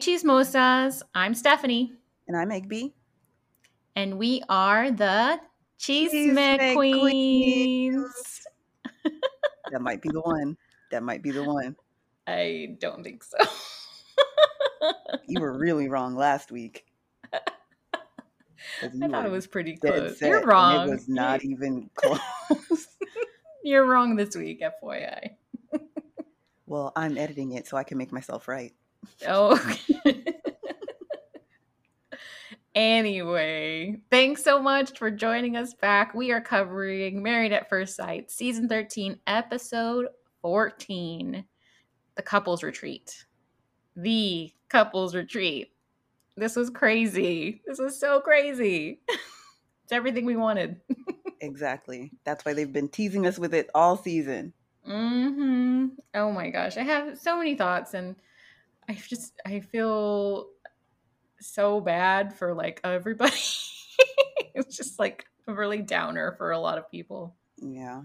Chismosas. 0.00 1.02
I'm 1.14 1.34
Stephanie. 1.34 1.92
And 2.26 2.34
I'm 2.34 2.48
Egby. 2.48 2.92
And 3.94 4.16
we 4.16 4.42
are 4.48 4.90
the 4.90 5.38
Cheese 5.76 6.10
Queens. 6.74 8.42
that 9.70 9.82
might 9.82 10.00
be 10.00 10.08
the 10.08 10.22
one. 10.22 10.56
That 10.90 11.02
might 11.02 11.22
be 11.22 11.32
the 11.32 11.44
one. 11.44 11.76
I 12.26 12.76
don't 12.80 13.04
think 13.04 13.22
so. 13.22 13.36
you 15.26 15.38
were 15.38 15.58
really 15.58 15.90
wrong 15.90 16.16
last 16.16 16.50
week. 16.50 16.86
I 17.34 17.42
thought 19.06 19.26
it 19.26 19.30
was 19.30 19.46
pretty 19.46 19.76
close. 19.76 20.18
You're 20.22 20.46
wrong. 20.46 20.88
It 20.88 20.92
was 20.92 21.10
not 21.10 21.44
even 21.44 21.90
close. 21.94 22.20
You're 23.62 23.84
wrong 23.84 24.16
this 24.16 24.34
week, 24.34 24.62
FYI. 24.62 25.32
well, 26.66 26.90
I'm 26.96 27.18
editing 27.18 27.52
it 27.52 27.68
so 27.68 27.76
I 27.76 27.84
can 27.84 27.98
make 27.98 28.12
myself 28.12 28.48
right. 28.48 28.72
Oh. 29.26 29.76
anyway, 32.74 34.00
thanks 34.10 34.42
so 34.42 34.62
much 34.62 34.98
for 34.98 35.10
joining 35.10 35.56
us 35.56 35.74
back. 35.74 36.14
We 36.14 36.32
are 36.32 36.40
covering 36.40 37.22
Married 37.22 37.52
at 37.52 37.68
First 37.68 37.96
Sight, 37.96 38.30
season 38.30 38.68
13, 38.68 39.18
episode 39.26 40.06
14 40.42 41.44
The 42.16 42.22
Couples 42.22 42.62
Retreat. 42.62 43.24
The 43.96 44.52
Couples 44.68 45.14
Retreat. 45.14 45.72
This 46.36 46.56
was 46.56 46.70
crazy. 46.70 47.60
This 47.66 47.78
was 47.78 47.98
so 47.98 48.20
crazy. 48.20 49.00
it's 49.84 49.92
everything 49.92 50.24
we 50.24 50.36
wanted. 50.36 50.80
exactly. 51.40 52.12
That's 52.24 52.44
why 52.44 52.54
they've 52.54 52.72
been 52.72 52.88
teasing 52.88 53.26
us 53.26 53.38
with 53.38 53.52
it 53.52 53.68
all 53.74 53.96
season. 53.96 54.54
Mm-hmm. 54.88 55.86
Oh 56.14 56.32
my 56.32 56.48
gosh. 56.48 56.76
I 56.78 56.82
have 56.82 57.18
so 57.18 57.36
many 57.36 57.56
thoughts 57.56 57.92
and 57.94 58.16
I 58.88 58.94
just 58.94 59.40
I 59.46 59.60
feel 59.60 60.48
so 61.40 61.80
bad 61.80 62.34
for 62.34 62.54
like 62.54 62.80
everybody. 62.84 63.32
it's 64.54 64.76
just 64.76 64.98
like 64.98 65.26
a 65.46 65.54
really 65.54 65.82
downer 65.82 66.34
for 66.38 66.52
a 66.52 66.58
lot 66.58 66.78
of 66.78 66.90
people. 66.90 67.36
Yeah. 67.56 68.02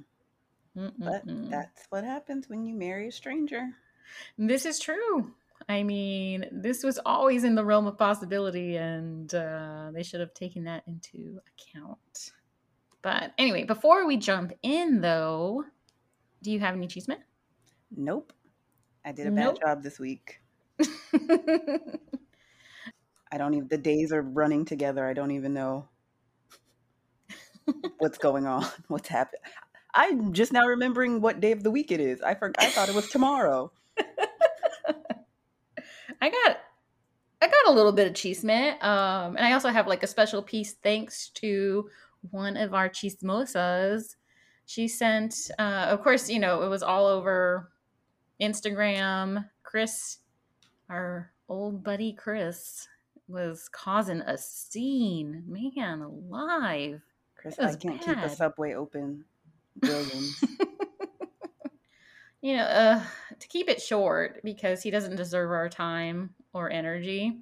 Mm-mm-mm. 0.77 0.93
But 0.99 1.23
that's 1.49 1.85
what 1.89 2.03
happens 2.03 2.49
when 2.49 2.65
you 2.65 2.75
marry 2.75 3.07
a 3.07 3.11
stranger. 3.11 3.69
This 4.37 4.65
is 4.65 4.79
true. 4.79 5.33
I 5.69 5.83
mean, 5.83 6.45
this 6.51 6.83
was 6.83 6.99
always 7.05 7.43
in 7.43 7.55
the 7.55 7.63
realm 7.63 7.87
of 7.87 7.97
possibility, 7.97 8.75
and 8.75 9.33
uh, 9.33 9.91
they 9.93 10.03
should 10.03 10.19
have 10.19 10.33
taken 10.33 10.65
that 10.65 10.83
into 10.85 11.39
account. 11.47 12.31
But 13.01 13.31
anyway, 13.37 13.63
before 13.63 14.05
we 14.05 14.17
jump 14.17 14.51
in, 14.63 15.01
though, 15.01 15.63
do 16.43 16.51
you 16.51 16.59
have 16.59 16.75
any 16.75 16.87
chisme? 16.87 17.15
Nope. 17.95 18.33
I 19.05 19.11
did 19.11 19.27
a 19.27 19.31
nope. 19.31 19.59
bad 19.59 19.67
job 19.67 19.83
this 19.83 19.99
week. 19.99 20.41
I 23.31 23.37
don't 23.37 23.53
even, 23.53 23.67
the 23.67 23.77
days 23.77 24.11
are 24.11 24.21
running 24.21 24.65
together. 24.65 25.05
I 25.05 25.13
don't 25.13 25.31
even 25.31 25.53
know 25.53 25.87
what's 27.97 28.17
going 28.17 28.45
on, 28.45 28.65
what's 28.87 29.07
happening. 29.09 29.41
I'm 29.93 30.33
just 30.33 30.51
now 30.51 30.65
remembering 30.65 31.21
what 31.21 31.39
day 31.39 31.51
of 31.51 31.63
the 31.63 31.71
week 31.71 31.91
it 31.91 31.99
is. 31.99 32.21
I 32.21 32.35
forgot, 32.35 32.63
I 32.63 32.69
thought 32.69 32.89
it 32.89 32.95
was 32.95 33.09
tomorrow. 33.09 33.71
I 36.21 36.29
got 36.29 36.57
I 37.41 37.47
got 37.47 37.67
a 37.67 37.71
little 37.71 37.91
bit 37.91 38.07
of 38.07 38.13
chisme. 38.13 38.83
Um, 38.83 39.35
and 39.35 39.45
I 39.45 39.53
also 39.53 39.69
have 39.69 39.87
like 39.87 40.03
a 40.03 40.07
special 40.07 40.41
piece 40.41 40.73
thanks 40.73 41.29
to 41.35 41.89
one 42.31 42.57
of 42.57 42.73
our 42.73 42.89
chismosas. 42.89 44.15
She 44.65 44.87
sent, 44.87 45.51
uh, 45.59 45.87
of 45.89 46.01
course, 46.01 46.29
you 46.29 46.39
know, 46.39 46.63
it 46.63 46.69
was 46.69 46.81
all 46.81 47.05
over 47.05 47.69
Instagram. 48.41 49.47
Chris 49.63 50.17
our 50.89 51.31
old 51.49 51.83
buddy 51.83 52.13
Chris 52.13 52.87
was 53.27 53.69
causing 53.69 54.21
a 54.21 54.37
scene. 54.37 55.43
Man 55.47 56.01
alive. 56.01 57.01
Chris, 57.35 57.59
I 57.59 57.75
can't 57.75 58.05
bad. 58.05 58.15
keep 58.15 58.17
a 58.17 58.29
subway 58.29 58.73
open. 58.73 59.25
Billions. 59.79 60.43
you 62.41 62.57
know, 62.57 62.63
uh, 62.63 63.03
to 63.39 63.47
keep 63.47 63.69
it 63.69 63.81
short, 63.81 64.41
because 64.43 64.81
he 64.81 64.91
doesn't 64.91 65.15
deserve 65.15 65.51
our 65.51 65.69
time 65.69 66.31
or 66.53 66.71
energy, 66.71 67.39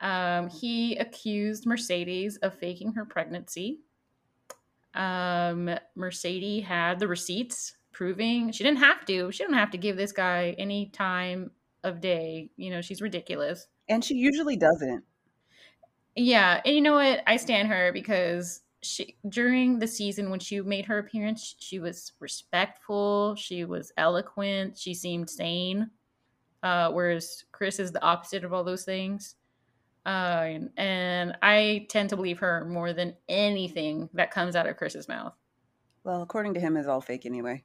um, 0.00 0.48
he 0.48 0.96
accused 0.96 1.66
Mercedes 1.66 2.36
of 2.38 2.54
faking 2.54 2.92
her 2.92 3.04
pregnancy. 3.04 3.80
Um, 4.94 5.70
Mercedes 5.94 6.64
had 6.64 6.98
the 6.98 7.08
receipts 7.08 7.76
proving 7.92 8.52
she 8.52 8.64
didn't 8.64 8.78
have 8.78 9.04
to. 9.06 9.32
She 9.32 9.42
didn't 9.42 9.58
have 9.58 9.70
to 9.72 9.78
give 9.78 9.96
this 9.96 10.12
guy 10.12 10.54
any 10.58 10.86
time 10.86 11.50
of 11.84 12.00
day. 12.00 12.50
You 12.56 12.70
know, 12.70 12.80
she's 12.80 13.02
ridiculous. 13.02 13.66
And 13.88 14.04
she 14.04 14.14
usually 14.14 14.56
doesn't. 14.56 15.04
Yeah. 16.16 16.60
And 16.64 16.74
you 16.74 16.80
know 16.80 16.94
what? 16.94 17.22
I 17.26 17.36
stand 17.36 17.68
her 17.68 17.92
because 17.92 18.62
she 18.82 19.16
during 19.28 19.78
the 19.78 19.86
season 19.86 20.30
when 20.30 20.40
she 20.40 20.60
made 20.60 20.86
her 20.86 20.98
appearance, 20.98 21.56
she 21.58 21.78
was 21.78 22.12
respectful, 22.20 23.34
she 23.34 23.64
was 23.64 23.92
eloquent, 23.96 24.76
she 24.76 24.94
seemed 24.94 25.28
sane. 25.28 25.90
Uh, 26.62 26.90
whereas 26.90 27.44
Chris 27.52 27.78
is 27.78 27.92
the 27.92 28.02
opposite 28.02 28.44
of 28.44 28.52
all 28.52 28.64
those 28.64 28.84
things. 28.84 29.36
Uh, 30.04 30.58
and, 30.76 31.36
I 31.42 31.86
tend 31.90 32.08
to 32.10 32.16
believe 32.16 32.38
her 32.38 32.64
more 32.64 32.92
than 32.92 33.14
anything 33.28 34.08
that 34.14 34.30
comes 34.30 34.56
out 34.56 34.66
of 34.66 34.76
Chris's 34.76 35.06
mouth. 35.06 35.34
Well, 36.02 36.22
according 36.22 36.54
to 36.54 36.60
him, 36.60 36.76
it's 36.76 36.88
all 36.88 37.02
fake 37.02 37.26
anyway. 37.26 37.62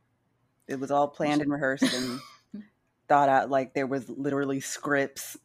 It 0.68 0.80
was 0.80 0.92
all 0.92 1.08
planned 1.08 1.42
and 1.42 1.52
rehearsed 1.52 1.94
and 1.94 2.20
thought 3.08 3.30
out 3.30 3.50
like 3.50 3.74
there 3.74 3.88
was 3.88 4.10
literally 4.10 4.60
scripts. 4.60 5.38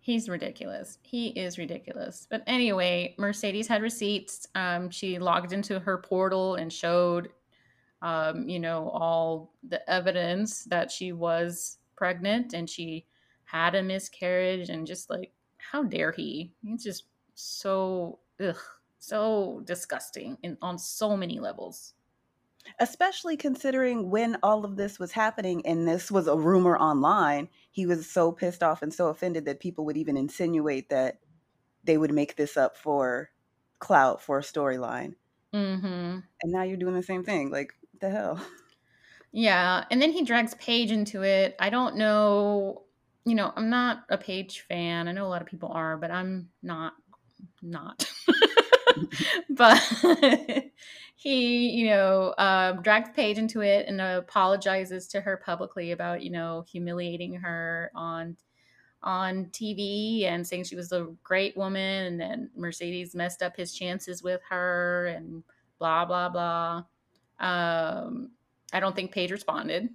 He's 0.00 0.28
ridiculous. 0.28 0.98
He 1.02 1.28
is 1.28 1.58
ridiculous. 1.58 2.26
But 2.28 2.42
anyway, 2.46 3.14
Mercedes 3.18 3.68
had 3.68 3.82
receipts. 3.82 4.48
Um, 4.54 4.90
she 4.90 5.18
logged 5.18 5.52
into 5.52 5.78
her 5.78 5.98
portal 5.98 6.56
and 6.56 6.72
showed, 6.72 7.28
um, 8.02 8.48
you 8.48 8.58
know, 8.58 8.90
all 8.90 9.52
the 9.68 9.88
evidence 9.88 10.64
that 10.64 10.90
she 10.90 11.12
was 11.12 11.78
pregnant 11.94 12.52
and 12.52 12.68
she 12.68 13.06
had 13.44 13.76
a 13.76 13.82
miscarriage. 13.82 14.70
And 14.70 14.86
just 14.86 15.08
like, 15.08 15.30
how 15.56 15.84
dare 15.84 16.10
he? 16.10 16.52
He's 16.64 16.82
just 16.82 17.04
so, 17.34 18.18
ugh, 18.44 18.56
so 18.98 19.62
disgusting 19.64 20.36
and 20.42 20.56
on 20.62 20.78
so 20.78 21.16
many 21.16 21.38
levels 21.38 21.94
especially 22.78 23.36
considering 23.36 24.10
when 24.10 24.38
all 24.42 24.64
of 24.64 24.76
this 24.76 24.98
was 24.98 25.12
happening 25.12 25.64
and 25.66 25.86
this 25.86 26.10
was 26.10 26.26
a 26.26 26.36
rumor 26.36 26.76
online, 26.76 27.48
he 27.70 27.86
was 27.86 28.08
so 28.08 28.32
pissed 28.32 28.62
off 28.62 28.82
and 28.82 28.92
so 28.92 29.08
offended 29.08 29.44
that 29.44 29.60
people 29.60 29.84
would 29.84 29.96
even 29.96 30.16
insinuate 30.16 30.88
that 30.90 31.18
they 31.84 31.98
would 31.98 32.12
make 32.12 32.36
this 32.36 32.56
up 32.56 32.76
for 32.76 33.30
clout 33.78 34.20
for 34.20 34.38
a 34.38 34.42
storyline. 34.42 35.14
Mm-hmm. 35.52 36.18
And 36.42 36.52
now 36.52 36.62
you're 36.62 36.76
doing 36.76 36.94
the 36.94 37.02
same 37.02 37.24
thing. 37.24 37.50
Like, 37.50 37.72
the 38.00 38.10
hell? 38.10 38.40
Yeah. 39.32 39.84
And 39.90 40.00
then 40.00 40.12
he 40.12 40.22
drags 40.22 40.54
Paige 40.54 40.92
into 40.92 41.22
it. 41.22 41.56
I 41.58 41.70
don't 41.70 41.96
know. 41.96 42.82
You 43.24 43.34
know, 43.34 43.52
I'm 43.56 43.70
not 43.70 44.04
a 44.08 44.18
Paige 44.18 44.60
fan. 44.68 45.08
I 45.08 45.12
know 45.12 45.26
a 45.26 45.28
lot 45.28 45.42
of 45.42 45.48
people 45.48 45.70
are, 45.72 45.96
but 45.96 46.10
I'm 46.10 46.48
not. 46.62 46.94
Not. 47.60 48.10
but 49.50 49.80
he, 51.22 51.70
you 51.70 51.86
know, 51.86 52.34
um, 52.36 52.82
drags 52.82 53.10
Paige 53.14 53.38
into 53.38 53.60
it 53.60 53.86
and 53.86 54.00
apologizes 54.00 55.06
to 55.06 55.20
her 55.20 55.36
publicly 55.36 55.92
about, 55.92 56.20
you 56.20 56.30
know, 56.30 56.64
humiliating 56.68 57.34
her 57.34 57.92
on 57.94 58.36
on 59.04 59.46
TV 59.46 60.24
and 60.24 60.44
saying 60.44 60.64
she 60.64 60.74
was 60.74 60.90
a 60.90 61.08
great 61.22 61.56
woman 61.56 62.06
and 62.06 62.20
then 62.20 62.50
Mercedes 62.56 63.14
messed 63.14 63.40
up 63.40 63.56
his 63.56 63.72
chances 63.72 64.22
with 64.24 64.40
her 64.48 65.06
and 65.06 65.44
blah 65.78 66.04
blah 66.04 66.28
blah. 66.28 66.82
Um, 67.38 68.32
I 68.72 68.80
don't 68.80 68.96
think 68.96 69.12
Paige 69.12 69.30
responded. 69.30 69.90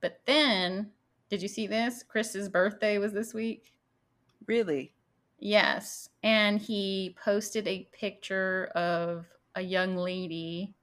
But 0.00 0.20
then, 0.26 0.92
did 1.28 1.42
you 1.42 1.48
see 1.48 1.66
this? 1.66 2.04
Chris's 2.04 2.48
birthday 2.48 2.98
was 2.98 3.12
this 3.12 3.34
week. 3.34 3.72
Really? 4.46 4.92
Yes. 5.40 6.08
And 6.22 6.60
he 6.60 7.16
posted 7.20 7.66
a 7.66 7.88
picture 7.92 8.70
of 8.76 9.26
a 9.54 9.62
young 9.62 9.96
lady 9.96 10.74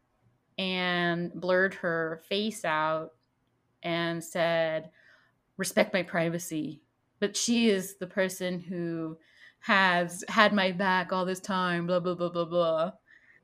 and 0.57 1.33
blurred 1.33 1.73
her 1.75 2.21
face 2.27 2.65
out 2.65 3.11
and 3.83 4.23
said, 4.23 4.89
respect 5.57 5.93
my 5.93 6.03
privacy. 6.03 6.81
But 7.19 7.35
she 7.35 7.69
is 7.69 7.95
the 7.97 8.07
person 8.07 8.59
who 8.59 9.17
has 9.59 10.23
had 10.29 10.53
my 10.53 10.71
back 10.71 11.11
all 11.11 11.25
this 11.25 11.39
time, 11.39 11.87
blah, 11.87 11.99
blah, 11.99 12.15
blah, 12.15 12.29
blah, 12.29 12.45
blah. 12.45 12.91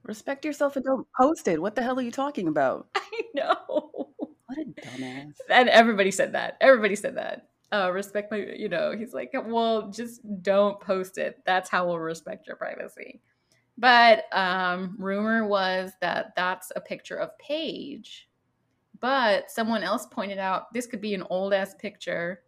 Respect 0.04 0.46
yourself 0.46 0.76
and 0.76 0.86
don't 0.86 1.08
post 1.20 1.48
it. 1.48 1.62
What 1.62 1.76
the 1.76 1.82
hell 1.82 1.98
are 2.00 2.04
you 2.04 2.12
talking 2.12 2.48
about? 2.48 2.88
I 2.96 3.22
know. 3.34 3.92
What 4.46 4.60
a 4.60 4.66
dumbass. 4.82 5.34
And 5.50 5.70
everybody 5.70 6.12
said 6.12 6.34
that. 6.34 6.58
Everybody 6.62 6.96
said 6.96 7.18
that 7.18 7.48
uh, 7.76 7.92
respect 7.92 8.32
my, 8.32 8.38
you 8.38 8.70
know, 8.70 8.96
he's 8.98 9.14
like, 9.14 9.32
well, 9.34 9.90
just 9.90 10.22
don't 10.42 10.80
post 10.80 11.18
it. 11.18 11.42
That's 11.46 11.70
how 11.70 11.88
we'll 11.88 12.00
respect 12.00 12.48
your 12.48 12.56
privacy. 12.56 13.22
But 13.78 14.26
um, 14.36 14.96
rumor 14.98 15.46
was 15.46 15.92
that 16.02 16.34
that's 16.36 16.72
a 16.76 16.82
picture 16.82 17.18
of 17.18 17.38
Paige. 17.40 18.30
But 19.00 19.52
someone 19.52 19.84
else 19.84 20.06
pointed 20.06 20.38
out 20.38 20.74
this 20.74 20.88
could 20.88 21.02
be 21.02 21.14
an 21.14 21.24
old 21.30 21.54
ass 21.54 21.76
picture 21.76 22.44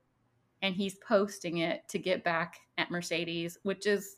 and 0.61 0.73
he's 0.73 0.95
posting 0.95 1.57
it 1.57 1.87
to 1.89 1.99
get 1.99 2.23
back 2.23 2.57
at 2.77 2.89
Mercedes, 2.89 3.57
which 3.63 3.85
is 3.85 4.17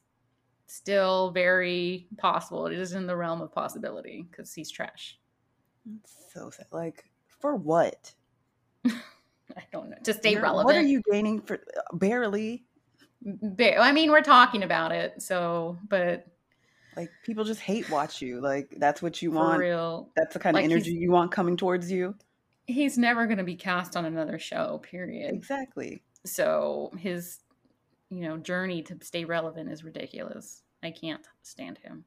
still 0.67 1.31
very 1.31 2.07
possible. 2.17 2.67
It 2.67 2.77
is 2.77 2.93
in 2.93 3.07
the 3.07 3.15
realm 3.15 3.41
of 3.41 3.51
possibility 3.51 4.27
because 4.29 4.53
he's 4.53 4.69
trash. 4.69 5.17
It's 5.99 6.31
so 6.33 6.49
sad. 6.51 6.67
Like 6.71 7.05
for 7.27 7.55
what? 7.55 8.13
I 8.85 9.63
don't 9.71 9.89
know. 9.89 9.97
To 10.03 10.13
stay 10.13 10.31
You're- 10.31 10.43
relevant. 10.43 10.65
What 10.67 10.75
are 10.75 10.87
you 10.87 11.01
gaining 11.11 11.41
for 11.41 11.59
barely? 11.93 12.65
Ba- 13.21 13.79
I 13.79 13.91
mean, 13.91 14.11
we're 14.11 14.21
talking 14.21 14.63
about 14.63 14.91
it, 14.91 15.21
so 15.21 15.77
but 15.89 16.27
Like 16.99 17.11
people 17.23 17.45
just 17.45 17.61
hate 17.61 17.89
watch 17.89 18.21
you. 18.21 18.41
Like 18.41 18.75
that's 18.77 19.01
what 19.01 19.21
you 19.21 19.29
for 19.31 19.37
want. 19.37 19.59
real, 19.59 20.09
That's 20.17 20.33
the 20.33 20.39
kind 20.39 20.53
like, 20.53 20.65
of 20.65 20.71
energy 20.71 20.91
you 20.91 21.11
want 21.11 21.31
coming 21.31 21.55
towards 21.55 21.89
you. 21.89 22.15
he's 22.67 22.97
never 22.97 23.25
going 23.25 23.37
to 23.37 23.43
be 23.43 23.55
cast 23.55 23.95
on 23.95 24.03
another 24.05 24.37
show. 24.37 24.79
Period. 24.83 25.33
Exactly. 25.33 26.03
So 26.25 26.91
his, 26.97 27.39
you 28.09 28.21
know, 28.21 28.37
journey 28.37 28.81
to 28.83 28.97
stay 29.01 29.23
relevant 29.23 29.71
is 29.71 29.83
ridiculous. 29.83 30.61
I 30.83 30.91
can't 30.91 31.25
stand 31.41 31.77
him. 31.77 32.03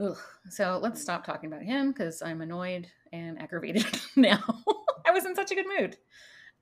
Ugh. 0.00 0.16
So 0.50 0.78
let's 0.82 1.00
stop 1.00 1.24
talking 1.24 1.50
about 1.50 1.62
him 1.62 1.90
because 1.92 2.20
I'm 2.22 2.40
annoyed 2.42 2.86
and 3.12 3.40
aggravated 3.40 3.86
now. 4.16 4.42
I 5.06 5.10
was 5.10 5.24
in 5.24 5.34
such 5.34 5.50
a 5.50 5.54
good 5.54 5.66
mood. 5.78 5.96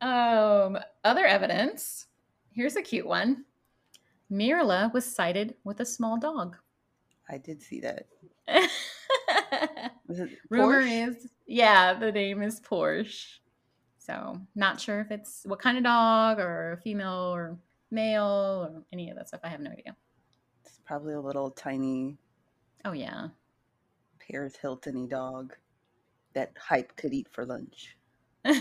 Um, 0.01 0.79
other 1.05 1.27
evidence. 1.27 2.07
Here's 2.53 2.77
a 2.77 2.83
cute 2.83 3.07
one. 3.07 3.45
Myrla 4.31 4.91
was 4.95 5.05
sighted 5.05 5.55
with 5.65 5.81
a 5.81 5.85
small 5.85 6.17
dog. 6.19 6.57
I 7.29 7.39
did 7.39 7.63
see 7.63 7.81
that. 7.81 8.07
Rumor 10.49 10.81
is, 10.81 11.29
yeah, 11.47 11.95
the 11.95 12.13
name 12.13 12.43
is 12.43 12.61
Porsche. 12.61 13.39
So, 13.99 14.41
not 14.55 14.81
sure 14.81 15.01
if 15.01 15.11
it's 15.11 15.43
what 15.45 15.59
kind 15.59 15.77
of 15.77 15.83
dog 15.85 16.39
or 16.39 16.81
female 16.85 17.35
or 17.35 17.59
male 17.91 18.69
or 18.71 18.83
any 18.93 19.11
of 19.11 19.17
that 19.17 19.29
stuff. 19.29 19.41
I 19.43 19.49
have 19.49 19.61
no 19.61 19.71
idea. 19.71 19.97
It's 20.65 20.81
probably 20.85 21.15
a 21.15 21.21
little 21.21 21.51
tiny 21.51 22.17
Oh, 22.87 22.93
yeah. 22.93 23.29
Paris 24.21 24.55
Hilton-y 24.55 25.07
dog 25.09 25.57
that 26.35 26.53
hype 26.57 26.95
could 26.97 27.13
eat 27.13 27.27
for 27.33 27.45
lunch. 27.45 27.97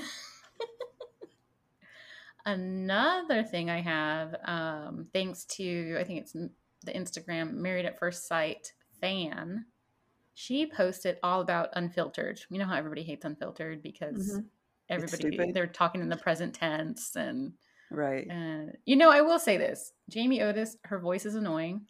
Another 2.45 3.43
thing 3.43 3.69
I 3.69 3.81
have, 3.81 4.35
um, 4.45 5.05
thanks 5.13 5.45
to, 5.45 5.97
I 5.99 6.03
think 6.03 6.21
it's 6.21 6.35
the 6.85 6.93
Instagram 6.93 7.53
Married 7.55 7.85
at 7.85 7.99
First 7.99 8.27
Sight 8.27 8.73
fan, 9.01 9.65
she 10.33 10.65
posted 10.65 11.17
all 11.23 11.41
about 11.41 11.69
unfiltered. 11.73 12.41
You 12.49 12.59
know 12.59 12.65
how 12.65 12.75
everybody 12.75 13.03
hates 13.03 13.25
unfiltered 13.25 13.81
because 13.81 14.37
Mhm. 14.37 14.45
everybody, 14.89 15.51
they're 15.51 15.67
talking 15.67 16.01
in 16.01 16.09
the 16.09 16.17
present 16.17 16.53
tense 16.55 17.15
and 17.15 17.53
Right. 17.91 18.27
And 18.29 18.75
you 18.85 18.95
know, 18.95 19.11
I 19.11 19.21
will 19.21 19.37
say 19.39 19.57
this: 19.57 19.93
Jamie 20.09 20.41
Otis, 20.41 20.75
her 20.85 20.97
voice 20.99 21.25
is 21.25 21.35
annoying. 21.35 21.87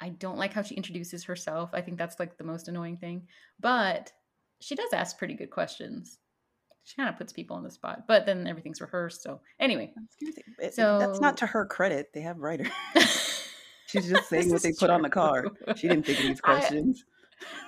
I 0.00 0.08
don't 0.08 0.38
like 0.38 0.52
how 0.52 0.62
she 0.62 0.74
introduces 0.74 1.24
herself. 1.24 1.70
I 1.72 1.82
think 1.82 1.98
that's 1.98 2.18
like 2.18 2.36
the 2.36 2.44
most 2.44 2.66
annoying 2.68 2.96
thing. 2.96 3.28
But 3.60 4.12
she 4.60 4.74
does 4.74 4.92
ask 4.92 5.18
pretty 5.18 5.34
good 5.34 5.50
questions. 5.50 6.18
She 6.82 6.96
kind 6.96 7.08
of 7.08 7.16
puts 7.16 7.32
people 7.32 7.56
on 7.56 7.62
the 7.62 7.70
spot, 7.70 8.06
but 8.08 8.26
then 8.26 8.46
everything's 8.48 8.80
rehearsed. 8.80 9.22
So 9.22 9.40
anyway, 9.60 9.94
So- 10.72 10.98
that's 10.98 11.20
not 11.20 11.36
to 11.38 11.46
her 11.46 11.64
credit. 11.66 12.12
They 12.12 12.22
have 12.22 12.38
writers. 12.38 12.68
She's 13.90 14.08
just 14.08 14.28
saying 14.28 14.50
what 14.50 14.62
they 14.62 14.70
is 14.70 14.78
put 14.78 14.90
on 14.90 15.02
the 15.02 15.10
card. 15.10 15.50
She 15.76 15.88
didn't 15.88 16.06
think 16.06 16.18
of 16.20 16.24
these 16.26 16.40
I- 16.44 16.54
questions. 16.58 17.04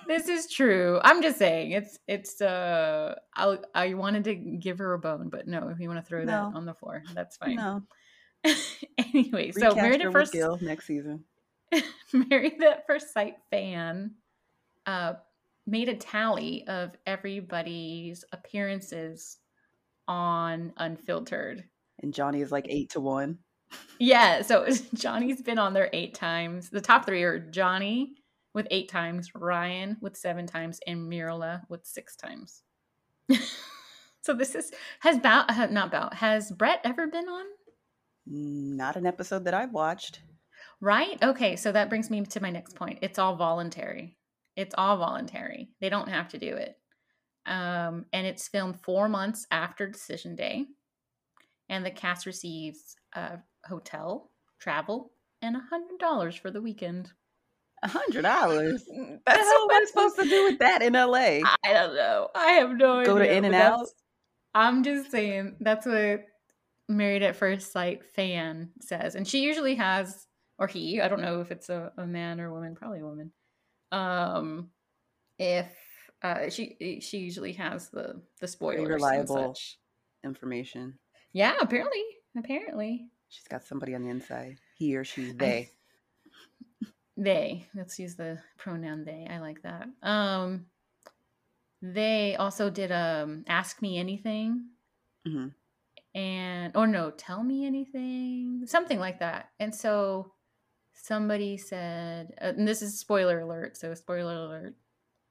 this 0.07 0.29
is 0.29 0.51
true. 0.53 1.01
I'm 1.03 1.23
just 1.23 1.39
saying 1.39 1.71
it's 1.73 1.99
it's. 2.07 2.41
uh 2.41 3.15
I 3.35 3.59
I 3.75 3.95
wanted 3.95 4.25
to 4.25 4.35
give 4.35 4.79
her 4.79 4.93
a 4.95 4.99
bone, 4.99 5.29
but 5.31 5.47
no. 5.49 5.69
If 5.69 5.81
you 5.81 5.89
want 5.89 6.01
to 6.01 6.07
throw 6.09 6.21
No. 6.25 6.27
that 6.51 6.57
on 6.57 6.67
the 6.67 6.75
floor, 6.75 7.03
that's 7.15 7.37
fine. 7.37 7.57
No. 7.57 7.83
anyway, 8.99 9.51
so 9.53 9.61
Recast 9.61 9.77
married 9.77 10.01
at 10.03 10.13
first 10.13 10.33
Gil 10.33 10.59
next 10.61 10.87
season. 10.87 11.25
Married 12.13 12.63
at 12.63 12.87
First 12.87 13.15
Sight 13.15 13.37
fan 13.51 14.11
uh, 14.85 15.15
made 15.67 15.89
a 15.89 15.95
tally 15.95 16.67
of 16.67 16.91
everybody's 17.07 18.25
appearances 18.33 19.39
on 20.07 20.73
Unfiltered. 20.77 21.65
And 22.03 22.13
Johnny 22.13 22.41
is 22.43 22.53
like 22.53 22.67
eight 22.69 22.91
to 22.91 23.01
one. 23.01 23.39
Yeah, 23.99 24.43
so 24.43 24.67
Johnny's 24.95 25.43
been 25.43 25.59
on 25.59 25.75
there 25.75 25.91
eight 25.93 26.15
times. 26.15 26.71
The 26.71 26.81
top 26.81 27.07
three 27.07 27.23
are 27.23 27.39
Johnny 27.39 28.15
with 28.55 28.67
eight 28.71 28.89
times, 28.89 29.31
Ryan 29.35 29.97
with 30.01 30.17
seven 30.17 30.47
times, 30.47 30.81
and 30.87 31.11
Myrla 31.11 31.63
with 31.69 31.87
six 31.87 32.17
times. 32.17 32.63
so 34.23 34.35
this 34.35 34.55
is 34.55 34.73
has 35.01 35.19
Bao 35.19 35.45
uh, 35.49 35.67
not 35.67 35.93
Bao 35.93 36.13
has 36.15 36.51
Brett 36.51 36.81
ever 36.85 37.07
been 37.07 37.29
on? 37.29 37.45
Not 38.27 38.97
an 38.97 39.07
episode 39.07 39.45
that 39.45 39.55
I've 39.55 39.73
watched. 39.73 40.21
Right? 40.81 41.23
Okay, 41.23 41.57
so 41.57 41.71
that 41.71 41.89
brings 41.89 42.11
me 42.11 42.25
to 42.25 42.43
my 42.43 42.51
next 42.51 42.75
point. 42.75 42.99
It's 43.03 43.19
all 43.19 43.37
voluntary. 43.37 44.17
It's 44.57 44.75
all 44.77 44.97
voluntary. 44.97 45.71
They 45.81 45.89
don't 45.89 46.09
have 46.09 46.29
to 46.31 46.39
do 46.39 46.55
it. 46.57 46.77
Um, 47.47 48.07
and 48.13 48.27
it's 48.27 48.49
filmed 48.49 48.81
four 48.81 49.09
months 49.09 49.47
after 49.51 49.89
decision 49.89 50.37
day. 50.37 50.67
And 51.69 51.87
the 51.87 51.91
cast 51.91 52.27
receives 52.27 52.97
a 53.15 53.39
hotel, 53.67 54.31
travel, 54.61 55.13
and 55.41 55.57
a 55.57 55.61
hundred 55.71 55.99
dollars 55.99 56.37
for 56.37 56.51
the 56.51 56.61
weekend. 56.63 57.11
A 57.83 57.89
hundred 57.89 58.23
dollars. 58.23 58.85
What 58.87 59.21
That's 59.27 59.39
hell 59.41 59.63
am 59.63 59.71
I 59.71 59.75
what- 59.81 59.89
supposed 59.89 60.17
to 60.17 60.25
do 60.29 60.45
with 60.45 60.59
that 60.61 60.83
in 60.83 60.93
LA? 60.93 61.41
I 61.65 61.73
don't 61.73 61.95
know. 61.97 62.29
I 62.35 62.53
have 62.53 62.77
no 62.77 62.99
idea. 63.01 63.13
Go 63.13 63.19
to 63.19 63.33
In 63.37 63.45
and 63.45 63.55
Out? 63.55 63.87
I'm 64.55 64.83
just 64.85 65.11
saying 65.11 65.57
that's 65.61 65.87
what 65.87 66.25
Married 66.89 67.23
at 67.23 67.37
First 67.37 67.73
Sight 67.73 68.05
fan 68.15 68.71
says, 68.81 69.15
and 69.15 69.27
she 69.27 69.43
usually 69.43 69.75
has, 69.77 70.27
or 70.59 70.67
he. 70.67 71.01
I 71.01 71.09
don't 71.09 71.23
know 71.23 71.41
if 71.41 71.51
it's 71.51 71.71
a, 71.71 71.91
a 71.97 72.07
man 72.07 72.39
or 72.41 72.47
a 72.47 72.53
woman. 72.53 72.75
Probably 72.77 73.01
a 73.01 73.05
woman. 73.07 73.33
Um, 73.91 74.71
if 75.39 75.67
uh, 76.23 76.51
she 76.51 77.01
she 77.03 77.19
usually 77.19 77.55
has 77.55 77.89
the 77.89 78.21
the 78.41 78.47
spoilers 78.47 78.89
reliable. 78.89 79.57
Information. 80.25 80.99
Yeah, 81.33 81.55
apparently, 81.61 82.03
apparently 82.39 83.07
She's 83.33 83.49
got 83.49 83.65
somebody 83.65 83.95
on 83.95 84.03
the 84.03 84.11
inside. 84.11 84.59
He 84.77 84.95
or 84.95 85.05
she, 85.05 85.33
they. 85.33 85.71
they. 87.17 87.67
Let's 87.75 87.99
use 87.99 88.15
the 88.15 88.39
pronoun 88.59 89.05
they. 89.05 89.27
I 89.31 89.39
like 89.39 89.63
that. 89.63 89.89
Um, 90.03 90.67
they 91.81 92.37
also 92.37 92.71
did 92.71 92.93
um 92.93 93.45
ask 93.49 93.83
me 93.83 93.99
anything 93.99 94.67
Mm-hmm. 95.27 95.49
and 96.19 96.77
or 96.77 96.87
no 96.89 97.11
tell 97.13 97.45
me 97.45 97.65
anything 97.65 98.63
something 98.67 98.99
like 98.99 99.21
that 99.21 99.51
and 99.61 99.73
so 99.73 100.33
somebody 100.95 101.57
said 101.57 102.35
uh, 102.41 102.53
and 102.57 102.67
this 102.67 102.83
is 102.83 102.99
spoiler 102.99 103.39
alert 103.41 103.77
so 103.77 103.95
spoiler 103.95 104.35
alert 104.35 104.75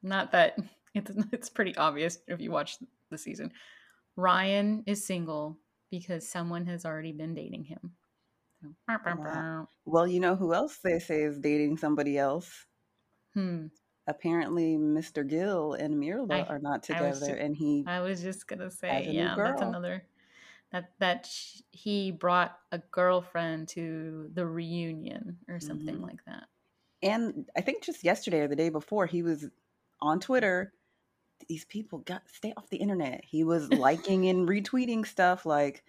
not 0.02 0.32
that 0.32 0.58
it's 0.94 1.12
it's 1.34 1.50
pretty 1.50 1.76
obvious 1.76 2.20
if 2.28 2.40
you 2.40 2.52
watch 2.52 2.78
the 3.10 3.18
season 3.18 3.52
ryan 4.16 4.82
is 4.88 5.06
single 5.06 5.58
because 5.92 6.28
someone 6.28 6.66
has 6.66 6.86
already 6.86 7.12
been 7.12 7.36
dating 7.36 7.66
him 7.66 7.92
so, 8.62 8.70
bah, 8.88 8.98
bah, 9.04 9.16
Wow. 9.18 9.68
Well, 9.86 10.08
you 10.08 10.20
know 10.20 10.36
who 10.36 10.54
else 10.54 10.78
they 10.84 11.00
say 11.00 11.24
is 11.24 11.40
dating 11.40 11.78
somebody 11.78 12.18
else? 12.18 12.66
hmm 13.34 13.68
Apparently, 14.08 14.78
Mr. 14.78 15.24
Gil 15.28 15.74
and 15.74 15.96
Myrla 16.00 16.42
I- 16.44 16.48
are 16.50 16.60
not 16.60 16.84
together, 16.84 17.28
ju- 17.28 17.40
and 17.40 17.56
he 17.56 17.84
i 17.88 18.00
was 18.02 18.22
just 18.22 18.48
gonna 18.48 18.70
say 18.70 19.08
yeah 19.10 19.36
that's 19.38 19.62
another 19.62 20.04
that 20.72 20.92
that 21.00 21.26
sh- 21.26 21.62
he 21.72 22.12
brought 22.12 22.58
a 22.72 22.80
girlfriend 22.80 23.68
to 23.70 24.30
the 24.34 24.46
reunion 24.46 25.38
or 25.48 25.60
something 25.60 25.98
Mhm. 25.98 26.02
like 26.02 26.24
that 26.26 26.48
and 27.04 27.50
I 27.56 27.62
think 27.62 27.84
just 27.84 28.04
yesterday 28.04 28.42
or 28.42 28.48
the 28.48 28.56
day 28.56 28.70
before, 28.70 29.08
he 29.08 29.24
was 29.24 29.50
on 30.02 30.20
Twitter. 30.20 30.72
These 31.52 31.66
people 31.66 32.00
got 32.00 32.22
stay 32.32 32.54
off 32.56 32.70
the 32.70 32.78
internet. 32.78 33.26
He 33.26 33.44
was 33.44 33.68
liking 33.74 34.30
and 34.30 34.48
retweeting 34.48 35.06
stuff 35.06 35.46
like 35.46 35.84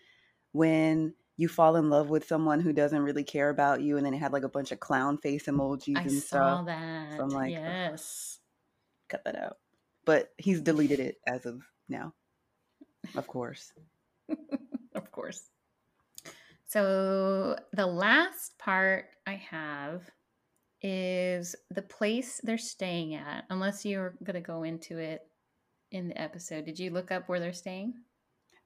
when 0.50 1.14
you 1.37 1.47
fall 1.47 1.76
in 1.76 1.88
love 1.88 2.11
with 2.11 2.26
someone 2.26 2.59
who 2.59 2.73
doesn't 2.73 3.00
really 3.00 3.23
care 3.23 3.49
about 3.49 3.81
you, 3.81 3.97
and 3.97 4.04
then 4.04 4.12
it 4.12 4.19
had 4.19 4.33
like 4.33 4.42
a 4.42 4.49
bunch 4.49 4.73
of 4.73 4.81
clown 4.81 5.19
face 5.19 5.45
mm, 5.45 5.54
emojis 5.54 5.97
I 5.97 6.00
and 6.00 6.11
saw 6.11 6.64
stuff. 6.64 6.66
that. 6.66 7.21
I'm 7.21 7.28
like, 7.28 7.52
yes. 7.52 8.40
Cut 9.09 9.23
that 9.25 9.37
out. 9.37 9.59
But 10.04 10.33
he's 10.37 10.61
deleted 10.61 10.99
it 10.99 11.19
as 11.28 11.47
of 11.47 11.62
now, 11.88 12.12
of 13.14 13.28
course. 13.28 13.73
of 14.97 15.12
course. 15.12 15.49
So 16.66 17.57
the 17.73 17.87
last 17.87 18.59
part 18.59 19.11
I 19.28 19.35
have 19.35 20.11
is 20.83 21.54
the 21.71 21.83
place 21.83 22.40
they're 22.42 22.59
staying 22.59 23.14
at. 23.14 23.45
Unless 23.49 23.85
you're 23.85 24.16
going 24.25 24.35
to 24.35 24.40
go 24.40 24.64
into 24.64 24.99
it 24.99 25.23
in 25.92 26.08
the 26.08 26.20
episode. 26.20 26.64
Did 26.64 26.78
you 26.78 26.90
look 26.90 27.11
up 27.11 27.28
where 27.28 27.40
they're 27.40 27.52
staying? 27.52 27.94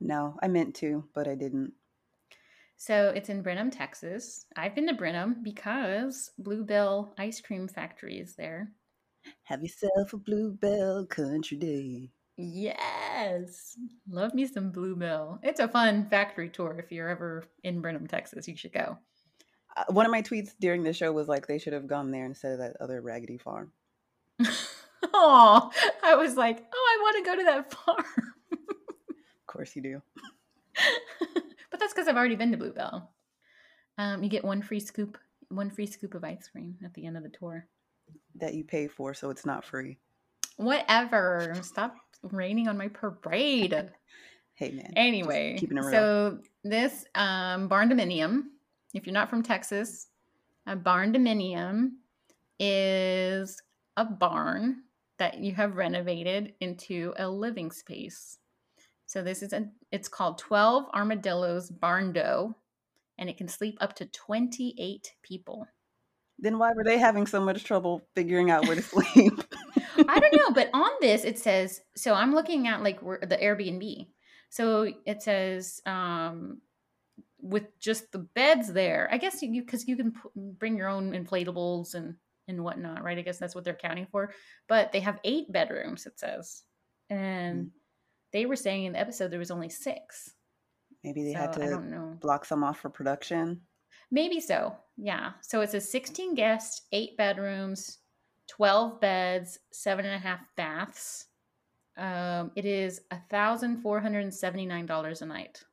No, 0.00 0.36
I 0.42 0.48
meant 0.48 0.74
to, 0.76 1.04
but 1.14 1.28
I 1.28 1.34
didn't. 1.34 1.72
So 2.76 3.12
it's 3.14 3.30
in 3.30 3.42
Brenham, 3.42 3.70
Texas. 3.70 4.46
I've 4.56 4.74
been 4.74 4.86
to 4.88 4.94
Brenham 4.94 5.36
because 5.42 6.30
Bluebell 6.38 7.14
Ice 7.18 7.40
Cream 7.40 7.68
Factory 7.68 8.18
is 8.18 8.34
there. 8.36 8.72
Have 9.44 9.62
yourself 9.62 10.12
a 10.12 10.18
bluebell 10.18 11.06
country 11.06 11.56
day. 11.56 12.10
Yes. 12.36 13.78
Love 14.08 14.34
me 14.34 14.46
some 14.46 14.70
Bluebell. 14.70 15.40
It's 15.42 15.60
a 15.60 15.68
fun 15.68 16.06
factory 16.10 16.50
tour. 16.50 16.76
If 16.78 16.92
you're 16.92 17.08
ever 17.08 17.44
in 17.64 17.80
Brenham, 17.80 18.06
Texas, 18.06 18.46
you 18.46 18.56
should 18.56 18.74
go. 18.74 18.98
Uh, 19.76 19.84
one 19.88 20.04
of 20.04 20.12
my 20.12 20.22
tweets 20.22 20.50
during 20.60 20.82
the 20.82 20.92
show 20.92 21.12
was 21.12 21.28
like 21.28 21.46
they 21.46 21.58
should 21.58 21.72
have 21.72 21.86
gone 21.86 22.10
there 22.10 22.26
instead 22.26 22.52
of 22.52 22.58
that 22.58 22.76
other 22.80 23.00
raggedy 23.00 23.38
farm. 23.38 23.72
Oh, 25.16 25.70
I 26.02 26.14
was 26.14 26.36
like, 26.36 26.64
oh, 26.72 26.96
I 26.98 27.02
want 27.02 27.16
to 27.16 27.30
go 27.30 27.36
to 27.36 27.44
that 27.44 27.72
farm. 27.72 28.04
of 28.52 29.46
course 29.46 29.74
you 29.74 29.82
do. 29.82 30.02
but 31.70 31.80
that's 31.80 31.92
because 31.92 32.08
I've 32.08 32.16
already 32.16 32.36
been 32.36 32.52
to 32.52 32.58
Bluebell. 32.58 33.10
Um, 33.98 34.22
you 34.22 34.28
get 34.28 34.44
one 34.44 34.62
free 34.62 34.80
scoop, 34.80 35.18
one 35.48 35.70
free 35.70 35.86
scoop 35.86 36.14
of 36.14 36.24
ice 36.24 36.48
cream 36.48 36.76
at 36.84 36.92
the 36.94 37.06
end 37.06 37.16
of 37.16 37.22
the 37.22 37.30
tour. 37.30 37.66
That 38.36 38.54
you 38.54 38.64
pay 38.64 38.88
for, 38.88 39.14
so 39.14 39.30
it's 39.30 39.46
not 39.46 39.64
free. 39.64 39.96
Whatever. 40.56 41.54
Stop 41.62 41.96
raining 42.22 42.68
on 42.68 42.76
my 42.76 42.88
parade. 42.88 43.72
hey 44.54 44.70
man. 44.70 44.92
Anyway, 44.96 45.56
keeping 45.58 45.78
it 45.78 45.84
real. 45.84 45.90
so 45.90 46.38
this 46.62 47.06
um, 47.14 47.68
barn 47.68 47.88
dominium, 47.88 48.42
if 48.94 49.06
you're 49.06 49.14
not 49.14 49.30
from 49.30 49.42
Texas, 49.42 50.08
a 50.66 50.76
barn 50.76 51.12
dominium 51.12 51.92
is 52.58 53.60
a 53.96 54.04
barn 54.04 54.82
that 55.18 55.38
you 55.38 55.54
have 55.54 55.76
renovated 55.76 56.54
into 56.60 57.14
a 57.16 57.28
living 57.28 57.70
space. 57.70 58.38
So 59.06 59.22
this 59.22 59.42
is 59.42 59.52
a 59.52 59.68
it's 59.90 60.08
called 60.08 60.38
12 60.38 60.86
Armadillos 60.94 61.70
Barn 61.70 62.12
Barndo 62.12 62.54
and 63.18 63.30
it 63.30 63.38
can 63.38 63.48
sleep 63.48 63.78
up 63.80 63.94
to 63.96 64.06
28 64.06 65.14
people. 65.22 65.66
Then 66.38 66.58
why 66.58 66.72
were 66.74 66.84
they 66.84 66.98
having 66.98 67.26
so 67.26 67.40
much 67.40 67.64
trouble 67.64 68.02
figuring 68.14 68.50
out 68.50 68.66
where 68.66 68.76
to 68.76 68.82
sleep? 68.82 69.32
I 70.08 70.20
don't 70.20 70.36
know, 70.36 70.50
but 70.50 70.70
on 70.74 70.90
this 71.00 71.24
it 71.24 71.38
says 71.38 71.80
so 71.96 72.14
I'm 72.14 72.34
looking 72.34 72.66
at 72.66 72.82
like 72.82 73.00
the 73.00 73.38
Airbnb. 73.40 74.08
So 74.50 74.92
it 75.04 75.22
says 75.22 75.80
um 75.86 76.60
with 77.40 77.78
just 77.78 78.10
the 78.12 78.18
beds 78.18 78.72
there. 78.72 79.08
I 79.10 79.18
guess 79.18 79.40
you 79.40 79.62
because 79.62 79.86
you 79.86 79.96
can 79.96 80.12
p- 80.12 80.18
bring 80.34 80.76
your 80.76 80.88
own 80.88 81.12
inflatables 81.12 81.94
and 81.94 82.16
and 82.48 82.62
whatnot, 82.62 83.02
right? 83.02 83.18
I 83.18 83.22
guess 83.22 83.38
that's 83.38 83.54
what 83.54 83.64
they're 83.64 83.74
counting 83.74 84.06
for. 84.10 84.32
But 84.68 84.92
they 84.92 85.00
have 85.00 85.20
eight 85.24 85.52
bedrooms, 85.52 86.06
it 86.06 86.18
says. 86.18 86.62
And 87.10 87.66
mm. 87.66 87.70
they 88.32 88.46
were 88.46 88.56
saying 88.56 88.84
in 88.84 88.92
the 88.92 89.00
episode 89.00 89.30
there 89.30 89.38
was 89.38 89.50
only 89.50 89.68
six. 89.68 90.30
Maybe 91.04 91.24
they 91.24 91.32
so, 91.32 91.38
had 91.38 91.52
to 91.54 92.16
block 92.20 92.44
some 92.44 92.64
off 92.64 92.80
for 92.80 92.90
production. 92.90 93.60
Maybe 94.10 94.40
so. 94.40 94.76
Yeah. 94.96 95.32
So 95.40 95.60
it's 95.60 95.74
a 95.74 95.80
16 95.80 96.34
guest, 96.34 96.82
eight 96.92 97.16
bedrooms, 97.16 97.98
12 98.48 99.00
beds, 99.00 99.58
seven 99.72 100.04
and 100.04 100.14
a 100.14 100.18
half 100.18 100.40
baths. 100.56 101.26
Um, 101.96 102.52
it 102.56 102.64
is 102.64 103.00
$1,479 103.30 105.22
a 105.22 105.26
night. 105.26 105.64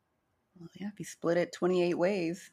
Well, 0.59 0.69
yeah, 0.79 0.87
if 0.87 0.99
you 0.99 1.05
split 1.05 1.37
it 1.37 1.51
28 1.51 1.97
ways. 1.97 2.51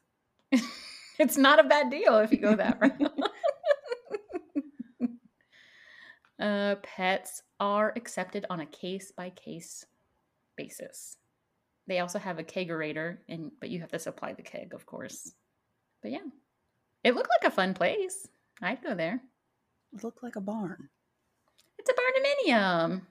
it's 1.18 1.36
not 1.36 1.60
a 1.60 1.64
bad 1.64 1.90
deal 1.90 2.18
if 2.18 2.32
you 2.32 2.38
go 2.38 2.56
that 2.56 2.80
route. 2.80 3.12
Uh, 6.40 6.76
pets 6.82 7.42
are 7.58 7.92
accepted 7.96 8.46
on 8.48 8.60
a 8.60 8.66
case 8.66 9.12
by 9.14 9.30
case 9.30 9.84
basis. 10.56 11.16
They 11.86 11.98
also 11.98 12.18
have 12.18 12.38
a 12.38 12.44
kegerator, 12.44 13.18
and 13.28 13.50
but 13.60 13.68
you 13.68 13.80
have 13.80 13.90
to 13.90 13.98
supply 13.98 14.32
the 14.32 14.42
keg, 14.42 14.72
of 14.74 14.86
course. 14.86 15.32
But 16.02 16.12
yeah, 16.12 16.26
it 17.04 17.14
looked 17.14 17.30
like 17.40 17.52
a 17.52 17.54
fun 17.54 17.74
place. 17.74 18.26
I'd 18.62 18.82
go 18.82 18.94
there. 18.94 19.20
It 19.92 20.02
looked 20.02 20.22
like 20.22 20.36
a 20.36 20.40
barn. 20.40 20.88
It's 21.78 21.90
a 21.90 21.94
barndominium. 21.94 23.02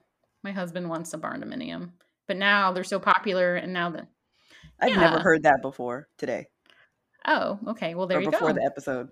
My 0.42 0.52
husband 0.52 0.88
wants 0.88 1.12
a 1.14 1.18
barndominium, 1.18 1.90
but 2.26 2.36
now 2.36 2.72
they're 2.72 2.84
so 2.84 2.98
popular, 2.98 3.54
and 3.54 3.72
now 3.72 3.90
the 3.90 4.06
I've 4.80 4.90
yeah. 4.90 5.00
never 5.00 5.20
heard 5.20 5.42
that 5.44 5.62
before 5.62 6.08
today. 6.18 6.46
Oh, 7.26 7.58
okay. 7.68 7.94
Well, 7.94 8.06
there 8.06 8.18
or 8.18 8.22
you 8.22 8.30
before 8.30 8.48
go. 8.48 8.54
Before 8.54 8.60
the 8.60 8.66
episode. 8.66 9.08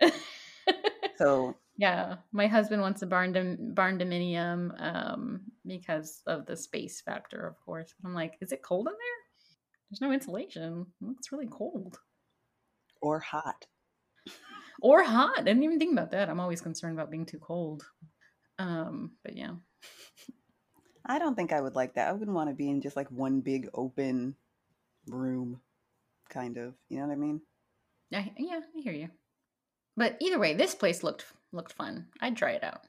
so 1.16 1.56
yeah, 1.78 2.16
my 2.32 2.48
husband 2.48 2.82
wants 2.82 3.02
a 3.02 3.06
barn 3.06 3.32
dom- 3.32 3.72
barn 3.72 4.00
dominium 4.00 4.74
um, 4.80 5.42
because 5.64 6.22
of 6.26 6.44
the 6.44 6.56
space 6.56 7.00
factor, 7.00 7.46
of 7.46 7.58
course. 7.64 7.94
I'm 8.04 8.14
like, 8.14 8.34
is 8.40 8.50
it 8.50 8.62
cold 8.64 8.88
in 8.88 8.92
there? 8.92 9.88
There's 9.88 10.00
no 10.00 10.12
insulation. 10.12 10.86
It's 11.16 11.30
really 11.30 11.46
cold. 11.48 12.00
Or 13.00 13.20
hot. 13.20 13.64
or 14.82 15.04
hot. 15.04 15.38
I 15.38 15.42
didn't 15.42 15.62
even 15.62 15.78
think 15.78 15.92
about 15.92 16.10
that. 16.10 16.28
I'm 16.28 16.40
always 16.40 16.60
concerned 16.60 16.98
about 16.98 17.12
being 17.12 17.26
too 17.26 17.38
cold. 17.38 17.84
Um, 18.58 19.12
but 19.22 19.36
yeah. 19.36 19.52
I 21.06 21.20
don't 21.20 21.36
think 21.36 21.52
I 21.52 21.60
would 21.60 21.76
like 21.76 21.94
that. 21.94 22.08
I 22.08 22.12
wouldn't 22.12 22.34
want 22.34 22.50
to 22.50 22.56
be 22.56 22.68
in 22.68 22.82
just 22.82 22.96
like 22.96 23.10
one 23.12 23.40
big 23.40 23.68
open 23.72 24.34
room, 25.06 25.60
kind 26.28 26.56
of. 26.56 26.74
You 26.88 26.98
know 26.98 27.06
what 27.06 27.12
I 27.12 27.16
mean? 27.16 27.40
I, 28.12 28.32
yeah, 28.36 28.58
I 28.76 28.80
hear 28.80 28.92
you. 28.92 29.10
But 29.96 30.16
either 30.20 30.40
way, 30.40 30.54
this 30.54 30.74
place 30.74 31.04
looked 31.04 31.24
looked 31.52 31.72
fun. 31.72 32.06
I'd 32.20 32.36
try 32.36 32.52
it 32.52 32.64
out. 32.64 32.82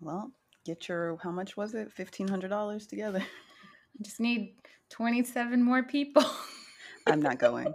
Well, 0.00 0.32
get 0.64 0.88
your 0.88 1.18
how 1.22 1.30
much 1.30 1.56
was 1.56 1.74
it? 1.74 1.92
Fifteen 1.92 2.28
hundred 2.28 2.48
dollars 2.48 2.86
together. 2.86 3.20
I 4.00 4.02
just 4.02 4.20
need 4.20 4.54
twenty 4.90 5.24
seven 5.24 5.62
more 5.62 5.82
people. 5.82 6.24
I'm 7.06 7.22
not 7.22 7.38
going. 7.38 7.74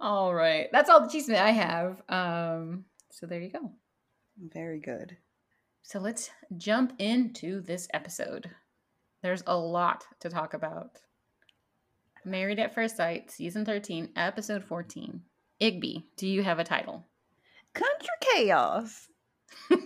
all 0.00 0.34
right, 0.34 0.68
that's 0.72 0.88
all 0.88 1.00
the 1.00 1.08
cheese 1.08 1.28
I 1.30 1.50
have. 1.50 2.02
Um, 2.08 2.84
so 3.10 3.26
there 3.26 3.40
you 3.40 3.50
go. 3.50 3.72
Very 4.38 4.78
good. 4.80 5.16
So 5.82 5.98
let's 5.98 6.30
jump 6.56 6.94
into 6.98 7.60
this 7.60 7.88
episode. 7.92 8.50
There's 9.22 9.42
a 9.46 9.56
lot 9.56 10.04
to 10.20 10.28
talk 10.28 10.54
about. 10.54 10.98
Married 12.24 12.58
at 12.58 12.74
First 12.74 12.96
Sight, 12.96 13.30
Season 13.30 13.64
13, 13.64 14.10
Episode 14.16 14.64
14. 14.64 15.20
Igby, 15.60 16.04
do 16.16 16.26
you 16.26 16.42
have 16.42 16.58
a 16.58 16.64
title? 16.64 17.04
Country 17.74 18.08
Chaos. 18.20 19.08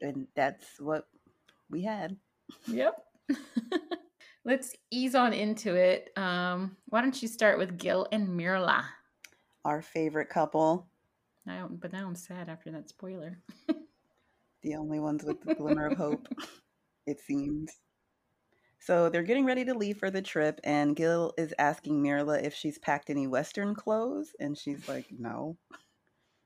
and 0.00 0.26
that's 0.34 0.80
what 0.80 1.06
we 1.70 1.82
had. 1.82 2.16
Yep. 2.66 2.94
Let's 4.44 4.74
ease 4.90 5.14
on 5.14 5.32
into 5.32 5.74
it. 5.74 6.10
Um, 6.16 6.76
why 6.86 7.02
don't 7.02 7.20
you 7.20 7.28
start 7.28 7.58
with 7.58 7.78
Gil 7.78 8.06
and 8.12 8.28
Myrla? 8.28 8.84
Our 9.64 9.82
favorite 9.82 10.30
couple. 10.30 10.88
I 11.46 11.58
don't, 11.58 11.80
but 11.80 11.92
now 11.92 12.06
I'm 12.06 12.14
sad 12.14 12.48
after 12.48 12.70
that 12.70 12.88
spoiler. 12.88 13.38
the 14.62 14.76
only 14.76 15.00
ones 15.00 15.24
with 15.24 15.42
the 15.42 15.54
glimmer 15.54 15.88
of 15.88 15.98
hope, 15.98 16.26
it 17.06 17.20
seems. 17.20 17.70
So 18.80 19.08
they're 19.08 19.22
getting 19.22 19.44
ready 19.44 19.64
to 19.66 19.74
leave 19.74 19.98
for 19.98 20.10
the 20.10 20.22
trip, 20.22 20.60
and 20.64 20.96
Gil 20.96 21.32
is 21.38 21.54
asking 21.58 22.02
Myrla 22.02 22.40
if 22.42 22.54
she's 22.54 22.78
packed 22.78 23.10
any 23.10 23.26
Western 23.26 23.74
clothes, 23.74 24.34
and 24.40 24.56
she's 24.58 24.88
like, 24.88 25.06
"No." 25.12 25.58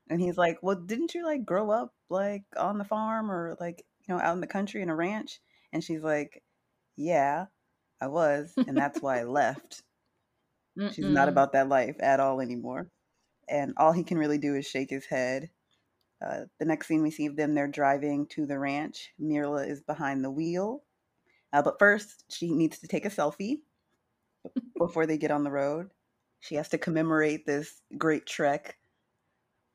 And 0.09 0.21
he's 0.21 0.39
like, 0.39 0.59
"Well, 0.63 0.77
didn't 0.77 1.15
you 1.15 1.25
like 1.25 1.45
grow 1.45 1.71
up 1.73 1.95
like 2.09 2.45
on 2.57 2.79
the 2.79 2.85
farm 2.85 3.31
or 3.33 3.57
like 3.61 3.85
you 4.07 4.15
know 4.15 4.21
out 4.21 4.35
in 4.35 4.41
the 4.41 4.47
country 4.47 4.83
in 4.83 4.91
a 4.91 4.97
ranch?" 4.97 5.41
And 5.73 5.83
she's 5.83 6.03
like, 6.05 6.45
"Yeah, 6.97 7.47
I 8.01 8.09
was, 8.09 8.59
and 8.67 8.79
that's 8.79 9.03
why 9.03 9.21
I 9.21 9.25
left." 9.27 9.85
She's 10.87 11.09
not 11.09 11.29
about 11.29 11.51
that 11.55 11.69
life 11.69 11.97
at 11.99 12.21
all 12.21 12.41
anymore, 12.41 12.93
and 13.49 13.75
all 13.79 13.93
he 13.93 14.05
can 14.05 14.19
really 14.19 14.39
do 14.39 14.55
is 14.57 14.67
shake 14.67 14.91
his 14.91 15.07
head. 15.07 15.51
Uh, 16.21 16.47
the 16.59 16.67
next 16.67 16.89
scene 16.89 17.03
we 17.03 17.11
see 17.11 17.27
of 17.27 17.37
them, 17.37 17.55
they're 17.55 17.69
driving 17.69 18.27
to 18.29 18.47
the 18.47 18.59
ranch. 18.59 19.15
Myrla 19.21 19.67
is 19.67 19.83
behind 19.83 20.25
the 20.25 20.31
wheel 20.31 20.85
uh, 21.53 21.63
but 21.63 21.79
first, 21.79 22.25
she 22.31 22.51
needs 22.53 22.79
to 22.79 22.89
take 22.89 23.05
a 23.05 23.11
selfie 23.11 23.59
before 24.79 25.07
they 25.07 25.19
get 25.19 25.31
on 25.31 25.45
the 25.45 25.51
road. 25.51 25.91
She 26.41 26.57
has 26.57 26.69
to 26.71 26.79
commemorate 26.79 27.47
this 27.47 27.81
great 27.97 28.27
trek 28.27 28.77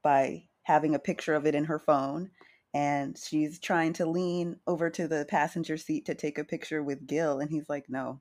by 0.03 0.43
having 0.63 0.96
a 0.96 1.00
picture 1.00 1.34
of 1.34 1.46
it 1.46 1.55
in 1.55 1.65
her 1.65 1.79
phone. 1.79 2.29
And 2.74 3.17
she's 3.17 3.60
trying 3.60 3.93
to 3.93 4.05
lean 4.05 4.57
over 4.67 4.89
to 4.89 5.07
the 5.07 5.25
passenger 5.29 5.77
seat 5.77 6.05
to 6.05 6.15
take 6.15 6.38
a 6.38 6.43
picture 6.43 6.84
with 6.84 7.07
Gil. 7.07 7.39
And 7.39 7.50
he's 7.50 7.69
like, 7.69 7.86
no. 7.89 8.19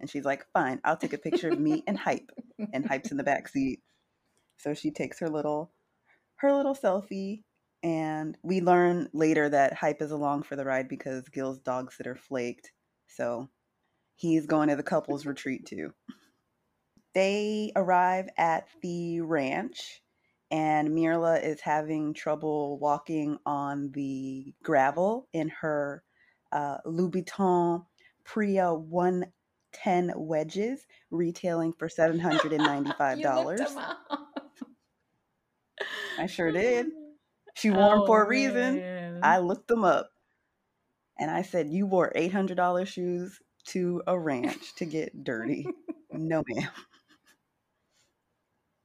And 0.00 0.10
she's 0.10 0.24
like, 0.24 0.44
fine, 0.52 0.80
I'll 0.84 0.96
take 0.96 1.12
a 1.12 1.18
picture 1.18 1.50
of 1.50 1.60
me 1.60 1.84
and 1.86 1.96
Hype. 1.96 2.30
And 2.72 2.86
Hype's 2.86 3.10
in 3.10 3.16
the 3.16 3.22
back 3.22 3.48
seat. 3.48 3.80
So 4.56 4.74
she 4.74 4.90
takes 4.90 5.20
her 5.20 5.28
little 5.28 5.70
her 6.36 6.52
little 6.52 6.74
selfie 6.74 7.42
and 7.82 8.36
we 8.42 8.60
learn 8.60 9.08
later 9.12 9.48
that 9.48 9.74
Hype 9.74 10.02
is 10.02 10.10
along 10.10 10.42
for 10.42 10.56
the 10.56 10.64
ride 10.64 10.88
because 10.88 11.28
Gil's 11.28 11.58
dog 11.58 11.92
sitter 11.92 12.14
flaked. 12.14 12.72
So 13.06 13.48
he's 14.16 14.46
going 14.46 14.68
to 14.68 14.76
the 14.76 14.82
couple's 14.82 15.26
retreat 15.26 15.66
too. 15.66 15.92
They 17.14 17.72
arrive 17.74 18.28
at 18.36 18.68
the 18.82 19.20
ranch, 19.22 20.02
and 20.50 20.90
Myrla 20.90 21.42
is 21.42 21.60
having 21.60 22.14
trouble 22.14 22.78
walking 22.78 23.38
on 23.46 23.90
the 23.92 24.54
gravel 24.62 25.26
in 25.32 25.48
her 25.48 26.04
uh, 26.52 26.78
Louboutin 26.86 27.84
Pria 28.24 28.72
110 28.74 30.12
wedges, 30.16 30.86
retailing 31.10 31.72
for 31.72 31.88
$795. 31.98 33.96
I 36.18 36.26
sure 36.26 36.52
did. 36.52 36.86
She 37.54 37.70
wore 37.70 37.94
oh, 37.94 37.98
them 37.98 38.06
for 38.06 38.22
a 38.22 38.28
reason. 38.28 38.76
Man. 38.76 39.20
I 39.22 39.38
looked 39.38 39.68
them 39.68 39.84
up 39.84 40.10
and 41.18 41.30
I 41.30 41.42
said, 41.42 41.70
You 41.70 41.86
wore 41.86 42.12
$800 42.14 42.86
shoes 42.86 43.38
to 43.68 44.02
a 44.06 44.18
ranch 44.18 44.74
to 44.76 44.84
get 44.84 45.24
dirty. 45.24 45.66
no, 46.12 46.42
ma'am. 46.48 46.70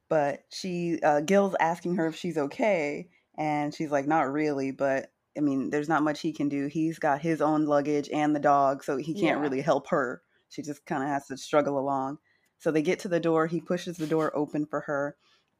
But 0.08 0.44
she, 0.52 1.00
uh, 1.02 1.22
Gil's 1.22 1.56
asking 1.58 1.96
her 1.96 2.06
if 2.06 2.16
she's 2.16 2.38
okay. 2.38 3.08
And 3.36 3.74
she's 3.74 3.90
like, 3.90 4.06
Not 4.06 4.30
really. 4.30 4.70
But 4.70 5.10
I 5.36 5.40
mean, 5.40 5.70
there's 5.70 5.88
not 5.88 6.02
much 6.02 6.20
he 6.20 6.32
can 6.32 6.48
do. 6.48 6.66
He's 6.66 6.98
got 6.98 7.20
his 7.20 7.42
own 7.42 7.66
luggage 7.66 8.08
and 8.12 8.34
the 8.34 8.40
dog, 8.40 8.82
so 8.82 8.96
he 8.96 9.12
can't 9.12 9.38
yeah. 9.38 9.42
really 9.42 9.60
help 9.60 9.88
her. 9.88 10.22
She 10.48 10.62
just 10.62 10.86
kind 10.86 11.02
of 11.02 11.08
has 11.08 11.26
to 11.26 11.36
struggle 11.36 11.78
along. 11.78 12.18
So 12.58 12.70
they 12.70 12.82
get 12.82 13.00
to 13.00 13.08
the 13.08 13.20
door. 13.20 13.46
He 13.46 13.60
pushes 13.60 13.98
the 13.98 14.06
door 14.06 14.34
open 14.34 14.64
for 14.64 14.80
her 14.80 15.16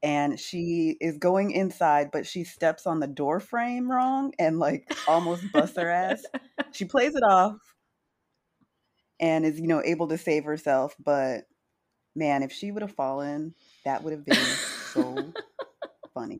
and 0.06 0.38
she 0.38 0.96
is 1.00 1.18
going 1.18 1.50
inside, 1.50 2.10
but 2.12 2.25
she 2.25 2.44
steps 2.44 2.86
on 2.86 3.00
the 3.00 3.08
door 3.08 3.40
frame 3.40 3.90
wrong 3.90 4.32
and 4.38 4.60
like 4.60 4.96
almost 5.08 5.42
busts 5.52 5.76
her 5.76 5.90
ass. 5.90 6.22
She 6.70 6.84
plays 6.84 7.16
it 7.16 7.25
off 7.25 7.56
and 9.18 9.44
is, 9.44 9.58
you 9.58 9.66
know, 9.66 9.82
able 9.84 10.06
to 10.06 10.16
save 10.16 10.44
herself. 10.44 10.94
But 11.04 11.48
man, 12.14 12.44
if 12.44 12.52
she 12.52 12.70
would 12.70 12.82
have 12.82 12.94
fallen, 12.94 13.56
that 13.84 14.04
would 14.04 14.12
have 14.12 14.25
been 14.25 14.36
so 14.36 15.32
funny. 16.14 16.38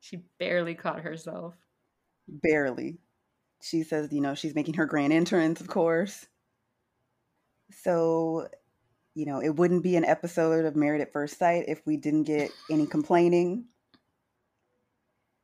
She 0.00 0.18
barely 0.38 0.74
caught 0.74 1.00
herself. 1.00 1.54
Barely. 2.28 2.98
She 3.62 3.84
says, 3.84 4.12
you 4.12 4.20
know, 4.20 4.34
she's 4.34 4.54
making 4.54 4.74
her 4.74 4.84
grand 4.84 5.14
entrance, 5.14 5.62
of 5.62 5.68
course. 5.68 6.26
So 7.70 8.48
you 9.14 9.26
know, 9.26 9.40
it 9.40 9.56
wouldn't 9.56 9.82
be 9.82 9.96
an 9.96 10.04
episode 10.04 10.64
of 10.64 10.76
Married 10.76 11.02
at 11.02 11.12
First 11.12 11.38
Sight 11.38 11.64
if 11.68 11.82
we 11.86 11.96
didn't 11.96 12.24
get 12.24 12.50
any 12.70 12.86
complaining. 12.86 13.66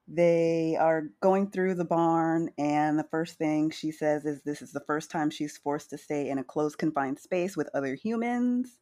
They 0.07 0.75
are 0.81 1.11
going 1.21 1.51
through 1.51 1.75
the 1.75 1.85
barn, 1.85 2.49
and 2.57 2.99
the 2.99 3.07
first 3.11 3.37
thing 3.37 3.71
she 3.71 3.91
says 3.91 4.25
is 4.25 4.43
this 4.43 4.63
is 4.63 4.73
the 4.73 4.85
first 4.87 5.11
time 5.11 5.29
she's 5.29 5.59
forced 5.59 5.91
to 5.91 5.99
stay 5.99 6.31
in 6.31 6.39
a 6.39 6.45
closed, 6.45 6.79
confined 6.79 7.19
space 7.19 7.59
with 7.59 7.69
other 7.75 7.95
humans. 7.95 8.79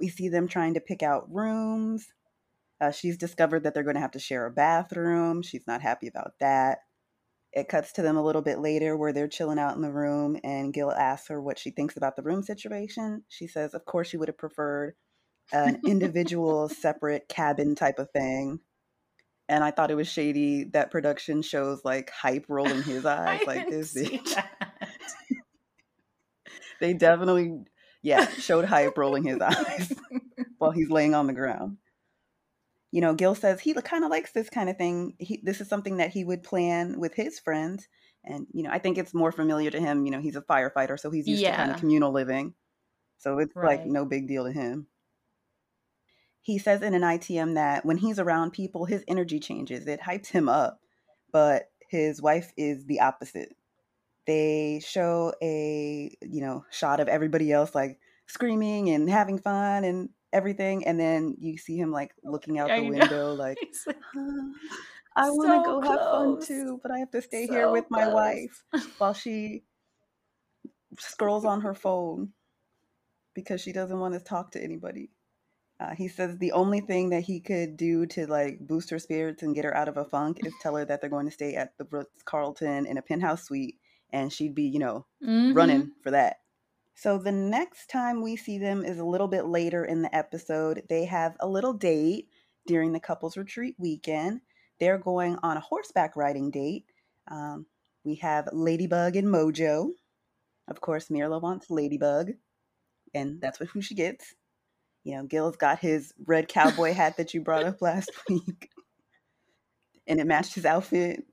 We 0.00 0.08
see 0.08 0.30
them 0.30 0.48
trying 0.48 0.74
to 0.74 0.80
pick 0.80 1.02
out 1.02 1.30
rooms. 1.30 2.06
Uh, 2.80 2.90
she's 2.92 3.18
discovered 3.18 3.64
that 3.64 3.74
they're 3.74 3.82
going 3.82 3.96
to 3.96 4.00
have 4.00 4.12
to 4.12 4.18
share 4.18 4.46
a 4.46 4.50
bathroom. 4.50 5.42
She's 5.42 5.66
not 5.66 5.82
happy 5.82 6.08
about 6.08 6.32
that. 6.40 6.78
It 7.54 7.68
cuts 7.68 7.92
to 7.92 8.02
them 8.02 8.16
a 8.16 8.22
little 8.22 8.42
bit 8.42 8.58
later 8.58 8.96
where 8.96 9.12
they're 9.12 9.28
chilling 9.28 9.60
out 9.60 9.76
in 9.76 9.82
the 9.82 9.92
room, 9.92 10.36
and 10.42 10.74
Gil 10.74 10.90
asks 10.90 11.28
her 11.28 11.40
what 11.40 11.56
she 11.56 11.70
thinks 11.70 11.96
about 11.96 12.16
the 12.16 12.22
room 12.22 12.42
situation. 12.42 13.22
She 13.28 13.46
says, 13.46 13.74
of 13.74 13.84
course, 13.84 14.08
she 14.08 14.16
would 14.16 14.28
have 14.28 14.36
preferred 14.36 14.94
an 15.52 15.80
individual, 15.86 16.68
separate 16.80 17.28
cabin 17.28 17.76
type 17.76 18.00
of 18.00 18.10
thing. 18.10 18.58
And 19.48 19.62
I 19.62 19.70
thought 19.70 19.92
it 19.92 19.94
was 19.94 20.08
shady 20.08 20.64
that 20.72 20.90
production 20.90 21.42
shows 21.42 21.84
like 21.84 22.10
hype 22.10 22.46
rolling 22.48 22.82
his 22.82 23.06
eyes 23.06 23.42
like 23.46 23.68
this. 23.68 23.92
they 26.80 26.94
definitely, 26.94 27.58
yeah, 28.02 28.26
showed 28.26 28.64
hype 28.64 28.98
rolling 28.98 29.24
his 29.24 29.40
eyes 29.40 29.92
while 30.58 30.72
he's 30.72 30.90
laying 30.90 31.14
on 31.14 31.28
the 31.28 31.32
ground 31.32 31.76
you 32.94 33.00
know, 33.00 33.12
Gil 33.12 33.34
says 33.34 33.58
he 33.60 33.74
kind 33.74 34.04
of 34.04 34.10
likes 34.12 34.30
this 34.30 34.48
kind 34.48 34.70
of 34.70 34.76
thing. 34.76 35.16
He, 35.18 35.40
this 35.42 35.60
is 35.60 35.68
something 35.68 35.96
that 35.96 36.12
he 36.12 36.22
would 36.22 36.44
plan 36.44 37.00
with 37.00 37.12
his 37.12 37.40
friends. 37.40 37.88
And, 38.22 38.46
you 38.52 38.62
know, 38.62 38.70
I 38.70 38.78
think 38.78 38.98
it's 38.98 39.12
more 39.12 39.32
familiar 39.32 39.68
to 39.72 39.80
him. 39.80 40.06
You 40.06 40.12
know, 40.12 40.20
he's 40.20 40.36
a 40.36 40.42
firefighter, 40.42 40.96
so 40.96 41.10
he's 41.10 41.26
used 41.26 41.42
yeah. 41.42 41.50
to 41.50 41.56
kind 41.56 41.70
of 41.72 41.78
communal 41.78 42.12
living. 42.12 42.54
So 43.18 43.40
it's 43.40 43.56
right. 43.56 43.80
like 43.80 43.86
no 43.86 44.04
big 44.04 44.28
deal 44.28 44.44
to 44.44 44.52
him. 44.52 44.86
He 46.40 46.56
says 46.58 46.82
in 46.82 46.94
an 46.94 47.02
ITM 47.02 47.54
that 47.54 47.84
when 47.84 47.96
he's 47.96 48.20
around 48.20 48.52
people, 48.52 48.84
his 48.84 49.02
energy 49.08 49.40
changes. 49.40 49.88
It 49.88 50.00
hypes 50.00 50.28
him 50.28 50.48
up. 50.48 50.78
But 51.32 51.64
his 51.88 52.22
wife 52.22 52.52
is 52.56 52.86
the 52.86 53.00
opposite. 53.00 53.56
They 54.24 54.80
show 54.86 55.32
a, 55.42 56.16
you 56.22 56.40
know, 56.42 56.64
shot 56.70 57.00
of 57.00 57.08
everybody 57.08 57.50
else 57.50 57.74
like 57.74 57.98
screaming 58.28 58.90
and 58.90 59.10
having 59.10 59.40
fun 59.40 59.82
and 59.82 60.10
everything, 60.34 60.86
and 60.86 60.98
then 60.98 61.36
you 61.38 61.56
see 61.56 61.76
him 61.76 61.90
like 61.90 62.12
looking 62.24 62.58
out 62.58 62.68
the 62.68 62.82
window, 62.82 63.34
like, 63.34 63.56
like 63.86 63.96
I 65.16 65.30
want 65.30 65.64
to 65.64 65.70
go 65.70 65.80
close. 65.80 65.98
have 65.98 66.10
fun 66.10 66.46
too, 66.46 66.80
but 66.82 66.90
I 66.90 66.98
have 66.98 67.10
to 67.12 67.22
stay 67.22 67.46
so 67.46 67.52
here 67.52 67.70
with 67.70 67.84
my 67.88 68.04
close. 68.04 68.14
wife 68.14 68.64
while 68.98 69.14
she 69.14 69.62
scrolls 70.98 71.44
on 71.44 71.60
her 71.60 71.74
phone 71.74 72.32
because 73.34 73.60
she 73.60 73.72
doesn't 73.72 73.98
want 73.98 74.14
to 74.14 74.20
talk 74.20 74.52
to 74.52 74.62
anybody. 74.62 75.10
Uh, 75.80 75.94
he 75.94 76.06
says 76.08 76.38
the 76.38 76.52
only 76.52 76.80
thing 76.80 77.10
that 77.10 77.22
he 77.22 77.40
could 77.40 77.76
do 77.76 78.06
to 78.06 78.26
like 78.26 78.58
boost 78.60 78.90
her 78.90 78.98
spirits 78.98 79.42
and 79.42 79.54
get 79.54 79.64
her 79.64 79.76
out 79.76 79.88
of 79.88 79.96
a 79.96 80.04
funk 80.04 80.38
is 80.44 80.52
tell 80.60 80.76
her 80.76 80.84
that 80.84 81.00
they're 81.00 81.10
going 81.10 81.26
to 81.26 81.32
stay 81.32 81.54
at 81.54 81.76
the 81.78 81.86
Ritz 81.90 82.22
Carlton 82.24 82.86
in 82.86 82.96
a 82.96 83.02
penthouse 83.02 83.44
suite, 83.44 83.76
and 84.10 84.32
she'd 84.32 84.54
be, 84.54 84.64
you 84.64 84.78
know, 84.78 85.06
mm-hmm. 85.22 85.52
running 85.52 85.92
for 86.02 86.12
that. 86.12 86.36
So 86.94 87.18
the 87.18 87.32
next 87.32 87.90
time 87.90 88.22
we 88.22 88.36
see 88.36 88.58
them 88.58 88.84
is 88.84 88.98
a 88.98 89.04
little 89.04 89.26
bit 89.26 89.46
later 89.46 89.84
in 89.84 90.02
the 90.02 90.14
episode. 90.14 90.82
They 90.88 91.04
have 91.06 91.36
a 91.40 91.48
little 91.48 91.72
date 91.72 92.28
during 92.66 92.92
the 92.92 93.00
couples 93.00 93.36
retreat 93.36 93.74
weekend. 93.78 94.40
They're 94.78 94.98
going 94.98 95.36
on 95.42 95.56
a 95.56 95.60
horseback 95.60 96.16
riding 96.16 96.50
date. 96.50 96.84
Um, 97.30 97.66
we 98.04 98.16
have 98.16 98.48
Ladybug 98.52 99.16
and 99.16 99.28
Mojo. 99.28 99.90
Of 100.68 100.80
course, 100.80 101.08
Myrla 101.08 101.42
wants 101.42 101.68
Ladybug, 101.68 102.32
and 103.12 103.40
that's 103.40 103.60
what 103.60 103.68
who 103.70 103.82
she 103.82 103.94
gets. 103.94 104.34
You 105.02 105.16
know, 105.16 105.24
Gil's 105.24 105.56
got 105.56 105.80
his 105.80 106.14
red 106.24 106.48
cowboy 106.48 106.92
hat 106.92 107.18
that 107.18 107.34
you 107.34 107.42
brought 107.42 107.64
up 107.64 107.82
last 107.82 108.10
week, 108.28 108.70
and 110.06 110.20
it 110.20 110.26
matched 110.26 110.54
his 110.54 110.64
outfit. 110.64 111.24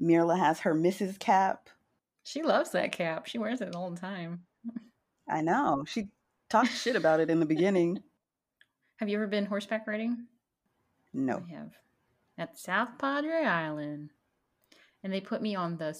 Myrla 0.00 0.38
has 0.38 0.60
her 0.60 0.74
Mrs. 0.74 1.18
cap 1.18 1.68
she 2.26 2.42
loves 2.42 2.70
that 2.70 2.90
cap. 2.90 3.26
She 3.26 3.38
wears 3.38 3.60
it 3.60 3.76
all 3.76 3.88
the 3.88 4.00
time. 4.00 4.40
I 5.28 5.42
know. 5.42 5.84
She 5.86 6.08
talked 6.50 6.72
shit 6.72 6.96
about 6.96 7.20
it 7.20 7.30
in 7.30 7.38
the 7.38 7.46
beginning. 7.46 8.00
Have 8.96 9.08
you 9.08 9.16
ever 9.16 9.28
been 9.28 9.46
horseback 9.46 9.86
riding? 9.86 10.26
No. 11.14 11.44
I 11.48 11.54
have. 11.54 11.70
At 12.36 12.58
South 12.58 12.98
Padre 12.98 13.44
Island. 13.44 14.10
And 15.04 15.12
they 15.12 15.20
put 15.20 15.40
me 15.40 15.54
on 15.54 15.76
the 15.76 15.96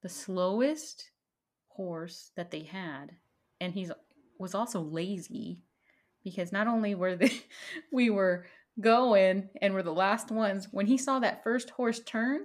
the 0.00 0.08
slowest 0.08 1.10
horse 1.66 2.30
that 2.36 2.52
they 2.52 2.62
had. 2.62 3.16
And 3.60 3.74
he's 3.74 3.90
was 4.38 4.54
also 4.54 4.80
lazy 4.80 5.64
because 6.22 6.52
not 6.52 6.68
only 6.68 6.94
were 6.94 7.16
they 7.16 7.32
we 7.92 8.10
were 8.10 8.46
going 8.80 9.48
and 9.60 9.74
we're 9.74 9.82
the 9.82 9.92
last 9.92 10.30
ones 10.30 10.68
when 10.70 10.86
he 10.86 10.98
saw 10.98 11.18
that 11.18 11.42
first 11.42 11.70
horse 11.70 11.98
turn, 11.98 12.42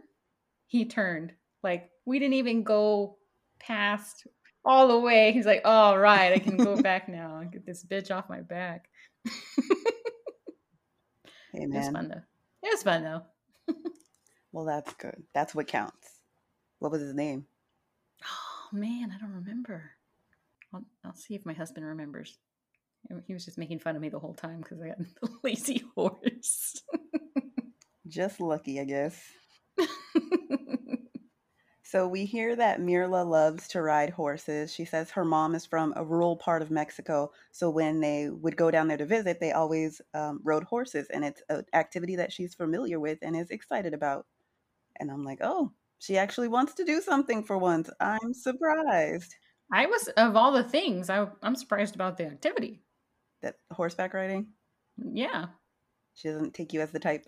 he 0.65 0.85
turned. 0.85 1.33
Like 1.61 1.91
we 2.05 2.17
didn't 2.17 2.33
even 2.33 2.63
go 2.63 3.18
past 3.59 4.27
all 4.65 4.87
the 4.87 4.99
way. 4.99 5.31
He's 5.31 5.45
like, 5.45 5.61
"All 5.65 5.97
right, 5.97 6.33
I 6.33 6.39
can 6.39 6.57
go 6.57 6.75
back 6.81 7.09
now 7.09 7.37
and 7.37 7.51
get 7.51 7.65
this 7.65 7.83
bitch 7.83 8.15
off 8.15 8.29
my 8.29 8.41
back." 8.41 8.89
hey, 11.53 11.65
man. 11.65 11.73
It 11.73 11.77
was 11.77 11.89
fun 11.89 12.09
though. 12.09 12.67
It 12.67 12.73
was 12.73 12.83
fun 12.83 13.03
though. 13.03 13.21
well, 14.51 14.65
that's 14.65 14.93
good. 14.95 15.23
That's 15.33 15.55
what 15.55 15.67
counts. 15.67 16.19
What 16.79 16.91
was 16.91 17.01
his 17.01 17.13
name? 17.13 17.45
Oh 18.23 18.75
man, 18.75 19.13
I 19.15 19.19
don't 19.19 19.33
remember. 19.33 19.91
I'll, 20.73 20.83
I'll 21.03 21.15
see 21.15 21.35
if 21.35 21.45
my 21.45 21.53
husband 21.53 21.85
remembers. 21.85 22.37
He 23.25 23.33
was 23.33 23.45
just 23.45 23.57
making 23.57 23.79
fun 23.79 23.95
of 23.95 24.01
me 24.01 24.09
the 24.09 24.19
whole 24.19 24.33
time 24.33 24.59
because 24.59 24.81
I 24.81 24.89
got 24.89 24.97
the 24.99 25.29
lazy 25.41 25.83
horse. 25.95 26.83
just 28.07 28.41
lucky, 28.41 28.79
I 28.79 28.83
guess. 28.83 29.19
So 31.89 32.07
we 32.07 32.25
hear 32.25 32.55
that 32.55 32.79
Myrla 32.79 33.27
loves 33.27 33.67
to 33.69 33.81
ride 33.81 34.11
horses. 34.11 34.71
She 34.71 34.85
says 34.85 35.09
her 35.09 35.25
mom 35.25 35.55
is 35.55 35.65
from 35.65 35.91
a 35.95 36.05
rural 36.05 36.35
part 36.35 36.61
of 36.61 36.69
Mexico. 36.69 37.31
So 37.51 37.71
when 37.71 37.99
they 37.99 38.29
would 38.29 38.55
go 38.55 38.69
down 38.69 38.87
there 38.87 38.97
to 38.97 39.07
visit, 39.07 39.39
they 39.39 39.53
always 39.53 39.99
um, 40.13 40.39
rode 40.43 40.65
horses. 40.65 41.07
And 41.11 41.25
it's 41.25 41.41
an 41.49 41.65
activity 41.73 42.17
that 42.17 42.31
she's 42.31 42.53
familiar 42.53 42.99
with 42.99 43.17
and 43.23 43.35
is 43.35 43.49
excited 43.49 43.95
about. 43.95 44.27
And 44.99 45.09
I'm 45.09 45.23
like, 45.23 45.39
oh, 45.41 45.71
she 45.97 46.15
actually 46.15 46.47
wants 46.47 46.75
to 46.75 46.85
do 46.85 47.01
something 47.01 47.43
for 47.43 47.57
once. 47.57 47.89
I'm 47.99 48.35
surprised. 48.35 49.33
I 49.73 49.87
was, 49.87 50.09
of 50.09 50.35
all 50.35 50.51
the 50.51 50.63
things, 50.63 51.09
I, 51.09 51.25
I'm 51.41 51.55
surprised 51.55 51.95
about 51.95 52.17
the 52.17 52.27
activity. 52.27 52.83
That 53.41 53.55
horseback 53.71 54.13
riding? 54.13 54.49
Yeah. 54.95 55.47
She 56.13 56.27
doesn't 56.27 56.53
take 56.53 56.71
you 56.71 56.81
as 56.81 56.91
the 56.91 56.99
type? 56.99 57.25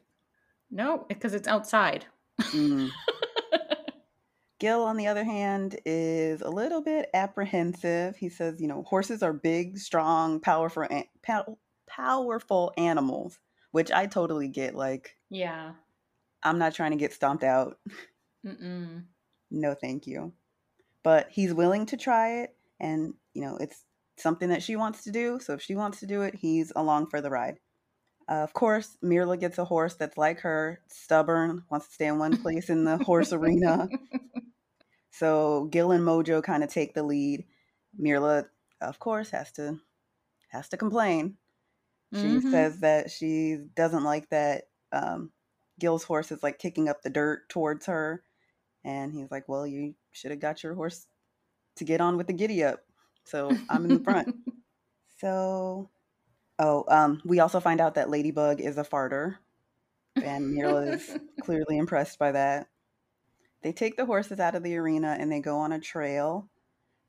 No, 0.69 1.03
because 1.09 1.33
it's 1.33 1.47
outside. 1.47 2.05
Mm. 2.39 2.91
Gil, 4.61 4.83
on 4.83 4.95
the 4.95 5.07
other 5.07 5.23
hand, 5.23 5.79
is 5.87 6.41
a 6.41 6.49
little 6.49 6.83
bit 6.83 7.09
apprehensive. 7.15 8.15
He 8.15 8.29
says, 8.29 8.61
you 8.61 8.67
know, 8.67 8.83
horses 8.83 9.23
are 9.23 9.33
big, 9.33 9.79
strong, 9.79 10.39
powerful, 10.39 10.87
pow- 11.23 11.57
powerful 11.89 12.71
animals, 12.77 13.39
which 13.71 13.91
I 13.91 14.05
totally 14.05 14.49
get. 14.49 14.75
Like, 14.75 15.17
yeah, 15.31 15.71
I'm 16.43 16.59
not 16.59 16.75
trying 16.75 16.91
to 16.91 16.97
get 16.97 17.11
stomped 17.11 17.43
out. 17.43 17.79
Mm-mm. 18.45 19.05
No, 19.49 19.73
thank 19.73 20.05
you. 20.05 20.31
But 21.01 21.29
he's 21.31 21.55
willing 21.55 21.87
to 21.87 21.97
try 21.97 22.43
it, 22.43 22.55
and 22.79 23.15
you 23.33 23.41
know, 23.41 23.57
it's 23.57 23.83
something 24.17 24.49
that 24.49 24.61
she 24.61 24.75
wants 24.75 25.05
to 25.05 25.11
do. 25.11 25.39
So 25.39 25.53
if 25.53 25.63
she 25.63 25.73
wants 25.73 26.01
to 26.01 26.05
do 26.05 26.21
it, 26.21 26.35
he's 26.35 26.71
along 26.75 27.07
for 27.07 27.19
the 27.19 27.31
ride. 27.31 27.57
Uh, 28.29 28.43
of 28.43 28.53
course, 28.53 28.95
Myrla 29.03 29.39
gets 29.39 29.57
a 29.57 29.65
horse 29.65 29.95
that's 29.95 30.19
like 30.19 30.41
her, 30.41 30.81
stubborn, 30.87 31.63
wants 31.71 31.87
to 31.87 31.93
stay 31.95 32.05
in 32.05 32.19
one 32.19 32.37
place 32.43 32.69
in 32.69 32.83
the 32.83 32.99
horse 32.99 33.33
arena. 33.33 33.89
So 35.11 35.65
Gil 35.65 35.91
and 35.91 36.05
Mojo 36.05 36.43
kind 36.43 36.63
of 36.63 36.71
take 36.71 36.93
the 36.93 37.03
lead. 37.03 37.45
Myrla, 37.99 38.45
of 38.81 38.99
course, 38.99 39.29
has 39.31 39.51
to 39.53 39.79
has 40.49 40.69
to 40.69 40.77
complain. 40.77 41.37
She 42.13 42.39
Mhm. 42.39 42.41
says 42.41 42.79
that 42.81 43.11
she 43.11 43.57
doesn't 43.75 44.03
like 44.03 44.29
that 44.29 44.65
um, 44.91 45.31
Gil's 45.79 46.03
horse 46.03 46.31
is 46.31 46.43
like 46.43 46.59
kicking 46.59 46.89
up 46.89 47.01
the 47.01 47.09
dirt 47.09 47.49
towards 47.49 47.85
her, 47.87 48.23
and 48.85 49.13
he's 49.13 49.31
like, 49.31 49.47
"Well, 49.49 49.67
you 49.67 49.95
should 50.11 50.31
have 50.31 50.39
got 50.41 50.63
your 50.63 50.75
horse 50.75 51.07
to 51.77 51.85
get 51.85 52.01
on 52.01 52.17
with 52.17 52.27
the 52.27 52.33
giddy 52.33 52.63
up." 52.63 52.85
So 53.25 53.63
I'm 53.69 53.85
in 53.85 53.93
the 53.93 53.99
front. 53.99 54.29
So, 55.19 55.89
oh, 56.59 56.85
um, 56.89 57.21
we 57.25 57.39
also 57.39 57.59
find 57.59 57.81
out 57.81 57.95
that 57.95 58.09
Ladybug 58.09 58.61
is 58.61 58.77
a 58.77 58.83
farter, 58.83 59.37
and 60.21 60.45
Myrla 60.57 60.93
is 60.93 61.17
clearly 61.39 61.77
impressed 61.77 62.19
by 62.19 62.31
that. 62.33 62.67
They 63.61 63.71
take 63.71 63.95
the 63.95 64.05
horses 64.05 64.39
out 64.39 64.55
of 64.55 64.63
the 64.63 64.75
arena 64.75 65.15
and 65.19 65.31
they 65.31 65.39
go 65.39 65.57
on 65.57 65.71
a 65.71 65.79
trail. 65.79 66.49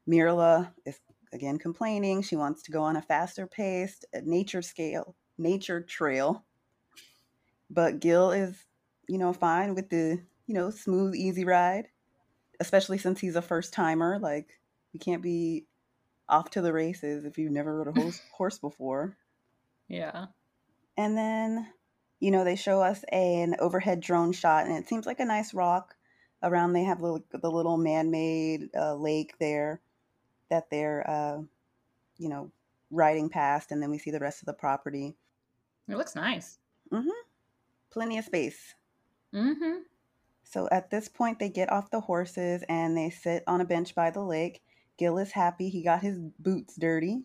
Myrla 0.07 0.73
is 0.85 0.99
again 1.33 1.59
complaining. 1.59 2.23
She 2.23 2.37
wants 2.37 2.62
to 2.65 2.73
go 2.73 2.83
on 2.83 2.97
a 2.97 3.03
faster 3.03 3.47
paced 3.47 4.05
nature 4.25 4.62
scale, 4.62 5.15
nature 5.38 5.81
trail. 5.81 6.45
But 7.71 8.01
Gil 8.01 8.33
is, 8.33 8.67
you 9.09 9.17
know, 9.19 9.33
fine 9.33 9.75
with 9.75 9.88
the, 9.88 10.21
you 10.47 10.55
know, 10.55 10.71
smooth, 10.71 11.15
easy 11.15 11.45
ride, 11.45 11.88
especially 12.61 12.99
since 12.99 13.19
he's 13.21 13.37
a 13.37 13.43
first 13.43 13.73
timer. 13.73 14.19
Like, 14.19 14.61
you 14.93 15.01
can't 15.01 15.23
be 15.23 15.65
off 16.29 16.51
to 16.51 16.61
the 16.61 16.73
races 16.73 17.25
if 17.25 17.38
you've 17.38 17.53
never 17.53 17.79
rode 17.79 17.88
a 17.88 18.01
horse, 18.01 18.21
horse 18.33 18.59
before. 18.59 19.17
yeah. 19.88 20.27
And 20.99 21.17
then, 21.17 21.69
you 22.21 22.31
know, 22.31 22.45
they 22.45 22.57
show 22.57 22.83
us 22.83 23.03
an 23.11 23.57
overhead 23.59 24.01
drone 24.01 24.33
shot, 24.33 24.67
and 24.67 24.77
it 24.77 24.87
seems 24.87 25.07
like 25.07 25.21
a 25.21 25.25
nice 25.25 25.55
rock. 25.55 25.97
Around, 26.42 26.72
they 26.72 26.85
have 26.85 27.00
little, 27.00 27.22
the 27.31 27.50
little 27.50 27.76
man-made 27.76 28.70
uh, 28.76 28.94
lake 28.94 29.35
there 29.38 29.81
that 30.50 30.68
they're, 30.70 31.09
uh, 31.09 31.42
you 32.18 32.28
know, 32.28 32.50
riding 32.90 33.28
past, 33.28 33.72
and 33.72 33.83
then 33.83 33.90
we 33.90 33.98
see 33.98 34.11
the 34.11 34.20
rest 34.20 34.42
of 34.42 34.46
the 34.46 34.52
property. 34.52 35.14
It 35.88 35.96
looks 35.96 36.14
nice. 36.14 36.59
hmm 36.90 37.09
Plenty 37.90 38.18
of 38.18 38.24
space. 38.24 38.74
Mm-hmm. 39.35 39.81
So 40.42 40.68
at 40.70 40.90
this 40.90 41.09
point, 41.09 41.38
they 41.38 41.48
get 41.48 41.72
off 41.72 41.90
the 41.90 42.00
horses 42.00 42.62
and 42.68 42.96
they 42.96 43.11
sit 43.11 43.42
on 43.46 43.61
a 43.61 43.64
bench 43.64 43.94
by 43.94 44.11
the 44.11 44.22
lake. 44.22 44.62
Gil 44.98 45.18
is 45.18 45.33
happy 45.33 45.68
he 45.68 45.83
got 45.83 46.02
his 46.02 46.18
boots 46.38 46.76
dirty. 46.76 47.22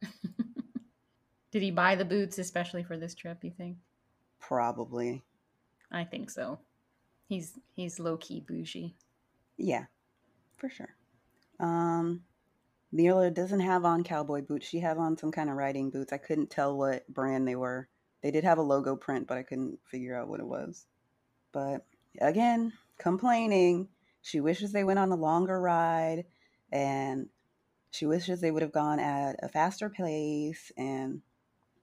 Did 1.50 1.62
he 1.62 1.70
buy 1.70 1.96
the 1.96 2.04
boots 2.04 2.38
especially 2.38 2.82
for 2.82 2.96
this 2.96 3.14
trip, 3.14 3.42
you 3.42 3.50
think? 3.50 3.76
Probably. 4.38 5.22
I 5.90 6.04
think 6.04 6.30
so. 6.30 6.58
He's 7.28 7.58
he's 7.74 7.98
low 7.98 8.16
key 8.16 8.40
bougie. 8.46 8.94
Yeah, 9.56 9.84
for 10.56 10.68
sure. 10.68 10.94
Um, 11.60 12.22
Myrla 12.92 13.32
doesn't 13.32 13.60
have 13.60 13.84
on 13.84 14.04
cowboy 14.04 14.42
boots. 14.42 14.66
She 14.66 14.80
has 14.80 14.98
on 14.98 15.16
some 15.16 15.32
kind 15.32 15.48
of 15.48 15.56
riding 15.56 15.90
boots. 15.90 16.12
I 16.12 16.18
couldn't 16.18 16.50
tell 16.50 16.76
what 16.76 17.08
brand 17.08 17.48
they 17.48 17.56
were. 17.56 17.88
They 18.22 18.30
did 18.30 18.44
have 18.44 18.58
a 18.58 18.62
logo 18.62 18.96
print, 18.96 19.26
but 19.26 19.38
I 19.38 19.42
couldn't 19.42 19.78
figure 19.84 20.16
out 20.16 20.28
what 20.28 20.40
it 20.40 20.46
was. 20.46 20.86
But 21.52 21.86
again, 22.20 22.72
complaining. 22.98 23.88
She 24.20 24.40
wishes 24.40 24.72
they 24.72 24.84
went 24.84 24.98
on 24.98 25.10
a 25.10 25.16
longer 25.16 25.60
ride 25.60 26.24
and 26.70 27.28
she 27.90 28.06
wishes 28.06 28.40
they 28.40 28.50
would 28.50 28.62
have 28.62 28.72
gone 28.72 29.00
at 29.00 29.36
a 29.42 29.48
faster 29.48 29.90
pace 29.90 30.70
and 30.76 31.22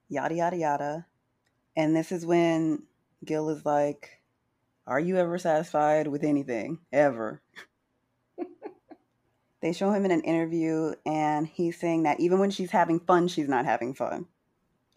yada, 0.08 0.36
yada, 0.36 0.58
yada. 0.58 1.06
And 1.76 1.96
this 1.96 2.12
is 2.12 2.26
when 2.26 2.84
Gil 3.26 3.50
is 3.50 3.66
like, 3.66 4.19
Are 4.90 5.00
you 5.00 5.18
ever 5.18 5.38
satisfied 5.38 6.08
with 6.08 6.24
anything? 6.24 6.80
Ever? 6.92 7.44
they 9.62 9.72
show 9.72 9.92
him 9.92 10.04
in 10.04 10.10
an 10.10 10.24
interview 10.24 10.96
and 11.06 11.46
he's 11.46 11.80
saying 11.80 12.04
that 12.04 12.20
even 12.20 12.40
when 12.40 12.50
she's 12.50 12.72
having 12.72 13.00
fun, 13.00 13.28
she's 13.28 13.48
not 13.48 13.66
having 13.66 13.94
fun. 13.94 14.26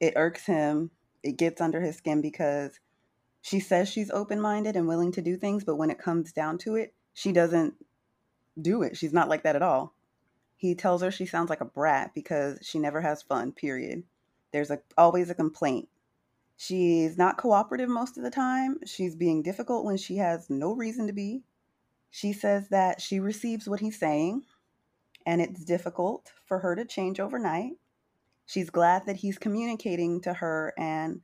It 0.01 0.15
irks 0.17 0.47
him, 0.47 0.93
it 1.23 1.37
gets 1.37 1.61
under 1.61 1.83
his 1.83 1.97
skin 1.97 2.23
because 2.23 2.81
she 3.43 3.61
says 3.61 3.87
she's 3.87 4.11
open 4.11 4.41
minded 4.41 4.77
and 4.77 4.89
willing 4.89 5.13
to 5.13 5.21
do 5.21 5.37
things, 5.37 5.63
but 5.63 5.77
when 5.77 5.91
it 5.91 5.99
comes 5.99 6.33
down 6.33 6.57
to 6.59 6.77
it, 6.77 6.95
she 7.13 7.31
doesn't 7.31 7.75
do 8.61 8.81
it. 8.81 8.97
She's 8.97 9.13
not 9.13 9.29
like 9.29 9.43
that 9.43 9.57
at 9.57 9.63
all. 9.63 9.95
He 10.57 10.75
tells 10.75 11.03
her 11.03 11.11
she 11.11 11.27
sounds 11.27 11.51
like 11.51 11.61
a 11.61 11.67
brat 11.67 12.13
because 12.15 12.61
she 12.63 12.79
never 12.79 13.03
has 13.03 13.21
fun, 13.21 13.53
period. 13.53 14.05
There's 14.53 14.71
a, 14.71 14.81
always 14.97 15.29
a 15.29 15.35
complaint. 15.35 15.91
She's 16.57 17.19
not 17.19 17.39
cooperative 17.39 17.89
most 17.89 18.17
of 18.17 18.25
the 18.25 18.31
time. 18.31 18.79
She's 18.87 19.17
being 19.17 19.43
difficult 19.43 19.85
when 19.85 19.97
she 19.97 20.17
has 20.17 20.49
no 20.49 20.73
reason 20.73 21.07
to 21.07 21.13
be. 21.13 21.43
She 22.11 22.33
says 22.33 22.69
that 22.69 23.01
she 23.01 23.21
receives 23.21 23.69
what 23.69 23.81
he's 23.81 23.99
saying 23.99 24.43
and 25.27 25.41
it's 25.41 25.65
difficult 25.65 26.33
for 26.47 26.59
her 26.59 26.75
to 26.75 26.85
change 26.85 27.21
overnight. 27.21 27.73
She's 28.47 28.71
glad 28.71 29.07
that 29.07 29.17
he's 29.17 29.39
communicating 29.39 30.21
to 30.23 30.35
her 30.35 30.75
and 30.77 31.21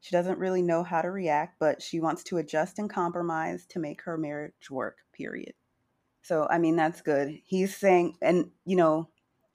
she 0.00 0.12
doesn't 0.12 0.38
really 0.38 0.62
know 0.62 0.84
how 0.84 1.02
to 1.02 1.10
react, 1.10 1.58
but 1.58 1.82
she 1.82 2.00
wants 2.00 2.22
to 2.24 2.38
adjust 2.38 2.78
and 2.78 2.88
compromise 2.88 3.66
to 3.70 3.80
make 3.80 4.02
her 4.02 4.16
marriage 4.16 4.70
work, 4.70 4.98
period. 5.12 5.54
So, 6.22 6.46
I 6.48 6.58
mean, 6.58 6.76
that's 6.76 7.00
good. 7.00 7.40
He's 7.44 7.76
saying, 7.76 8.14
and, 8.22 8.50
you 8.64 8.76
know, 8.76 9.08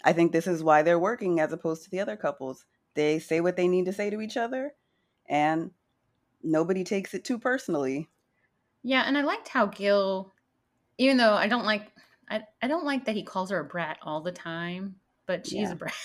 I 0.03 0.11
think 0.11 0.31
this 0.31 0.47
is 0.47 0.63
why 0.63 0.81
they're 0.81 0.99
working 0.99 1.39
as 1.39 1.53
opposed 1.53 1.83
to 1.83 1.91
the 1.91 2.01
other 2.01 2.17
couples. 2.17 2.65
They 2.93 3.19
say 3.19 3.39
what 3.41 3.55
they 3.55 3.67
need 3.67 3.85
to 3.85 3.93
say 3.93 4.09
to 4.09 4.21
each 4.21 4.37
other, 4.37 4.73
and 5.27 5.71
nobody 6.43 6.83
takes 6.83 7.13
it 7.13 7.25
too 7.25 7.39
personally. 7.39 8.09
Yeah, 8.83 9.03
and 9.05 9.17
I 9.17 9.21
liked 9.21 9.47
how 9.47 9.67
Gil, 9.67 10.33
even 10.97 11.17
though 11.17 11.33
I 11.33 11.47
don't 11.47 11.65
like, 11.65 11.91
I, 12.29 12.43
I 12.61 12.67
don't 12.67 12.85
like 12.85 13.05
that 13.05 13.15
he 13.15 13.23
calls 13.23 13.49
her 13.51 13.59
a 13.59 13.65
brat 13.65 13.97
all 14.01 14.21
the 14.21 14.31
time, 14.31 14.95
but 15.25 15.45
she's 15.47 15.71
Yeah. 15.71 15.73
a 15.73 15.75
brat. 15.75 15.93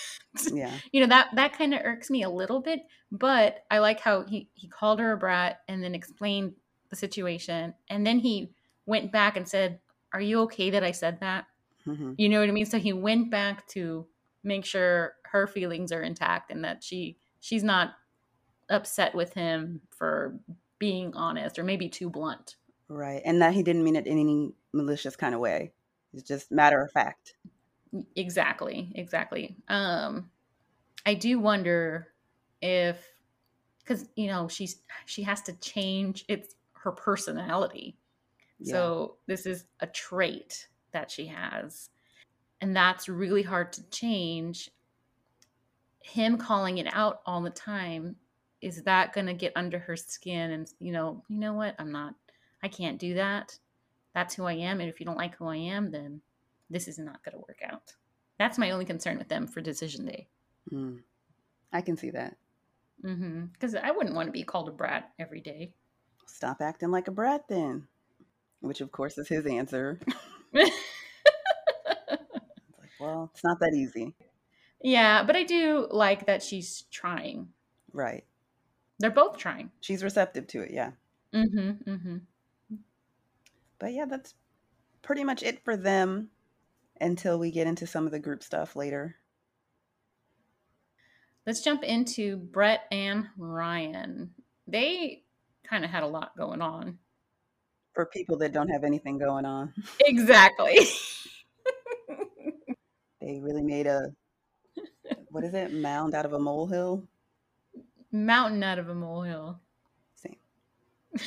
Yeah. 0.49 0.79
you 0.91 1.01
know 1.01 1.07
that 1.07 1.29
that 1.35 1.53
kind 1.53 1.73
of 1.73 1.81
irks 1.83 2.09
me 2.11 2.23
a 2.23 2.29
little 2.29 2.61
bit. 2.61 2.81
But 3.11 3.65
I 3.71 3.79
like 3.79 3.99
how 3.99 4.23
he 4.25 4.49
he 4.53 4.67
called 4.67 4.99
her 4.99 5.13
a 5.13 5.17
brat 5.17 5.61
and 5.67 5.83
then 5.83 5.95
explained 5.95 6.53
the 6.89 6.95
situation, 6.95 7.73
and 7.89 8.05
then 8.05 8.19
he 8.19 8.53
went 8.85 9.11
back 9.11 9.37
and 9.37 9.47
said, 9.47 9.79
"Are 10.13 10.21
you 10.21 10.41
okay 10.41 10.69
that 10.71 10.83
I 10.83 10.91
said 10.91 11.19
that?" 11.21 11.47
hmm 11.85 12.13
You 12.17 12.29
know 12.29 12.39
what 12.39 12.49
I 12.49 12.51
mean? 12.51 12.65
So 12.65 12.79
he 12.79 12.93
went 12.93 13.31
back 13.31 13.67
to 13.69 14.07
make 14.43 14.65
sure 14.65 15.15
her 15.25 15.47
feelings 15.47 15.91
are 15.91 16.01
intact 16.03 16.51
and 16.51 16.63
that 16.63 16.83
she 16.83 17.17
she's 17.39 17.63
not 17.63 17.93
upset 18.69 19.15
with 19.15 19.33
him 19.33 19.81
for 19.89 20.39
being 20.77 21.13
honest 21.15 21.59
or 21.59 21.63
maybe 21.63 21.89
too 21.89 22.09
blunt. 22.09 22.55
Right. 22.87 23.21
And 23.25 23.41
that 23.41 23.53
he 23.53 23.63
didn't 23.63 23.83
mean 23.83 23.95
it 23.95 24.07
in 24.07 24.17
any 24.17 24.53
malicious 24.73 25.15
kind 25.15 25.35
of 25.35 25.41
way. 25.41 25.73
It's 26.13 26.23
just 26.23 26.51
matter 26.51 26.81
of 26.81 26.91
fact. 26.91 27.35
Exactly, 28.15 28.91
exactly. 28.95 29.55
Um 29.67 30.29
I 31.05 31.13
do 31.13 31.39
wonder 31.39 32.07
if 32.61 33.05
cuz 33.85 34.07
you 34.15 34.27
know, 34.27 34.47
she's 34.47 34.81
she 35.05 35.23
has 35.23 35.41
to 35.43 35.53
change 35.59 36.25
it's 36.27 36.55
her 36.73 36.91
personality. 36.91 37.97
Yeah. 38.59 38.73
So 38.73 39.17
this 39.27 39.45
is 39.45 39.65
a 39.79 39.87
trait 39.87 40.67
that 40.91 41.11
she 41.11 41.27
has. 41.27 41.89
And 42.61 42.75
that's 42.75 43.07
really 43.07 43.43
hard 43.43 43.71
to 43.73 43.83
change. 43.89 44.69
Him 46.01 46.37
calling 46.37 46.77
it 46.77 46.87
out 46.91 47.21
all 47.25 47.41
the 47.41 47.49
time, 47.49 48.15
is 48.61 48.83
that 48.83 49.13
going 49.13 49.27
to 49.27 49.33
get 49.33 49.53
under 49.55 49.79
her 49.79 49.95
skin 49.95 50.51
and 50.51 50.67
you 50.79 50.91
know, 50.91 51.23
you 51.29 51.37
know 51.39 51.53
what? 51.53 51.75
I'm 51.79 51.91
not 51.91 52.15
I 52.61 52.67
can't 52.67 52.99
do 52.99 53.13
that. 53.15 53.57
That's 54.13 54.35
who 54.35 54.45
I 54.45 54.53
am 54.53 54.79
and 54.81 54.89
if 54.89 54.99
you 54.99 55.05
don't 55.05 55.17
like 55.17 55.35
who 55.35 55.47
I 55.47 55.55
am, 55.57 55.91
then 55.91 56.21
this 56.69 56.87
is 56.87 56.99
not 56.99 57.23
going 57.23 57.33
to 57.33 57.39
work 57.47 57.61
out. 57.63 57.93
That's 58.37 58.57
my 58.57 58.71
only 58.71 58.85
concern 58.85 59.17
with 59.17 59.27
them 59.29 59.47
for 59.47 59.61
decision 59.61 60.05
day. 60.05 60.27
Mm. 60.71 60.99
I 61.71 61.81
can 61.81 61.97
see 61.97 62.09
that. 62.11 62.35
Mhm. 63.03 63.49
Cuz 63.59 63.75
I 63.75 63.91
wouldn't 63.91 64.15
want 64.15 64.27
to 64.27 64.33
be 64.33 64.43
called 64.43 64.67
a 64.69 64.71
brat 64.71 65.11
every 65.19 65.41
day. 65.41 65.73
Stop 66.25 66.61
acting 66.61 66.91
like 66.91 67.07
a 67.07 67.11
brat 67.11 67.47
then. 67.47 67.87
Which, 68.61 68.81
of 68.81 68.91
course, 68.91 69.17
is 69.17 69.27
his 69.29 69.45
answer. 69.45 69.99
It's 70.53 70.71
like, 72.77 72.89
well, 72.99 73.29
it's 73.33 73.43
not 73.43 73.59
that 73.59 73.73
easy. 73.73 74.13
yeah, 74.81 75.23
but 75.23 75.35
I 75.35 75.43
do 75.43 75.87
like 75.91 76.25
that 76.27 76.43
she's 76.43 76.83
trying. 76.91 77.49
Right. 77.93 78.25
They're 78.99 79.09
both 79.11 79.37
trying. 79.37 79.71
She's 79.81 80.03
receptive 80.03 80.47
to 80.47 80.61
it. 80.61 80.71
Yeah. 80.71 80.91
Mhm. 81.33 81.83
Mhm. 81.85 82.21
But 83.79 83.93
yeah, 83.93 84.05
that's 84.05 84.33
pretty 85.01 85.23
much 85.23 85.41
it 85.41 85.63
for 85.63 85.77
them 85.77 86.29
until 86.99 87.39
we 87.39 87.49
get 87.51 87.65
into 87.67 87.87
some 87.87 88.05
of 88.05 88.11
the 88.11 88.19
group 88.19 88.43
stuff 88.43 88.75
later. 88.75 89.15
Let's 91.47 91.61
jump 91.63 91.83
into 91.83 92.37
Brett 92.37 92.81
and 92.91 93.27
Ryan. 93.37 94.33
They 94.67 95.23
kind 95.63 95.85
of 95.85 95.89
had 95.91 96.03
a 96.03 96.07
lot 96.07 96.35
going 96.37 96.61
on. 96.61 96.99
For 97.93 98.05
people 98.05 98.37
that 98.39 98.51
don't 98.53 98.67
have 98.69 98.83
anything 98.83 99.17
going 99.17 99.45
on, 99.45 99.73
Exactly. 100.01 100.77
they 103.21 103.39
really 103.39 103.63
made 103.63 103.87
a 103.87 104.13
what 105.31 105.43
is 105.43 105.53
it 105.53 105.73
mound 105.73 106.13
out 106.15 106.25
of 106.25 106.33
a 106.33 106.39
molehill? 106.39 107.07
Mountain 108.11 108.63
out 108.63 108.79
of 108.79 108.89
a 108.89 108.95
molehill. 108.95 109.59
Same. 110.15 110.37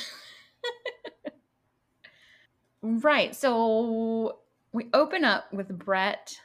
Right. 2.83 3.33
So 3.33 4.39
we 4.73 4.89
open 4.93 5.23
up 5.23 5.51
with 5.53 5.69
Brett 5.69 6.37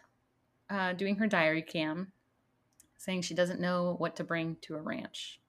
uh, 0.71 0.93
doing 0.93 1.17
her 1.17 1.27
diary 1.27 1.63
cam, 1.63 2.13
saying 2.97 3.23
she 3.23 3.35
doesn't 3.35 3.61
know 3.61 3.97
what 3.99 4.15
to 4.17 4.25
bring 4.25 4.57
to 4.63 4.77
a 4.77 4.81
ranch. 4.81 5.41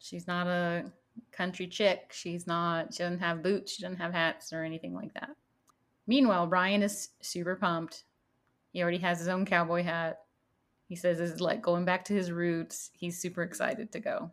She's 0.00 0.26
not 0.26 0.48
a 0.48 0.90
country 1.30 1.68
chick. 1.68 2.10
She's 2.12 2.48
not, 2.48 2.92
she 2.92 3.04
doesn't 3.04 3.20
have 3.20 3.44
boots. 3.44 3.74
She 3.74 3.82
doesn't 3.82 3.98
have 3.98 4.12
hats 4.12 4.52
or 4.52 4.64
anything 4.64 4.92
like 4.92 5.14
that. 5.14 5.30
Meanwhile, 6.08 6.48
Brian 6.48 6.82
is 6.82 7.10
super 7.22 7.54
pumped. 7.54 8.02
He 8.72 8.82
already 8.82 8.98
has 8.98 9.20
his 9.20 9.28
own 9.28 9.46
cowboy 9.46 9.84
hat. 9.84 10.18
He 10.86 10.96
says 10.96 11.20
it's 11.20 11.40
like 11.40 11.62
going 11.62 11.84
back 11.84 12.04
to 12.06 12.14
his 12.14 12.30
roots. 12.30 12.90
He's 12.92 13.20
super 13.20 13.42
excited 13.42 13.92
to 13.92 14.00
go. 14.00 14.30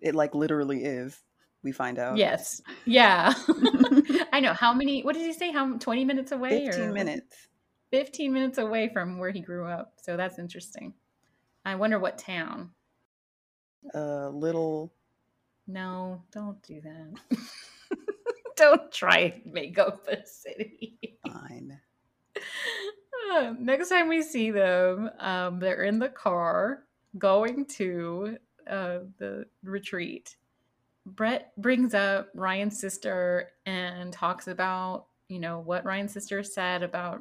It 0.00 0.14
like 0.14 0.34
literally 0.34 0.84
is. 0.84 1.20
We 1.62 1.72
find 1.72 1.98
out. 1.98 2.16
Yes. 2.16 2.62
Yeah. 2.84 3.34
I 4.32 4.40
know. 4.40 4.52
How 4.52 4.72
many, 4.72 5.02
what 5.02 5.14
did 5.14 5.26
he 5.26 5.32
say? 5.32 5.50
How 5.50 5.76
20 5.76 6.04
minutes 6.04 6.30
away? 6.30 6.66
15 6.66 6.84
or 6.84 6.92
minutes. 6.92 7.48
15 7.90 8.32
minutes 8.32 8.58
away 8.58 8.90
from 8.92 9.18
where 9.18 9.30
he 9.30 9.40
grew 9.40 9.66
up. 9.66 9.94
So 10.00 10.16
that's 10.16 10.38
interesting. 10.38 10.94
I 11.64 11.74
wonder 11.74 11.98
what 11.98 12.18
town. 12.18 12.70
A 13.94 14.28
little. 14.30 14.92
No, 15.66 16.22
don't 16.32 16.62
do 16.62 16.80
that. 16.80 17.38
don't 18.56 18.92
try 18.92 19.18
and 19.44 19.52
make 19.52 19.78
up 19.78 20.06
a 20.08 20.24
city. 20.26 20.98
Fine. 21.26 21.80
Next 23.58 23.88
time 23.88 24.08
we 24.08 24.22
see 24.22 24.50
them, 24.50 25.10
um, 25.18 25.58
they're 25.58 25.84
in 25.84 25.98
the 25.98 26.08
car 26.08 26.84
going 27.18 27.64
to 27.66 28.36
uh, 28.68 29.00
the 29.18 29.46
retreat. 29.62 30.36
Brett 31.06 31.52
brings 31.56 31.94
up 31.94 32.28
Ryan's 32.34 32.78
sister 32.78 33.50
and 33.66 34.12
talks 34.12 34.46
about, 34.48 35.06
you 35.28 35.38
know, 35.38 35.60
what 35.60 35.84
Ryan's 35.84 36.12
sister 36.12 36.42
said 36.42 36.82
about 36.82 37.20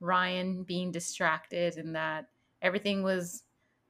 Ryan 0.00 0.62
being 0.62 0.92
distracted 0.92 1.76
and 1.76 1.94
that 1.96 2.28
everything 2.62 3.02
was 3.02 3.42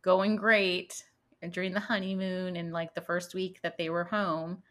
going 0.03 0.37
great 0.37 1.05
during 1.51 1.73
the 1.73 1.81
honeymoon 1.81 2.57
and 2.57 2.73
like 2.73 2.95
the 2.95 3.01
first 3.01 3.35
week 3.35 3.61
that 3.63 3.77
they 3.77 3.91
were 3.91 4.05
home. 4.05 4.63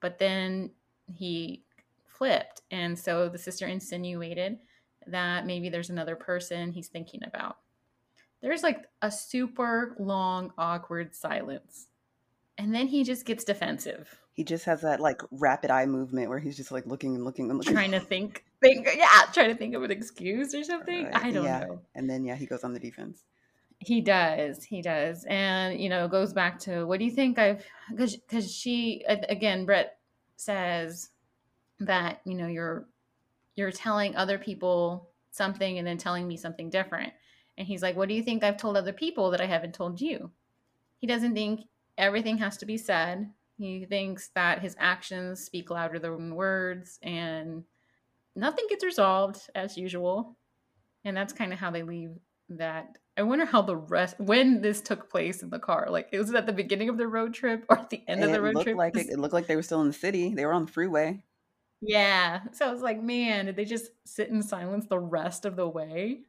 But 0.00 0.18
then 0.18 0.70
he 1.06 1.62
flipped. 2.06 2.62
And 2.70 2.98
so 2.98 3.28
the 3.28 3.38
sister 3.38 3.66
insinuated 3.66 4.58
that 5.08 5.46
maybe 5.46 5.68
there's 5.68 5.90
another 5.90 6.16
person 6.16 6.72
he's 6.72 6.88
thinking 6.88 7.20
about. 7.24 7.56
There's 8.40 8.62
like 8.62 8.86
a 9.00 9.10
super 9.10 9.96
long, 9.98 10.52
awkward 10.58 11.14
silence. 11.14 11.86
And 12.58 12.74
then 12.74 12.86
he 12.86 13.04
just 13.04 13.24
gets 13.24 13.44
defensive, 13.44 14.20
He 14.34 14.44
just 14.44 14.64
has 14.64 14.80
that 14.80 14.98
like 14.98 15.20
rapid 15.30 15.70
eye 15.70 15.84
movement 15.84 16.30
where 16.30 16.38
he's 16.38 16.56
just 16.56 16.72
like 16.72 16.86
looking 16.86 17.14
and 17.14 17.24
looking 17.24 17.50
and 17.50 17.58
looking. 17.58 17.74
trying 17.74 17.90
to 17.90 18.00
think, 18.00 18.44
think, 18.62 18.88
yeah, 18.96 19.06
trying 19.32 19.50
to 19.50 19.54
think 19.54 19.74
of 19.74 19.82
an 19.82 19.90
excuse 19.90 20.54
or 20.54 20.64
something. 20.64 21.04
Right, 21.04 21.14
I 21.14 21.30
don't 21.30 21.44
yeah. 21.44 21.60
know. 21.60 21.80
And 21.94 22.08
then 22.08 22.24
yeah, 22.24 22.34
he 22.34 22.46
goes 22.46 22.64
on 22.64 22.72
the 22.72 22.80
defense. 22.80 23.24
He 23.78 24.00
does. 24.00 24.64
He 24.64 24.80
does. 24.80 25.26
And, 25.28 25.78
you 25.78 25.90
know, 25.90 26.08
goes 26.08 26.32
back 26.32 26.58
to 26.60 26.86
what 26.86 26.98
do 26.98 27.04
you 27.04 27.10
think 27.10 27.38
I've, 27.38 27.64
because 27.90 28.16
because 28.16 28.50
she, 28.50 29.04
again, 29.06 29.66
Brett 29.66 29.98
says 30.36 31.10
that, 31.80 32.20
you 32.24 32.34
know, 32.34 32.46
you're, 32.46 32.86
you're 33.56 33.72
telling 33.72 34.16
other 34.16 34.38
people 34.38 35.10
something 35.30 35.78
and 35.78 35.86
then 35.86 35.98
telling 35.98 36.26
me 36.26 36.36
something 36.36 36.70
different. 36.70 37.12
And 37.58 37.66
he's 37.66 37.82
like, 37.82 37.96
what 37.96 38.08
do 38.08 38.14
you 38.14 38.22
think 38.22 38.42
I've 38.42 38.56
told 38.56 38.76
other 38.76 38.92
people 38.92 39.30
that 39.30 39.40
I 39.40 39.46
haven't 39.46 39.74
told 39.74 40.00
you? 40.00 40.30
He 40.98 41.06
doesn't 41.06 41.34
think 41.34 41.60
everything 41.98 42.38
has 42.38 42.56
to 42.58 42.66
be 42.66 42.78
said. 42.78 43.30
He 43.58 43.84
thinks 43.84 44.28
that 44.34 44.60
his 44.60 44.76
actions 44.78 45.44
speak 45.44 45.70
louder 45.70 45.98
than 45.98 46.34
words 46.34 46.98
and 47.02 47.64
nothing 48.34 48.64
gets 48.68 48.84
resolved 48.84 49.50
as 49.54 49.76
usual. 49.76 50.36
And 51.04 51.16
that's 51.16 51.32
kind 51.32 51.52
of 51.52 51.58
how 51.58 51.70
they 51.70 51.82
leave 51.82 52.12
that. 52.48 52.96
I 53.16 53.22
wonder 53.22 53.44
how 53.44 53.60
the 53.60 53.76
rest 53.76 54.18
when 54.18 54.62
this 54.62 54.80
took 54.80 55.10
place 55.10 55.42
in 55.42 55.50
the 55.50 55.58
car. 55.58 55.88
Like, 55.90 56.10
was 56.12 56.30
it 56.30 56.36
at 56.36 56.46
the 56.46 56.52
beginning 56.52 56.88
of 56.88 56.96
the 56.96 57.06
road 57.06 57.34
trip 57.34 57.66
or 57.68 57.78
at 57.78 57.90
the 57.90 58.02
end 58.08 58.22
And 58.22 58.24
of 58.24 58.32
the 58.32 58.40
road 58.40 58.54
looked 58.54 58.64
trip? 58.64 58.76
like 58.76 58.96
it, 58.96 59.10
it 59.10 59.18
looked 59.18 59.34
like 59.34 59.46
they 59.46 59.56
were 59.56 59.62
still 59.62 59.82
in 59.82 59.88
the 59.88 59.92
city. 59.92 60.34
They 60.34 60.46
were 60.46 60.54
on 60.54 60.64
the 60.64 60.72
freeway. 60.72 61.22
Yeah. 61.82 62.40
So 62.52 62.66
I 62.66 62.72
was 62.72 62.80
like, 62.80 63.02
man, 63.02 63.46
did 63.46 63.56
they 63.56 63.66
just 63.66 63.90
sit 64.04 64.28
in 64.28 64.42
silence 64.42 64.86
the 64.86 64.98
rest 64.98 65.44
of 65.44 65.56
the 65.56 65.68
way? 65.68 66.20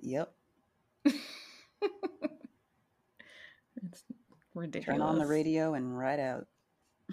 Yep. 0.00 0.32
It's 1.04 1.14
ridiculous. 4.54 4.98
Turn 4.98 5.06
on 5.06 5.18
the 5.18 5.26
radio 5.26 5.74
and 5.74 5.96
ride 5.96 6.18
out. 6.18 6.46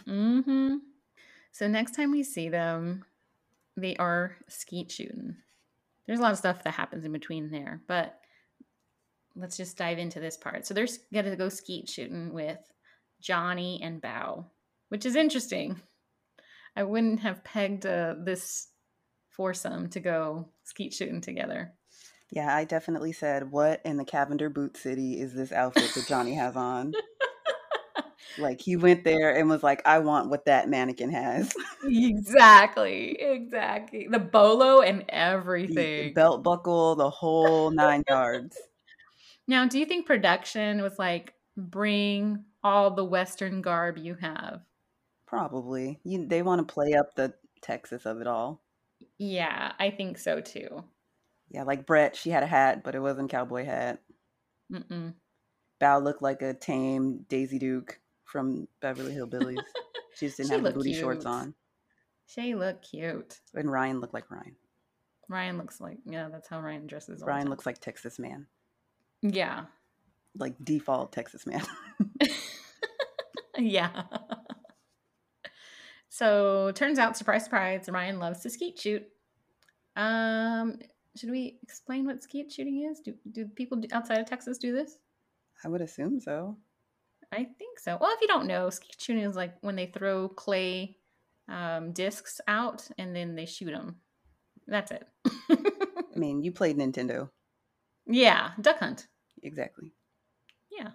Mm-hmm. 0.08 0.78
So 1.52 1.67
next 1.67 1.96
time 1.96 2.12
we 2.12 2.24
see 2.24 2.50
them, 2.50 3.06
they 3.78 3.96
are 3.98 4.38
skeet 4.48 4.91
shooting. 4.91 5.36
There's 6.08 6.19
a 6.19 6.22
lot 6.22 6.32
of 6.32 6.38
stuff 6.38 6.63
that 6.63 6.74
happens 6.74 7.06
in 7.06 7.12
between 7.12 7.52
there, 7.52 7.82
but 7.88 8.19
let's 9.36 9.58
just 9.58 9.78
dive 9.78 10.00
into 10.00 10.19
this 10.19 10.38
part. 10.38 10.65
So 10.65 10.74
they're 10.74 10.88
gonna 11.13 11.36
go 11.36 11.50
skeet 11.50 11.89
shooting 11.89 12.34
with 12.34 12.60
Johnny 13.22 13.82
and 13.84 14.02
Bao, 14.02 14.46
which 14.89 15.06
is 15.06 15.15
interesting. 15.15 15.82
I 16.75 16.83
wouldn't 16.83 17.19
have 17.21 17.43
pegged 17.43 17.86
uh, 17.86 18.15
this 18.17 18.69
foursome 19.29 19.89
to 19.89 19.99
go 19.99 20.49
skeet 20.63 20.93
shooting 20.93 21.21
together. 21.21 21.73
Yeah, 22.31 22.53
I 22.55 22.65
definitely 22.65 23.12
said, 23.12 23.51
"What 23.51 23.81
in 23.86 23.97
the 23.97 24.05
Cavender 24.05 24.49
Boot 24.49 24.75
City 24.75 25.19
is 25.19 25.33
this 25.33 25.51
outfit 25.51 25.93
that 25.93 26.07
Johnny 26.07 26.33
has 26.33 26.55
on?" 26.55 26.93
like 28.38 28.62
he 28.62 28.75
went 28.75 29.03
there 29.03 29.36
and 29.36 29.49
was 29.49 29.62
like, 29.62 29.81
"I 29.86 29.99
want 29.99 30.29
what 30.29 30.45
that 30.45 30.67
mannequin 30.69 31.12
has." 31.12 31.53
exactly, 31.83 33.21
exactly. 33.21 34.07
The 34.09 34.19
bolo 34.19 34.81
and 34.81 35.05
everything, 35.09 35.75
The 35.75 35.81
everything. 35.81 36.13
belt 36.13 36.43
buckle, 36.43 36.95
the 36.95 37.09
whole 37.09 37.71
nine 37.71 38.03
yards. 38.09 38.57
Now, 39.47 39.67
do 39.67 39.79
you 39.79 39.86
think 39.86 40.05
production 40.05 40.81
was 40.81 40.97
like 40.99 41.33
bring 41.57 42.45
all 42.63 42.91
the 42.91 43.05
Western 43.05 43.62
garb 43.62 43.97
you 43.97 44.15
have? 44.15 44.62
Probably. 45.34 46.00
You, 46.04 46.28
they 46.28 46.43
want 46.43 46.67
to 46.67 46.72
play 46.72 46.93
up 46.93 47.15
the 47.15 47.34
Texas 47.63 48.06
of 48.06 48.22
it 48.22 48.28
all. 48.28 48.62
Yeah, 49.17 49.72
I 49.80 49.89
think 49.89 50.19
so 50.19 50.41
too. 50.41 50.84
Yeah, 51.50 51.63
like 51.63 51.88
Brett, 51.88 52.15
she 52.15 52.30
had 52.30 52.43
a 52.43 52.48
hat, 52.48 52.84
but 52.84 52.93
it 52.93 53.00
wasn't 53.00 53.32
cowboy 53.32 53.65
hat. 53.65 54.00
Mm-mm. 54.72 55.15
Bao 55.82 56.04
looked 56.04 56.22
like 56.22 56.43
a 56.43 56.54
tame 56.54 57.26
Daisy 57.30 57.58
Duke 57.58 58.00
from 58.26 58.67
Beverly 58.80 59.13
Hillbillies. 59.13 59.58
She 60.15 60.28
just 60.28 60.38
didn't 60.38 60.50
She 60.50 60.54
have 60.54 60.63
the 60.63 60.69
booty 60.69 60.93
shorts 60.93 61.26
on. 61.26 61.56
She 62.28 62.54
looked 62.54 62.88
cute. 62.91 63.39
And 63.56 63.72
Ryan 63.72 64.00
looked 64.00 64.13
like 64.13 64.30
Ryan. 64.30 64.56
Ryan 65.28 65.58
looks 65.58 65.82
like 65.82 65.98
yeah, 66.06 66.30
that's 66.32 66.48
how 66.48 66.62
Ryan 66.62 66.86
dresses. 66.86 67.24
Ryan 67.26 67.50
looks 67.50 67.65
like 67.65 67.80
Texas 67.80 68.19
man, 68.19 68.46
yeah, 69.24 69.65
like 70.38 70.54
default 70.63 71.12
Texas 71.12 71.48
man. 71.48 71.63
yeah. 73.58 74.04
so 76.13 76.71
turns 76.76 76.99
out, 76.99 77.17
surprise, 77.17 77.45
surprise, 77.45 77.89
Ryan 77.89 78.19
loves 78.19 78.41
to 78.41 78.49
skeet 78.52 78.80
shoot. 78.80 79.04
Um, 79.95 80.78
should 81.17 81.32
we 81.32 81.58
explain 81.63 82.06
what 82.06 82.21
skeet 82.21 82.52
shooting 82.52 82.88
is? 82.88 82.99
Do 82.99 83.15
do 83.32 83.47
people 83.47 83.82
outside 83.91 84.19
of 84.19 84.28
Texas 84.28 84.60
do 84.60 84.71
this? 84.73 84.99
I 85.65 85.69
would 85.69 85.82
assume 85.82 86.19
so. 86.19 86.56
I 87.32 87.45
think 87.58 87.80
so. 87.80 87.97
Well, 87.99 88.12
if 88.13 88.21
you 88.21 88.28
don't 88.28 88.45
know, 88.45 88.69
skeet 88.69 89.02
shooting 89.02 89.23
is 89.23 89.36
like 89.36 89.56
when 89.62 89.76
they 89.76 89.88
throw 89.88 90.30
clay 90.30 90.97
um, 91.49 91.93
discs 91.93 92.39
out 92.47 92.88
and 92.99 93.15
then 93.15 93.34
they 93.34 93.47
shoot 93.47 93.71
them. 93.71 93.95
That's 94.67 94.91
it. 94.91 95.08
I 95.26 96.15
mean, 96.15 96.43
you 96.43 96.52
played 96.52 96.78
Nintendo. 96.78 97.30
yeah, 98.06 98.52
duck 98.62 98.78
hunt. 98.78 99.08
Exactly. 99.41 99.93
Yeah. 100.71 100.91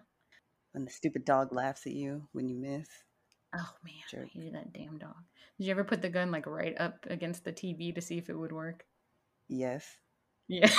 When 0.71 0.85
the 0.85 0.93
stupid 0.93 1.25
dog 1.25 1.53
laughs 1.53 1.89
at 1.89 1.93
you 1.93 2.29
when 2.31 2.49
you 2.49 2.55
miss. 2.55 2.87
Oh 3.55 3.71
man, 3.85 3.95
Jerk. 4.11 4.27
I 4.27 4.39
hated 4.39 4.55
that 4.55 4.73
damn 4.73 4.99
dog. 4.99 5.17
Did 5.57 5.65
you 5.65 5.71
ever 5.71 5.85
put 5.85 6.03
the 6.03 6.09
gun 6.09 6.31
like 6.31 6.47
right 6.47 6.75
up 6.79 7.07
against 7.09 7.45
the 7.45 7.53
TV 7.53 7.95
to 7.95 8.01
see 8.01 8.19
if 8.19 8.29
it 8.29 8.39
would 8.39 8.53
work? 8.53 8.85
Yes. 9.49 9.87
Yeah. 10.49 10.71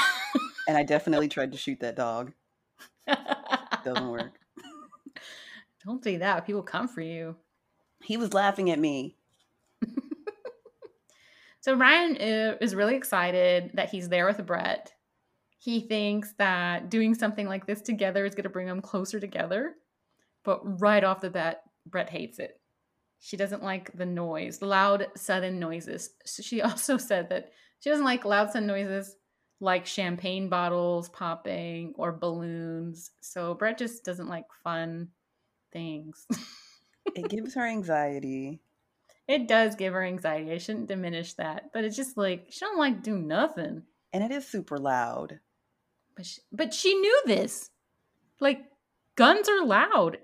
And 0.68 0.78
I 0.78 0.84
definitely 0.86 1.28
tried 1.28 1.52
to 1.52 1.58
shoot 1.58 1.80
that 1.80 1.96
dog. 1.96 2.34
Doesn't 3.84 4.10
work. 4.10 4.40
Don't 5.86 6.04
say 6.04 6.18
that. 6.18 6.46
People 6.46 6.62
come 6.62 6.88
for 6.88 7.02
you. 7.02 7.36
He 8.04 8.18
was 8.18 8.34
laughing 8.34 8.70
at 8.70 8.80
me. 8.80 9.16
So 11.62 11.74
Ryan 11.76 12.16
uh, 12.16 12.58
is 12.62 12.74
really 12.74 12.96
excited 12.96 13.72
that 13.74 13.90
he's 13.90 14.08
there 14.10 14.26
with 14.26 14.46
Brett. 14.46 14.94
He 15.58 15.82
thinks 15.82 16.34
that 16.38 16.90
doing 16.90 17.14
something 17.14 17.48
like 17.48 17.66
this 17.66 17.82
together 17.82 18.26
is 18.26 18.34
going 18.34 18.46
to 18.46 18.50
bring 18.50 18.68
them 18.68 18.82
closer 18.82 19.20
together. 19.20 19.74
But 20.46 20.82
right 20.82 21.04
off 21.04 21.20
the 21.20 21.30
bat, 21.30 21.64
Brett 21.86 22.10
hates 22.10 22.40
it. 22.40 22.59
She 23.20 23.38
doesn't 23.38 23.64
like 23.64 23.92
the 23.98 24.06
noise, 24.06 24.62
loud, 24.62 25.08
sudden 25.16 25.60
noises. 25.60 26.12
So 26.26 26.42
She 26.42 26.62
also 26.62 26.98
said 26.98 27.30
that 27.30 27.52
she 27.80 27.90
doesn't 27.90 28.06
like 28.06 28.26
loud, 28.26 28.52
sudden 28.52 28.68
noises 28.68 29.16
like 29.62 29.86
champagne 29.86 30.48
bottles 30.50 31.10
popping 31.10 31.94
or 31.98 32.14
balloons. 32.14 33.12
So 33.22 33.54
Brett 33.54 33.78
just 33.78 34.04
doesn't 34.06 34.30
like 34.30 34.46
fun, 34.64 35.10
things. 35.72 36.26
it 37.16 37.30
gives 37.30 37.56
her 37.56 37.68
anxiety. 37.68 38.62
It 39.28 39.48
does 39.48 39.76
give 39.76 39.94
her 39.94 40.04
anxiety. 40.04 40.52
I 40.52 40.58
shouldn't 40.58 40.88
diminish 40.88 41.34
that, 41.34 41.72
but 41.74 41.84
it's 41.84 41.96
just 41.96 42.18
like 42.18 42.48
she 42.50 42.62
don't 42.62 42.80
like 42.80 43.04
do 43.04 43.18
nothing. 43.18 43.84
And 44.12 44.24
it 44.24 44.32
is 44.32 44.48
super 44.48 44.78
loud. 44.78 45.40
But 46.16 46.26
she, 46.26 46.42
but 46.52 46.74
she 46.74 46.96
knew 46.96 47.22
this. 47.26 47.70
Like 48.40 48.62
guns 49.16 49.48
are 49.48 49.66
loud. 49.66 50.18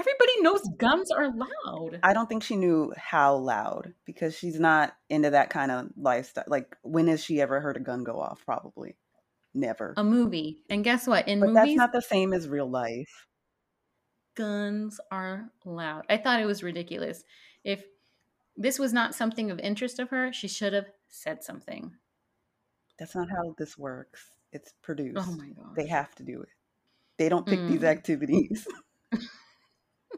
Everybody 0.00 0.40
knows 0.40 0.62
guns 0.78 1.10
are 1.10 1.30
loud. 1.30 2.00
I 2.02 2.14
don't 2.14 2.26
think 2.26 2.42
she 2.42 2.56
knew 2.56 2.90
how 2.96 3.36
loud 3.36 3.92
because 4.06 4.34
she's 4.34 4.58
not 4.58 4.94
into 5.10 5.28
that 5.30 5.50
kind 5.50 5.70
of 5.70 5.90
lifestyle. 5.94 6.44
Like, 6.46 6.74
when 6.82 7.06
has 7.08 7.22
she 7.22 7.38
ever 7.38 7.60
heard 7.60 7.76
a 7.76 7.80
gun 7.80 8.02
go 8.02 8.18
off? 8.18 8.42
Probably 8.46 8.96
never. 9.52 9.92
A 9.98 10.02
movie. 10.04 10.62
And 10.70 10.82
guess 10.82 11.06
what? 11.06 11.28
In 11.28 11.40
but 11.40 11.50
movies, 11.50 11.62
that's 11.62 11.76
not 11.76 11.92
the 11.92 12.00
same 12.00 12.32
as 12.32 12.48
real 12.48 12.70
life. 12.70 13.26
guns 14.34 14.98
are 15.10 15.50
loud. 15.66 16.06
I 16.08 16.16
thought 16.16 16.40
it 16.40 16.46
was 16.46 16.62
ridiculous. 16.62 17.22
If 17.62 17.84
this 18.56 18.78
was 18.78 18.94
not 18.94 19.14
something 19.14 19.50
of 19.50 19.58
interest 19.58 19.98
of 19.98 20.08
her, 20.10 20.32
she 20.32 20.48
should 20.48 20.72
have 20.72 20.86
said 21.08 21.44
something. 21.44 21.92
That's 22.98 23.14
not 23.14 23.28
how 23.28 23.54
this 23.58 23.76
works. 23.76 24.30
It's 24.52 24.72
produced. 24.82 25.18
Oh 25.28 25.32
my 25.32 25.48
god. 25.50 25.74
They 25.76 25.88
have 25.88 26.14
to 26.14 26.22
do 26.22 26.40
it. 26.40 26.48
They 27.18 27.28
don't 27.28 27.44
pick 27.46 27.66
these 27.66 27.82
Mm. 27.82 27.88
activities. 27.90 28.66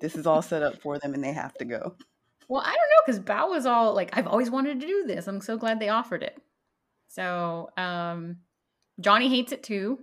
this 0.02 0.16
is 0.16 0.26
all 0.26 0.42
set 0.42 0.62
up 0.62 0.82
for 0.82 0.98
them 0.98 1.14
and 1.14 1.24
they 1.24 1.32
have 1.32 1.54
to 1.54 1.64
go. 1.64 1.94
Well, 2.48 2.60
I 2.60 2.66
don't 2.66 2.74
know 2.74 3.02
because 3.06 3.20
Bao 3.20 3.48
was 3.48 3.64
all 3.64 3.94
like, 3.94 4.14
"I've 4.18 4.26
always 4.26 4.50
wanted 4.50 4.80
to 4.80 4.86
do 4.86 5.04
this. 5.06 5.26
I'm 5.26 5.40
so 5.40 5.56
glad 5.56 5.80
they 5.80 5.88
offered 5.88 6.22
it." 6.22 6.36
So 7.08 7.70
um, 7.76 8.38
Johnny 9.00 9.28
hates 9.28 9.52
it 9.52 9.62
too. 9.62 10.00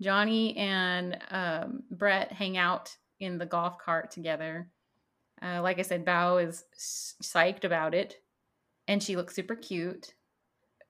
Johnny 0.00 0.56
and 0.56 1.18
um, 1.30 1.82
Brett 1.90 2.32
hang 2.32 2.56
out 2.56 2.96
in 3.20 3.36
the 3.36 3.46
golf 3.46 3.78
cart 3.78 4.10
together. 4.10 4.70
Uh, 5.42 5.60
like 5.60 5.78
I 5.78 5.82
said, 5.82 6.06
Bao 6.06 6.46
is 6.46 6.64
psyched 6.78 7.64
about 7.64 7.94
it, 7.94 8.16
and 8.88 9.02
she 9.02 9.16
looks 9.16 9.34
super 9.34 9.56
cute. 9.56 10.14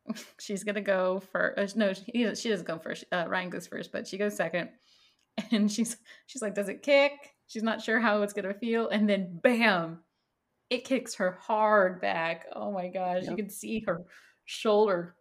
She's 0.38 0.62
gonna 0.62 0.82
go 0.82 1.20
first. 1.32 1.76
No, 1.76 1.94
she, 1.94 2.34
she 2.34 2.48
doesn't 2.50 2.66
go 2.66 2.78
first. 2.78 3.04
Uh, 3.10 3.24
Ryan 3.28 3.50
goes 3.50 3.66
first, 3.66 3.92
but 3.92 4.06
she 4.06 4.18
goes 4.18 4.36
second. 4.36 4.68
And 5.50 5.70
she's 5.70 5.98
she's 6.24 6.40
like, 6.40 6.54
"Does 6.54 6.70
it 6.70 6.82
kick?" 6.82 7.35
She's 7.48 7.62
not 7.62 7.82
sure 7.82 8.00
how 8.00 8.22
it's 8.22 8.32
gonna 8.32 8.54
feel, 8.54 8.88
and 8.88 9.08
then 9.08 9.38
bam, 9.42 10.00
it 10.70 10.84
kicks 10.84 11.14
her 11.16 11.38
hard 11.40 12.00
back. 12.00 12.46
Oh 12.54 12.72
my 12.72 12.88
gosh, 12.88 13.24
you 13.28 13.36
can 13.36 13.50
see 13.50 13.80
her 13.86 14.02
shoulder, 14.44 15.14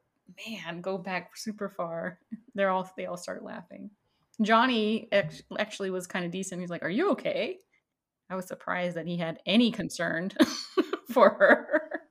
man, 0.48 0.82
go 0.82 0.98
back 0.98 1.38
super 1.38 1.70
far. 1.70 2.20
They're 2.56 2.70
all 2.70 2.90
they 2.98 3.06
all 3.06 3.18
start 3.18 3.44
laughing. 3.44 3.90
Johnny 4.42 5.10
actually 5.58 5.92
was 5.92 6.08
kind 6.08 6.26
of 6.26 6.32
decent. 6.32 6.62
He's 6.62 6.70
like, 6.70 6.84
"Are 6.84 6.90
you 6.90 7.12
okay?" 7.12 7.60
I 8.30 8.36
was 8.36 8.48
surprised 8.48 8.98
that 8.98 9.08
he 9.08 9.18
had 9.18 9.40
any 9.46 9.72
concern 9.72 10.32
for 11.12 11.30
her. 11.30 12.02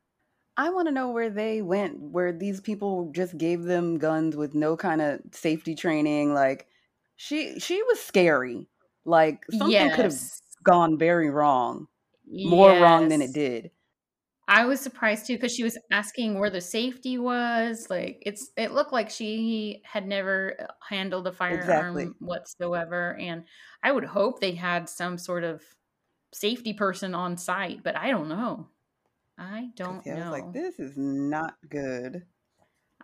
I 0.57 0.71
want 0.71 0.87
to 0.87 0.93
know 0.93 1.11
where 1.11 1.31
they 1.31 1.63
went, 1.63 1.99
where 1.99 2.33
these 2.33 2.61
people 2.61 3.11
just 3.13 3.37
gave 3.37 3.65
them 3.65 3.99
guns 3.99 4.37
with 4.37 4.55
no 4.55 4.77
kind 4.77 5.03
of 5.03 5.21
safety 5.33 5.75
training. 5.75 6.33
Like, 6.33 6.69
she 7.17 7.59
she 7.59 7.83
was 7.83 8.01
scary. 8.01 8.69
Like 9.05 9.45
something 9.51 9.91
could 9.91 10.05
have 10.05 10.21
gone 10.65 10.99
very 10.99 11.31
wrong, 11.31 11.89
more 12.43 12.77
wrong 12.77 13.09
than 13.09 13.23
it 13.23 13.33
did. 13.33 13.71
I 14.47 14.67
was 14.67 14.81
surprised 14.81 15.27
too 15.27 15.37
because 15.37 15.55
she 15.55 15.63
was 15.65 15.79
asking 15.91 16.39
where 16.39 16.51
the 16.51 16.61
safety 16.61 17.17
was. 17.17 17.89
Like 17.89 18.23
it's 18.27 18.51
it 18.57 18.73
looked 18.73 18.93
like 18.93 19.09
she 19.09 19.81
had 19.85 20.07
never 20.07 20.55
uh, 20.61 20.67
handled 20.87 21.27
a 21.27 21.33
firearm 21.33 21.97
Exactly. 21.97 22.17
whatsoever, 22.21 23.17
and 23.17 23.47
I 23.83 23.91
would 23.93 24.05
hope 24.05 24.41
they 24.41 24.55
had 24.55 24.89
some 24.89 25.17
sort 25.17 25.45
of 25.45 25.63
safety 26.35 26.75
person 26.75 27.15
on 27.15 27.37
site, 27.39 27.83
but 27.85 27.97
I 27.97 28.11
don't 28.11 28.29
know. 28.29 28.71
I 29.39 29.71
don't 29.77 30.07
yeah, 30.07 30.15
I 30.17 30.19
was 30.19 30.29
know. 30.29 30.31
like, 30.31 30.53
this 30.53 30.79
is 30.79 30.97
not 30.97 31.57
good. 31.69 32.27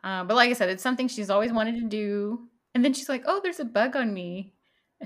Uh, 0.03 0.25
but 0.25 0.35
like 0.35 0.51
I 0.51 0.55
said, 0.55 0.71
it's 0.71 0.83
something 0.83 1.09
she's 1.09 1.31
always 1.31 1.53
wanted 1.53 1.77
to 1.81 1.89
do. 1.89 2.49
And 2.75 2.85
then 2.85 2.93
she's 2.93 3.09
like, 3.09 3.25
"Oh, 3.27 3.41
there's 3.43 3.61
a 3.61 3.65
bug 3.65 3.97
on 3.97 4.15
me." 4.15 4.55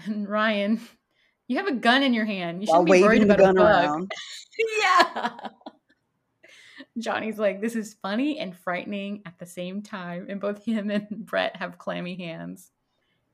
And 0.05 0.29
Ryan, 0.29 0.81
you 1.49 1.57
have 1.59 1.69
a 1.69 1.75
gun 1.75 2.03
in 2.03 2.15
your 2.15 2.25
hand. 2.25 2.61
You 2.61 2.67
shouldn't 2.67 2.91
be 2.91 3.03
worried 3.03 3.23
about 3.23 3.41
a 3.41 3.43
gun 3.43 3.55
bug. 3.55 4.11
yeah. 4.81 5.31
Johnny's 6.99 7.39
like, 7.39 7.61
this 7.61 7.75
is 7.75 7.97
funny 8.03 8.39
and 8.39 8.57
frightening 8.57 9.23
at 9.27 9.39
the 9.39 9.47
same 9.47 9.83
time. 9.83 10.27
And 10.29 10.41
both 10.41 10.65
him 10.65 10.91
and 10.91 11.09
Brett 11.27 11.57
have 11.57 11.79
clammy 11.79 12.17
hands. 12.17 12.71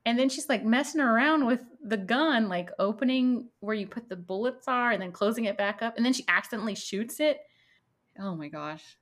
And 0.05 0.17
then 0.17 0.29
she's 0.29 0.49
like 0.49 0.65
messing 0.65 1.01
around 1.01 1.45
with 1.45 1.63
the 1.83 1.97
gun, 1.97 2.49
like 2.49 2.71
opening 2.79 3.49
where 3.59 3.75
you 3.75 3.85
put 3.85 4.09
the 4.09 4.15
bullets 4.15 4.67
are 4.67 4.91
and 4.91 5.01
then 5.01 5.11
closing 5.11 5.45
it 5.45 5.57
back 5.57 5.83
up. 5.83 5.95
And 5.95 6.05
then 6.05 6.13
she 6.13 6.25
accidentally 6.27 6.73
shoots 6.73 7.19
it. 7.19 7.41
Oh 8.19 8.35
my 8.35 8.47
gosh. 8.47 8.97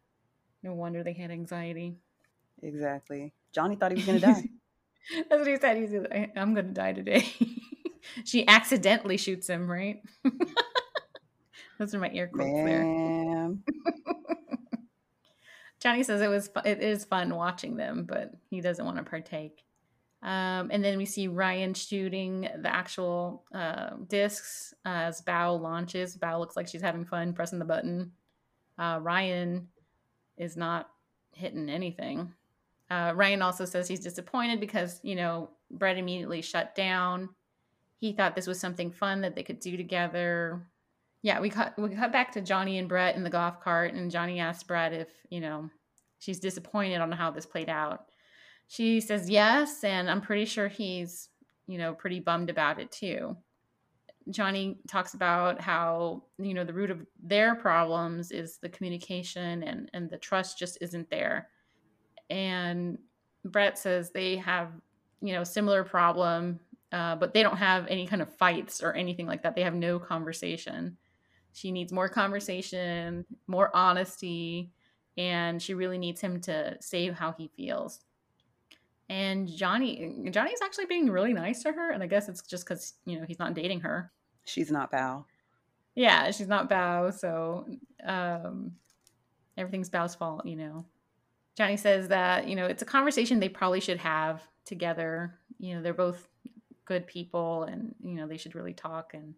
No 0.62 0.74
wonder 0.74 1.04
they 1.04 1.14
had 1.14 1.32
anxiety. 1.32 1.96
Exactly. 2.62 3.34
Johnny 3.54 3.78
thought 3.78 3.92
he 3.92 3.96
was 3.96 4.06
gonna 4.06 4.20
die. 4.20 4.44
That's 5.30 5.40
what 5.40 5.48
he 5.48 5.58
said. 5.58 5.78
He 5.78 5.88
said, 5.88 6.08
"I- 6.12 6.32
I'm 6.40 6.54
going 6.54 6.68
to 6.68 6.74
die 6.74 6.94
today. 6.94 7.28
she 8.26 8.48
accidentally 8.48 9.18
shoots 9.18 9.48
him, 9.48 9.70
right? 9.70 10.02
Those 11.80 11.96
are 11.96 12.00
my 12.00 12.12
ear 12.14 12.28
quotes 12.28 12.52
there. 12.52 13.54
Johnny 15.80 16.04
says 16.04 16.22
it 16.22 16.28
was 16.28 16.50
it 16.66 16.82
is 16.84 17.06
fun 17.06 17.34
watching 17.34 17.78
them, 17.78 18.06
but 18.08 18.34
he 18.50 18.60
doesn't 18.60 18.84
want 18.86 18.98
to 18.98 19.04
partake. 19.04 19.64
Um, 20.22 20.70
and 20.72 20.84
then 20.84 20.98
we 20.98 21.06
see 21.06 21.30
Ryan 21.30 21.74
shooting 21.74 22.42
the 22.42 22.74
actual 22.74 23.46
uh, 23.56 23.92
discs 24.10 24.74
as 24.84 25.22
Bao 25.22 25.60
launches. 25.62 26.18
Bao 26.18 26.40
looks 26.40 26.58
like 26.58 26.68
she's 26.68 26.82
having 26.82 27.06
fun 27.06 27.32
pressing 27.34 27.60
the 27.60 27.64
button. 27.66 28.12
Uh, 28.78 29.00
Ryan 29.02 29.70
is 30.38 30.58
not 30.58 30.90
hitting 31.32 31.70
anything. 31.70 32.34
Uh, 32.90 33.14
Ryan 33.16 33.42
also 33.42 33.66
says 33.66 33.88
he's 33.88 34.00
disappointed 34.00 34.60
because 34.60 35.00
you 35.04 35.16
know 35.16 35.52
Brett 35.72 35.98
immediately 35.98 36.42
shut 36.42 36.76
down. 36.76 37.30
He 38.00 38.14
thought 38.14 38.36
this 38.36 38.48
was 38.48 38.60
something 38.60 38.92
fun 38.92 39.22
that 39.22 39.36
they 39.36 39.44
could 39.44 39.60
do 39.60 39.78
together. 39.78 40.66
Yeah, 41.22 41.40
we 41.40 41.50
cut 41.50 41.78
we 41.78 41.90
cut 41.90 42.12
back 42.12 42.32
to 42.34 42.42
Johnny 42.42 42.78
and 42.78 42.90
Brett 42.90 43.16
in 43.16 43.24
the 43.24 43.30
golf 43.30 43.62
cart, 43.62 43.94
and 43.94 44.10
Johnny 44.10 44.40
asks 44.40 44.64
Brett 44.64 44.94
if 44.94 45.10
you 45.30 45.40
know 45.40 45.70
she's 46.20 46.40
disappointed 46.40 47.02
on 47.02 47.12
how 47.12 47.32
this 47.32 47.46
played 47.46 47.70
out. 47.70 48.06
She 48.68 49.02
says 49.02 49.30
yes, 49.30 49.84
and 49.84 50.10
I'm 50.10 50.22
pretty 50.22 50.46
sure 50.46 50.68
he's 50.68 51.30
you 51.68 51.78
know 51.78 51.94
pretty 51.94 52.20
bummed 52.20 52.50
about 52.50 52.80
it 52.80 52.92
too. 52.92 53.38
Johnny 54.32 54.78
talks 54.88 55.14
about 55.14 55.60
how 55.60 56.24
you 56.38 56.54
know 56.54 56.64
the 56.64 56.74
root 56.74 56.92
of 56.92 57.06
their 57.22 57.56
problems 57.56 58.32
is 58.32 58.58
the 58.58 58.70
communication 58.70 59.64
and 59.64 59.90
and 59.94 60.10
the 60.10 60.18
trust 60.18 60.58
just 60.58 60.78
isn't 60.82 61.10
there. 61.10 61.50
And 62.30 62.98
Brett 63.46 63.78
says 63.78 64.12
they 64.12 64.38
have 64.38 64.70
you 65.22 65.34
know 65.34 65.44
similar 65.44 65.84
problem, 65.84 66.60
uh, 66.92 67.16
but 67.16 67.34
they 67.34 67.44
don't 67.44 67.58
have 67.58 67.88
any 67.88 68.08
kind 68.08 68.22
of 68.22 68.34
fights 68.36 68.82
or 68.82 68.94
anything 68.94 69.28
like 69.28 69.44
that. 69.44 69.56
They 69.56 69.64
have 69.64 69.76
no 69.76 70.00
conversation. 70.00 70.98
She 71.54 71.72
needs 71.72 71.92
more 71.92 72.10
conversation, 72.10 73.26
more 73.48 73.76
honesty, 73.76 74.72
and 75.18 75.62
she 75.62 75.74
really 75.74 75.98
needs 75.98 76.22
him 76.22 76.40
to 76.42 76.78
say 76.80 77.10
how 77.12 77.34
he 77.34 77.50
feels. 77.56 78.00
And 79.10 79.48
Johnny 79.48 80.30
Johnny's 80.30 80.62
actually 80.64 80.86
being 80.86 81.10
really 81.10 81.34
nice 81.34 81.64
to 81.64 81.72
her, 81.72 81.92
and 81.92 82.04
I 82.04 82.08
guess 82.08 82.30
it's 82.30 82.44
just 82.44 82.66
because 82.66 82.94
you 83.06 83.20
know 83.20 83.26
he's 83.28 83.40
not 83.40 83.56
dating 83.56 83.82
her. 83.82 84.12
she's 84.46 84.72
not 84.72 84.92
Bao. 84.92 85.26
Yeah, 85.96 86.32
she's 86.32 86.48
not 86.48 86.70
Bao, 86.70 87.14
so 87.14 87.66
um, 88.06 88.72
everything's 89.58 89.90
Bao's 89.90 90.16
fault, 90.16 90.46
you 90.46 90.56
know. 90.56 90.86
Johnny 91.60 91.76
says 91.76 92.08
that 92.08 92.48
you 92.48 92.56
know 92.56 92.68
it's 92.68 92.82
a 92.82 92.86
conversation 92.86 93.42
they 93.42 93.50
probably 93.50 93.82
should 93.82 93.98
have 93.98 94.42
together. 94.64 95.38
You 95.60 95.76
know, 95.76 95.82
they're 95.82 95.94
both 95.94 96.30
good 96.86 97.06
people, 97.06 97.64
and 97.64 97.94
you 98.02 98.16
know 98.16 98.28
they 98.28 98.38
should 98.38 98.56
really 98.56 98.72
talk. 98.72 99.14
And 99.14 99.34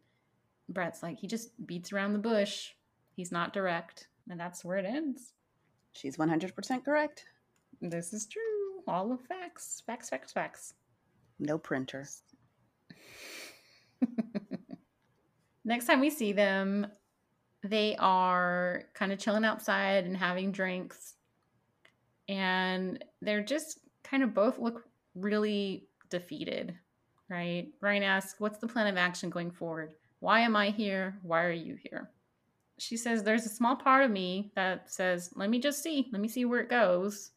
Brett's 0.70 1.02
like 1.02 1.18
he 1.18 1.26
just 1.26 1.50
beats 1.66 1.92
around 1.92 2.14
the 2.14 2.20
bush. 2.20 2.74
He's 3.16 3.32
not 3.32 3.54
direct, 3.54 4.08
and 4.30 4.40
that's 4.40 4.64
where 4.64 4.78
it 4.78 4.86
ends. 4.86 5.34
She's 5.94 6.18
100% 6.18 6.86
correct. 6.86 7.26
This 7.82 8.14
is 8.14 8.28
true. 8.28 8.84
All 8.88 9.12
of 9.12 9.22
facts, 9.22 9.82
facts, 9.88 10.10
facts, 10.10 10.32
facts. 10.32 10.76
No 11.40 11.58
printer. 11.58 12.06
Next 15.66 15.88
time 15.88 16.00
we 16.00 16.12
see 16.12 16.34
them, 16.34 16.86
they 17.64 17.96
are 17.98 18.84
kind 18.94 19.12
of 19.12 19.18
chilling 19.18 19.44
outside 19.44 20.06
and 20.06 20.16
having 20.16 20.52
drinks. 20.52 21.16
And 22.32 23.04
they're 23.22 23.44
just 23.44 23.80
kind 24.04 24.24
of 24.24 24.34
both 24.34 24.58
look 24.58 24.86
really 25.16 25.90
defeated, 26.10 26.74
right? 27.30 27.68
Ryan 27.82 28.04
asks, 28.04 28.40
What's 28.40 28.58
the 28.58 28.68
plan 28.68 28.88
of 28.88 28.96
action 28.96 29.30
going 29.30 29.52
forward? 29.52 29.92
Why 30.22 30.40
am 30.40 30.56
I 30.56 30.70
here? 30.70 31.20
Why 31.24 31.44
are 31.44 31.52
you 31.52 31.76
here? 31.76 32.10
She 32.78 32.96
says, 32.96 33.22
There's 33.22 33.46
a 33.46 33.50
small 33.50 33.76
part 33.76 34.06
of 34.06 34.12
me 34.12 34.54
that 34.56 34.90
says, 34.90 35.32
Let 35.36 35.50
me 35.50 35.60
just 35.60 35.84
see. 35.84 36.08
Let 36.14 36.22
me 36.22 36.30
see 36.30 36.46
where 36.46 36.62
it 36.62 36.70
goes. 36.70 37.32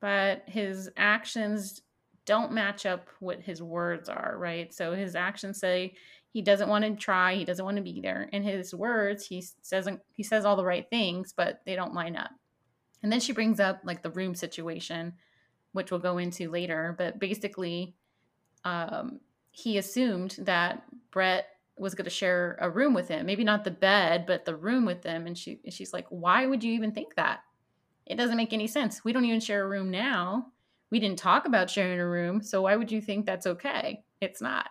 But 0.00 0.44
his 0.46 0.90
actions 0.96 1.82
don't 2.24 2.52
match 2.52 2.86
up 2.86 3.08
what 3.20 3.40
his 3.40 3.62
words 3.62 4.08
are, 4.08 4.36
right? 4.38 4.72
So 4.72 4.94
his 4.94 5.14
actions 5.14 5.60
say 5.60 5.94
He 6.32 6.40
doesn't 6.40 6.70
want 6.70 6.86
to 6.86 6.96
try. 6.96 7.34
He 7.34 7.44
doesn't 7.44 7.64
want 7.64 7.76
to 7.76 7.82
be 7.82 8.00
there. 8.00 8.30
In 8.32 8.42
his 8.42 8.74
words, 8.74 9.26
he 9.26 9.44
says 9.60 9.86
he 10.14 10.22
says 10.22 10.46
all 10.46 10.56
the 10.56 10.64
right 10.64 10.88
things, 10.88 11.34
but 11.36 11.60
they 11.66 11.76
don't 11.76 11.92
line 11.92 12.16
up. 12.16 12.30
And 13.02 13.10
then 13.10 13.20
she 13.20 13.32
brings 13.32 13.60
up 13.60 13.80
like 13.84 14.02
the 14.02 14.10
room 14.10 14.34
situation, 14.34 15.14
which 15.72 15.90
we'll 15.90 16.00
go 16.00 16.18
into 16.18 16.50
later. 16.50 16.94
But 16.96 17.18
basically, 17.18 17.96
um, 18.64 19.20
he 19.50 19.78
assumed 19.78 20.36
that 20.40 20.84
Brett 21.10 21.46
was 21.76 21.94
going 21.94 22.04
to 22.04 22.10
share 22.10 22.56
a 22.60 22.70
room 22.70 22.94
with 22.94 23.08
him. 23.08 23.26
Maybe 23.26 23.44
not 23.44 23.64
the 23.64 23.70
bed, 23.70 24.24
but 24.26 24.44
the 24.44 24.56
room 24.56 24.84
with 24.84 25.02
them. 25.02 25.26
And 25.26 25.36
she 25.36 25.60
and 25.64 25.72
she's 25.72 25.92
like, 25.92 26.06
"Why 26.10 26.46
would 26.46 26.62
you 26.62 26.72
even 26.74 26.92
think 26.92 27.16
that? 27.16 27.40
It 28.06 28.16
doesn't 28.16 28.36
make 28.36 28.52
any 28.52 28.66
sense. 28.66 29.04
We 29.04 29.12
don't 29.12 29.24
even 29.24 29.40
share 29.40 29.64
a 29.64 29.68
room 29.68 29.90
now. 29.90 30.48
We 30.90 31.00
didn't 31.00 31.18
talk 31.18 31.46
about 31.46 31.70
sharing 31.70 31.98
a 31.98 32.06
room, 32.06 32.42
so 32.42 32.62
why 32.62 32.76
would 32.76 32.92
you 32.92 33.00
think 33.00 33.26
that's 33.26 33.46
okay? 33.46 34.04
It's 34.20 34.40
not." 34.40 34.68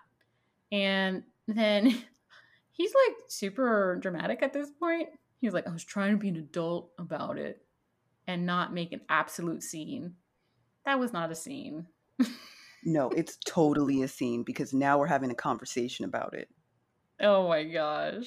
And 0.71 1.23
then 1.47 1.85
he's 2.71 2.93
like 3.07 3.17
super 3.27 3.97
dramatic 4.01 4.41
at 4.41 4.53
this 4.53 4.69
point. 4.71 5.09
He's 5.39 5.53
like, 5.53 5.67
"I 5.67 5.71
was 5.71 5.83
trying 5.83 6.11
to 6.11 6.17
be 6.17 6.29
an 6.29 6.37
adult 6.37 6.91
about 6.97 7.37
it 7.37 7.61
and 8.27 8.45
not 8.45 8.73
make 8.73 8.91
an 8.91 9.01
absolute 9.09 9.63
scene." 9.63 10.15
That 10.85 10.99
was 10.99 11.13
not 11.13 11.31
a 11.31 11.35
scene. 11.35 11.87
no, 12.83 13.09
it's 13.09 13.37
totally 13.45 14.01
a 14.03 14.07
scene 14.07 14.43
because 14.43 14.73
now 14.73 14.97
we're 14.97 15.07
having 15.07 15.31
a 15.31 15.35
conversation 15.35 16.05
about 16.05 16.33
it. 16.33 16.49
Oh 17.19 17.47
my 17.47 17.63
gosh. 17.63 18.25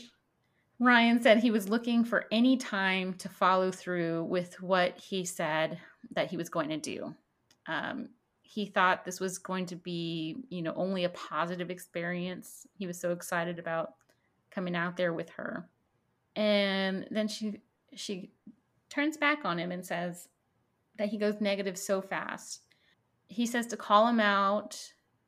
Ryan 0.79 1.23
said 1.23 1.39
he 1.39 1.51
was 1.51 1.69
looking 1.69 2.05
for 2.05 2.27
any 2.31 2.57
time 2.57 3.15
to 3.15 3.29
follow 3.29 3.71
through 3.71 4.25
with 4.25 4.61
what 4.61 4.99
he 4.99 5.25
said 5.25 5.79
that 6.13 6.31
he 6.31 6.37
was 6.37 6.49
going 6.49 6.69
to 6.69 6.77
do. 6.77 7.15
Um, 7.67 8.09
he 8.43 8.67
thought 8.67 9.05
this 9.05 9.21
was 9.21 9.39
going 9.39 9.67
to 9.67 9.77
be, 9.77 10.37
you 10.49 10.63
know, 10.63 10.75
only 10.77 11.05
a 11.05 11.09
positive 11.11 11.71
experience. 11.71 12.67
He 12.77 12.87
was 12.87 13.01
so 13.01 13.13
excited 13.13 13.59
about 13.59 13.95
coming 14.51 14.77
out 14.77 14.97
there 14.97 15.13
with 15.13 15.31
her. 15.31 15.69
And 16.37 17.07
then 17.11 17.29
she 17.29 17.61
she 17.95 18.31
turns 18.91 19.17
back 19.17 19.45
on 19.45 19.59
him 19.59 19.73
and 19.73 19.85
says 19.85 20.29
that 20.97 21.09
he 21.09 21.19
goes 21.19 21.41
negative 21.41 21.77
so 21.77 22.01
fast. 22.01 22.63
He 23.27 23.47
says 23.47 23.67
to 23.69 23.77
call 23.77 24.07
him 24.07 24.21
out, 24.21 24.79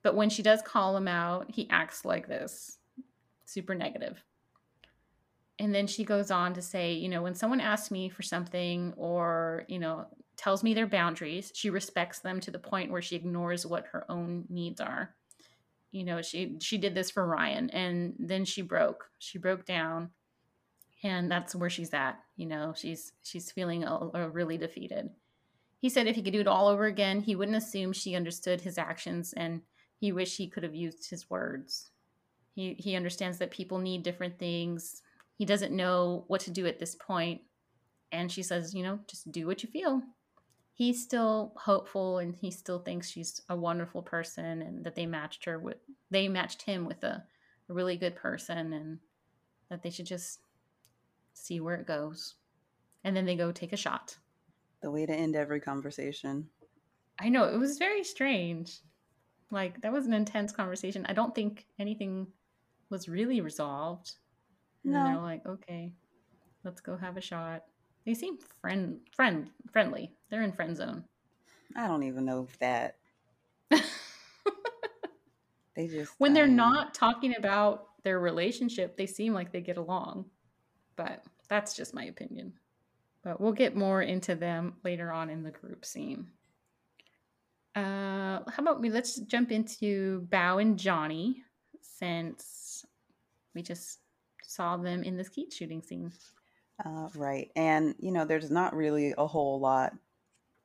but 0.02 0.14
when 0.14 0.30
she 0.30 0.42
does 0.42 0.62
call 0.62 0.96
him 0.96 1.08
out, 1.08 1.50
he 1.50 1.68
acts 1.70 2.04
like 2.04 2.28
this 2.28 2.78
super 3.44 3.74
negative. 3.74 4.22
And 5.58 5.74
then 5.74 5.86
she 5.86 6.04
goes 6.04 6.30
on 6.30 6.54
to 6.54 6.62
say, 6.62 6.92
you 6.92 7.08
know, 7.08 7.22
when 7.22 7.34
someone 7.34 7.60
asks 7.60 7.90
me 7.90 8.08
for 8.08 8.22
something 8.22 8.92
or, 8.96 9.64
you 9.68 9.78
know, 9.78 10.06
tells 10.36 10.62
me 10.62 10.74
their 10.74 10.86
boundaries, 10.86 11.50
she 11.54 11.70
respects 11.70 12.18
them 12.18 12.40
to 12.40 12.50
the 12.50 12.58
point 12.58 12.90
where 12.90 13.00
she 13.00 13.16
ignores 13.16 13.64
what 13.64 13.86
her 13.86 14.04
own 14.10 14.44
needs 14.50 14.80
are. 14.80 15.14
You 15.92 16.04
know, 16.04 16.20
she 16.20 16.58
she 16.60 16.76
did 16.76 16.94
this 16.94 17.10
for 17.10 17.26
Ryan 17.26 17.70
and 17.70 18.14
then 18.18 18.44
she 18.44 18.60
broke. 18.60 19.10
She 19.18 19.38
broke 19.38 19.64
down 19.64 20.10
and 21.02 21.30
that's 21.30 21.54
where 21.54 21.70
she's 21.70 21.94
at, 21.94 22.18
you 22.36 22.46
know. 22.46 22.72
She's 22.76 23.12
she's 23.22 23.50
feeling 23.50 23.84
a, 23.84 24.10
a 24.14 24.28
really 24.28 24.58
defeated. 24.58 25.10
He 25.78 25.88
said 25.88 26.06
if 26.06 26.16
he 26.16 26.22
could 26.22 26.32
do 26.32 26.40
it 26.40 26.46
all 26.46 26.68
over 26.68 26.86
again, 26.86 27.20
he 27.20 27.36
wouldn't 27.36 27.56
assume 27.56 27.92
she 27.92 28.16
understood 28.16 28.60
his 28.60 28.78
actions 28.78 29.34
and 29.36 29.62
he 29.98 30.12
wished 30.12 30.36
he 30.36 30.48
could 30.48 30.62
have 30.62 30.74
used 30.74 31.08
his 31.08 31.28
words. 31.28 31.90
He 32.54 32.74
he 32.78 32.96
understands 32.96 33.38
that 33.38 33.50
people 33.50 33.78
need 33.78 34.02
different 34.02 34.38
things. 34.38 35.02
He 35.36 35.44
doesn't 35.44 35.76
know 35.76 36.24
what 36.28 36.40
to 36.42 36.50
do 36.50 36.66
at 36.66 36.78
this 36.78 36.94
point. 36.94 37.42
And 38.12 38.30
she 38.30 38.42
says, 38.42 38.74
you 38.74 38.82
know, 38.82 39.00
just 39.06 39.30
do 39.32 39.46
what 39.46 39.62
you 39.62 39.68
feel. 39.68 40.02
He's 40.72 41.02
still 41.02 41.52
hopeful 41.56 42.18
and 42.18 42.34
he 42.34 42.50
still 42.50 42.78
thinks 42.78 43.10
she's 43.10 43.40
a 43.48 43.56
wonderful 43.56 44.02
person 44.02 44.62
and 44.62 44.84
that 44.84 44.94
they 44.94 45.06
matched 45.06 45.44
her 45.46 45.58
with 45.58 45.78
they 46.10 46.28
matched 46.28 46.62
him 46.62 46.86
with 46.86 47.02
a, 47.02 47.24
a 47.68 47.72
really 47.72 47.96
good 47.96 48.14
person 48.14 48.72
and 48.72 48.98
that 49.68 49.82
they 49.82 49.90
should 49.90 50.06
just 50.06 50.40
see 51.36 51.60
where 51.60 51.76
it 51.76 51.86
goes. 51.86 52.34
And 53.04 53.16
then 53.16 53.26
they 53.26 53.36
go 53.36 53.52
take 53.52 53.72
a 53.72 53.76
shot. 53.76 54.16
The 54.82 54.90
way 54.90 55.06
to 55.06 55.12
end 55.12 55.36
every 55.36 55.60
conversation. 55.60 56.48
I 57.18 57.28
know, 57.28 57.44
it 57.44 57.58
was 57.58 57.78
very 57.78 58.04
strange. 58.04 58.80
Like 59.50 59.80
that 59.82 59.92
was 59.92 60.06
an 60.06 60.12
intense 60.12 60.52
conversation. 60.52 61.06
I 61.08 61.12
don't 61.12 61.34
think 61.34 61.66
anything 61.78 62.26
was 62.90 63.08
really 63.08 63.40
resolved. 63.40 64.12
No. 64.84 64.98
And 64.98 65.06
they're 65.06 65.22
like, 65.22 65.46
okay, 65.46 65.92
let's 66.64 66.80
go 66.80 66.96
have 66.96 67.16
a 67.16 67.20
shot. 67.20 67.64
They 68.04 68.14
seem 68.14 68.38
friend 68.60 68.98
friend 69.12 69.50
friendly. 69.72 70.12
They're 70.30 70.42
in 70.42 70.52
friend 70.52 70.76
zone. 70.76 71.04
I 71.76 71.86
don't 71.86 72.04
even 72.04 72.24
know 72.24 72.46
if 72.48 72.58
that. 72.58 72.96
they 73.70 73.80
just 75.88 76.12
when 76.18 76.32
they're 76.32 76.44
um, 76.44 76.56
not 76.56 76.94
talking 76.94 77.34
about 77.36 77.88
their 78.02 78.20
relationship, 78.20 78.96
they 78.96 79.06
seem 79.06 79.32
like 79.32 79.52
they 79.52 79.60
get 79.60 79.76
along. 79.76 80.26
But 80.96 81.22
that's 81.48 81.74
just 81.74 81.94
my 81.94 82.04
opinion. 82.04 82.54
But 83.22 83.40
we'll 83.40 83.52
get 83.52 83.76
more 83.76 84.02
into 84.02 84.34
them 84.34 84.76
later 84.84 85.12
on 85.12 85.30
in 85.30 85.42
the 85.42 85.50
group 85.50 85.84
scene. 85.84 86.28
Uh, 87.74 88.40
how 88.48 88.60
about 88.60 88.80
we 88.80 88.88
let's 88.88 89.16
jump 89.16 89.52
into 89.52 90.26
Bao 90.30 90.62
and 90.62 90.78
Johnny 90.78 91.42
since 91.80 92.84
we 93.54 93.62
just 93.62 94.00
saw 94.46 94.76
them 94.76 95.02
in 95.02 95.16
the 95.16 95.24
skeet 95.24 95.52
shooting 95.52 95.82
scene. 95.82 96.12
Uh, 96.84 97.08
right. 97.16 97.50
And, 97.56 97.94
you 97.98 98.12
know, 98.12 98.24
there's 98.24 98.50
not 98.50 98.74
really 98.74 99.14
a 99.16 99.26
whole 99.26 99.60
lot 99.60 99.92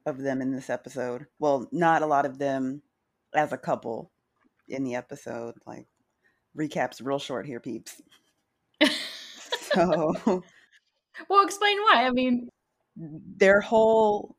of 0.06 0.18
them 0.18 0.42
in 0.42 0.52
this 0.52 0.70
episode. 0.70 1.28
Well, 1.40 1.68
not 1.72 2.02
a 2.02 2.08
lot 2.08 2.26
of 2.26 2.38
them 2.38 2.82
as 3.34 3.54
a 3.54 3.58
couple 3.58 4.12
in 4.68 4.84
the 4.84 4.96
episode. 4.96 5.56
Like, 5.66 5.88
recaps 6.58 7.04
real 7.04 7.20
short 7.20 7.46
here, 7.46 7.60
peeps. 7.60 8.02
so. 9.74 10.14
well, 11.30 11.44
explain 11.44 11.78
why. 11.78 12.06
I 12.06 12.12
mean, 12.12 12.50
their 12.96 13.62
whole 13.62 14.36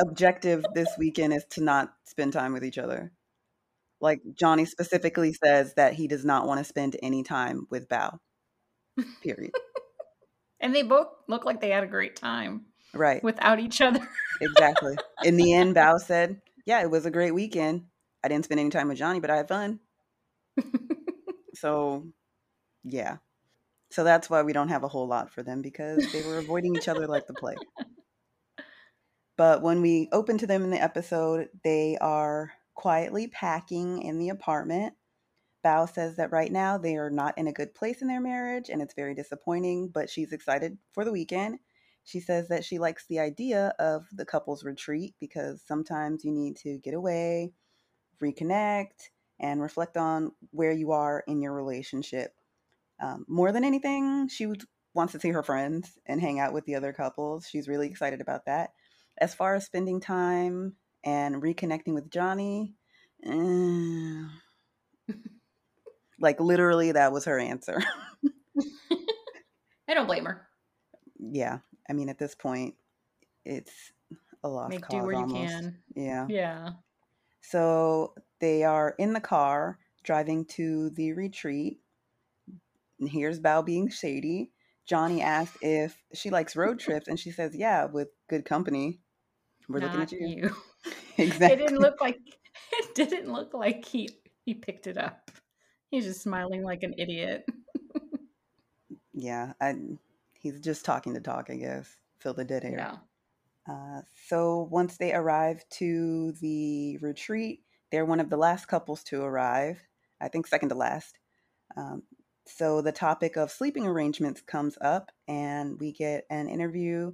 objective 0.00 0.64
this 0.74 0.88
weekend 0.98 1.32
is 1.32 1.44
to 1.50 1.62
not 1.62 1.92
spend 2.04 2.32
time 2.32 2.52
with 2.52 2.64
each 2.64 2.78
other. 2.78 3.12
Like 4.00 4.20
Johnny 4.34 4.64
specifically 4.64 5.32
says 5.32 5.74
that 5.74 5.94
he 5.94 6.06
does 6.06 6.24
not 6.24 6.46
want 6.46 6.58
to 6.58 6.64
spend 6.64 6.96
any 7.02 7.22
time 7.22 7.66
with 7.70 7.88
Bao. 7.88 8.18
Period. 9.22 9.52
and 10.60 10.74
they 10.74 10.82
both 10.82 11.08
look 11.26 11.44
like 11.44 11.60
they 11.60 11.70
had 11.70 11.84
a 11.84 11.88
great 11.88 12.16
time. 12.16 12.66
Right. 12.94 13.22
Without 13.22 13.58
each 13.58 13.80
other. 13.80 14.06
exactly. 14.40 14.96
In 15.24 15.36
the 15.36 15.52
end, 15.52 15.74
Bao 15.74 15.98
said, 15.98 16.40
Yeah, 16.64 16.80
it 16.82 16.90
was 16.90 17.06
a 17.06 17.10
great 17.10 17.34
weekend. 17.34 17.84
I 18.22 18.28
didn't 18.28 18.44
spend 18.44 18.60
any 18.60 18.70
time 18.70 18.88
with 18.88 18.98
Johnny, 18.98 19.20
but 19.20 19.30
I 19.30 19.36
had 19.36 19.48
fun. 19.48 19.80
so, 21.54 22.06
yeah. 22.84 23.18
So 23.90 24.04
that's 24.04 24.28
why 24.28 24.42
we 24.42 24.52
don't 24.52 24.68
have 24.68 24.84
a 24.84 24.88
whole 24.88 25.06
lot 25.06 25.30
for 25.30 25.42
them 25.42 25.62
because 25.62 26.12
they 26.12 26.22
were 26.22 26.38
avoiding 26.38 26.76
each 26.76 26.88
other 26.88 27.06
like 27.06 27.26
the 27.26 27.34
plague. 27.34 27.58
But 29.36 29.62
when 29.62 29.80
we 29.80 30.08
open 30.12 30.36
to 30.38 30.46
them 30.46 30.64
in 30.64 30.70
the 30.70 30.82
episode, 30.82 31.48
they 31.62 31.96
are 32.00 32.52
quietly 32.74 33.28
packing 33.28 34.02
in 34.02 34.18
the 34.18 34.28
apartment. 34.28 34.94
Bao 35.64 35.92
says 35.92 36.16
that 36.16 36.32
right 36.32 36.52
now 36.52 36.76
they 36.76 36.96
are 36.96 37.10
not 37.10 37.38
in 37.38 37.46
a 37.46 37.52
good 37.52 37.74
place 37.74 38.02
in 38.02 38.08
their 38.08 38.20
marriage 38.20 38.68
and 38.68 38.82
it's 38.82 38.94
very 38.94 39.14
disappointing, 39.14 39.88
but 39.88 40.10
she's 40.10 40.32
excited 40.32 40.78
for 40.92 41.04
the 41.04 41.12
weekend. 41.12 41.58
She 42.04 42.20
says 42.20 42.48
that 42.48 42.64
she 42.64 42.78
likes 42.78 43.06
the 43.06 43.20
idea 43.20 43.74
of 43.78 44.06
the 44.12 44.24
couple's 44.24 44.64
retreat 44.64 45.14
because 45.20 45.62
sometimes 45.66 46.24
you 46.24 46.32
need 46.32 46.56
to 46.58 46.78
get 46.78 46.94
away, 46.94 47.52
reconnect, 48.22 49.10
and 49.38 49.60
reflect 49.60 49.96
on 49.96 50.32
where 50.50 50.72
you 50.72 50.92
are 50.92 51.22
in 51.26 51.40
your 51.40 51.52
relationship. 51.52 52.32
Um, 53.00 53.24
more 53.28 53.52
than 53.52 53.64
anything, 53.64 54.28
she 54.28 54.46
wants 54.94 55.12
to 55.12 55.20
see 55.20 55.30
her 55.30 55.42
friends 55.42 55.98
and 56.06 56.20
hang 56.20 56.40
out 56.40 56.52
with 56.52 56.64
the 56.64 56.74
other 56.74 56.92
couples. 56.92 57.46
She's 57.48 57.68
really 57.68 57.88
excited 57.88 58.20
about 58.20 58.46
that. 58.46 58.70
As 59.20 59.34
far 59.34 59.54
as 59.54 59.64
spending 59.64 60.00
time 60.00 60.74
and 61.04 61.42
reconnecting 61.42 61.94
with 61.94 62.10
Johnny. 62.10 62.74
Eh. 63.24 64.22
like 66.20 66.40
literally, 66.40 66.92
that 66.92 67.12
was 67.12 67.24
her 67.24 67.38
answer. 67.38 67.82
I 69.88 69.94
don't 69.94 70.06
blame 70.06 70.24
her. 70.26 70.46
Yeah, 71.18 71.58
I 71.88 71.92
mean, 71.92 72.08
at 72.08 72.18
this 72.18 72.34
point, 72.34 72.74
it's 73.44 73.72
a 74.44 74.48
lost 74.48 74.70
Make 74.70 74.82
cause. 74.82 75.00
do 75.00 75.06
where 75.06 75.16
almost. 75.16 75.34
you 75.40 75.46
can. 75.48 75.78
Yeah. 75.96 76.26
Yeah. 76.28 76.70
So 77.40 78.14
they 78.40 78.64
are 78.64 78.94
in 78.98 79.12
the 79.12 79.20
car 79.20 79.78
driving 80.04 80.44
to 80.46 80.90
the 80.90 81.12
retreat. 81.12 81.80
And 83.00 83.08
here's 83.08 83.40
Bao 83.40 83.64
being 83.64 83.88
shady. 83.88 84.50
Johnny 84.86 85.22
asks 85.22 85.56
if 85.60 85.96
she 86.14 86.30
likes 86.30 86.56
road 86.56 86.78
trips, 86.80 87.08
and 87.08 87.18
she 87.18 87.30
says, 87.30 87.54
"Yeah, 87.54 87.86
with 87.86 88.08
good 88.28 88.44
company." 88.44 89.00
We're 89.68 89.80
Not 89.80 89.98
looking 89.98 90.02
at 90.02 90.28
you. 90.28 90.28
you. 90.28 90.92
exactly. 91.18 91.52
It 91.52 91.58
didn't 91.58 91.80
look 91.80 92.00
like 92.00 92.18
it 92.72 92.94
didn't 92.94 93.30
look 93.30 93.52
like 93.54 93.84
he 93.84 94.08
he 94.44 94.54
picked 94.54 94.86
it 94.86 94.96
up. 94.96 95.30
He's 95.90 96.04
just 96.04 96.22
smiling 96.22 96.62
like 96.62 96.82
an 96.82 96.94
idiot. 96.98 97.46
yeah, 99.12 99.52
I, 99.60 99.74
he's 100.34 100.60
just 100.60 100.84
talking 100.84 101.14
to 101.14 101.20
talk, 101.20 101.48
I 101.50 101.56
guess. 101.56 101.88
Fill 102.18 102.34
the 102.34 102.44
dead 102.44 102.64
air. 102.64 102.76
Yeah. 102.78 102.96
Uh, 103.72 104.02
so 104.26 104.68
once 104.70 104.96
they 104.96 105.12
arrive 105.12 105.62
to 105.70 106.32
the 106.40 106.98
retreat, 106.98 107.62
they're 107.90 108.06
one 108.06 108.20
of 108.20 108.30
the 108.30 108.36
last 108.36 108.66
couples 108.66 109.02
to 109.04 109.22
arrive. 109.22 109.78
I 110.20 110.28
think 110.28 110.46
second 110.46 110.70
to 110.70 110.74
last. 110.74 111.18
Um, 111.76 112.02
So 112.48 112.80
the 112.80 112.92
topic 112.92 113.36
of 113.36 113.50
sleeping 113.50 113.86
arrangements 113.86 114.40
comes 114.40 114.78
up, 114.80 115.10
and 115.28 115.78
we 115.78 115.92
get 115.92 116.24
an 116.30 116.48
interview 116.48 117.12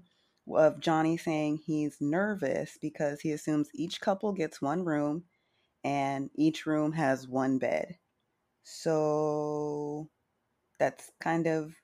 of 0.49 0.81
Johnny 0.81 1.17
saying 1.17 1.61
he's 1.67 1.97
nervous 2.01 2.79
because 2.81 3.21
he 3.21 3.33
assumes 3.33 3.69
each 3.75 4.01
couple 4.01 4.33
gets 4.33 4.63
one 4.63 4.85
room 4.85 5.25
and 5.83 6.31
each 6.35 6.67
room 6.67 6.93
has 6.93 7.27
one 7.29 7.59
bed. 7.59 7.99
So 8.63 10.09
that's 10.79 11.11
kind 11.21 11.47
of 11.47 11.75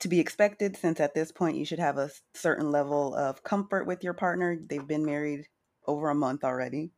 to 0.00 0.08
be 0.08 0.20
expected 0.20 0.76
since 0.76 1.00
at 1.00 1.14
this 1.14 1.32
point 1.32 1.56
you 1.56 1.64
should 1.64 1.78
have 1.80 1.98
a 1.98 2.10
certain 2.34 2.70
level 2.70 3.14
of 3.14 3.42
comfort 3.42 3.86
with 3.86 4.04
your 4.04 4.14
partner. 4.14 4.58
They've 4.68 4.86
been 4.86 5.04
married 5.04 5.46
over 5.86 6.10
a 6.10 6.14
month 6.14 6.44
already. 6.44 6.92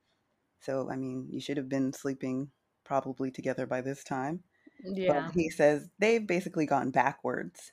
So, 0.61 0.91
I 0.91 0.97
mean, 0.97 1.29
you 1.31 1.41
should 1.41 1.57
have 1.57 1.69
been 1.69 1.93
sleeping 1.93 2.51
probably 2.85 3.31
together 3.31 3.67
by 3.67 3.81
this 3.81 4.05
time. 4.05 4.43
Yeah. 4.85 5.27
But 5.27 5.33
he 5.35 5.51
says 5.51 5.89
they've 5.99 6.27
basically 6.27 6.67
gone 6.67 6.91
backwards. 6.91 7.73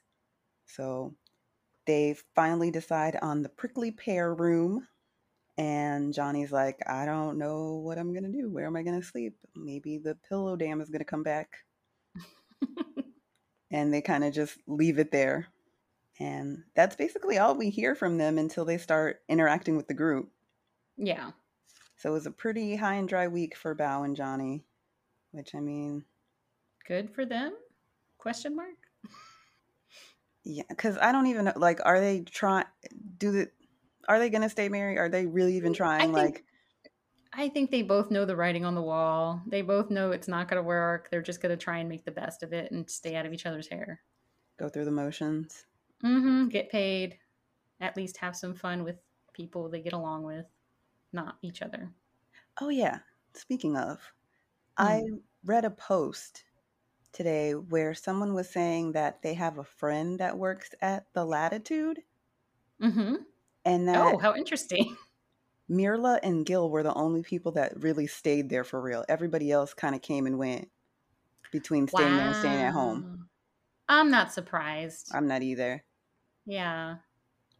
So 0.65 1.15
they 1.85 2.15
finally 2.35 2.71
decide 2.71 3.17
on 3.21 3.41
the 3.41 3.49
prickly 3.49 3.91
pear 3.91 4.33
room. 4.33 4.87
And 5.57 6.13
Johnny's 6.13 6.51
like, 6.51 6.79
I 6.87 7.05
don't 7.05 7.39
know 7.39 7.81
what 7.83 7.97
I'm 7.97 8.13
going 8.13 8.31
to 8.31 8.37
do. 8.37 8.49
Where 8.49 8.67
am 8.67 8.75
I 8.75 8.83
going 8.83 8.99
to 8.99 9.05
sleep? 9.05 9.37
Maybe 9.55 9.97
the 9.97 10.15
pillow 10.29 10.55
dam 10.55 10.81
is 10.81 10.89
going 10.89 10.99
to 10.99 11.05
come 11.05 11.23
back. 11.23 11.57
and 13.71 13.91
they 13.91 14.01
kind 14.01 14.23
of 14.23 14.33
just 14.33 14.57
leave 14.67 14.99
it 14.99 15.11
there. 15.11 15.47
And 16.19 16.63
that's 16.75 16.95
basically 16.95 17.37
all 17.37 17.55
we 17.55 17.69
hear 17.69 17.95
from 17.95 18.17
them 18.17 18.37
until 18.37 18.65
they 18.65 18.77
start 18.77 19.21
interacting 19.29 19.77
with 19.77 19.87
the 19.87 19.93
group. 19.93 20.29
Yeah. 20.95 21.31
So 21.97 22.09
it 22.09 22.13
was 22.13 22.25
a 22.27 22.31
pretty 22.31 22.75
high 22.75 22.95
and 22.95 23.09
dry 23.09 23.27
week 23.27 23.55
for 23.55 23.75
Bao 23.75 24.05
and 24.05 24.15
Johnny, 24.15 24.63
which 25.31 25.55
I 25.55 25.59
mean, 25.59 26.05
good 26.87 27.09
for 27.13 27.25
them? 27.25 27.53
Question 28.17 28.55
mark. 28.55 28.69
Yeah, 30.43 30.63
because 30.69 30.97
I 30.97 31.11
don't 31.11 31.27
even 31.27 31.45
know. 31.45 31.53
Like, 31.55 31.79
are 31.83 31.99
they 31.99 32.21
trying? 32.21 32.65
Do 33.17 33.31
the? 33.31 33.49
Are 34.07 34.17
they 34.17 34.29
gonna 34.29 34.49
stay 34.49 34.69
married? 34.69 34.97
Are 34.97 35.09
they 35.09 35.25
really 35.25 35.57
even 35.57 35.73
trying? 35.73 35.99
I 35.99 36.03
think, 36.05 36.15
like, 36.15 36.43
I 37.33 37.49
think 37.49 37.69
they 37.69 37.81
both 37.81 38.09
know 38.09 38.23
the 38.23 38.35
writing 38.35 38.63
on 38.63 38.73
the 38.73 38.81
wall. 38.81 39.41
They 39.45 39.61
both 39.61 39.89
know 39.89 40.11
it's 40.11 40.29
not 40.29 40.47
gonna 40.47 40.63
work. 40.63 41.09
They're 41.11 41.21
just 41.21 41.41
gonna 41.41 41.57
try 41.57 41.79
and 41.79 41.89
make 41.89 42.05
the 42.05 42.11
best 42.11 42.43
of 42.43 42.53
it 42.53 42.71
and 42.71 42.89
stay 42.89 43.15
out 43.15 43.25
of 43.25 43.33
each 43.33 43.45
other's 43.45 43.67
hair. 43.67 43.99
Go 44.57 44.69
through 44.69 44.85
the 44.85 44.91
motions. 44.91 45.65
Mm-hmm. 46.03 46.47
Get 46.47 46.71
paid. 46.71 47.17
At 47.81 47.97
least 47.97 48.17
have 48.17 48.35
some 48.35 48.55
fun 48.55 48.85
with 48.85 48.95
people 49.33 49.69
they 49.69 49.81
get 49.81 49.93
along 49.93 50.23
with, 50.23 50.45
not 51.11 51.35
each 51.41 51.61
other. 51.61 51.91
Oh 52.61 52.69
yeah. 52.69 52.99
Speaking 53.33 53.75
of, 53.75 53.97
mm. 53.97 54.03
I 54.77 55.03
read 55.45 55.65
a 55.65 55.69
post 55.69 56.45
today 57.17 57.53
where 57.53 57.95
someone 57.95 58.33
was 58.33 58.47
saying 58.47 58.91
that 58.91 59.21
they 59.23 59.33
have 59.33 59.57
a 59.57 59.63
friend 59.63 60.19
that 60.19 60.37
works 60.37 60.69
at 60.81 61.07
the 61.13 61.25
Latitude. 61.25 62.01
Mm-hmm. 62.81 63.15
And 63.65 63.87
that 63.87 63.97
oh, 63.97 64.17
how 64.19 64.35
interesting. 64.35 64.95
Myrla 65.69 66.19
and 66.23 66.45
Gil 66.45 66.69
were 66.69 66.83
the 66.83 66.93
only 66.93 67.23
people 67.23 67.51
that 67.53 67.81
really 67.81 68.07
stayed 68.07 68.49
there 68.49 68.63
for 68.63 68.79
real. 68.79 69.03
Everybody 69.09 69.51
else 69.51 69.73
kind 69.73 69.95
of 69.95 70.01
came 70.01 70.27
and 70.27 70.37
went 70.37 70.69
between 71.51 71.87
staying 71.87 72.11
wow. 72.11 72.17
there 72.17 72.27
and 72.27 72.35
staying 72.35 72.61
at 72.61 72.73
home. 72.73 73.27
I'm 73.89 74.11
not 74.11 74.31
surprised. 74.31 75.09
I'm 75.13 75.27
not 75.27 75.41
either. 75.41 75.83
Yeah. 76.45 76.97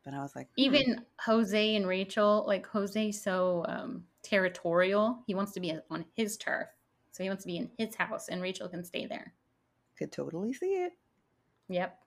But 0.06 0.14
I 0.14 0.22
was 0.22 0.36
like, 0.36 0.48
hmm. 0.56 0.62
even 0.62 1.06
Jose 1.26 1.76
and 1.76 1.88
Rachel, 1.88 2.46
like 2.48 2.66
Jose's 2.68 3.22
so 3.22 3.66
um, 3.68 4.04
territorial. 4.24 5.24
He 5.26 5.36
wants 5.36 5.52
to 5.54 5.60
be 5.60 5.74
on 5.90 6.06
his 6.14 6.38
turf. 6.38 6.68
So 7.12 7.24
he 7.24 7.30
wants 7.30 7.44
to 7.44 7.48
be 7.48 7.58
in 7.58 7.72
his 7.80 7.96
house, 7.96 8.30
and 8.30 8.44
Rachel 8.44 8.70
can 8.70 8.84
stay 8.84 9.08
there. 9.08 9.34
Could 9.98 10.12
totally 10.12 10.54
see 10.54 10.84
it. 10.84 10.94
Yep. 11.70 11.98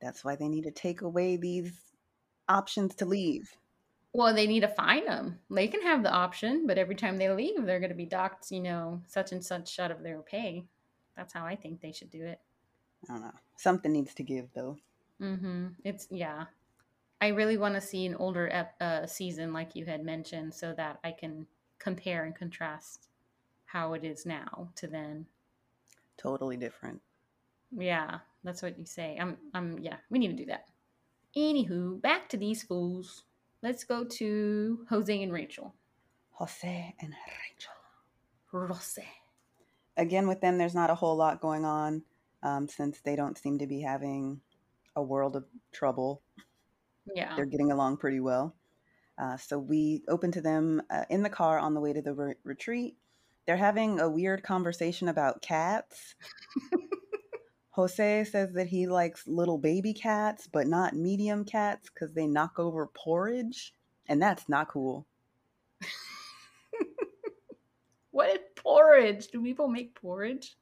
That's 0.00 0.24
why 0.24 0.36
they 0.36 0.48
need 0.48 0.64
to 0.64 0.70
take 0.70 1.02
away 1.02 1.36
these 1.36 1.72
options 2.48 2.94
to 2.96 3.06
leave. 3.06 3.50
Well, 4.12 4.32
they 4.32 4.46
need 4.46 4.60
to 4.60 4.68
find 4.68 5.06
them. 5.06 5.40
They 5.50 5.66
can 5.66 5.82
have 5.82 6.02
the 6.02 6.12
option, 6.12 6.66
but 6.66 6.78
every 6.78 6.94
time 6.94 7.18
they 7.18 7.28
leave, 7.28 7.66
they're 7.66 7.80
going 7.80 7.90
to 7.90 7.96
be 7.96 8.06
docked, 8.06 8.50
you 8.50 8.60
know, 8.60 9.02
such 9.08 9.32
and 9.32 9.44
such 9.44 9.78
out 9.80 9.90
of 9.90 10.02
their 10.02 10.20
pay. 10.20 10.64
That's 11.16 11.32
how 11.32 11.44
I 11.44 11.56
think 11.56 11.80
they 11.80 11.92
should 11.92 12.10
do 12.10 12.24
it. 12.24 12.40
I 13.08 13.14
don't 13.14 13.22
know. 13.22 13.32
Something 13.56 13.92
needs 13.92 14.14
to 14.14 14.22
give, 14.22 14.48
though. 14.54 14.78
Mm-hmm. 15.20 15.66
It's 15.84 16.06
yeah. 16.10 16.44
I 17.20 17.28
really 17.28 17.56
want 17.56 17.74
to 17.74 17.80
see 17.80 18.06
an 18.06 18.14
older 18.16 18.48
ep- 18.50 18.74
uh, 18.80 19.06
season, 19.06 19.52
like 19.52 19.74
you 19.74 19.84
had 19.84 20.04
mentioned, 20.04 20.54
so 20.54 20.74
that 20.76 20.98
I 21.02 21.12
can 21.12 21.46
compare 21.78 22.24
and 22.24 22.34
contrast 22.34 23.08
how 23.64 23.94
it 23.94 24.04
is 24.04 24.26
now 24.26 24.68
to 24.76 24.86
then. 24.86 25.26
Totally 26.16 26.56
different. 26.56 27.00
Yeah, 27.76 28.18
that's 28.42 28.62
what 28.62 28.78
you 28.78 28.84
say. 28.84 29.18
I'm 29.20 29.36
I'm 29.52 29.78
yeah, 29.78 29.96
we 30.10 30.18
need 30.18 30.28
to 30.28 30.36
do 30.36 30.46
that. 30.46 30.66
Anywho, 31.36 32.00
back 32.00 32.28
to 32.28 32.36
these 32.36 32.62
fools. 32.62 33.24
Let's 33.62 33.84
go 33.84 34.04
to 34.04 34.86
Jose 34.88 35.22
and 35.22 35.32
Rachel. 35.32 35.74
Jose 36.32 36.94
and 37.00 37.14
Rachel. 37.50 37.72
Jose. 38.52 39.06
Again, 39.96 40.28
with 40.28 40.40
them, 40.40 40.58
there's 40.58 40.74
not 40.74 40.90
a 40.90 40.94
whole 40.94 41.16
lot 41.16 41.40
going 41.40 41.64
on 41.64 42.02
um, 42.42 42.68
since 42.68 43.00
they 43.00 43.16
don't 43.16 43.38
seem 43.38 43.58
to 43.58 43.66
be 43.66 43.80
having 43.80 44.40
a 44.96 45.02
world 45.02 45.34
of 45.34 45.44
trouble. 45.72 46.22
Yeah. 47.14 47.34
They're 47.34 47.46
getting 47.46 47.72
along 47.72 47.96
pretty 47.96 48.20
well. 48.20 48.54
Uh, 49.18 49.36
so 49.36 49.58
we 49.58 50.02
open 50.08 50.32
to 50.32 50.40
them 50.40 50.82
uh, 50.90 51.04
in 51.10 51.22
the 51.22 51.30
car 51.30 51.58
on 51.58 51.74
the 51.74 51.80
way 51.80 51.92
to 51.92 52.02
the 52.02 52.12
re- 52.12 52.34
retreat. 52.44 52.96
They're 53.46 53.56
having 53.56 54.00
a 54.00 54.08
weird 54.08 54.42
conversation 54.42 55.08
about 55.08 55.42
cats. 55.42 56.14
Jose 57.74 58.24
says 58.24 58.52
that 58.52 58.68
he 58.68 58.86
likes 58.86 59.26
little 59.26 59.58
baby 59.58 59.92
cats, 59.92 60.46
but 60.46 60.68
not 60.68 60.94
medium 60.94 61.44
cats 61.44 61.90
because 61.92 62.14
they 62.14 62.24
knock 62.24 62.58
over 62.58 62.86
porridge. 62.86 63.74
And 64.06 64.22
that's 64.22 64.48
not 64.48 64.68
cool. 64.68 65.06
what 68.12 68.30
is 68.30 68.38
porridge? 68.54 69.26
Do 69.26 69.42
people 69.42 69.66
make 69.66 70.00
porridge? 70.00 70.56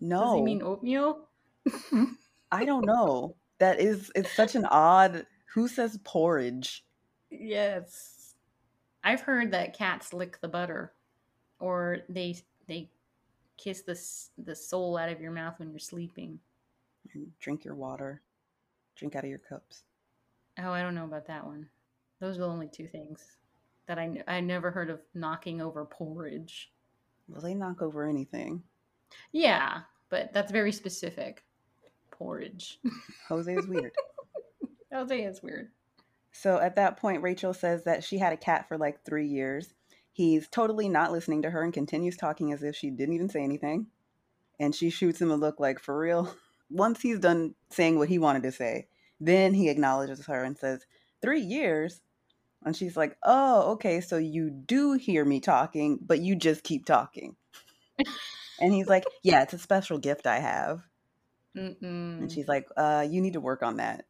No. 0.00 0.20
Does 0.20 0.34
he 0.36 0.42
mean 0.42 0.62
oatmeal? 0.62 1.28
I 2.52 2.64
don't 2.64 2.86
know. 2.86 3.34
That 3.58 3.80
is, 3.80 4.12
it's 4.14 4.30
such 4.30 4.54
an 4.54 4.64
odd. 4.66 5.26
Who 5.54 5.66
says 5.66 5.98
porridge? 6.04 6.84
Yes. 7.30 8.36
I've 9.02 9.22
heard 9.22 9.50
that 9.50 9.76
cats 9.76 10.12
lick 10.12 10.40
the 10.40 10.48
butter 10.48 10.92
or 11.58 11.98
they 12.08 12.36
they 12.68 12.90
kiss 13.56 13.82
the 13.82 13.98
the 14.44 14.56
soul 14.56 14.96
out 14.96 15.08
of 15.08 15.20
your 15.20 15.32
mouth 15.32 15.58
when 15.58 15.70
you're 15.70 15.78
sleeping. 15.78 16.38
And 17.12 17.26
drink 17.38 17.64
your 17.64 17.74
water. 17.74 18.22
Drink 18.96 19.14
out 19.14 19.24
of 19.24 19.30
your 19.30 19.38
cups. 19.38 19.82
Oh, 20.58 20.70
I 20.70 20.82
don't 20.82 20.94
know 20.94 21.04
about 21.04 21.26
that 21.26 21.44
one. 21.44 21.68
Those 22.20 22.36
are 22.36 22.40
the 22.40 22.48
only 22.48 22.68
two 22.68 22.86
things 22.86 23.22
that 23.86 23.98
I 23.98 24.22
I 24.26 24.40
never 24.40 24.70
heard 24.70 24.90
of 24.90 25.00
knocking 25.14 25.60
over 25.60 25.84
porridge. 25.84 26.72
Well, 27.28 27.40
they 27.40 27.54
knock 27.54 27.82
over 27.82 28.06
anything. 28.06 28.62
Yeah, 29.32 29.80
but 30.08 30.32
that's 30.32 30.52
very 30.52 30.72
specific. 30.72 31.44
Porridge. 32.10 32.80
Jose 33.28 33.52
is 33.52 33.66
weird. 33.66 33.92
Jose 34.92 35.22
is 35.22 35.42
weird. 35.42 35.70
So 36.32 36.58
at 36.58 36.76
that 36.76 36.96
point, 36.96 37.22
Rachel 37.22 37.54
says 37.54 37.84
that 37.84 38.04
she 38.04 38.18
had 38.18 38.32
a 38.32 38.36
cat 38.36 38.68
for 38.68 38.76
like 38.76 39.04
three 39.04 39.26
years. 39.26 39.72
He's 40.14 40.48
totally 40.48 40.88
not 40.88 41.10
listening 41.10 41.42
to 41.42 41.50
her 41.50 41.60
and 41.60 41.72
continues 41.72 42.16
talking 42.16 42.52
as 42.52 42.62
if 42.62 42.76
she 42.76 42.88
didn't 42.88 43.16
even 43.16 43.28
say 43.28 43.42
anything. 43.42 43.88
And 44.60 44.72
she 44.72 44.88
shoots 44.88 45.20
him 45.20 45.32
a 45.32 45.36
look 45.36 45.58
like, 45.58 45.80
for 45.80 45.98
real? 45.98 46.32
Once 46.70 47.00
he's 47.00 47.18
done 47.18 47.56
saying 47.70 47.98
what 47.98 48.08
he 48.08 48.20
wanted 48.20 48.44
to 48.44 48.52
say, 48.52 48.86
then 49.18 49.54
he 49.54 49.68
acknowledges 49.68 50.26
her 50.26 50.44
and 50.44 50.56
says, 50.56 50.86
Three 51.20 51.40
years? 51.40 52.00
And 52.64 52.76
she's 52.76 52.96
like, 52.96 53.16
Oh, 53.24 53.72
okay, 53.72 54.00
so 54.00 54.16
you 54.16 54.50
do 54.50 54.92
hear 54.92 55.24
me 55.24 55.40
talking, 55.40 55.98
but 56.00 56.20
you 56.20 56.36
just 56.36 56.62
keep 56.62 56.86
talking. 56.86 57.34
and 58.60 58.72
he's 58.72 58.86
like, 58.86 59.04
Yeah, 59.24 59.42
it's 59.42 59.52
a 59.52 59.58
special 59.58 59.98
gift 59.98 60.28
I 60.28 60.38
have. 60.38 60.82
Mm-mm. 61.56 62.20
And 62.20 62.30
she's 62.30 62.46
like, 62.46 62.68
uh, 62.76 63.04
You 63.10 63.20
need 63.20 63.32
to 63.32 63.40
work 63.40 63.64
on 63.64 63.78
that. 63.78 64.04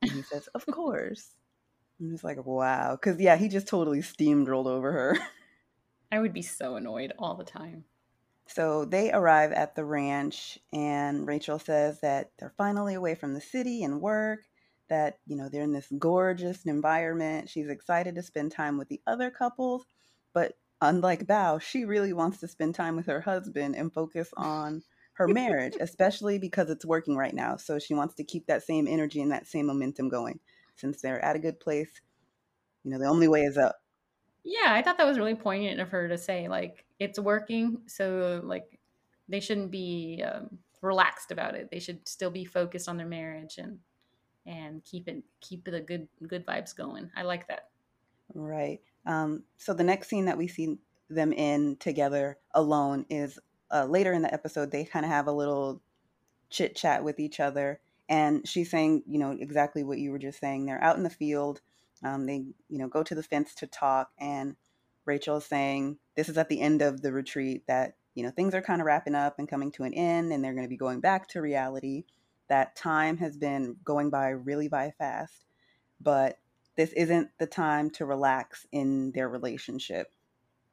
And 0.00 0.10
he 0.10 0.22
says, 0.22 0.48
Of 0.54 0.64
course. 0.64 1.28
I'm 2.00 2.10
just 2.10 2.24
like, 2.24 2.44
wow. 2.44 2.96
Because, 2.96 3.20
yeah, 3.20 3.36
he 3.36 3.48
just 3.48 3.68
totally 3.68 4.00
steamrolled 4.00 4.66
over 4.66 4.92
her. 4.92 5.18
I 6.12 6.18
would 6.18 6.32
be 6.32 6.42
so 6.42 6.76
annoyed 6.76 7.12
all 7.18 7.34
the 7.34 7.44
time. 7.44 7.84
So 8.46 8.84
they 8.84 9.10
arrive 9.10 9.52
at 9.52 9.74
the 9.74 9.84
ranch, 9.84 10.58
and 10.72 11.26
Rachel 11.26 11.58
says 11.58 12.00
that 12.02 12.30
they're 12.38 12.52
finally 12.58 12.94
away 12.94 13.14
from 13.14 13.32
the 13.32 13.40
city 13.40 13.82
and 13.84 14.02
work, 14.02 14.40
that, 14.90 15.18
you 15.26 15.36
know, 15.36 15.48
they're 15.48 15.62
in 15.62 15.72
this 15.72 15.90
gorgeous 15.98 16.66
environment. 16.66 17.48
She's 17.48 17.68
excited 17.68 18.14
to 18.16 18.22
spend 18.22 18.52
time 18.52 18.76
with 18.76 18.88
the 18.88 19.00
other 19.06 19.30
couples, 19.30 19.86
but 20.34 20.58
unlike 20.82 21.26
Bao, 21.26 21.60
she 21.60 21.86
really 21.86 22.12
wants 22.12 22.38
to 22.40 22.48
spend 22.48 22.74
time 22.74 22.96
with 22.96 23.06
her 23.06 23.22
husband 23.22 23.76
and 23.76 23.92
focus 23.92 24.28
on 24.36 24.82
her 25.14 25.26
marriage, 25.26 25.76
especially 25.80 26.38
because 26.38 26.68
it's 26.68 26.84
working 26.84 27.16
right 27.16 27.34
now. 27.34 27.56
So 27.56 27.78
she 27.78 27.94
wants 27.94 28.14
to 28.16 28.24
keep 28.24 28.46
that 28.46 28.62
same 28.62 28.86
energy 28.86 29.22
and 29.22 29.32
that 29.32 29.46
same 29.46 29.66
momentum 29.66 30.10
going 30.10 30.38
since 30.76 31.00
they're 31.00 31.24
at 31.24 31.36
a 31.36 31.40
good 31.40 31.60
place. 31.60 32.00
You 32.84 32.90
know, 32.90 32.98
the 32.98 33.06
only 33.06 33.28
way 33.28 33.42
is 33.42 33.56
up. 33.56 33.76
Yeah, 34.44 34.68
I 34.68 34.82
thought 34.82 34.98
that 34.98 35.06
was 35.06 35.18
really 35.18 35.34
poignant 35.34 35.80
of 35.80 35.88
her 35.88 36.08
to 36.08 36.18
say, 36.18 36.48
like, 36.48 36.84
it's 36.98 37.18
working. 37.18 37.78
So, 37.86 38.42
like, 38.44 38.78
they 39.28 39.40
shouldn't 39.40 39.70
be 39.70 40.22
um, 40.26 40.58
relaxed 40.82 41.30
about 41.30 41.54
it. 41.54 41.70
They 41.70 41.80
should 41.80 42.06
still 42.06 42.30
be 42.30 42.44
focused 42.44 42.88
on 42.88 42.96
their 42.96 43.06
marriage 43.06 43.58
and 43.58 43.78
and 44.46 44.84
keep 44.84 45.08
it 45.08 45.24
keep 45.40 45.64
the 45.64 45.80
good 45.80 46.06
good 46.28 46.46
vibes 46.46 46.76
going. 46.76 47.10
I 47.16 47.22
like 47.22 47.48
that. 47.48 47.70
Right. 48.34 48.80
Um, 49.06 49.44
so 49.56 49.74
the 49.74 49.84
next 49.84 50.08
scene 50.08 50.26
that 50.26 50.38
we 50.38 50.48
see 50.48 50.78
them 51.08 51.32
in 51.32 51.76
together 51.76 52.38
alone 52.52 53.06
is 53.08 53.38
uh, 53.70 53.86
later 53.86 54.12
in 54.12 54.22
the 54.22 54.32
episode. 54.32 54.70
They 54.70 54.84
kind 54.84 55.04
of 55.04 55.10
have 55.10 55.26
a 55.26 55.32
little 55.32 55.82
chit 56.50 56.76
chat 56.76 57.02
with 57.02 57.18
each 57.18 57.40
other, 57.40 57.80
and 58.08 58.46
she's 58.46 58.70
saying, 58.70 59.02
you 59.06 59.18
know, 59.18 59.36
exactly 59.38 59.82
what 59.84 59.98
you 59.98 60.10
were 60.10 60.18
just 60.18 60.40
saying. 60.40 60.66
They're 60.66 60.82
out 60.82 60.96
in 60.96 61.02
the 61.02 61.10
field. 61.10 61.60
Um, 62.04 62.26
they, 62.26 62.44
you 62.68 62.78
know, 62.78 62.88
go 62.88 63.02
to 63.02 63.14
the 63.14 63.22
fence 63.22 63.54
to 63.56 63.66
talk, 63.66 64.10
and 64.18 64.56
Rachel 65.06 65.38
is 65.38 65.46
saying 65.46 65.98
this 66.16 66.28
is 66.28 66.38
at 66.38 66.48
the 66.48 66.60
end 66.60 66.82
of 66.82 67.00
the 67.00 67.12
retreat 67.12 67.62
that 67.66 67.96
you 68.14 68.22
know 68.22 68.30
things 68.30 68.54
are 68.54 68.62
kind 68.62 68.80
of 68.80 68.86
wrapping 68.86 69.14
up 69.14 69.38
and 69.38 69.48
coming 69.48 69.72
to 69.72 69.84
an 69.84 69.94
end, 69.94 70.32
and 70.32 70.44
they're 70.44 70.54
going 70.54 70.66
to 70.66 70.68
be 70.68 70.76
going 70.76 71.00
back 71.00 71.28
to 71.28 71.40
reality. 71.40 72.04
That 72.48 72.76
time 72.76 73.16
has 73.18 73.36
been 73.36 73.76
going 73.84 74.10
by 74.10 74.28
really 74.28 74.68
by 74.68 74.92
fast, 74.98 75.46
but 76.00 76.38
this 76.76 76.92
isn't 76.92 77.30
the 77.38 77.46
time 77.46 77.90
to 77.90 78.04
relax 78.04 78.66
in 78.72 79.12
their 79.12 79.28
relationship. 79.28 80.12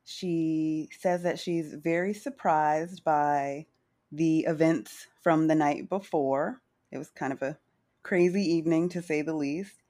She 0.03 0.89
says 0.99 1.23
that 1.23 1.39
she's 1.39 1.73
very 1.73 2.13
surprised 2.13 3.03
by 3.03 3.67
the 4.11 4.39
events 4.41 5.07
from 5.21 5.47
the 5.47 5.55
night 5.55 5.89
before. 5.89 6.60
It 6.91 6.97
was 6.97 7.09
kind 7.09 7.33
of 7.33 7.41
a 7.41 7.57
crazy 8.03 8.43
evening 8.43 8.89
to 8.89 9.01
say 9.01 9.21
the 9.21 9.33
least. 9.33 9.83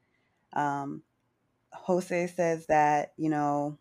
Um, 0.54 1.04
Jose 1.74 2.28
says 2.28 2.66
that, 2.68 3.14
you 3.18 3.30
know, 3.30 3.78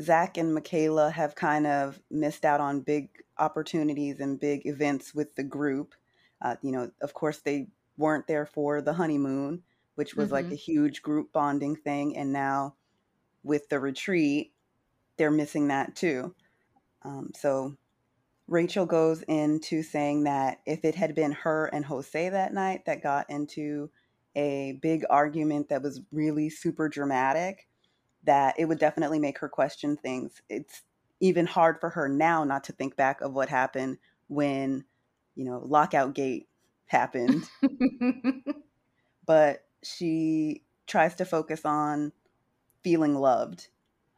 Zach 0.00 0.36
and 0.36 0.54
Michaela 0.54 1.10
have 1.10 1.34
kind 1.34 1.66
of 1.66 2.00
missed 2.10 2.44
out 2.44 2.60
on 2.60 2.80
big 2.80 3.08
opportunities 3.36 4.20
and 4.20 4.38
big 4.38 4.66
events 4.66 5.14
with 5.14 5.34
the 5.34 5.42
group. 5.42 5.94
Uh, 6.40 6.56
you 6.62 6.70
know, 6.70 6.90
of 7.02 7.14
course, 7.14 7.38
they 7.38 7.66
weren't 7.96 8.28
there 8.28 8.46
for 8.46 8.80
the 8.80 8.92
honeymoon, 8.92 9.62
which 9.96 10.14
was 10.14 10.26
mm-hmm. 10.26 10.34
like 10.34 10.52
a 10.52 10.56
huge 10.56 11.02
group 11.02 11.32
bonding 11.32 11.74
thing. 11.74 12.16
And 12.16 12.32
now 12.32 12.76
with 13.42 13.68
the 13.68 13.80
retreat, 13.80 14.52
they're 15.16 15.32
missing 15.32 15.68
that 15.68 15.96
too. 15.96 16.34
Um, 17.02 17.32
so 17.34 17.76
Rachel 18.48 18.86
goes 18.86 19.22
into 19.22 19.82
saying 19.82 20.24
that 20.24 20.60
if 20.64 20.84
it 20.84 20.94
had 20.94 21.14
been 21.14 21.32
her 21.32 21.66
and 21.66 21.84
Jose 21.84 22.30
that 22.30 22.54
night 22.54 22.86
that 22.86 23.02
got 23.02 23.28
into 23.28 23.90
a 24.34 24.78
big 24.80 25.04
argument 25.10 25.68
that 25.68 25.82
was 25.82 26.00
really 26.10 26.48
super 26.48 26.88
dramatic, 26.88 27.68
that 28.24 28.54
it 28.58 28.64
would 28.64 28.78
definitely 28.78 29.18
make 29.18 29.38
her 29.38 29.48
question 29.48 29.96
things. 29.96 30.40
It's 30.48 30.82
even 31.20 31.46
hard 31.46 31.78
for 31.78 31.90
her 31.90 32.08
now 32.08 32.44
not 32.44 32.64
to 32.64 32.72
think 32.72 32.96
back 32.96 33.20
of 33.20 33.34
what 33.34 33.50
happened 33.50 33.98
when, 34.28 34.84
you 35.34 35.44
know, 35.44 35.62
lockout 35.66 36.14
gate 36.14 36.48
happened. 36.86 37.48
but 39.26 39.64
she 39.82 40.62
tries 40.86 41.14
to 41.16 41.26
focus 41.26 41.66
on 41.66 42.12
feeling 42.82 43.14
loved. 43.14 43.68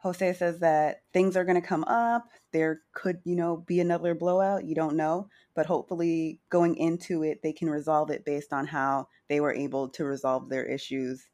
Jose 0.01 0.33
says 0.33 0.59
that 0.59 1.03
things 1.13 1.37
are 1.37 1.45
going 1.45 1.61
to 1.61 1.67
come 1.67 1.83
up. 1.83 2.29
There 2.51 2.81
could, 2.93 3.19
you 3.23 3.35
know, 3.35 3.57
be 3.57 3.79
another 3.79 4.15
blowout. 4.15 4.65
You 4.65 4.75
don't 4.75 4.95
know. 4.95 5.27
But 5.55 5.67
hopefully, 5.67 6.39
going 6.49 6.75
into 6.75 7.23
it, 7.23 7.41
they 7.43 7.53
can 7.53 7.69
resolve 7.69 8.09
it 8.09 8.25
based 8.25 8.51
on 8.51 8.67
how 8.67 9.07
they 9.29 9.39
were 9.39 9.53
able 9.53 9.89
to 9.89 10.05
resolve 10.05 10.49
their 10.49 10.65
issues 10.65 11.27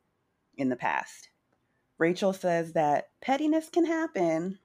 in 0.57 0.69
the 0.69 0.75
past. 0.75 1.29
Rachel 1.97 2.33
says 2.33 2.73
that 2.73 3.07
pettiness 3.21 3.69
can 3.69 3.85
happen, 3.85 4.59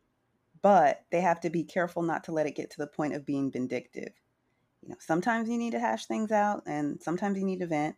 but 0.62 1.04
they 1.10 1.20
have 1.20 1.40
to 1.40 1.50
be 1.50 1.64
careful 1.64 2.02
not 2.02 2.24
to 2.24 2.32
let 2.32 2.46
it 2.46 2.56
get 2.56 2.70
to 2.70 2.78
the 2.78 2.86
point 2.86 3.14
of 3.14 3.24
being 3.24 3.50
vindictive. 3.50 4.12
You 4.82 4.90
know, 4.90 4.96
sometimes 4.98 5.48
you 5.48 5.58
need 5.58 5.72
to 5.72 5.80
hash 5.80 6.06
things 6.06 6.32
out 6.32 6.64
and 6.66 7.00
sometimes 7.00 7.38
you 7.38 7.44
need 7.44 7.60
to 7.60 7.66
vent 7.66 7.96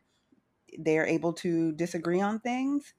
they're 0.79 1.07
able 1.07 1.33
to 1.33 1.73
disagree 1.73 2.21
on 2.21 2.41
things, 2.41 2.95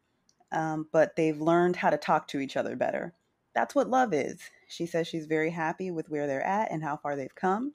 um, 0.52 0.88
but 0.92 1.16
they've 1.16 1.40
learned 1.40 1.76
how 1.76 1.90
to 1.90 1.98
talk 1.98 2.28
to 2.30 2.40
each 2.40 2.58
other 2.58 2.76
better. 2.76 3.14
That's 3.54 3.74
what 3.74 3.90
love 3.90 4.14
is. 4.14 4.40
She 4.68 4.86
says 4.86 5.08
she's 5.08 5.26
very 5.26 5.50
happy 5.50 5.92
with 5.92 6.10
where 6.10 6.28
they're 6.28 6.46
at 6.46 6.72
and 6.72 6.84
how 6.84 6.98
far 6.98 7.16
they've 7.16 7.34
come. 7.34 7.74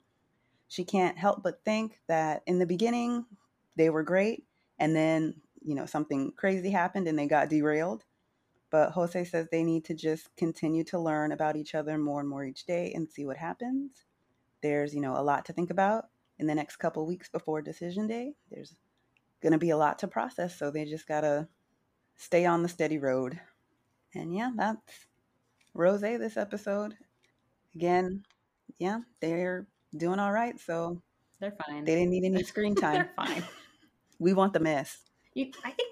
She 0.67 0.83
can't 0.83 1.17
help 1.17 1.43
but 1.43 1.63
think 1.65 1.99
that 2.07 2.43
in 2.45 2.59
the 2.59 2.65
beginning 2.65 3.25
they 3.75 3.89
were 3.89 4.03
great, 4.03 4.45
and 4.79 4.95
then, 4.95 5.35
you 5.61 5.75
know, 5.75 5.85
something 5.85 6.33
crazy 6.35 6.71
happened 6.71 7.07
and 7.07 7.17
they 7.17 7.27
got 7.27 7.49
derailed. 7.49 8.05
But 8.69 8.91
Jose 8.91 9.25
says 9.25 9.47
they 9.51 9.63
need 9.63 9.85
to 9.85 9.93
just 9.93 10.33
continue 10.37 10.83
to 10.85 10.99
learn 10.99 11.33
about 11.33 11.57
each 11.57 11.75
other 11.75 11.97
more 11.97 12.21
and 12.21 12.29
more 12.29 12.45
each 12.45 12.65
day 12.65 12.93
and 12.95 13.09
see 13.09 13.25
what 13.25 13.37
happens. 13.37 14.05
There's, 14.61 14.95
you 14.95 15.01
know, 15.01 15.17
a 15.17 15.23
lot 15.23 15.45
to 15.45 15.53
think 15.53 15.71
about 15.71 16.05
in 16.39 16.47
the 16.47 16.55
next 16.55 16.77
couple 16.77 17.05
weeks 17.05 17.27
before 17.27 17.61
decision 17.61 18.07
day. 18.07 18.33
There's 18.49 18.75
going 19.41 19.51
to 19.51 19.59
be 19.59 19.71
a 19.71 19.77
lot 19.77 19.99
to 19.99 20.07
process. 20.07 20.57
So 20.57 20.71
they 20.71 20.85
just 20.85 21.07
got 21.07 21.21
to 21.21 21.47
stay 22.21 22.45
on 22.45 22.61
the 22.61 22.69
steady 22.69 22.99
road. 22.99 23.39
And 24.13 24.33
yeah, 24.33 24.51
that's 24.55 25.07
Rose 25.73 26.01
this 26.01 26.37
episode. 26.37 26.95
Again, 27.75 28.23
yeah, 28.77 28.99
they're 29.21 29.67
doing 29.95 30.19
all 30.19 30.31
right. 30.31 30.59
So 30.59 31.01
they're 31.39 31.55
fine. 31.67 31.83
They 31.85 31.95
didn't 31.95 32.11
need 32.11 32.25
any 32.25 32.43
screen 32.43 32.75
time. 32.75 32.93
they're 32.93 33.13
fine. 33.15 33.43
We 34.19 34.33
want 34.33 34.53
the 34.53 34.59
mess. 34.59 34.99
You, 35.33 35.51
I 35.63 35.71
think, 35.71 35.89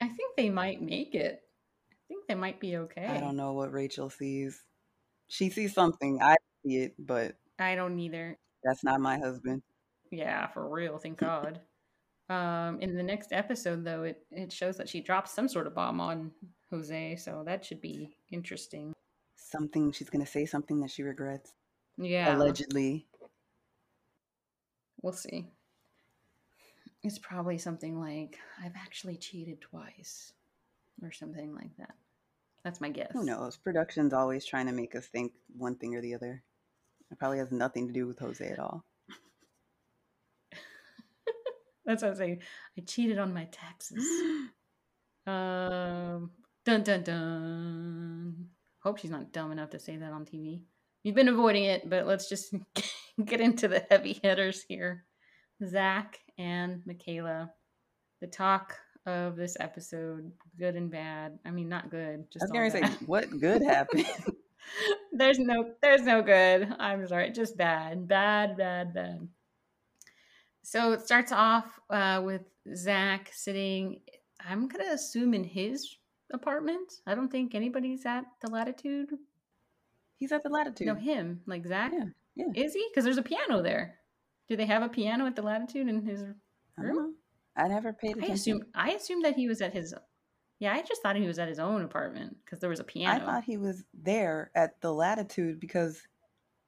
I 0.00 0.08
think 0.08 0.36
they 0.36 0.50
might 0.50 0.82
make 0.82 1.14
it. 1.14 1.42
I 1.90 2.04
think 2.08 2.26
they 2.28 2.34
might 2.34 2.60
be 2.60 2.76
okay. 2.76 3.06
I 3.06 3.20
don't 3.20 3.36
know 3.36 3.52
what 3.52 3.72
Rachel 3.72 4.10
sees. 4.10 4.62
She 5.28 5.48
sees 5.50 5.72
something. 5.72 6.20
I 6.20 6.36
see 6.64 6.76
it, 6.78 6.94
but 6.98 7.36
I 7.58 7.74
don't 7.74 7.98
either. 7.98 8.36
That's 8.62 8.84
not 8.84 9.00
my 9.00 9.18
husband. 9.18 9.62
Yeah, 10.10 10.48
for 10.48 10.68
real. 10.68 10.98
Thank 10.98 11.18
God. 11.18 11.60
Um, 12.28 12.80
in 12.80 12.96
the 12.96 13.02
next 13.02 13.32
episode, 13.32 13.84
though, 13.84 14.02
it, 14.02 14.24
it 14.30 14.52
shows 14.52 14.76
that 14.78 14.88
she 14.88 15.00
drops 15.00 15.32
some 15.32 15.48
sort 15.48 15.66
of 15.66 15.74
bomb 15.74 16.00
on 16.00 16.32
Jose, 16.70 17.16
so 17.16 17.42
that 17.46 17.64
should 17.64 17.80
be 17.80 18.16
interesting. 18.32 18.92
Something 19.36 19.92
she's 19.92 20.10
going 20.10 20.24
to 20.24 20.30
say 20.30 20.44
something 20.44 20.80
that 20.80 20.90
she 20.90 21.02
regrets. 21.02 21.52
Yeah. 21.96 22.36
Allegedly. 22.36 23.06
We'll 25.02 25.12
see. 25.12 25.46
It's 27.04 27.18
probably 27.18 27.58
something 27.58 28.00
like, 28.00 28.38
I've 28.64 28.74
actually 28.74 29.16
cheated 29.16 29.60
twice, 29.60 30.32
or 31.02 31.12
something 31.12 31.54
like 31.54 31.76
that. 31.78 31.94
That's 32.64 32.80
my 32.80 32.88
guess. 32.88 33.12
Who 33.12 33.24
knows? 33.24 33.56
Production's 33.56 34.12
always 34.12 34.44
trying 34.44 34.66
to 34.66 34.72
make 34.72 34.96
us 34.96 35.06
think 35.06 35.32
one 35.56 35.76
thing 35.76 35.94
or 35.94 36.00
the 36.00 36.14
other. 36.14 36.42
It 37.12 37.18
probably 37.20 37.38
has 37.38 37.52
nothing 37.52 37.86
to 37.86 37.92
do 37.92 38.08
with 38.08 38.18
Jose 38.18 38.44
at 38.44 38.58
all. 38.58 38.84
That's 41.86 42.02
what 42.02 42.10
I'm 42.10 42.16
saying. 42.16 42.42
I 42.76 42.82
cheated 42.82 43.18
on 43.18 43.32
my 43.32 43.44
taxes. 43.44 44.04
um, 45.26 46.30
dun 46.64 46.82
dun 46.82 47.02
dun. 47.02 48.46
Hope 48.82 48.98
she's 48.98 49.10
not 49.10 49.32
dumb 49.32 49.52
enough 49.52 49.70
to 49.70 49.78
say 49.78 49.96
that 49.96 50.12
on 50.12 50.24
TV. 50.24 50.62
You've 51.02 51.14
been 51.14 51.28
avoiding 51.28 51.64
it, 51.64 51.88
but 51.88 52.06
let's 52.06 52.28
just 52.28 52.52
get 53.24 53.40
into 53.40 53.68
the 53.68 53.84
heavy 53.88 54.18
hitters 54.22 54.64
here. 54.68 55.04
Zach 55.64 56.18
and 56.36 56.82
Michaela. 56.84 57.50
The 58.20 58.26
talk 58.26 58.76
of 59.06 59.36
this 59.36 59.56
episode, 59.60 60.32
good 60.58 60.74
and 60.74 60.90
bad. 60.90 61.38
I 61.44 61.50
mean, 61.50 61.68
not 61.68 61.90
good. 61.90 62.24
Just 62.32 62.42
I 62.42 62.46
was 62.46 62.72
gonna 62.72 62.88
say, 62.88 62.94
what 63.06 63.28
good 63.38 63.62
happened? 63.62 64.06
there's 65.12 65.38
no, 65.38 65.72
there's 65.80 66.02
no 66.02 66.22
good. 66.22 66.74
I'm 66.78 67.06
sorry, 67.06 67.30
just 67.30 67.56
bad, 67.56 68.08
bad, 68.08 68.56
bad, 68.56 68.92
bad. 68.92 69.28
So 70.66 70.90
it 70.90 71.00
starts 71.02 71.30
off 71.30 71.78
uh, 71.90 72.20
with 72.24 72.42
Zach 72.74 73.30
sitting, 73.32 74.00
I'm 74.44 74.66
going 74.66 74.84
to 74.84 74.94
assume 74.94 75.32
in 75.32 75.44
his 75.44 75.96
apartment. 76.32 76.92
I 77.06 77.14
don't 77.14 77.30
think 77.30 77.54
anybody's 77.54 78.04
at 78.04 78.24
the 78.40 78.50
latitude. 78.50 79.10
He's 80.18 80.32
at 80.32 80.42
the 80.42 80.48
latitude. 80.48 80.88
No, 80.88 80.96
him, 80.96 81.40
like 81.46 81.64
Zach. 81.64 81.92
Yeah. 81.94 82.06
yeah. 82.34 82.64
Is 82.64 82.74
he? 82.74 82.84
Because 82.90 83.04
there's 83.04 83.16
a 83.16 83.22
piano 83.22 83.62
there. 83.62 83.94
Do 84.48 84.56
they 84.56 84.66
have 84.66 84.82
a 84.82 84.88
piano 84.88 85.24
at 85.24 85.36
the 85.36 85.42
latitude 85.42 85.86
in 85.86 86.04
his 86.04 86.24
room? 86.76 87.14
I, 87.56 87.62
I 87.62 87.68
never 87.68 87.92
paid 87.92 88.16
attention. 88.16 88.32
I 88.32 88.34
assume 88.34 88.62
I 88.74 88.90
assumed 88.90 89.24
that 89.24 89.36
he 89.36 89.46
was 89.46 89.60
at 89.60 89.72
his. 89.72 89.94
Yeah, 90.58 90.72
I 90.72 90.82
just 90.82 91.00
thought 91.00 91.14
he 91.14 91.28
was 91.28 91.38
at 91.38 91.46
his 91.46 91.60
own 91.60 91.82
apartment 91.82 92.38
because 92.44 92.58
there 92.58 92.70
was 92.70 92.80
a 92.80 92.84
piano. 92.84 93.22
I 93.22 93.24
thought 93.24 93.44
he 93.44 93.56
was 93.56 93.84
there 93.94 94.50
at 94.56 94.80
the 94.80 94.92
latitude 94.92 95.60
because 95.60 96.02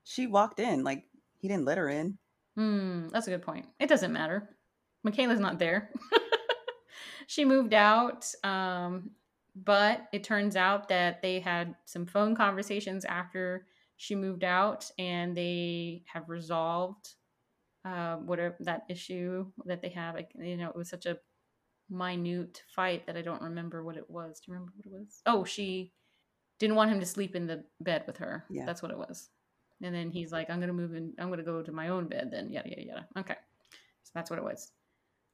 she 0.05 0.29
walked 0.29 0.61
in. 0.61 0.85
Like 0.85 1.03
he 1.41 1.49
didn't 1.49 1.65
let 1.65 1.79
her 1.79 1.89
in. 1.89 2.17
Hmm, 2.59 3.07
that's 3.13 3.29
a 3.29 3.31
good 3.31 3.43
point. 3.43 3.67
It 3.79 3.89
doesn't 3.89 4.13
matter. 4.13 4.51
Michaela's 5.05 5.39
not 5.39 5.61
there. 5.61 5.93
she 7.29 7.45
moved 7.45 7.73
out, 7.73 8.27
um, 8.43 9.13
but 9.55 10.09
it 10.13 10.25
turns 10.25 10.57
out 10.57 10.89
that 10.89 11.23
they 11.23 11.39
had 11.39 11.77
some 11.85 12.05
phone 12.05 12.35
conversations 12.35 13.05
after 13.05 13.67
she 13.97 14.17
moved 14.17 14.43
out, 14.43 14.91
and 14.99 15.37
they 15.37 16.03
have 16.13 16.29
resolved 16.29 17.15
uh, 17.85 18.17
whatever 18.17 18.57
that 18.59 18.83
issue 18.89 19.47
that 19.67 19.81
they 19.81 19.91
have. 19.91 20.17
Like, 20.17 20.33
you 20.37 20.57
know, 20.57 20.69
it 20.69 20.77
was 20.77 20.89
such 20.89 21.07
a 21.07 21.19
minute 21.89 22.65
fight 22.75 23.07
that 23.07 23.17
I 23.17 23.23
don't 23.23 23.43
remember 23.43 23.85
what 23.85 23.97
it 23.97 24.11
was. 24.11 24.41
Do 24.41 24.51
you 24.51 24.55
remember 24.55 24.73
what 24.75 24.87
it 24.87 24.93
was? 24.93 25.23
Oh, 25.27 25.45
she 25.45 25.93
didn't 26.59 26.75
want 26.75 26.91
him 26.91 26.99
to 26.99 27.07
sleep 27.07 27.37
in 27.37 27.47
the 27.47 27.65
bed 27.81 28.03
with 28.09 28.17
her. 28.17 28.45
Yeah. 28.51 28.65
That's 28.67 28.83
what 28.83 28.91
it 28.91 28.99
was. 28.99 29.31
And 29.83 29.95
then 29.95 30.11
he's 30.11 30.33
like, 30.33 30.51
I'm 30.51 30.61
gonna 30.61 30.73
move 30.73 30.95
in, 30.95 31.13
I'm 31.19 31.31
gonna 31.31 31.43
go 31.45 31.63
to 31.63 31.73
my 31.73 31.89
own 31.89 32.09
bed 32.09 32.31
then. 32.33 32.51
Yada 32.51 32.69
yada 32.69 32.85
yada. 32.85 33.07
Okay. 33.19 33.37
So 34.03 34.11
that's 34.15 34.31
what 34.31 34.39
it 34.39 34.45
was. 34.45 34.71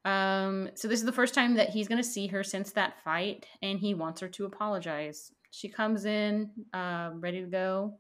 Um, 0.05 0.69
so 0.75 0.87
this 0.87 1.01
is 1.01 1.07
the 1.07 1.13
first 1.13 1.35
time 1.35 1.55
that 1.55 1.71
he's 1.71 1.89
gonna 1.89 2.05
see 2.05 2.27
her 2.27 2.45
since 2.45 2.73
that 2.73 3.03
fight, 3.05 3.47
and 3.63 3.79
he 3.79 3.95
wants 3.95 4.21
her 4.21 4.29
to 4.29 4.45
apologize. 4.45 5.33
She 5.51 5.69
comes 5.69 6.05
in, 6.05 6.51
uh, 6.75 7.13
ready 7.15 7.41
to 7.41 7.47
go. 7.47 7.99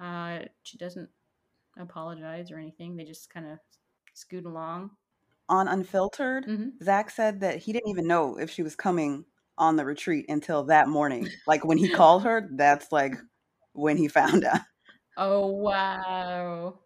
Uh, 0.00 0.40
she 0.62 0.78
doesn't 0.78 1.08
apologize 1.78 2.50
or 2.50 2.58
anything. 2.58 2.96
They 2.96 3.04
just 3.04 3.28
kind 3.28 3.46
of 3.46 3.58
scoot 4.14 4.46
along. 4.46 4.90
On 5.48 5.68
Unfiltered, 5.68 6.46
Mhm. 6.46 6.82
Zach 6.82 7.10
said 7.10 7.40
that 7.40 7.58
he 7.58 7.72
didn't 7.72 7.90
even 7.90 8.06
know 8.06 8.38
if 8.38 8.50
she 8.50 8.62
was 8.62 8.74
coming 8.74 9.24
on 9.58 9.76
the 9.76 9.84
retreat 9.84 10.26
until 10.28 10.64
that 10.64 10.88
morning. 10.88 11.28
Like 11.46 11.64
when 11.64 11.78
he 11.78 11.88
called 11.88 12.24
her, 12.24 12.48
that's 12.52 12.90
like 12.92 13.14
when 13.72 13.96
he 13.96 14.08
found 14.08 14.44
out. 14.44 14.60
Oh 15.16 15.46
wow. 15.46 16.80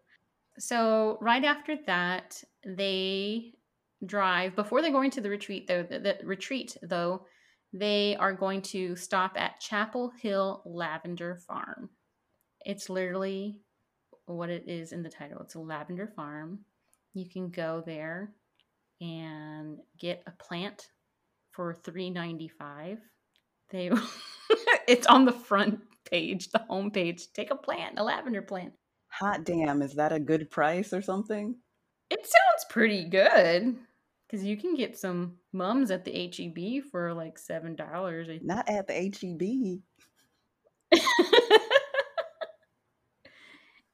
So 0.59 1.17
right 1.21 1.43
after 1.43 1.77
that, 1.87 2.43
they 2.65 3.53
drive 4.05 4.55
before 4.55 4.81
they're 4.81 4.91
going 4.91 5.11
to 5.11 5.21
the 5.21 5.29
retreat 5.29 5.67
though 5.67 5.83
the, 5.83 5.99
the 5.99 6.17
retreat 6.23 6.75
though 6.81 7.23
they 7.71 8.15
are 8.17 8.33
going 8.33 8.61
to 8.61 8.95
stop 8.95 9.33
at 9.37 9.59
Chappell 9.59 10.11
Hill 10.21 10.61
lavender 10.65 11.35
farm. 11.47 11.89
It's 12.65 12.89
literally 12.89 13.59
what 14.25 14.49
it 14.49 14.67
is 14.67 14.91
in 14.91 15.03
the 15.03 15.09
title. 15.09 15.41
It's 15.41 15.55
a 15.55 15.59
lavender 15.59 16.07
farm. 16.07 16.59
You 17.13 17.29
can 17.29 17.49
go 17.49 17.83
there 17.85 18.33
and 18.99 19.77
get 19.97 20.23
a 20.27 20.31
plant 20.31 20.89
for 21.51 21.73
395 21.73 22.99
they 23.71 23.89
it's 24.87 25.07
on 25.07 25.25
the 25.25 25.31
front 25.31 25.79
page 26.05 26.49
the 26.49 26.59
home 26.69 26.91
page 26.91 27.31
take 27.33 27.51
a 27.51 27.55
plant 27.55 27.99
a 27.99 28.03
lavender 28.03 28.41
plant 28.41 28.73
Hot 29.11 29.43
damn, 29.43 29.81
is 29.81 29.95
that 29.95 30.13
a 30.13 30.19
good 30.19 30.49
price 30.49 30.93
or 30.93 31.01
something? 31.01 31.55
It 32.09 32.25
sounds 32.25 32.65
pretty 32.69 33.09
good 33.09 33.75
because 34.27 34.45
you 34.45 34.55
can 34.55 34.73
get 34.73 34.97
some 34.97 35.35
mums 35.51 35.91
at 35.91 36.05
the 36.05 36.11
HEB 36.11 36.85
for 36.89 37.13
like 37.13 37.37
seven 37.37 37.75
dollars. 37.75 38.29
Not 38.41 38.69
at 38.69 38.87
the 38.87 38.99
E 38.99 39.81
HEB. 40.91 41.01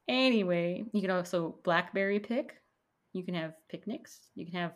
anyway, 0.08 0.84
you 0.94 1.02
can 1.02 1.12
also 1.12 1.58
blackberry 1.64 2.20
pick. 2.20 2.62
You 3.14 3.24
can 3.24 3.34
have 3.34 3.54
picnics. 3.70 4.20
You 4.36 4.46
can 4.46 4.56
have 4.56 4.74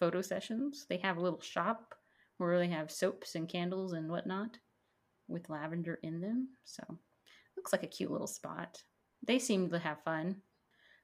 photo 0.00 0.22
sessions. 0.22 0.86
They 0.88 0.98
have 0.98 1.18
a 1.18 1.22
little 1.22 1.40
shop 1.40 1.94
where 2.38 2.58
they 2.58 2.68
have 2.68 2.90
soaps 2.90 3.36
and 3.36 3.48
candles 3.48 3.92
and 3.92 4.10
whatnot 4.10 4.58
with 5.28 5.50
lavender 5.50 5.98
in 6.02 6.20
them. 6.20 6.48
So 6.64 6.82
looks 7.56 7.72
like 7.72 7.82
a 7.82 7.88
cute 7.88 8.10
little 8.10 8.26
spot. 8.26 8.82
They 9.26 9.38
seem 9.38 9.70
to 9.70 9.78
have 9.78 10.02
fun. 10.04 10.36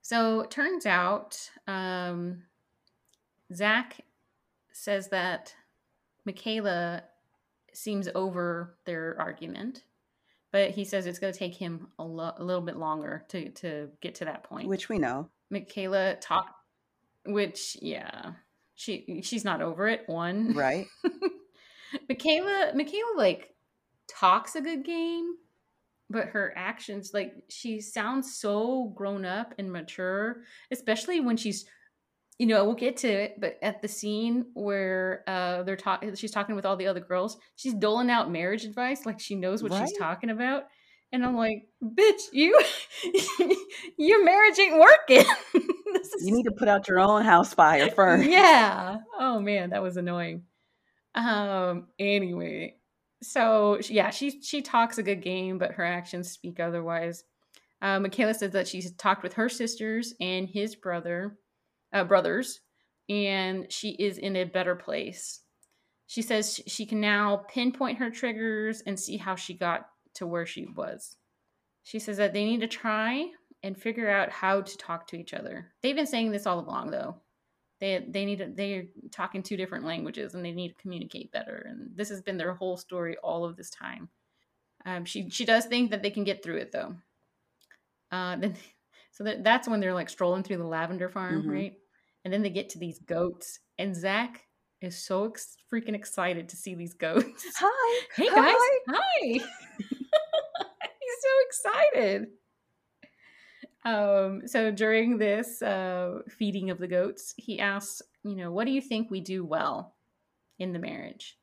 So 0.02 0.40
it 0.40 0.50
turns 0.50 0.86
out 0.86 1.38
um, 1.66 2.42
Zach 3.54 4.00
says 4.72 5.08
that 5.08 5.54
Michaela 6.24 7.02
seems 7.72 8.08
over 8.14 8.76
their 8.84 9.16
argument, 9.18 9.84
but 10.52 10.70
he 10.70 10.84
says 10.84 11.06
it's 11.06 11.18
going 11.18 11.32
to 11.32 11.38
take 11.38 11.54
him 11.54 11.88
a, 11.98 12.04
lo- 12.04 12.34
a 12.36 12.44
little 12.44 12.62
bit 12.62 12.76
longer 12.76 13.24
to, 13.28 13.50
to 13.50 13.88
get 14.00 14.16
to 14.16 14.24
that 14.24 14.44
point. 14.44 14.68
Which 14.68 14.88
we 14.88 14.98
know. 14.98 15.28
Michaela 15.50 16.16
talk, 16.16 16.54
which 17.26 17.76
yeah, 17.82 18.32
she 18.74 19.20
she's 19.22 19.44
not 19.44 19.60
over 19.60 19.88
it. 19.88 20.02
One 20.06 20.54
Right? 20.54 20.86
Michaela 22.08 22.72
Michaela 22.74 23.16
like 23.16 23.54
talks 24.18 24.56
a 24.56 24.60
good 24.60 24.84
game, 24.84 25.34
but 26.08 26.28
her 26.28 26.52
actions 26.56 27.12
like 27.14 27.34
she 27.48 27.80
sounds 27.80 28.36
so 28.36 28.92
grown 28.96 29.24
up 29.24 29.54
and 29.58 29.72
mature, 29.72 30.42
especially 30.70 31.20
when 31.20 31.36
she's 31.36 31.64
you 32.38 32.46
know, 32.46 32.64
we'll 32.64 32.74
get 32.74 32.96
to 32.96 33.06
it, 33.06 33.38
but 33.38 33.58
at 33.60 33.82
the 33.82 33.88
scene 33.88 34.46
where 34.54 35.24
uh 35.26 35.62
they're 35.62 35.76
talking 35.76 36.14
she's 36.14 36.30
talking 36.30 36.54
with 36.56 36.64
all 36.64 36.76
the 36.76 36.86
other 36.86 37.00
girls, 37.00 37.36
she's 37.56 37.74
doling 37.74 38.10
out 38.10 38.30
marriage 38.30 38.64
advice 38.64 39.04
like 39.04 39.20
she 39.20 39.34
knows 39.34 39.62
what 39.62 39.74
she's 39.74 39.98
talking 39.98 40.30
about. 40.30 40.64
And 41.12 41.24
I'm 41.24 41.36
like, 41.36 41.64
bitch, 41.84 42.22
you 42.32 42.58
your 43.98 44.24
marriage 44.24 44.58
ain't 44.58 44.78
working. 44.78 45.24
This 45.92 46.12
is 46.14 46.24
You 46.26 46.32
need 46.36 46.44
to 46.44 46.52
put 46.52 46.68
out 46.68 46.86
your 46.86 47.00
own 47.00 47.24
house 47.24 47.52
fire 47.52 47.90
first. 47.96 48.30
yeah. 48.30 48.98
Oh 49.18 49.40
man, 49.40 49.70
that 49.70 49.82
was 49.82 49.96
annoying. 49.96 50.44
Um. 51.16 51.88
Anyway, 51.98 52.76
so 53.22 53.78
yeah, 53.88 54.10
she 54.10 54.40
she 54.42 54.62
talks 54.62 54.98
a 54.98 55.02
good 55.02 55.22
game, 55.22 55.58
but 55.58 55.72
her 55.72 55.84
actions 55.84 56.30
speak 56.30 56.60
otherwise. 56.60 57.24
Uh, 57.82 58.00
Michaela 58.00 58.34
says 58.34 58.52
that 58.52 58.68
she's 58.68 58.92
talked 58.92 59.22
with 59.22 59.34
her 59.34 59.48
sisters 59.48 60.14
and 60.20 60.48
his 60.48 60.76
brother, 60.76 61.38
uh, 61.92 62.04
brothers, 62.04 62.60
and 63.08 63.70
she 63.72 63.90
is 63.90 64.18
in 64.18 64.36
a 64.36 64.44
better 64.44 64.74
place. 64.74 65.40
She 66.06 66.22
says 66.22 66.60
she 66.66 66.86
can 66.86 67.00
now 67.00 67.44
pinpoint 67.48 67.98
her 67.98 68.10
triggers 68.10 68.82
and 68.86 68.98
see 68.98 69.16
how 69.16 69.36
she 69.36 69.54
got 69.54 69.86
to 70.14 70.26
where 70.26 70.46
she 70.46 70.66
was. 70.66 71.16
She 71.84 71.98
says 71.98 72.16
that 72.18 72.32
they 72.32 72.44
need 72.44 72.60
to 72.60 72.68
try 72.68 73.26
and 73.62 73.76
figure 73.80 74.10
out 74.10 74.30
how 74.30 74.62
to 74.62 74.76
talk 74.76 75.06
to 75.08 75.18
each 75.18 75.34
other. 75.34 75.72
They've 75.82 75.96
been 75.96 76.06
saying 76.06 76.32
this 76.32 76.46
all 76.46 76.60
along, 76.60 76.90
though. 76.90 77.16
They 77.80 78.04
they 78.08 78.24
need 78.26 78.38
to, 78.38 78.46
they're 78.54 78.84
talking 79.10 79.42
two 79.42 79.56
different 79.56 79.84
languages 79.86 80.34
and 80.34 80.44
they 80.44 80.52
need 80.52 80.68
to 80.68 80.82
communicate 80.82 81.32
better. 81.32 81.66
And 81.68 81.90
this 81.96 82.08
has 82.10 82.20
been 82.20 82.36
their 82.36 82.52
whole 82.54 82.76
story 82.76 83.16
all 83.22 83.44
of 83.44 83.56
this 83.56 83.70
time. 83.70 84.08
Um, 84.86 85.04
she 85.04 85.30
she 85.30 85.44
does 85.44 85.64
think 85.66 85.90
that 85.90 86.02
they 86.02 86.10
can 86.10 86.24
get 86.24 86.42
through 86.42 86.56
it 86.58 86.72
though. 86.72 86.94
Uh, 88.12 88.36
then 88.36 88.54
so 89.12 89.24
that, 89.24 89.44
that's 89.44 89.68
when 89.68 89.80
they're 89.80 89.94
like 89.94 90.08
strolling 90.10 90.42
through 90.42 90.58
the 90.58 90.64
lavender 90.66 91.08
farm, 91.08 91.44
Mhm. 91.44 91.50
right? 91.52 91.72
And 92.24 92.32
then 92.32 92.42
they 92.42 92.50
get 92.50 92.68
to 92.70 92.78
these 92.78 92.98
goats, 92.98 93.60
and 93.78 93.96
Zach 93.96 94.42
is 94.82 94.96
so 94.96 95.26
ex- 95.28 95.56
freaking 95.72 95.94
excited 95.94 96.50
to 96.50 96.56
see 96.56 96.74
these 96.74 96.92
goats. 96.94 97.44
Hi. 97.58 98.04
Hey 98.16 98.28
guys, 98.28 98.54
Hi. 98.56 98.78
hi. 98.88 99.20
He's 101.00 101.18
so 101.22 101.30
excited. 101.46 102.26
Um, 103.84 104.42
so 104.46 104.70
during 104.70 105.16
this 105.16 105.62
uh, 105.62 106.20
feeding 106.28 106.70
of 106.70 106.78
the 106.78 106.86
goats, 106.86 107.34
he 107.36 107.60
asks, 107.60 108.02
you 108.24 108.36
know, 108.36 108.52
what 108.52 108.66
do 108.66 108.72
you 108.72 108.80
think 108.80 109.10
we 109.10 109.20
do 109.20 109.44
well 109.44 109.94
in 110.58 110.72
the 110.72 110.78
marriage? 110.78 111.38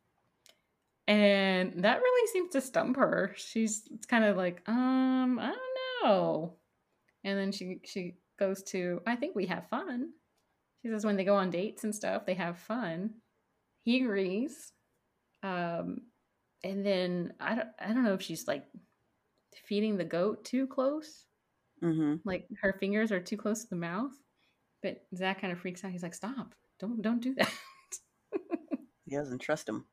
And 1.08 1.84
that 1.84 2.02
really 2.02 2.28
seems 2.32 2.52
to 2.52 2.62
stump 2.62 2.98
her. 2.98 3.34
She's 3.38 3.88
kind 4.08 4.26
of 4.26 4.36
like, 4.36 4.62
um, 4.68 5.40
I 5.40 5.48
don't 5.48 6.04
know. 6.04 6.54
And 7.24 7.40
then 7.40 7.52
she 7.52 7.80
she 7.86 8.16
goes 8.38 8.62
to, 8.64 9.02
I 9.08 9.16
think 9.16 9.36
we 9.36 9.46
have 9.48 9.70
fun. 9.70 10.10
She 10.82 10.90
says 10.90 11.06
when 11.06 11.16
they 11.16 11.24
go 11.24 11.36
on 11.36 11.50
dates 11.50 11.84
and 11.86 11.96
stuff, 11.96 12.26
they 12.26 12.36
have 12.36 12.60
fun. 12.60 13.16
He 13.84 14.04
agrees. 14.04 14.74
Um, 15.44 16.02
and 16.64 16.86
then 16.86 17.34
I 17.40 17.56
don't 17.56 17.70
I 17.80 17.88
don't 17.94 18.04
know 18.04 18.14
if 18.14 18.22
she's 18.22 18.48
like 18.48 18.66
feeding 19.66 19.98
the 19.98 20.04
goat 20.04 20.44
too 20.44 20.68
close, 20.68 21.26
Mm-hmm. 21.84 22.16
like 22.26 22.48
her 22.62 22.74
fingers 22.80 23.12
are 23.12 23.20
too 23.20 23.38
close 23.38 23.62
to 23.64 23.70
the 23.70 23.76
mouth. 23.76 24.12
But 24.82 25.02
Zach 25.16 25.42
kind 25.42 25.54
of 25.54 25.60
freaks 25.60 25.84
out. 25.84 25.92
He's 25.92 26.04
like, 26.04 26.14
"Stop! 26.16 26.54
Don't 26.80 27.02
don't 27.02 27.22
do 27.22 27.34
that." 27.38 27.52
He 29.06 29.16
doesn't 29.16 29.40
trust 29.40 29.70
him. 29.70 29.86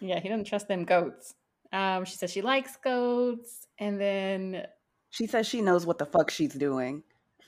yeah, 0.00 0.18
he 0.20 0.28
doesn't 0.28 0.46
trust 0.46 0.68
them 0.68 0.84
goats. 0.84 1.34
Um, 1.72 2.04
she 2.04 2.16
says 2.16 2.30
she 2.30 2.42
likes 2.42 2.76
goats, 2.82 3.66
and 3.78 4.00
then 4.00 4.66
She 5.10 5.26
says 5.26 5.46
she 5.46 5.62
knows 5.62 5.86
what 5.86 5.98
the 5.98 6.06
fuck 6.06 6.30
she's 6.30 6.54
doing. 6.54 7.02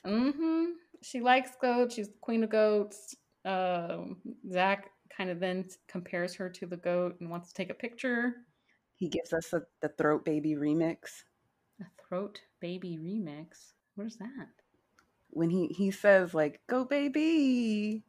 Mm-hmm. 0.05 0.65
she 1.01 1.19
likes 1.21 1.51
goats. 1.61 1.95
She's 1.95 2.07
the 2.07 2.17
queen 2.21 2.43
of 2.43 2.49
goats. 2.49 3.15
Um, 3.43 4.17
Zach 4.51 4.89
kind 5.15 5.29
of 5.29 5.39
then 5.39 5.65
compares 5.87 6.33
her 6.35 6.49
to 6.49 6.65
the 6.65 6.77
goat 6.77 7.17
and 7.19 7.29
wants 7.29 7.49
to 7.49 7.53
take 7.53 7.69
a 7.69 7.73
picture. 7.75 8.33
He 8.95 9.09
gives 9.09 9.33
us 9.33 9.51
a, 9.53 9.61
the 9.81 9.89
Throat 9.89 10.23
Baby 10.25 10.55
remix. 10.55 10.97
A 12.05 12.07
throat 12.07 12.41
baby 12.59 12.97
remix. 13.01 13.73
What 13.95 14.07
is 14.07 14.17
that? 14.17 14.47
When 15.29 15.49
he, 15.49 15.67
he 15.67 15.91
says, 15.91 16.33
like, 16.33 16.61
go 16.67 16.85
baby. 16.85 18.03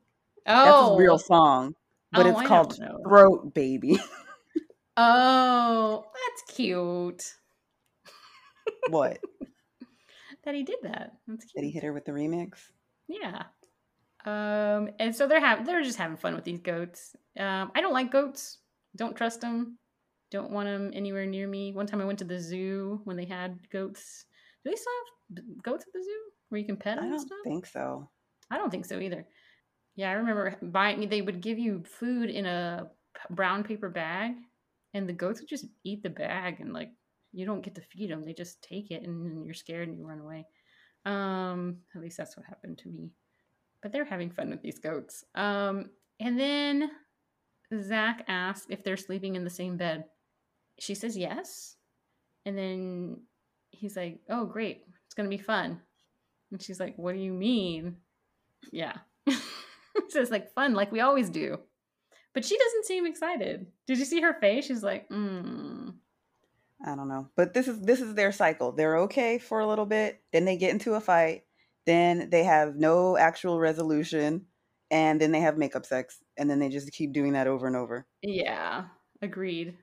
Oh, 0.47 0.65
That's 0.65 0.89
his 0.91 0.99
real 0.99 1.19
song. 1.19 1.75
But 2.13 2.27
Oh, 2.27 2.31
it's 2.31 2.39
I 2.39 2.47
called. 2.47 2.79
Throat 3.05 3.55
Baby. 3.55 3.99
Oh, 4.99 6.05
that's 6.15 6.57
cute. 6.57 7.35
what? 8.89 9.19
That 10.45 10.55
he 10.55 10.63
did 10.63 10.79
that. 10.85 11.13
That's 11.27 11.45
cute. 11.45 11.55
Did 11.57 11.65
he 11.65 11.71
hit 11.73 11.83
her 11.83 11.93
with 11.93 12.05
the 12.05 12.13
remix? 12.13 12.71
Yeah. 13.09 13.43
Um, 14.25 14.91
and 15.01 15.15
so 15.15 15.27
they're 15.27 15.41
having 15.41 15.65
they're 15.65 15.83
just 15.83 15.99
having 15.99 16.17
fun 16.17 16.37
with 16.37 16.45
these 16.45 16.61
goats. 16.61 17.17
Um, 17.37 17.73
I 17.75 17.81
don't 17.81 17.93
like 17.93 18.13
goats. 18.13 18.59
Don't 18.95 19.17
trust 19.17 19.41
them. 19.41 19.77
Don't 20.31 20.51
want 20.51 20.67
them 20.67 20.91
anywhere 20.95 21.27
near 21.27 21.47
me. 21.47 21.73
One 21.73 21.87
time 21.87 22.01
I 22.01 22.05
went 22.05 22.19
to 22.21 22.25
the 22.25 22.41
zoo 22.41 23.01
when 23.05 23.17
they 23.17 23.25
had 23.25 23.59
goats. 23.71 24.25
Do 24.65 24.71
they 24.71 24.77
still 24.77 24.93
have 24.99 25.63
goats 25.63 25.85
at 25.87 25.93
the 25.93 26.03
zoo 26.03 26.21
where 26.49 26.61
you 26.61 26.67
can 26.67 26.77
pet 26.77 26.97
them 26.97 27.13
and 27.13 27.29
don't 27.29 27.45
think 27.45 27.67
so. 27.67 28.09
I 28.51 28.59
don't 28.59 28.71
think 28.71 28.85
so 28.85 28.99
either. 28.99 29.27
Yeah, 29.97 30.11
I 30.11 30.15
remember 30.15 30.57
buying. 30.63 31.09
They 31.09 31.23
would 31.23 31.41
give 31.41 31.59
you 31.59 31.83
food 31.85 32.31
in 32.31 32.47
a 32.47 32.89
brown 33.31 33.65
paper 33.65 33.89
bag, 33.89 34.33
and 34.95 35.09
the 35.09 35.13
goats 35.13 35.41
would 35.41 35.49
just 35.49 35.67
eat 35.85 36.03
the 36.03 36.11
bag, 36.11 36.61
and 36.61 36.73
like 36.73 36.91
you 37.33 37.47
don't 37.47 37.63
get 37.63 37.75
to 37.77 37.81
feed 37.81 38.11
them; 38.11 38.25
they 38.25 38.35
just 38.35 38.63
take 38.63 38.91
it, 38.91 39.03
and 39.03 39.45
you're 39.45 39.55
scared 39.55 39.89
and 39.89 39.99
you 39.99 40.07
run 40.07 40.21
away. 40.21 40.47
Um, 41.05 41.79
at 41.95 42.03
least 42.03 42.17
that's 42.17 42.37
what 42.37 42.47
happened 42.47 42.79
to 42.79 42.89
me. 42.89 43.11
But 43.83 43.93
they're 43.93 44.05
having 44.05 44.31
fun 44.31 44.51
with 44.51 44.63
these 44.63 44.79
goats. 44.79 45.25
Um, 45.35 45.91
and 46.19 46.39
then 46.39 46.91
Zach 47.83 48.25
asks 48.29 48.67
if 48.71 48.83
they're 48.83 48.97
sleeping 48.97 49.37
in 49.37 49.45
the 49.45 49.51
same 49.51 49.77
bed. 49.77 50.05
She 50.79 50.95
says 50.95 51.17
yes. 51.17 51.77
And 52.45 52.57
then 52.57 53.21
he's 53.71 53.97
like, 53.97 54.21
Oh, 54.29 54.47
great. 54.47 54.85
It's 55.07 55.15
going 55.15 55.29
to 55.29 55.37
be 55.37 55.43
fun. 55.43 55.81
And 56.51 56.63
she's 56.63 56.81
like, 56.81 56.97
What 56.97 57.15
do 57.15 57.21
you 57.21 57.33
mean? 57.33 57.97
Yeah. 58.73 58.97
so 60.09 60.21
it's 60.21 60.31
like 60.31 60.53
fun, 60.53 60.75
like 60.75 60.93
we 60.93 61.01
always 61.01 61.31
do. 61.31 61.59
But 62.35 62.45
she 62.45 62.59
doesn't 62.59 62.85
seem 62.85 63.07
excited. 63.07 63.67
Did 63.87 63.99
you 63.99 64.05
see 64.05 64.21
her 64.21 64.35
face? 64.35 64.67
She's 64.67 64.83
like, 64.83 65.09
mm. 65.09 65.95
I 66.85 66.95
don't 66.95 67.09
know. 67.09 67.31
But 67.35 67.55
this 67.55 67.67
is 67.67 67.81
this 67.81 68.03
is 68.03 68.15
their 68.15 68.31
cycle. 68.31 68.73
They're 68.73 68.99
okay 68.99 69.39
for 69.39 69.61
a 69.61 69.67
little 69.67 69.87
bit, 69.87 70.21
then 70.33 70.45
they 70.45 70.59
get 70.59 70.73
into 70.73 70.95
a 70.95 71.01
fight, 71.01 71.45
then 71.87 72.29
they 72.29 72.45
have 72.45 72.77
no 72.77 73.17
actual 73.17 73.59
resolution, 73.59 74.45
and 74.91 75.19
then 75.19 75.33
they 75.33 75.41
have 75.41 75.57
makeup 75.57 75.87
sex, 75.87 76.19
and 76.37 76.51
then 76.51 76.59
they 76.59 76.69
just 76.69 76.93
keep 76.93 77.15
doing 77.15 77.33
that 77.33 77.47
over 77.47 77.67
and 77.67 77.75
over. 77.75 78.07
Yeah. 78.21 78.85
Agreed. 79.23 79.79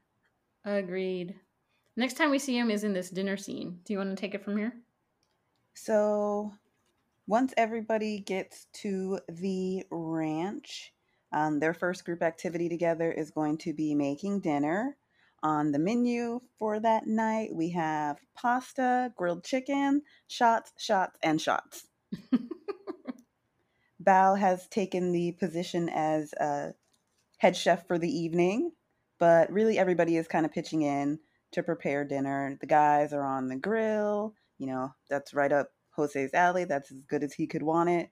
Agreed. 0.65 1.35
Next 1.95 2.15
time 2.15 2.31
we 2.31 2.39
see 2.39 2.57
him 2.57 2.71
is 2.71 2.83
in 2.83 2.93
this 2.93 3.09
dinner 3.09 3.37
scene. 3.37 3.79
Do 3.85 3.93
you 3.93 3.99
want 3.99 4.09
to 4.09 4.19
take 4.19 4.33
it 4.33 4.43
from 4.43 4.57
here? 4.57 4.73
So 5.73 6.53
once 7.27 7.53
everybody 7.57 8.19
gets 8.19 8.67
to 8.73 9.19
the 9.29 9.85
ranch, 9.91 10.93
um, 11.31 11.59
their 11.59 11.73
first 11.73 12.05
group 12.05 12.21
activity 12.21 12.69
together 12.69 13.11
is 13.11 13.31
going 13.31 13.57
to 13.59 13.73
be 13.73 13.95
making 13.95 14.41
dinner. 14.41 14.97
On 15.41 15.71
the 15.71 15.79
menu 15.79 16.39
for 16.57 16.79
that 16.79 17.05
night, 17.05 17.49
we 17.53 17.71
have 17.71 18.17
pasta, 18.33 19.11
grilled 19.17 19.43
chicken, 19.43 20.01
shots, 20.27 20.71
shots, 20.77 21.17
and 21.21 21.41
shots. 21.41 21.87
Bao 24.03 24.39
has 24.39 24.67
taken 24.67 25.11
the 25.11 25.33
position 25.33 25.89
as 25.89 26.33
a 26.33 26.73
head 27.37 27.57
chef 27.57 27.87
for 27.87 27.97
the 27.97 28.09
evening, 28.09 28.71
but 29.19 29.51
really 29.51 29.77
everybody 29.77 30.17
is 30.17 30.27
kind 30.27 30.45
of 30.45 30.51
pitching 30.51 30.81
in 30.81 31.19
to 31.51 31.63
prepare 31.63 32.03
dinner. 32.03 32.57
The 32.59 32.67
guys 32.67 33.13
are 33.13 33.23
on 33.23 33.47
the 33.47 33.55
grill, 33.55 34.33
you 34.57 34.67
know, 34.67 34.93
that's 35.09 35.33
right 35.33 35.51
up 35.51 35.69
Jose's 35.91 36.33
alley. 36.33 36.65
That's 36.65 36.91
as 36.91 37.03
good 37.07 37.23
as 37.23 37.33
he 37.33 37.47
could 37.47 37.63
want 37.63 37.89
it. 37.89 38.09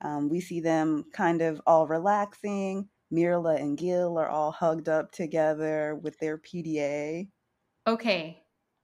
Um, 0.00 0.28
we 0.28 0.40
see 0.40 0.60
them 0.60 1.04
kind 1.12 1.40
of 1.40 1.60
all 1.66 1.86
relaxing. 1.86 2.88
Myrla 3.12 3.60
and 3.60 3.78
Gil 3.78 4.18
are 4.18 4.28
all 4.28 4.50
hugged 4.50 4.88
up 4.88 5.12
together 5.12 5.94
with 6.02 6.18
their 6.18 6.38
PDA. 6.38 7.28
Okay. 7.86 8.42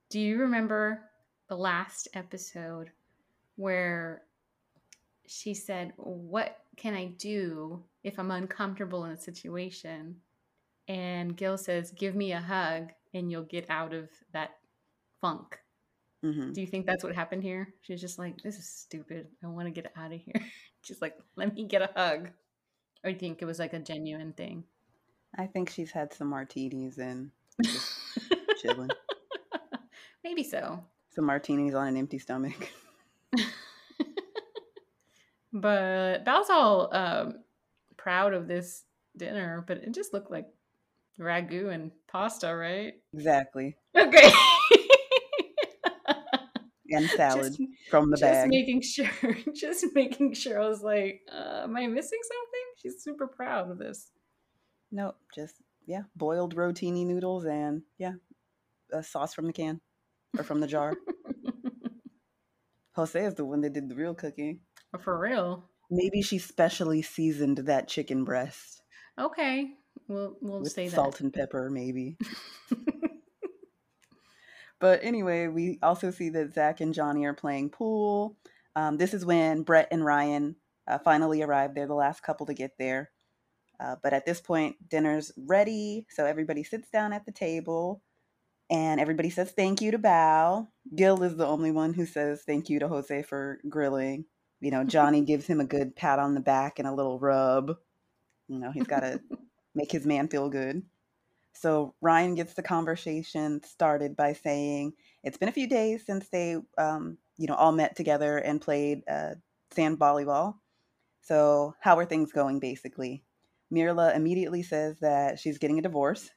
Do 0.09 0.21
you 0.21 0.39
remember 0.39 1.03
the 1.49 1.57
last 1.57 2.09
episode 2.15 2.91
where 3.57 4.23
she 5.27 5.55
said, 5.55 5.93
What 5.97 6.59
can 6.77 6.95
I 6.95 7.07
do 7.19 7.83
if 8.05 8.19
I'm 8.19 8.31
uncomfortable 8.31 9.05
in 9.05 9.13
a 9.13 9.17
situation? 9.17 10.17
And 10.91 11.37
Gil 11.37 11.57
says, 11.57 11.93
Give 11.93 12.17
me 12.17 12.33
a 12.33 12.41
hug 12.41 12.91
and 13.15 13.31
you'll 13.31 13.45
get 13.45 13.71
out 13.71 13.95
of 13.95 14.09
that 14.33 14.57
funk. 15.21 15.57
Mm-hmm. 16.25 16.53
Do 16.53 16.61
you 16.61 16.67
think 16.67 16.85
that's 16.85 17.05
what 17.05 17.15
happened 17.15 17.45
here? 17.45 17.69
She's 17.83 18.01
just 18.01 18.19
like, 18.19 18.43
This 18.43 18.59
is 18.59 18.69
stupid. 18.69 19.29
I 19.45 19.47
want 19.47 19.69
to 19.69 19.71
get 19.71 19.93
out 19.97 20.13
of 20.13 20.21
here. 20.21 20.43
She's 20.83 21.01
like, 21.01 21.17
Let 21.37 21.55
me 21.55 21.65
get 21.65 21.83
a 21.83 21.91
hug. 21.95 22.31
Or 23.05 23.11
you 23.11 23.17
think 23.17 23.41
it 23.41 23.45
was 23.45 23.61
like 23.61 23.73
a 23.73 23.79
genuine 23.79 24.33
thing? 24.33 24.65
I 25.39 25.47
think 25.47 25.71
she's 25.71 25.93
had 25.93 26.13
some 26.13 26.29
martinis 26.29 26.99
and 26.99 27.31
chilling. 28.61 28.91
Maybe 30.25 30.43
so. 30.43 30.85
Some 31.15 31.25
martinis 31.25 31.75
on 31.75 31.87
an 31.87 31.97
empty 31.97 32.19
stomach. 32.19 32.69
but 35.53 36.25
Bao's 36.25 36.51
all 36.51 36.95
um, 36.95 37.37
proud 37.97 38.35
of 38.35 38.49
this 38.49 38.83
dinner, 39.17 39.65
but 39.67 39.79
it 39.79 39.93
just 39.93 40.13
looked 40.13 40.31
like 40.31 40.49
ragu 41.21 41.73
and 41.73 41.91
pasta, 42.11 42.55
right? 42.55 42.95
Exactly. 43.13 43.77
Okay. 43.97 44.33
and 46.91 47.09
salad 47.11 47.57
just, 47.57 47.61
from 47.91 48.11
the 48.11 48.17
just 48.17 48.23
bag. 48.23 48.51
Just 48.51 48.51
making 48.51 48.83
sure, 48.83 49.37
just 49.55 49.87
making 49.95 50.35
sure. 50.35 50.63
I 50.63 50.69
was 50.69 50.83
like, 50.83 51.21
uh, 51.33 51.63
"Am 51.65 51.77
I 51.77 51.87
missing 51.87 52.19
something?" 52.23 52.67
She's 52.77 53.03
super 53.03 53.27
proud 53.27 53.71
of 53.71 53.79
this. 53.79 54.11
Nope, 54.91 55.17
just 55.35 55.57
yeah, 55.87 56.03
boiled 56.17 56.57
rotini 56.57 57.07
noodles 57.07 57.45
and 57.45 57.83
yeah, 57.99 58.15
a 58.93 59.03
sauce 59.03 59.35
from 59.35 59.47
the 59.47 59.53
can 59.53 59.81
or 60.37 60.45
from 60.45 60.61
the 60.61 60.67
jar. 60.67 60.95
Jose 62.97 63.25
is 63.25 63.35
the 63.35 63.45
one 63.45 63.61
that 63.61 63.73
did 63.73 63.89
the 63.89 63.95
real 63.95 64.15
cooking. 64.15 64.61
For 65.01 65.19
real? 65.19 65.65
Maybe 65.91 66.23
she 66.23 66.39
specially 66.39 67.03
seasoned 67.03 67.59
that 67.59 67.89
chicken 67.89 68.25
breast. 68.25 68.83
Okay, 69.19 69.71
we'll 70.11 70.37
we'll 70.41 70.61
With 70.61 70.73
say 70.73 70.89
that. 70.89 70.95
Salt 70.95 71.21
and 71.21 71.33
pepper, 71.33 71.71
maybe. 71.71 72.19
but 74.81 75.01
anyway, 75.03 75.47
we 75.47 75.79
also 75.83 76.11
see 76.11 76.29
that 76.31 76.53
Zach 76.53 76.81
and 76.81 76.93
Johnny 76.93 77.25
are 77.25 77.35
playing 77.35 77.71
pool. 77.71 78.37
Um, 78.77 78.99
this 78.99 79.15
is 79.15 79.25
when 79.25 79.63
Brett 79.63 79.89
and 79.91 80.05
Ryan 80.05 80.57
uh, 80.87 80.99
finally 80.99 81.43
arrive. 81.43 81.75
They're 81.75 81.87
the 81.87 81.95
last 81.95 82.23
couple 82.23 82.47
to 82.47 82.55
get 82.55 82.73
there. 82.79 83.11
Uh, 83.79 83.97
but 84.03 84.13
at 84.13 84.27
this 84.27 84.41
point, 84.41 84.77
dinner's 84.89 85.33
ready. 85.39 86.07
So 86.11 86.27
everybody 86.27 86.63
sits 86.63 86.91
down 86.91 87.15
at 87.15 87.25
the 87.25 87.33
table 87.33 88.03
and 88.71 89.01
everybody 89.01 89.31
says 89.31 89.53
thank 89.53 89.81
you 89.81 89.91
to 89.91 89.99
Bao. 89.99 90.69
Gil 90.95 91.23
is 91.23 91.37
the 91.37 91.47
only 91.47 91.73
one 91.73 91.95
who 91.95 92.05
says 92.05 92.43
thank 92.47 92.69
you 92.69 92.79
to 92.81 92.89
Jose 92.89 93.23
for 93.23 93.59
grilling. 93.69 94.27
You 94.61 94.71
know, 94.71 94.85
Johnny 94.85 95.21
gives 95.23 95.47
him 95.47 95.61
a 95.61 95.65
good 95.65 95.97
pat 95.97 96.19
on 96.19 96.35
the 96.35 96.41
back 96.41 96.79
and 96.79 96.87
a 96.87 96.95
little 96.95 97.19
rub. 97.19 97.77
You 98.49 98.59
know, 98.59 98.71
he's 98.71 98.87
got 98.87 99.01
to 99.01 99.21
make 99.75 99.93
his 99.93 100.07
man 100.07 100.29
feel 100.29 100.49
good. 100.49 100.83
So 101.53 101.95
Ryan 102.01 102.35
gets 102.35 102.55
the 102.55 102.63
conversation 102.63 103.63
started 103.63 104.17
by 104.17 104.33
saying 104.33 104.93
it's 105.23 105.37
been 105.37 105.49
a 105.49 105.53
few 105.53 105.69
days 105.69 106.05
since 106.07 106.29
they, 106.29 106.57
um, 106.79 107.19
you 107.37 107.47
know, 107.47 107.55
all 107.55 107.73
met 107.73 107.97
together 107.97 108.39
and 108.39 108.61
played 108.61 109.03
uh, 109.09 109.35
sand 109.73 109.99
volleyball. 109.99 110.55
So 111.23 111.75
how 111.81 111.99
are 111.99 112.07
things 112.07 112.33
going, 112.33 112.61
basically? 112.61 113.25
Myrla 113.73 114.15
immediately 114.15 114.63
says 114.63 114.99
that 115.01 115.39
she's 115.39 115.59
getting 115.59 115.79
a 115.79 115.83
divorce. 115.83 116.31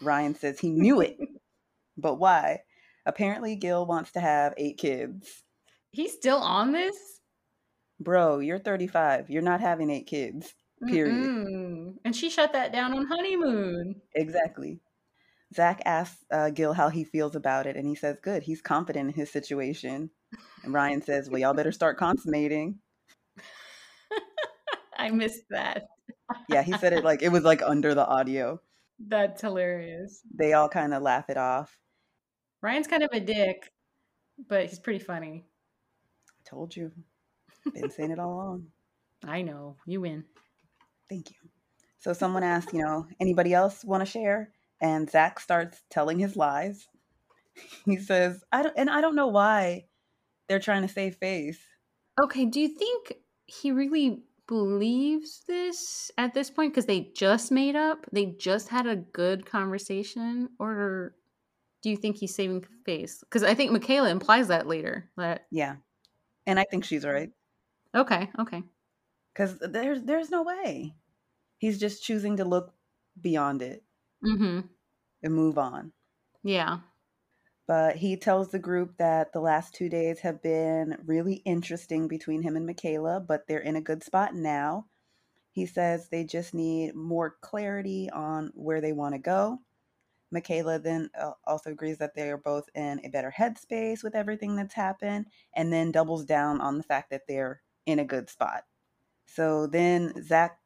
Ryan 0.00 0.34
says 0.34 0.58
he 0.58 0.70
knew 0.70 1.00
it, 1.00 1.18
but 1.96 2.16
why? 2.16 2.60
Apparently, 3.06 3.56
Gil 3.56 3.86
wants 3.86 4.12
to 4.12 4.20
have 4.20 4.54
eight 4.56 4.76
kids. 4.76 5.42
He's 5.92 6.12
still 6.12 6.38
on 6.38 6.72
this? 6.72 7.20
Bro, 8.00 8.40
you're 8.40 8.58
35. 8.58 9.30
You're 9.30 9.42
not 9.42 9.60
having 9.60 9.90
eight 9.90 10.06
kids. 10.06 10.54
Period. 10.86 11.14
Mm-mm. 11.14 11.94
And 12.04 12.14
she 12.14 12.30
shut 12.30 12.52
that 12.52 12.72
down 12.72 12.96
on 12.96 13.06
honeymoon. 13.06 14.00
Exactly. 14.14 14.80
Zach 15.54 15.80
asks 15.84 16.24
uh, 16.30 16.50
Gil 16.50 16.74
how 16.74 16.88
he 16.88 17.04
feels 17.04 17.34
about 17.34 17.66
it, 17.66 17.76
and 17.76 17.86
he 17.86 17.94
says, 17.94 18.18
Good. 18.22 18.42
He's 18.42 18.60
confident 18.60 19.08
in 19.08 19.14
his 19.14 19.30
situation. 19.30 20.10
And 20.62 20.74
Ryan 20.74 21.02
says, 21.02 21.30
Well, 21.30 21.40
y'all 21.40 21.54
better 21.54 21.72
start 21.72 21.98
consummating. 21.98 22.78
I 24.98 25.10
missed 25.10 25.44
that. 25.50 25.84
yeah, 26.48 26.62
he 26.62 26.72
said 26.74 26.92
it 26.92 27.04
like 27.04 27.22
it 27.22 27.30
was 27.30 27.44
like 27.44 27.62
under 27.62 27.94
the 27.94 28.06
audio. 28.06 28.60
That's 28.98 29.40
hilarious. 29.40 30.20
They 30.34 30.52
all 30.52 30.68
kind 30.68 30.92
of 30.92 31.02
laugh 31.02 31.30
it 31.30 31.36
off. 31.36 31.78
Ryan's 32.60 32.88
kind 32.88 33.04
of 33.04 33.10
a 33.12 33.20
dick, 33.20 33.70
but 34.48 34.66
he's 34.66 34.80
pretty 34.80 34.98
funny. 34.98 35.44
I 36.28 36.48
told 36.48 36.74
you. 36.74 36.92
Been 37.74 37.90
saying 37.90 38.10
it 38.10 38.18
all 38.18 38.32
along. 38.34 38.66
I 39.26 39.42
know. 39.42 39.76
You 39.86 40.00
win. 40.00 40.24
Thank 41.08 41.30
you. 41.30 41.36
So 41.98 42.12
someone 42.12 42.42
asked, 42.42 42.72
you 42.72 42.82
know, 42.82 43.06
anybody 43.20 43.54
else 43.54 43.84
want 43.84 44.02
to 44.02 44.10
share? 44.10 44.52
And 44.80 45.10
Zach 45.10 45.40
starts 45.40 45.82
telling 45.90 46.18
his 46.18 46.36
lies. 46.36 46.86
He 47.84 47.96
says, 47.96 48.44
I 48.52 48.62
don't, 48.62 48.74
and 48.76 48.88
I 48.88 49.00
don't 49.00 49.16
know 49.16 49.26
why 49.26 49.86
they're 50.48 50.60
trying 50.60 50.82
to 50.82 50.88
save 50.88 51.16
face. 51.16 51.58
Okay, 52.22 52.44
do 52.44 52.60
you 52.60 52.68
think 52.68 53.14
he 53.46 53.72
really 53.72 54.22
believes 54.46 55.42
this 55.48 56.10
at 56.16 56.34
this 56.34 56.50
point 56.50 56.72
because 56.72 56.86
they 56.86 57.10
just 57.16 57.50
made 57.50 57.74
up? 57.74 58.06
They 58.12 58.26
just 58.26 58.68
had 58.68 58.86
a 58.86 58.96
good 58.96 59.44
conversation, 59.44 60.50
or 60.60 61.14
do 61.82 61.90
you 61.90 61.96
think 61.96 62.16
he's 62.16 62.34
saving 62.34 62.64
face? 62.84 63.20
Because 63.20 63.42
I 63.42 63.54
think 63.54 63.72
Michaela 63.72 64.10
implies 64.10 64.48
that 64.48 64.66
later. 64.66 65.10
That 65.16 65.46
yeah, 65.50 65.76
and 66.46 66.60
I 66.60 66.64
think 66.70 66.84
she's 66.84 67.04
right. 67.04 67.30
Okay, 67.94 68.30
okay. 68.38 68.62
Because 69.38 69.56
there's 69.60 70.02
there's 70.02 70.30
no 70.30 70.42
way 70.42 70.96
he's 71.58 71.78
just 71.78 72.02
choosing 72.02 72.38
to 72.38 72.44
look 72.44 72.72
beyond 73.20 73.62
it 73.62 73.84
mm-hmm. 74.24 74.60
and 75.22 75.34
move 75.34 75.58
on. 75.58 75.92
Yeah. 76.42 76.78
But 77.68 77.96
he 77.96 78.16
tells 78.16 78.48
the 78.48 78.58
group 78.58 78.96
that 78.96 79.32
the 79.32 79.40
last 79.40 79.74
two 79.74 79.88
days 79.88 80.20
have 80.20 80.42
been 80.42 80.96
really 81.06 81.34
interesting 81.44 82.08
between 82.08 82.42
him 82.42 82.56
and 82.56 82.66
Michaela, 82.66 83.20
but 83.20 83.46
they're 83.46 83.60
in 83.60 83.76
a 83.76 83.80
good 83.80 84.02
spot 84.02 84.34
now. 84.34 84.86
He 85.52 85.66
says 85.66 86.08
they 86.08 86.24
just 86.24 86.52
need 86.52 86.96
more 86.96 87.36
clarity 87.40 88.10
on 88.10 88.50
where 88.54 88.80
they 88.80 88.92
want 88.92 89.14
to 89.14 89.20
go. 89.20 89.58
Michaela 90.32 90.80
then 90.80 91.10
uh, 91.20 91.32
also 91.46 91.70
agrees 91.70 91.98
that 91.98 92.14
they 92.16 92.30
are 92.30 92.38
both 92.38 92.64
in 92.74 93.00
a 93.04 93.08
better 93.08 93.32
headspace 93.36 94.02
with 94.02 94.16
everything 94.16 94.56
that's 94.56 94.74
happened, 94.74 95.26
and 95.54 95.72
then 95.72 95.92
doubles 95.92 96.24
down 96.24 96.60
on 96.60 96.76
the 96.76 96.82
fact 96.84 97.10
that 97.10 97.22
they're 97.28 97.62
in 97.86 97.98
a 97.98 98.04
good 98.04 98.28
spot. 98.28 98.64
So 99.34 99.66
then 99.66 100.22
Zach, 100.22 100.58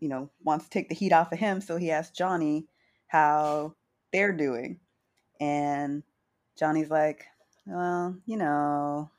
you 0.00 0.08
know, 0.08 0.30
wants 0.42 0.64
to 0.64 0.70
take 0.70 0.88
the 0.88 0.94
heat 0.94 1.12
off 1.12 1.32
of 1.32 1.38
him, 1.38 1.60
so 1.60 1.76
he 1.76 1.90
asks 1.90 2.16
Johnny 2.16 2.66
how 3.06 3.74
they're 4.12 4.32
doing. 4.32 4.80
And 5.40 6.02
Johnny's 6.58 6.90
like, 6.90 7.26
well, 7.66 8.16
you 8.26 8.36
know. 8.36 9.10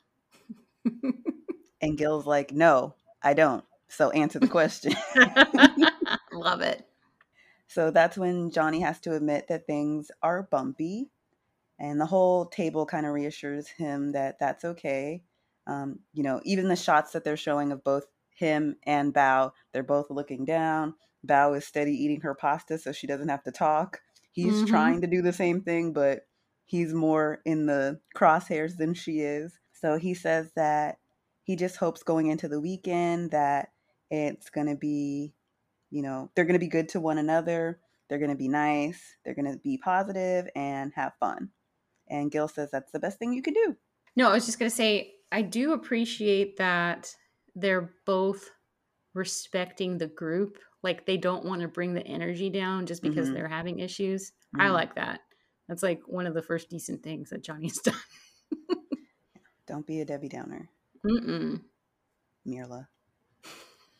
and 1.80 1.98
Gil's 1.98 2.26
like, 2.26 2.52
no, 2.52 2.94
I 3.22 3.34
don't. 3.34 3.64
So 3.88 4.10
answer 4.10 4.38
the 4.38 4.48
question. 4.48 4.94
Love 6.32 6.60
it. 6.60 6.86
So 7.66 7.90
that's 7.90 8.18
when 8.18 8.50
Johnny 8.50 8.80
has 8.80 9.00
to 9.00 9.14
admit 9.14 9.48
that 9.48 9.66
things 9.66 10.10
are 10.22 10.42
bumpy. 10.42 11.10
And 11.78 12.00
the 12.00 12.06
whole 12.06 12.46
table 12.46 12.86
kind 12.86 13.06
of 13.06 13.12
reassures 13.12 13.68
him 13.68 14.12
that 14.12 14.38
that's 14.38 14.64
okay. 14.64 15.22
Um, 15.66 16.00
you 16.12 16.22
know, 16.22 16.40
even 16.44 16.68
the 16.68 16.76
shots 16.76 17.12
that 17.12 17.24
they're 17.24 17.36
showing 17.36 17.72
of 17.72 17.82
both 17.82 18.06
him 18.34 18.76
and 18.84 19.12
Bao, 19.12 19.52
they're 19.72 19.82
both 19.82 20.10
looking 20.10 20.44
down. 20.44 20.94
Bao 21.26 21.56
is 21.56 21.66
steady 21.66 21.92
eating 21.92 22.20
her 22.22 22.34
pasta 22.34 22.78
so 22.78 22.92
she 22.92 23.06
doesn't 23.06 23.28
have 23.28 23.44
to 23.44 23.52
talk. 23.52 24.00
He's 24.30 24.54
mm-hmm. 24.54 24.66
trying 24.66 25.00
to 25.02 25.06
do 25.06 25.22
the 25.22 25.32
same 25.32 25.60
thing, 25.60 25.92
but 25.92 26.26
he's 26.64 26.94
more 26.94 27.40
in 27.44 27.66
the 27.66 28.00
crosshairs 28.16 28.76
than 28.76 28.94
she 28.94 29.20
is. 29.20 29.58
So 29.72 29.98
he 29.98 30.14
says 30.14 30.52
that 30.56 30.98
he 31.42 31.56
just 31.56 31.76
hopes 31.76 32.02
going 32.02 32.28
into 32.28 32.48
the 32.48 32.60
weekend 32.60 33.32
that 33.32 33.68
it's 34.10 34.50
going 34.50 34.68
to 34.68 34.76
be, 34.76 35.34
you 35.90 36.02
know, 36.02 36.30
they're 36.34 36.44
going 36.44 36.54
to 36.54 36.58
be 36.58 36.68
good 36.68 36.88
to 36.90 37.00
one 37.00 37.18
another. 37.18 37.80
They're 38.08 38.18
going 38.18 38.30
to 38.30 38.36
be 38.36 38.48
nice. 38.48 39.16
They're 39.24 39.34
going 39.34 39.50
to 39.52 39.58
be 39.58 39.78
positive 39.78 40.48
and 40.54 40.92
have 40.94 41.12
fun. 41.18 41.50
And 42.08 42.30
Gil 42.30 42.48
says 42.48 42.70
that's 42.70 42.92
the 42.92 43.00
best 43.00 43.18
thing 43.18 43.32
you 43.32 43.42
can 43.42 43.54
do. 43.54 43.76
No, 44.16 44.30
I 44.30 44.34
was 44.34 44.46
just 44.46 44.58
going 44.58 44.70
to 44.70 44.76
say, 44.76 45.14
I 45.30 45.42
do 45.42 45.72
appreciate 45.72 46.58
that 46.58 47.14
they're 47.54 47.94
both 48.06 48.50
respecting 49.14 49.98
the 49.98 50.06
group. 50.06 50.58
Like 50.82 51.06
they 51.06 51.16
don't 51.16 51.44
want 51.44 51.62
to 51.62 51.68
bring 51.68 51.94
the 51.94 52.06
energy 52.06 52.50
down 52.50 52.86
just 52.86 53.02
because 53.02 53.26
mm-hmm. 53.26 53.34
they're 53.34 53.48
having 53.48 53.78
issues. 53.78 54.32
Mm-hmm. 54.54 54.60
I 54.62 54.70
like 54.70 54.94
that. 54.96 55.20
That's 55.68 55.82
like 55.82 56.02
one 56.06 56.26
of 56.26 56.34
the 56.34 56.42
first 56.42 56.70
decent 56.70 57.02
things 57.02 57.30
that 57.30 57.42
Johnny's 57.42 57.78
done. 57.84 57.94
don't 59.66 59.86
be 59.86 60.00
a 60.00 60.04
Debbie 60.04 60.28
Downer. 60.28 60.68
Mm-mm. 61.06 61.62
Myrla. 62.46 62.88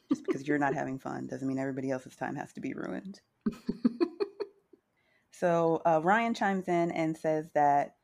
Just 0.08 0.26
because 0.26 0.46
you're 0.46 0.58
not 0.58 0.74
having 0.74 0.98
fun 0.98 1.26
doesn't 1.26 1.46
mean 1.48 1.58
everybody 1.58 1.90
else's 1.90 2.16
time 2.16 2.36
has 2.36 2.52
to 2.52 2.60
be 2.60 2.74
ruined. 2.74 3.20
so 5.30 5.80
uh, 5.86 6.00
Ryan 6.02 6.34
chimes 6.34 6.68
in 6.68 6.90
and 6.90 7.16
says 7.16 7.48
that 7.54 7.94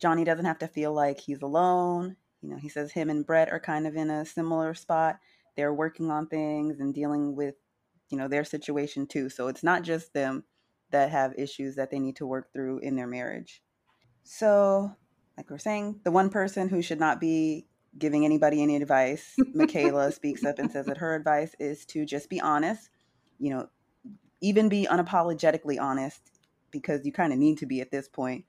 Johnny 0.00 0.24
doesn't 0.24 0.44
have 0.44 0.60
to 0.60 0.68
feel 0.68 0.92
like 0.92 1.18
he's 1.18 1.42
alone. 1.42 2.16
You 2.42 2.50
know, 2.50 2.56
he 2.56 2.68
says 2.68 2.92
him 2.92 3.10
and 3.10 3.26
Brett 3.26 3.50
are 3.50 3.60
kind 3.60 3.86
of 3.86 3.96
in 3.96 4.10
a 4.10 4.24
similar 4.24 4.74
spot. 4.74 5.18
They're 5.56 5.74
working 5.74 6.10
on 6.10 6.26
things 6.26 6.80
and 6.80 6.94
dealing 6.94 7.36
with, 7.36 7.54
you 8.08 8.16
know, 8.16 8.28
their 8.28 8.44
situation 8.44 9.06
too. 9.06 9.28
So 9.28 9.48
it's 9.48 9.62
not 9.62 9.82
just 9.82 10.14
them 10.14 10.44
that 10.90 11.10
have 11.10 11.34
issues 11.38 11.76
that 11.76 11.90
they 11.90 11.98
need 11.98 12.16
to 12.16 12.26
work 12.26 12.52
through 12.52 12.78
in 12.78 12.96
their 12.96 13.06
marriage. 13.06 13.62
So, 14.24 14.94
like 15.36 15.50
we're 15.50 15.58
saying, 15.58 16.00
the 16.04 16.10
one 16.10 16.30
person 16.30 16.68
who 16.68 16.82
should 16.82 17.00
not 17.00 17.20
be 17.20 17.66
giving 17.98 18.24
anybody 18.24 18.62
any 18.62 18.76
advice. 18.76 19.36
Michaela 19.54 20.12
speaks 20.12 20.44
up 20.44 20.58
and 20.58 20.70
says 20.70 20.86
that 20.86 20.98
her 20.98 21.14
advice 21.14 21.54
is 21.58 21.84
to 21.86 22.04
just 22.04 22.28
be 22.28 22.40
honest, 22.40 22.88
you 23.38 23.50
know, 23.50 23.68
even 24.40 24.68
be 24.68 24.86
unapologetically 24.90 25.80
honest 25.80 26.20
because 26.70 27.04
you 27.04 27.12
kind 27.12 27.32
of 27.32 27.38
need 27.38 27.58
to 27.58 27.66
be 27.66 27.80
at 27.80 27.90
this 27.90 28.08
point. 28.08 28.44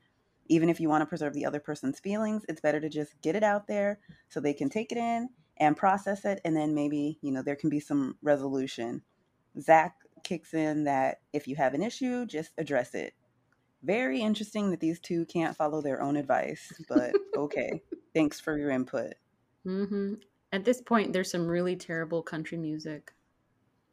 Even 0.51 0.69
if 0.69 0.81
you 0.81 0.89
want 0.89 1.01
to 1.01 1.05
preserve 1.05 1.33
the 1.33 1.45
other 1.45 1.61
person's 1.61 2.01
feelings, 2.01 2.43
it's 2.49 2.59
better 2.59 2.81
to 2.81 2.89
just 2.89 3.13
get 3.21 3.37
it 3.37 3.43
out 3.43 3.67
there 3.67 3.99
so 4.27 4.41
they 4.41 4.53
can 4.53 4.69
take 4.69 4.91
it 4.91 4.97
in 4.97 5.29
and 5.55 5.77
process 5.77 6.25
it. 6.25 6.41
And 6.43 6.57
then 6.57 6.75
maybe, 6.75 7.19
you 7.21 7.31
know, 7.31 7.41
there 7.41 7.55
can 7.55 7.69
be 7.69 7.79
some 7.79 8.17
resolution. 8.21 9.01
Zach 9.61 9.95
kicks 10.25 10.53
in 10.53 10.83
that 10.83 11.21
if 11.31 11.47
you 11.47 11.55
have 11.55 11.73
an 11.73 11.81
issue, 11.81 12.25
just 12.25 12.51
address 12.57 12.93
it. 12.95 13.13
Very 13.81 14.19
interesting 14.19 14.71
that 14.71 14.81
these 14.81 14.99
two 14.99 15.25
can't 15.25 15.55
follow 15.55 15.81
their 15.81 16.01
own 16.01 16.17
advice, 16.17 16.73
but 16.89 17.13
okay. 17.37 17.81
Thanks 18.13 18.41
for 18.41 18.57
your 18.57 18.71
input. 18.71 19.13
Mm-hmm. 19.65 20.15
At 20.51 20.65
this 20.65 20.81
point, 20.81 21.13
there's 21.13 21.31
some 21.31 21.47
really 21.47 21.77
terrible 21.77 22.21
country 22.21 22.57
music. 22.57 23.13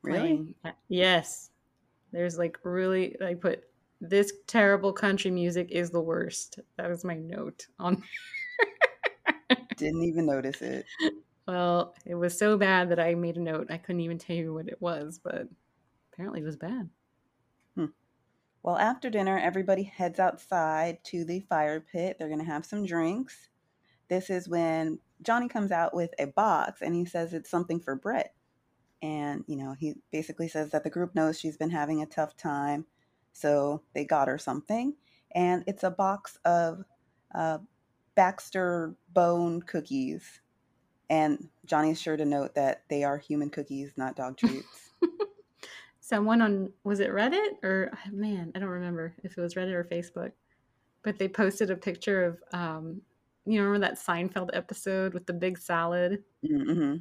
Really? 0.02 0.18
Playing. 0.18 0.54
Yes. 0.88 1.50
There's 2.10 2.36
like 2.36 2.58
really, 2.64 3.14
I 3.22 3.34
put 3.34 3.62
this 4.00 4.32
terrible 4.46 4.92
country 4.92 5.30
music 5.30 5.70
is 5.70 5.90
the 5.90 6.00
worst. 6.00 6.60
That 6.76 6.90
is 6.90 7.04
my 7.04 7.14
note 7.14 7.66
on. 7.78 8.02
Didn't 9.76 10.04
even 10.04 10.26
notice 10.26 10.62
it. 10.62 10.86
Well, 11.46 11.94
it 12.04 12.14
was 12.14 12.38
so 12.38 12.56
bad 12.58 12.90
that 12.90 13.00
I 13.00 13.14
made 13.14 13.36
a 13.36 13.40
note. 13.40 13.68
I 13.70 13.78
couldn't 13.78 14.02
even 14.02 14.18
tell 14.18 14.36
you 14.36 14.52
what 14.52 14.68
it 14.68 14.80
was, 14.80 15.18
but 15.22 15.48
apparently 16.12 16.40
it 16.40 16.44
was 16.44 16.56
bad. 16.56 16.90
Hmm. 17.74 17.86
Well, 18.62 18.76
after 18.76 19.08
dinner, 19.08 19.38
everybody 19.38 19.84
heads 19.84 20.18
outside 20.18 21.02
to 21.04 21.24
the 21.24 21.40
fire 21.40 21.80
pit. 21.80 22.16
They're 22.18 22.28
going 22.28 22.40
to 22.40 22.44
have 22.44 22.66
some 22.66 22.84
drinks. 22.84 23.48
This 24.08 24.30
is 24.30 24.48
when 24.48 24.98
Johnny 25.22 25.48
comes 25.48 25.72
out 25.72 25.94
with 25.94 26.10
a 26.18 26.26
box 26.26 26.82
and 26.82 26.94
he 26.94 27.04
says 27.04 27.32
it's 27.32 27.50
something 27.50 27.80
for 27.80 27.94
Brett. 27.96 28.34
And, 29.00 29.44
you 29.46 29.56
know, 29.56 29.74
he 29.78 29.94
basically 30.10 30.48
says 30.48 30.70
that 30.70 30.84
the 30.84 30.90
group 30.90 31.14
knows 31.14 31.38
she's 31.38 31.56
been 31.56 31.70
having 31.70 32.02
a 32.02 32.06
tough 32.06 32.36
time. 32.36 32.84
So 33.38 33.82
they 33.94 34.04
got 34.04 34.28
her 34.28 34.38
something. 34.38 34.94
And 35.34 35.62
it's 35.66 35.84
a 35.84 35.90
box 35.90 36.38
of 36.44 36.84
uh, 37.34 37.58
Baxter 38.14 38.96
bone 39.12 39.62
cookies. 39.62 40.40
And 41.08 41.48
Johnny's 41.64 42.00
sure 42.00 42.16
to 42.16 42.24
note 42.24 42.54
that 42.56 42.82
they 42.88 43.04
are 43.04 43.16
human 43.16 43.48
cookies, 43.48 43.92
not 43.96 44.16
dog 44.16 44.36
treats. 44.36 44.90
Someone 46.00 46.42
on, 46.42 46.72
was 46.84 47.00
it 47.00 47.10
Reddit 47.10 47.62
or, 47.62 47.92
man, 48.10 48.50
I 48.54 48.58
don't 48.58 48.68
remember 48.68 49.14
if 49.22 49.38
it 49.38 49.40
was 49.40 49.54
Reddit 49.54 49.74
or 49.74 49.84
Facebook, 49.84 50.32
but 51.02 51.18
they 51.18 51.28
posted 51.28 51.70
a 51.70 51.76
picture 51.76 52.24
of 52.24 52.58
um, 52.58 53.02
you 53.46 53.62
remember 53.62 53.86
that 53.86 53.98
Seinfeld 53.98 54.50
episode 54.52 55.14
with 55.14 55.26
the 55.26 55.32
big 55.32 55.58
salad? 55.58 56.24
Mm-hmm. 56.44 56.96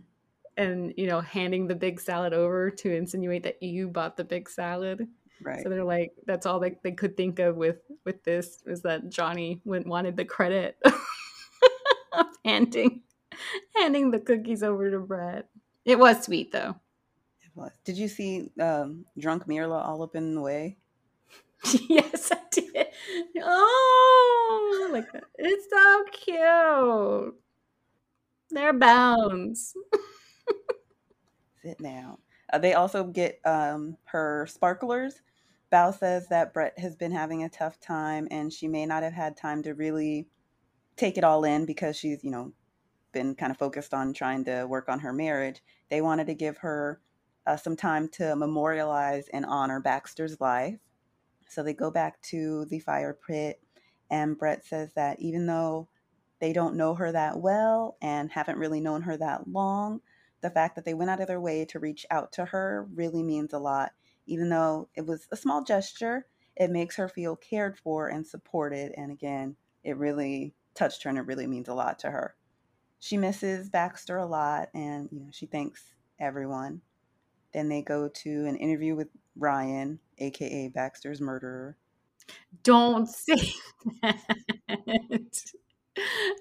And, 0.56 0.94
you 0.98 1.08
know, 1.08 1.22
handing 1.22 1.68
the 1.68 1.76
big 1.76 2.00
salad 2.00 2.34
over 2.34 2.70
to 2.70 2.96
insinuate 2.96 3.44
that 3.44 3.62
you 3.62 3.88
bought 3.88 4.18
the 4.18 4.24
big 4.24 4.50
salad. 4.50 5.08
Right. 5.42 5.64
So 5.64 5.70
they're 5.70 5.84
like, 5.84 6.14
that's 6.26 6.46
all 6.46 6.60
they, 6.60 6.78
they 6.84 6.92
could 6.92 7.16
think 7.16 7.40
of 7.40 7.56
with 7.56 7.78
with 8.06 8.24
this 8.24 8.64
is 8.66 8.82
that 8.82 9.10
Johnny 9.10 9.62
went 9.66 9.88
wanted 9.88 10.18
the 10.18 10.26
credit 10.26 10.78
of 12.14 12.26
handing 12.44 13.02
handing 13.76 14.12
the 14.12 14.20
cookies 14.20 14.64
over 14.64 14.90
to 14.90 15.00
Brett. 15.00 15.48
It 15.86 16.00
was 16.00 16.24
sweet 16.24 16.52
though. 16.52 16.76
It 17.42 17.52
was. 17.56 17.72
Did 17.84 17.98
you 17.98 18.08
see 18.08 18.52
um, 18.60 19.06
drunk 19.18 19.48
Myrla 19.48 19.86
all 19.86 20.02
up 20.04 20.16
in 20.16 20.36
the 20.36 20.42
way? 20.42 20.78
yes, 21.90 22.32
I 22.32 22.38
did. 22.52 22.88
Oh, 23.42 24.90
like 24.92 25.12
that. 25.12 25.24
it's 25.38 25.68
so 25.70 26.04
cute. 26.12 27.36
They're 28.50 28.74
bounds. 28.74 29.74
Sit 31.64 31.82
down. 31.82 32.18
Uh, 32.52 32.60
they 32.60 32.74
also 32.74 33.04
get 33.04 33.40
um, 33.46 33.98
her 34.06 34.48
sparklers. 34.50 35.22
Bao 35.72 35.98
says 35.98 36.28
that 36.30 36.54
Brett 36.54 36.80
has 36.80 36.96
been 36.96 37.12
having 37.12 37.44
a 37.44 37.50
tough 37.50 37.80
time 37.80 38.28
and 38.32 38.52
she 38.52 38.68
may 38.68 38.86
not 38.86 39.04
have 39.04 39.14
had 39.14 39.36
time 39.36 39.64
to 39.64 39.74
really 39.74 40.28
take 40.96 41.18
it 41.18 41.24
all 41.24 41.44
in 41.44 41.66
because 41.66 41.98
she's, 41.98 42.24
you 42.24 42.32
know, 42.32 42.54
been 43.12 43.36
kind 43.36 43.52
of 43.52 43.58
focused 43.58 43.94
on 43.94 44.14
trying 44.14 44.46
to 44.46 44.66
work 44.66 44.88
on 44.90 45.00
her 45.00 45.14
marriage. 45.14 45.62
They 45.90 46.02
wanted 46.02 46.28
to 46.28 46.34
give 46.34 46.58
her 46.58 47.02
uh, 47.46 47.58
some 47.58 47.76
time 47.76 48.10
to 48.10 48.36
memorialize 48.36 49.28
and 49.30 49.46
honor 49.46 49.80
Baxter's 49.80 50.40
life. 50.40 50.80
So 51.50 51.64
they 51.64 51.74
go 51.74 51.90
back 51.90 52.22
to 52.24 52.66
the 52.66 52.80
fire 52.80 53.18
pit, 53.26 53.62
and 54.10 54.38
Brett 54.38 54.66
says 54.66 54.92
that 54.96 55.20
even 55.22 55.48
though 55.48 55.88
they 56.40 56.52
don't 56.52 56.76
know 56.76 56.94
her 56.96 57.12
that 57.12 57.40
well 57.40 57.98
and 58.02 58.30
haven't 58.32 58.60
really 58.60 58.82
known 58.82 59.02
her 59.04 59.18
that 59.18 59.48
long, 59.48 60.02
the 60.42 60.50
fact 60.50 60.76
that 60.76 60.86
they 60.86 60.94
went 60.94 61.10
out 61.10 61.22
of 61.22 61.28
their 61.28 61.42
way 61.42 61.66
to 61.66 61.80
reach 61.80 62.06
out 62.12 62.34
to 62.34 62.46
her 62.46 62.88
really 62.94 63.24
means 63.24 63.54
a 63.54 63.60
lot. 63.60 63.94
Even 64.28 64.50
though 64.50 64.90
it 64.96 65.06
was 65.06 65.28
a 65.32 65.38
small 65.38 65.64
gesture, 65.64 66.28
it 66.56 66.70
makes 66.70 66.96
her 66.96 67.08
feel 67.08 67.36
cared 67.36 67.78
for 67.78 68.10
and 68.10 68.26
supported. 68.26 68.94
And 68.96 69.12
again, 69.12 69.56
it 69.84 69.98
really 69.98 70.54
touched 70.76 71.04
her 71.04 71.10
and 71.10 71.18
it 71.18 71.26
really 71.26 71.48
means 71.48 71.68
a 71.68 71.74
lot 71.74 72.00
to 72.00 72.12
her. 72.12 72.36
She 73.00 73.18
misses 73.18 73.70
Baxter 73.70 74.18
a 74.18 74.26
lot 74.26 74.70
and 74.74 75.10
you 75.12 75.20
know, 75.22 75.30
she 75.32 75.46
thanks 75.46 75.94
everyone. 76.20 76.82
Then 77.54 77.70
they 77.70 77.82
go 77.82 78.10
to 78.10 78.46
an 78.46 78.58
interview 78.58 78.96
with 78.96 79.08
Ryan, 79.36 80.00
aka 80.18 80.68
Baxter's 80.70 81.22
murderer. 81.22 81.78
Don't 82.64 83.08
say 83.10 83.54
that. 84.02 84.20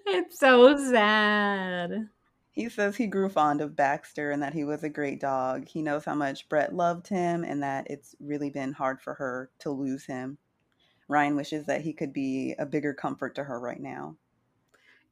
It's 0.06 0.38
so 0.38 0.76
sad. 0.76 2.08
He 2.56 2.70
says 2.70 2.96
he 2.96 3.06
grew 3.06 3.28
fond 3.28 3.60
of 3.60 3.76
Baxter 3.76 4.30
and 4.30 4.42
that 4.42 4.54
he 4.54 4.64
was 4.64 4.82
a 4.82 4.88
great 4.88 5.20
dog. 5.20 5.68
He 5.68 5.82
knows 5.82 6.06
how 6.06 6.14
much 6.14 6.48
Brett 6.48 6.74
loved 6.74 7.06
him 7.06 7.44
and 7.44 7.62
that 7.62 7.86
it's 7.90 8.16
really 8.18 8.48
been 8.48 8.72
hard 8.72 9.02
for 9.02 9.12
her 9.12 9.50
to 9.58 9.70
lose 9.70 10.06
him. 10.06 10.38
Ryan 11.06 11.36
wishes 11.36 11.66
that 11.66 11.82
he 11.82 11.92
could 11.92 12.14
be 12.14 12.54
a 12.58 12.64
bigger 12.64 12.94
comfort 12.94 13.34
to 13.34 13.44
her 13.44 13.60
right 13.60 13.78
now. 13.78 14.16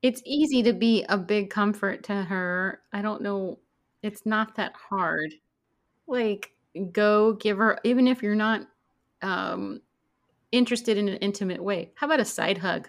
It's 0.01 0.23
easy 0.25 0.63
to 0.63 0.73
be 0.73 1.05
a 1.07 1.19
big 1.19 1.51
comfort 1.51 2.03
to 2.05 2.15
her. 2.15 2.81
I 2.95 3.03
don't 3.03 3.21
know. 3.21 3.59
It's 4.03 4.25
not 4.25 4.55
that 4.57 4.73
hard. 4.73 5.35
Like, 6.07 6.53
go 6.93 7.35
give 7.35 7.59
her, 7.59 7.79
even 7.85 8.09
if 8.09 8.23
you're 8.23 8.35
not 8.35 8.67
um, 9.21 9.83
interested 10.51 10.97
in 10.97 11.11
an 11.11 11.19
intimate 11.19 11.63
way. 11.63 11.93
How 11.95 12.07
about 12.07 12.21
a 12.21 12.25
side 12.25 12.59
hug? 12.59 12.89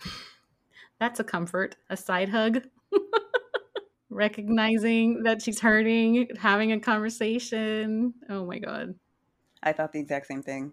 That's 0.98 1.20
a 1.20 1.24
comfort. 1.24 1.76
A 1.90 1.98
side 1.98 2.30
hug. 2.30 2.62
Recognizing 4.14 5.24
that 5.24 5.42
she's 5.42 5.58
hurting, 5.60 6.28
having 6.38 6.70
a 6.72 6.78
conversation. 6.78 8.14
Oh 8.30 8.46
my 8.46 8.58
God. 8.60 8.94
I 9.62 9.72
thought 9.72 9.92
the 9.92 9.98
exact 9.98 10.26
same 10.28 10.42
thing. 10.42 10.72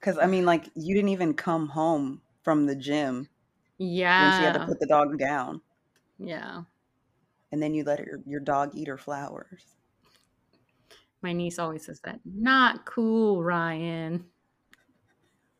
Because, 0.00 0.18
I 0.18 0.26
mean, 0.26 0.46
like, 0.46 0.68
you 0.74 0.94
didn't 0.94 1.10
even 1.10 1.34
come 1.34 1.68
home 1.68 2.22
from 2.42 2.66
the 2.66 2.74
gym 2.74 3.28
Yeah. 3.78 4.22
when 4.22 4.38
she 4.38 4.44
had 4.44 4.54
to 4.54 4.64
put 4.66 4.80
the 4.80 4.86
dog 4.86 5.18
down. 5.18 5.60
yeah. 6.18 6.62
And 7.52 7.62
then 7.62 7.74
you 7.74 7.84
let 7.84 7.98
her, 7.98 8.20
your 8.26 8.40
dog 8.40 8.70
eat 8.74 8.88
her 8.88 8.96
flowers. 8.96 9.76
My 11.20 11.34
niece 11.34 11.58
always 11.58 11.84
says 11.84 12.00
that. 12.00 12.20
Not 12.24 12.86
cool, 12.86 13.42
Ryan. 13.42 14.24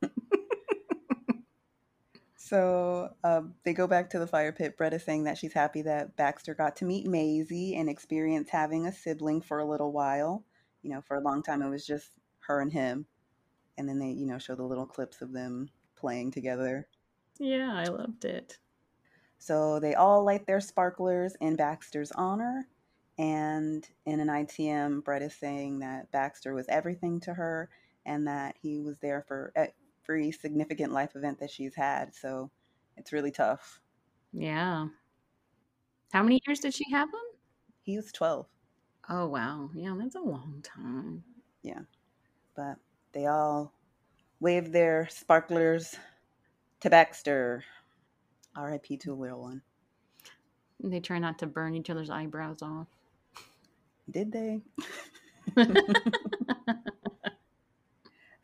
So 2.53 3.09
uh, 3.25 3.41
they 3.65 3.73
go 3.73 3.87
back 3.87 4.11
to 4.11 4.19
the 4.19 4.27
fire 4.27 4.53
pit. 4.53 4.77
Brett 4.77 4.93
is 4.93 5.03
saying 5.03 5.25
that 5.25 5.39
she's 5.39 5.55
happy 5.55 5.81
that 5.83 6.19
Baxter 6.19 6.55
got 6.55 6.77
to 6.77 6.85
meet 6.85 7.07
Maisie 7.07 7.77
and 7.77 7.89
experience 7.89 8.51
having 8.51 8.85
a 8.85 8.93
sibling 8.93 9.41
for 9.41 9.61
a 9.61 9.65
little 9.65 9.91
while. 9.91 10.45
You 10.83 10.91
know, 10.91 11.01
for 11.01 11.17
a 11.17 11.23
long 11.23 11.43
time 11.43 11.63
it 11.63 11.71
was 11.71 11.87
just 11.87 12.11
her 12.41 12.61
and 12.61 12.71
him. 12.71 13.07
And 13.79 13.89
then 13.89 13.99
they, 13.99 14.11
you 14.11 14.27
know, 14.27 14.37
show 14.37 14.55
the 14.55 14.65
little 14.65 14.85
clips 14.85 15.23
of 15.23 15.33
them 15.33 15.71
playing 15.97 16.33
together. 16.33 16.89
Yeah, 17.39 17.73
I 17.75 17.85
loved 17.85 18.27
it. 18.27 18.59
So 19.39 19.81
they 19.81 19.95
all 19.95 20.23
light 20.23 20.47
their 20.47 20.61
sparklers 20.61 21.35
in 21.41 21.57
Baxter's 21.57 22.13
honor. 22.13 22.69
And 23.17 23.89
in 24.05 24.21
an 24.21 24.29
ITM, 24.29 25.05
Brett 25.05 25.23
is 25.23 25.35
saying 25.35 25.79
that 25.79 26.13
Baxter 26.13 26.53
was 26.53 26.67
everything 26.69 27.19
to 27.21 27.33
her 27.33 27.71
and 28.05 28.27
that 28.27 28.57
he 28.61 28.79
was 28.79 28.99
there 28.99 29.25
for 29.27 29.55
every 30.05 30.33
significant 30.33 30.93
life 30.93 31.15
event 31.15 31.39
that 31.41 31.51
she's 31.51 31.75
had. 31.75 32.15
So 32.15 32.51
it's 32.97 33.13
really 33.13 33.31
tough. 33.31 33.81
Yeah. 34.33 34.89
How 36.13 36.23
many 36.23 36.41
years 36.47 36.61
did 36.61 36.75
she 36.75 36.91
have 36.91 37.09
him? 37.09 37.15
He 37.83 37.97
was 37.97 38.13
12, 38.13 38.47
Oh, 39.09 39.27
wow. 39.27 39.71
Yeah, 39.75 39.95
that's 39.99 40.15
a 40.15 40.21
long 40.21 40.63
time. 40.63 41.25
Yeah. 41.63 41.81
But 42.55 42.77
they 43.13 43.27
all 43.27 43.73
waved 44.41 44.73
their 44.73 45.09
sparklers 45.11 45.97
to 46.81 46.91
Baxter. 46.91 47.65
RIP 48.57 49.01
to 49.01 49.13
a 49.13 49.15
little 49.15 49.41
one. 49.41 49.63
They 50.85 51.01
try 51.01 51.19
not 51.19 51.39
to 51.39 51.47
burn 51.47 51.75
each 51.75 51.91
other's 51.91 52.11
eyebrows 52.11 52.63
off. 52.63 52.89
Did 54.11 54.33
they? 54.33 54.61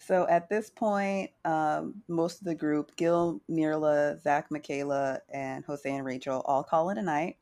So 0.08 0.26
at 0.26 0.48
this 0.48 0.70
point, 0.70 1.32
um, 1.44 1.96
most 2.08 2.38
of 2.40 2.46
the 2.46 2.54
group, 2.54 2.96
Gil, 2.96 3.42
Myrla, 3.46 4.18
Zach, 4.22 4.50
Michaela, 4.50 5.20
and 5.28 5.66
Jose 5.66 5.86
and 5.86 6.02
Rachel, 6.02 6.40
all 6.46 6.64
call 6.64 6.88
it 6.88 6.96
a 6.96 7.02
night. 7.02 7.36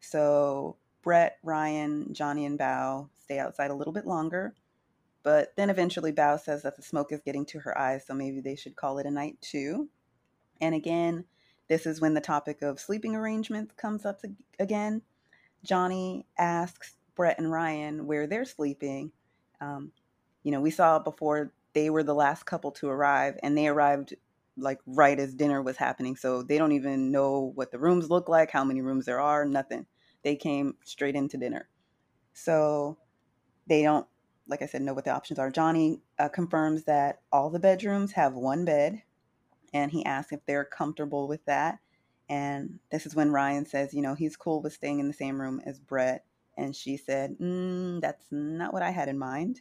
So 0.00 0.76
Brett, 1.02 1.38
Ryan, 1.42 2.12
Johnny, 2.12 2.44
and 2.44 2.58
Bao 2.58 3.08
stay 3.18 3.38
outside 3.38 3.70
a 3.70 3.74
little 3.74 3.94
bit 3.94 4.06
longer. 4.06 4.54
But 5.22 5.54
then 5.56 5.70
eventually 5.70 6.12
Bao 6.12 6.38
says 6.38 6.62
that 6.64 6.76
the 6.76 6.82
smoke 6.82 7.10
is 7.10 7.22
getting 7.24 7.46
to 7.46 7.60
her 7.60 7.78
eyes, 7.78 8.06
so 8.06 8.12
maybe 8.12 8.42
they 8.42 8.54
should 8.54 8.76
call 8.76 8.98
it 8.98 9.06
a 9.06 9.10
night 9.10 9.38
too. 9.40 9.88
And 10.60 10.74
again, 10.74 11.24
this 11.68 11.86
is 11.86 12.02
when 12.02 12.12
the 12.12 12.20
topic 12.20 12.60
of 12.60 12.80
sleeping 12.80 13.16
arrangements 13.16 13.72
comes 13.78 14.04
up 14.04 14.20
again. 14.58 15.00
Johnny 15.64 16.26
asks 16.36 16.96
Brett 17.14 17.38
and 17.38 17.50
Ryan 17.50 18.06
where 18.06 18.26
they're 18.26 18.44
sleeping. 18.44 19.10
Um, 19.58 19.92
you 20.42 20.52
know, 20.52 20.60
we 20.60 20.70
saw 20.70 20.98
before 20.98 21.54
they 21.74 21.90
were 21.90 22.02
the 22.02 22.14
last 22.14 22.46
couple 22.46 22.70
to 22.72 22.88
arrive, 22.88 23.36
and 23.42 23.56
they 23.56 23.68
arrived 23.68 24.14
like 24.56 24.80
right 24.86 25.18
as 25.18 25.34
dinner 25.34 25.60
was 25.62 25.76
happening. 25.76 26.16
So 26.16 26.42
they 26.42 26.58
don't 26.58 26.72
even 26.72 27.10
know 27.10 27.52
what 27.54 27.72
the 27.72 27.78
rooms 27.78 28.08
look 28.08 28.28
like, 28.28 28.50
how 28.50 28.64
many 28.64 28.80
rooms 28.80 29.04
there 29.04 29.20
are, 29.20 29.44
nothing. 29.44 29.86
They 30.22 30.36
came 30.36 30.76
straight 30.84 31.16
into 31.16 31.36
dinner. 31.36 31.68
So 32.32 32.98
they 33.66 33.82
don't, 33.82 34.06
like 34.46 34.62
I 34.62 34.66
said, 34.66 34.82
know 34.82 34.94
what 34.94 35.04
the 35.04 35.10
options 35.14 35.38
are. 35.38 35.50
Johnny 35.50 36.00
uh, 36.18 36.28
confirms 36.28 36.84
that 36.84 37.20
all 37.32 37.50
the 37.50 37.58
bedrooms 37.58 38.12
have 38.12 38.34
one 38.34 38.64
bed, 38.64 39.02
and 39.72 39.90
he 39.90 40.04
asks 40.04 40.32
if 40.32 40.40
they're 40.46 40.64
comfortable 40.64 41.26
with 41.28 41.44
that. 41.46 41.78
And 42.28 42.78
this 42.90 43.06
is 43.06 43.14
when 43.14 43.32
Ryan 43.32 43.66
says, 43.66 43.92
you 43.92 44.02
know, 44.02 44.14
he's 44.14 44.36
cool 44.36 44.62
with 44.62 44.72
staying 44.72 45.00
in 45.00 45.08
the 45.08 45.14
same 45.14 45.40
room 45.40 45.60
as 45.66 45.80
Brett. 45.80 46.24
And 46.56 46.74
she 46.74 46.96
said, 46.96 47.36
mm, 47.38 48.00
that's 48.00 48.26
not 48.30 48.72
what 48.72 48.82
I 48.82 48.90
had 48.90 49.08
in 49.08 49.18
mind. 49.18 49.60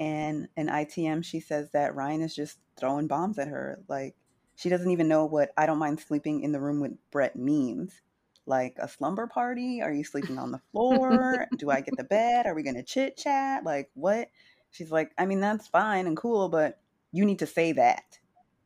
And 0.00 0.48
in 0.56 0.66
ITM, 0.66 1.24
she 1.24 1.40
says 1.40 1.70
that 1.72 1.94
Ryan 1.94 2.22
is 2.22 2.34
just 2.34 2.58
throwing 2.76 3.06
bombs 3.06 3.38
at 3.38 3.48
her. 3.48 3.80
Like, 3.88 4.16
she 4.56 4.68
doesn't 4.68 4.90
even 4.90 5.08
know 5.08 5.24
what 5.24 5.50
I 5.56 5.66
don't 5.66 5.78
mind 5.78 6.00
sleeping 6.00 6.42
in 6.42 6.52
the 6.52 6.60
room 6.60 6.80
with 6.80 6.92
Brett 7.10 7.36
means. 7.36 8.00
Like 8.44 8.76
a 8.80 8.88
slumber 8.88 9.28
party? 9.28 9.80
Are 9.82 9.92
you 9.92 10.02
sleeping 10.02 10.38
on 10.38 10.50
the 10.50 10.60
floor? 10.72 11.46
Do 11.58 11.70
I 11.70 11.80
get 11.80 11.96
the 11.96 12.04
bed? 12.04 12.46
Are 12.46 12.54
we 12.54 12.64
going 12.64 12.74
to 12.74 12.82
chit 12.82 13.16
chat? 13.16 13.64
Like, 13.64 13.90
what? 13.94 14.28
She's 14.72 14.90
like, 14.90 15.12
I 15.16 15.26
mean, 15.26 15.40
that's 15.40 15.68
fine 15.68 16.06
and 16.06 16.16
cool, 16.16 16.48
but 16.48 16.80
you 17.12 17.24
need 17.24 17.38
to 17.38 17.46
say 17.46 17.72
that. 17.72 18.18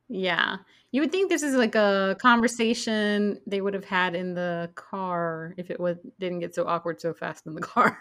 Yeah. 0.08 0.56
You 0.92 1.02
would 1.02 1.12
think 1.12 1.28
this 1.28 1.42
is 1.42 1.54
like 1.54 1.74
a 1.74 2.16
conversation 2.20 3.40
they 3.46 3.60
would 3.60 3.74
have 3.74 3.84
had 3.84 4.14
in 4.14 4.34
the 4.34 4.70
car 4.76 5.52
if 5.58 5.70
it 5.70 5.78
was 5.78 5.98
didn't 6.18 6.38
get 6.38 6.54
so 6.54 6.66
awkward 6.66 7.00
so 7.00 7.12
fast 7.12 7.46
in 7.46 7.54
the 7.54 7.60
car. 7.60 7.98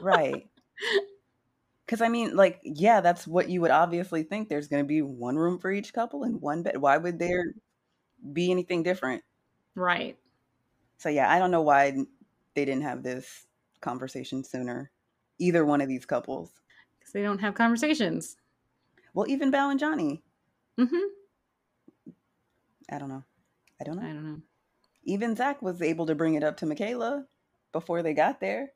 Right. 0.00 0.48
Because 1.86 2.00
I 2.00 2.08
mean, 2.08 2.36
like, 2.36 2.60
yeah, 2.62 3.00
that's 3.00 3.26
what 3.26 3.48
you 3.48 3.60
would 3.60 3.70
obviously 3.70 4.22
think. 4.22 4.48
There's 4.48 4.68
going 4.68 4.82
to 4.82 4.88
be 4.88 5.02
one 5.02 5.36
room 5.36 5.58
for 5.58 5.70
each 5.70 5.92
couple 5.92 6.22
and 6.22 6.40
one 6.40 6.62
bed. 6.62 6.76
Why 6.76 6.96
would 6.96 7.18
there 7.18 7.54
be 8.32 8.50
anything 8.50 8.82
different? 8.82 9.22
right. 9.74 10.16
So 10.98 11.08
yeah, 11.08 11.30
I 11.30 11.40
don't 11.40 11.50
know 11.50 11.62
why 11.62 11.96
they 12.54 12.64
didn't 12.64 12.84
have 12.84 13.02
this 13.02 13.46
conversation 13.80 14.44
sooner. 14.44 14.90
Either 15.38 15.64
one 15.64 15.80
of 15.80 15.88
these 15.88 16.06
couples. 16.06 16.52
Because 16.98 17.12
they 17.12 17.22
don't 17.22 17.40
have 17.40 17.54
conversations. 17.54 18.36
Well, 19.12 19.26
even 19.28 19.50
Bao 19.50 19.70
and 19.70 19.80
Johnny. 19.80 20.22
Mm-hmm. 20.78 22.12
I 22.90 22.98
don't 22.98 23.08
know. 23.08 23.24
I 23.80 23.84
don't 23.84 23.96
know. 23.96 24.02
I 24.02 24.12
don't 24.12 24.24
know. 24.24 24.40
Even 25.04 25.34
Zach 25.34 25.60
was 25.60 25.82
able 25.82 26.06
to 26.06 26.14
bring 26.14 26.34
it 26.34 26.44
up 26.44 26.58
to 26.58 26.66
Michaela 26.66 27.26
before 27.72 28.02
they 28.02 28.14
got 28.14 28.40
there. 28.40 28.70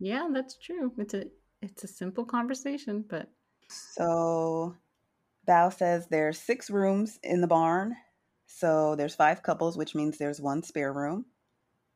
Yeah, 0.00 0.28
that's 0.32 0.56
true. 0.56 0.92
It's 0.98 1.14
a 1.14 1.26
it's 1.62 1.84
a 1.84 1.88
simple 1.88 2.24
conversation, 2.24 3.04
but 3.08 3.28
So 3.68 4.76
Bao 5.48 5.72
says 5.72 6.06
there's 6.08 6.38
six 6.38 6.70
rooms 6.70 7.18
in 7.22 7.40
the 7.40 7.46
barn. 7.46 7.96
So 8.46 8.96
there's 8.96 9.14
five 9.14 9.42
couples, 9.42 9.76
which 9.76 9.94
means 9.94 10.18
there's 10.18 10.40
one 10.40 10.62
spare 10.62 10.92
room. 10.92 11.26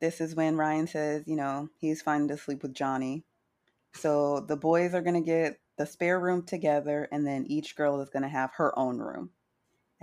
This 0.01 0.21
is 0.21 0.35
when 0.35 0.57
Ryan 0.57 0.87
says, 0.87 1.25
you 1.27 1.37
know, 1.37 1.69
he's 1.79 2.03
fine 2.03 2.29
to 2.29 2.37
sleep 2.37 2.63
with 2.63 2.75
Johnny. 2.75 3.25
So 3.95 4.41
the 4.41 4.57
boys 4.57 4.95
are 4.95 5.03
going 5.03 5.23
to 5.23 5.27
get 5.27 5.59
the 5.79 5.87
spare 5.87 6.19
room 6.19 6.45
together, 6.45 7.09
and 7.13 7.27
then 7.27 7.47
each 7.47 7.77
girl 7.77 8.01
is 8.01 8.11
going 8.11 8.23
to 8.23 8.29
have 8.29 8.51
her 8.57 8.77
own 8.79 8.99
room. 8.99 9.31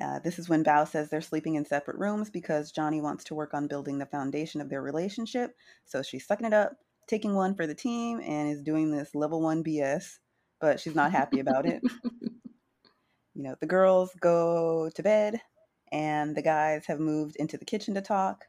Uh, 0.02 0.20
this 0.20 0.40
is 0.40 0.48
when 0.48 0.64
Bao 0.64 0.88
says 0.88 1.10
they're 1.10 1.22
sleeping 1.22 1.56
in 1.56 1.66
separate 1.66 1.98
rooms 1.98 2.30
because 2.30 2.72
Johnny 2.72 3.02
wants 3.02 3.26
to 3.26 3.36
work 3.36 3.54
on 3.54 3.68
building 3.68 3.98
the 3.98 4.06
foundation 4.06 4.62
of 4.62 4.70
their 4.70 4.82
relationship. 4.82 5.56
So 5.86 6.02
she's 6.02 6.26
sucking 6.26 6.48
it 6.48 6.54
up, 6.54 6.78
taking 7.10 7.36
one 7.36 7.56
for 7.56 7.68
the 7.68 7.76
team, 7.76 8.22
and 8.22 8.50
is 8.50 8.62
doing 8.62 8.92
this 8.92 9.14
level 9.14 9.42
one 9.42 9.64
BS, 9.64 10.20
but 10.62 10.80
she's 10.80 10.96
not 10.96 11.12
happy 11.12 11.40
about 11.40 11.66
it. 11.66 11.82
You 13.40 13.44
know, 13.44 13.56
the 13.62 13.68
girls 13.68 14.12
go 14.20 14.90
to 14.94 15.02
bed, 15.02 15.40
and 15.94 16.36
the 16.36 16.42
guys 16.42 16.86
have 16.88 17.00
moved 17.00 17.38
into 17.38 17.58
the 17.58 17.64
kitchen 17.64 17.94
to 17.94 18.02
talk. 18.02 18.44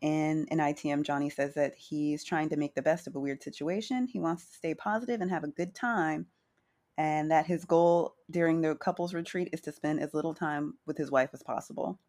And 0.00 0.48
in 0.50 0.60
ITM, 0.60 1.02
Johnny 1.02 1.28
says 1.28 1.52
that 1.56 1.74
he's 1.76 2.24
trying 2.24 2.48
to 2.48 2.56
make 2.56 2.74
the 2.74 2.80
best 2.80 3.06
of 3.06 3.16
a 3.16 3.20
weird 3.20 3.42
situation. 3.42 4.06
He 4.06 4.20
wants 4.20 4.46
to 4.46 4.54
stay 4.54 4.74
positive 4.74 5.20
and 5.20 5.30
have 5.30 5.44
a 5.44 5.48
good 5.48 5.74
time, 5.74 6.24
and 6.96 7.30
that 7.32 7.44
his 7.44 7.66
goal 7.66 8.14
during 8.30 8.62
the 8.62 8.76
couples 8.76 9.12
retreat 9.12 9.50
is 9.52 9.60
to 9.60 9.72
spend 9.72 10.00
as 10.00 10.14
little 10.14 10.32
time 10.32 10.78
with 10.86 10.96
his 10.96 11.10
wife 11.10 11.30
as 11.34 11.42
possible. 11.42 12.00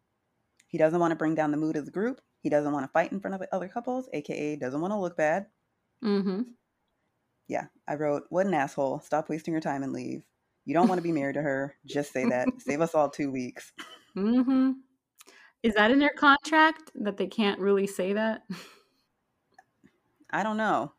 He 0.68 0.78
doesn't 0.78 1.00
want 1.00 1.10
to 1.10 1.16
bring 1.16 1.34
down 1.34 1.50
the 1.50 1.58
mood 1.58 1.76
of 1.76 1.84
the 1.84 1.90
group. 1.90 2.22
He 2.40 2.48
doesn't 2.48 2.72
want 2.72 2.84
to 2.84 2.92
fight 2.92 3.12
in 3.12 3.20
front 3.20 3.34
of 3.34 3.42
other 3.52 3.68
couples, 3.68 4.08
aka 4.14 4.56
doesn't 4.56 4.80
want 4.80 4.92
to 4.92 4.98
look 4.98 5.18
bad. 5.18 5.48
Mm-hmm. 6.04 6.42
Yeah, 7.48 7.66
I 7.86 7.94
wrote, 7.94 8.24
What 8.30 8.46
an 8.46 8.54
asshole. 8.54 9.00
Stop 9.00 9.28
wasting 9.28 9.52
your 9.52 9.60
time 9.60 9.82
and 9.82 9.92
leave. 9.92 10.22
You 10.64 10.74
don't 10.74 10.88
want 10.88 10.98
to 10.98 11.02
be 11.02 11.12
married 11.12 11.34
to 11.34 11.42
her. 11.42 11.76
Just 11.86 12.12
say 12.12 12.28
that. 12.28 12.48
Save 12.58 12.80
us 12.80 12.94
all 12.94 13.08
two 13.08 13.30
weeks. 13.30 13.72
Mm-hmm. 14.16 14.72
Is 15.62 15.74
that 15.74 15.90
in 15.90 15.98
their 15.98 16.14
contract 16.16 16.90
that 16.96 17.16
they 17.16 17.26
can't 17.26 17.60
really 17.60 17.86
say 17.86 18.12
that? 18.14 18.42
I 20.30 20.42
don't 20.42 20.56
know. 20.56 20.92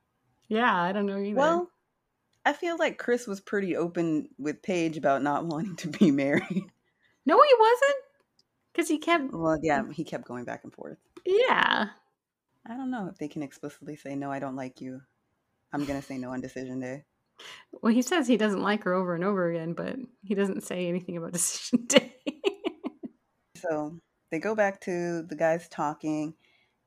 yeah, 0.48 0.74
I 0.74 0.92
don't 0.94 1.06
know 1.06 1.20
either. 1.20 1.38
Well, 1.38 1.70
I 2.46 2.54
feel 2.54 2.78
like 2.78 2.98
Chris 2.98 3.28
was 3.28 3.42
pretty 3.42 3.76
open 3.76 4.30
with 4.38 4.62
Paige 4.62 4.96
about 4.98 5.22
not 5.22 5.46
wanting 5.46 5.76
to 5.78 5.90
be 5.90 6.12
married. 6.12 6.66
No, 7.26 7.42
he 7.42 7.56
wasn't. 7.60 8.04
Because 8.72 8.88
he 8.88 9.00
kept. 9.00 9.34
Well, 9.34 9.60
yeah, 9.62 9.84
he 9.92 10.04
kept 10.06 10.26
going 10.26 10.46
back 10.46 10.64
and 10.64 10.74
forth. 10.74 10.98
Yeah. 11.26 11.88
I 12.70 12.76
don't 12.76 12.92
know 12.92 13.08
if 13.08 13.18
they 13.18 13.28
can 13.28 13.44
explicitly 13.44 13.96
say, 13.96 14.16
no, 14.16 14.32
I 14.32 14.40
don't 14.40 14.56
like 14.56 14.82
you. 14.82 15.02
I'm 15.74 15.86
going 15.86 16.00
to 16.00 16.06
say 16.06 16.18
no 16.18 16.32
on 16.32 16.42
decision 16.42 16.80
day. 16.80 17.04
Well, 17.82 17.94
he 17.94 18.02
says 18.02 18.28
he 18.28 18.38
doesn't 18.38 18.62
like 18.62 18.84
her 18.84 18.94
over 18.94 19.16
and 19.16 19.24
over 19.24 19.50
again, 19.50 19.74
but 19.74 19.96
he 20.24 20.36
doesn't 20.36 20.64
say 20.64 20.88
anything 20.88 21.18
about 21.18 21.32
decision 21.34 21.86
day. 21.86 22.16
so 23.56 24.00
they 24.32 24.40
go 24.40 24.56
back 24.56 24.82
to 24.82 25.24
the 25.24 25.36
guys 25.36 25.70
talking, 25.70 26.34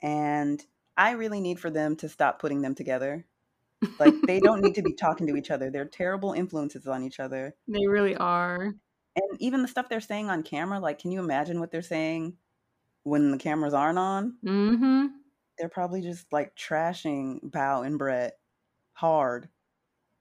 and 0.03 0.63
I 0.97 1.13
really 1.13 1.41
need 1.41 1.61
for 1.61 1.71
them 1.71 1.97
to 1.97 2.09
stop 2.09 2.41
putting 2.41 2.63
them 2.63 2.75
together. 2.75 3.25
Like, 3.99 4.15
they 4.27 4.41
don't 4.41 4.61
need 4.61 4.75
to 4.75 4.83
be 4.83 4.93
talking 5.01 5.27
to 5.29 5.37
each 5.37 5.51
other. 5.51 5.71
They're 5.71 5.87
terrible 5.87 6.33
influences 6.33 6.87
on 6.87 7.03
each 7.03 7.21
other. 7.21 7.55
They 7.67 7.87
really 7.87 8.17
are. 8.17 8.75
And 9.17 9.41
even 9.41 9.63
the 9.63 9.69
stuff 9.69 9.89
they're 9.89 10.01
saying 10.01 10.29
on 10.29 10.43
camera, 10.43 10.79
like, 10.79 10.99
can 10.99 11.11
you 11.11 11.21
imagine 11.21 11.61
what 11.61 11.71
they're 11.71 11.81
saying 11.81 12.35
when 13.05 13.31
the 13.31 13.39
cameras 13.39 13.73
aren't 13.73 13.99
on? 13.99 14.37
Mm-hmm. 14.45 15.07
They're 15.61 15.69
probably 15.69 16.01
just 16.01 16.33
like 16.33 16.57
trashing 16.57 17.51
Bao 17.51 17.87
and 17.87 17.99
Brett 17.99 18.39
hard. 18.95 19.51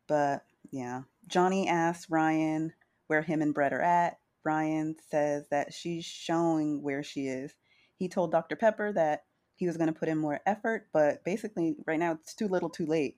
But 0.06 0.44
yeah, 0.70 1.03
Johnny 1.28 1.70
asks 1.70 2.10
Ryan 2.10 2.74
where 3.07 3.22
him 3.22 3.41
and 3.41 3.53
Brett 3.53 3.72
are 3.72 3.82
at. 3.82 4.20
Ryan 4.44 4.98
says 5.10 5.48
that 5.49 5.74
she's 5.74 6.03
showing 6.03 6.84
where 6.84 7.03
she 7.03 7.28
is. 7.28 7.53
He 7.95 8.10
told 8.10 8.32
Dr. 8.32 8.57
Pepper 8.57 8.91
that 8.91 9.24
he 9.56 9.66
was 9.66 9.78
going 9.78 9.91
to 9.91 9.98
put 9.98 10.10
in 10.10 10.18
more 10.18 10.41
effort, 10.45 10.88
but 10.91 11.24
basically, 11.24 11.76
right 11.88 11.99
now, 11.99 12.14
it's 12.14 12.34
too 12.34 12.48
little 12.49 12.70
too 12.70 12.86
late. 12.86 13.18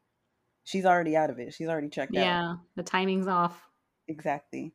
She's 0.63 0.85
already 0.85 1.15
out 1.15 1.31
of 1.31 1.39
it. 1.39 1.55
She's 1.55 1.67
already 1.67 1.89
checked 1.89 2.13
yeah, 2.13 2.21
out. 2.21 2.25
Yeah, 2.25 2.55
the 2.75 2.83
timing's 2.83 3.27
off. 3.27 3.67
Exactly. 4.07 4.73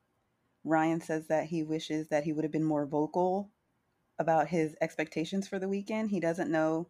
Ryan 0.65 1.01
says 1.01 1.29
that 1.29 1.47
he 1.47 1.63
wishes 1.63 2.09
that 2.09 2.25
he 2.25 2.33
would 2.33 2.45
have 2.45 2.53
been 2.53 2.65
more 2.65 2.87
vocal 2.87 3.51
about 4.19 4.49
his 4.49 4.75
expectations 4.81 5.47
for 5.47 5.61
the 5.61 5.69
weekend. 5.69 6.11
He 6.11 6.19
doesn't 6.19 6.51
know 6.51 6.89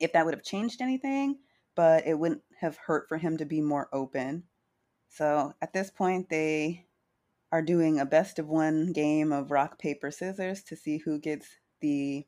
if 0.00 0.12
that 0.12 0.24
would 0.24 0.34
have 0.34 0.42
changed 0.42 0.80
anything, 0.80 1.38
but 1.74 2.06
it 2.06 2.18
wouldn't 2.18 2.42
have 2.60 2.76
hurt 2.76 3.08
for 3.08 3.18
him 3.18 3.36
to 3.36 3.44
be 3.44 3.60
more 3.60 3.88
open. 3.92 4.44
So 5.08 5.54
at 5.62 5.72
this 5.72 5.90
point, 5.90 6.28
they 6.28 6.86
are 7.50 7.62
doing 7.62 7.98
a 7.98 8.06
best 8.06 8.38
of 8.38 8.48
one 8.48 8.92
game 8.92 9.32
of 9.32 9.50
rock, 9.50 9.78
paper, 9.78 10.10
scissors 10.10 10.62
to 10.64 10.76
see 10.76 10.98
who 10.98 11.18
gets 11.18 11.46
the 11.80 12.26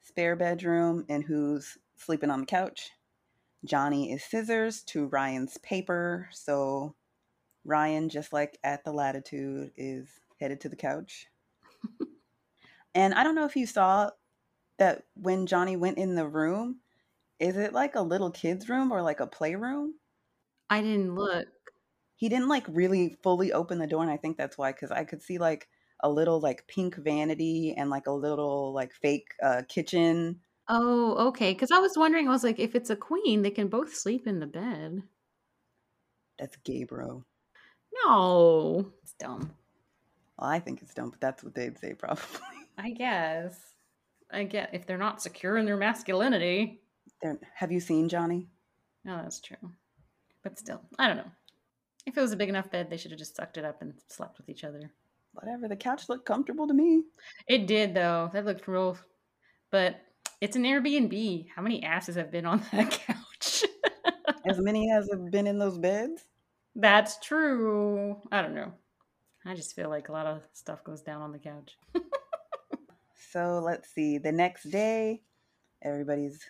spare 0.00 0.36
bedroom 0.36 1.04
and 1.08 1.24
who's 1.24 1.78
sleeping 1.96 2.30
on 2.30 2.40
the 2.40 2.46
couch. 2.46 2.90
Johnny 3.64 4.12
is 4.12 4.24
scissors 4.24 4.82
to 4.82 5.06
Ryan's 5.06 5.58
paper. 5.58 6.28
So 6.32 6.94
Ryan, 7.64 8.08
just 8.08 8.32
like 8.32 8.58
at 8.64 8.84
the 8.84 8.92
latitude, 8.92 9.70
is 9.76 10.08
headed 10.40 10.60
to 10.62 10.68
the 10.68 10.76
couch. 10.76 11.26
and 12.94 13.14
I 13.14 13.22
don't 13.22 13.34
know 13.34 13.44
if 13.44 13.56
you 13.56 13.66
saw 13.66 14.10
that 14.78 15.04
when 15.14 15.46
Johnny 15.46 15.76
went 15.76 15.98
in 15.98 16.16
the 16.16 16.26
room, 16.26 16.80
is 17.42 17.56
it 17.56 17.72
like 17.72 17.96
a 17.96 18.00
little 18.00 18.30
kid's 18.30 18.68
room 18.68 18.92
or 18.92 19.02
like 19.02 19.20
a 19.20 19.26
playroom? 19.26 19.94
I 20.70 20.80
didn't 20.80 21.16
look. 21.16 21.48
He 22.14 22.28
didn't 22.28 22.48
like 22.48 22.64
really 22.68 23.18
fully 23.22 23.52
open 23.52 23.78
the 23.78 23.86
door, 23.86 24.02
and 24.02 24.10
I 24.10 24.16
think 24.16 24.36
that's 24.36 24.56
why, 24.56 24.70
because 24.70 24.92
I 24.92 25.02
could 25.04 25.22
see 25.22 25.38
like 25.38 25.68
a 26.00 26.08
little 26.08 26.40
like 26.40 26.68
pink 26.68 26.96
vanity 26.96 27.74
and 27.76 27.90
like 27.90 28.06
a 28.06 28.12
little 28.12 28.72
like 28.72 28.92
fake 28.94 29.34
uh, 29.42 29.62
kitchen. 29.68 30.40
Oh, 30.68 31.28
okay. 31.28 31.52
Because 31.52 31.72
I 31.72 31.78
was 31.78 31.96
wondering, 31.96 32.28
I 32.28 32.30
was 32.30 32.44
like, 32.44 32.60
if 32.60 32.76
it's 32.76 32.90
a 32.90 32.96
queen, 32.96 33.42
they 33.42 33.50
can 33.50 33.66
both 33.68 33.92
sleep 33.92 34.28
in 34.28 34.38
the 34.38 34.46
bed. 34.46 35.02
That's 36.38 36.56
gay, 36.56 36.84
bro. 36.84 37.24
No, 38.04 38.92
it's 39.02 39.14
dumb. 39.14 39.52
Well, 40.38 40.48
I 40.48 40.60
think 40.60 40.82
it's 40.82 40.94
dumb, 40.94 41.10
but 41.10 41.20
that's 41.20 41.42
what 41.42 41.54
they'd 41.54 41.78
say 41.78 41.94
probably. 41.98 42.24
I 42.78 42.90
guess. 42.90 43.74
I 44.30 44.44
get 44.44 44.70
if 44.72 44.86
they're 44.86 44.96
not 44.96 45.20
secure 45.20 45.58
in 45.58 45.66
their 45.66 45.76
masculinity. 45.76 46.81
They're, 47.22 47.38
have 47.54 47.72
you 47.72 47.80
seen 47.80 48.08
Johnny? 48.08 48.48
No, 49.04 49.16
that's 49.16 49.40
true. 49.40 49.56
But 50.42 50.58
still, 50.58 50.82
I 50.98 51.06
don't 51.06 51.16
know. 51.16 51.30
If 52.04 52.16
it 52.16 52.20
was 52.20 52.32
a 52.32 52.36
big 52.36 52.48
enough 52.48 52.70
bed, 52.70 52.90
they 52.90 52.96
should 52.96 53.12
have 53.12 53.18
just 53.18 53.36
sucked 53.36 53.56
it 53.56 53.64
up 53.64 53.80
and 53.80 53.94
slept 54.08 54.38
with 54.38 54.48
each 54.48 54.64
other. 54.64 54.92
Whatever. 55.32 55.68
The 55.68 55.76
couch 55.76 56.08
looked 56.08 56.26
comfortable 56.26 56.66
to 56.66 56.74
me. 56.74 57.04
It 57.46 57.66
did, 57.66 57.94
though. 57.94 58.30
That 58.32 58.44
looked 58.44 58.68
real. 58.68 58.98
But 59.70 60.00
it's 60.40 60.56
an 60.56 60.64
Airbnb. 60.64 61.46
How 61.54 61.62
many 61.62 61.84
asses 61.84 62.16
have 62.16 62.32
been 62.32 62.44
on 62.44 62.62
that 62.72 62.90
couch? 62.90 63.64
as 64.46 64.58
many 64.60 64.90
as 64.90 65.08
have 65.10 65.30
been 65.30 65.46
in 65.46 65.58
those 65.58 65.78
beds? 65.78 66.22
That's 66.74 67.18
true. 67.20 68.16
I 68.30 68.42
don't 68.42 68.54
know. 68.54 68.72
I 69.44 69.54
just 69.54 69.74
feel 69.74 69.88
like 69.88 70.08
a 70.08 70.12
lot 70.12 70.26
of 70.26 70.46
stuff 70.52 70.84
goes 70.84 71.02
down 71.02 71.22
on 71.22 71.32
the 71.32 71.38
couch. 71.38 71.76
so 73.32 73.60
let's 73.64 73.92
see. 73.92 74.18
The 74.18 74.32
next 74.32 74.64
day, 74.64 75.22
everybody's 75.82 76.40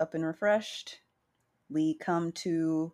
up 0.00 0.14
and 0.14 0.24
refreshed. 0.24 1.00
We 1.68 1.94
come 1.94 2.32
to 2.32 2.92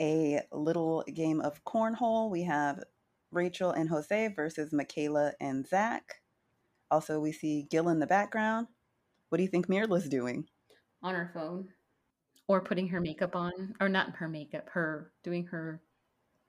a 0.00 0.42
little 0.52 1.02
game 1.12 1.40
of 1.40 1.64
cornhole. 1.64 2.30
We 2.30 2.44
have 2.44 2.84
Rachel 3.32 3.70
and 3.70 3.88
Jose 3.88 4.28
versus 4.28 4.72
Michaela 4.72 5.32
and 5.40 5.66
Zach. 5.66 6.20
Also, 6.90 7.18
we 7.18 7.32
see 7.32 7.66
Gil 7.68 7.88
in 7.88 7.98
the 7.98 8.06
background. 8.06 8.68
What 9.28 9.38
do 9.38 9.42
you 9.42 9.48
think 9.48 9.68
Myrla's 9.68 10.08
doing? 10.08 10.46
On 11.02 11.14
her 11.14 11.30
phone. 11.34 11.68
Or 12.46 12.60
putting 12.60 12.88
her 12.88 13.00
makeup 13.00 13.34
on. 13.34 13.74
Or 13.80 13.88
not 13.88 14.14
her 14.16 14.28
makeup, 14.28 14.68
her 14.70 15.10
doing 15.24 15.46
her 15.46 15.80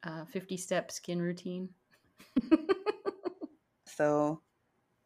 uh, 0.04 0.26
50 0.26 0.58
step 0.58 0.92
skin 0.92 1.20
routine. 1.20 1.70
so, 3.88 4.42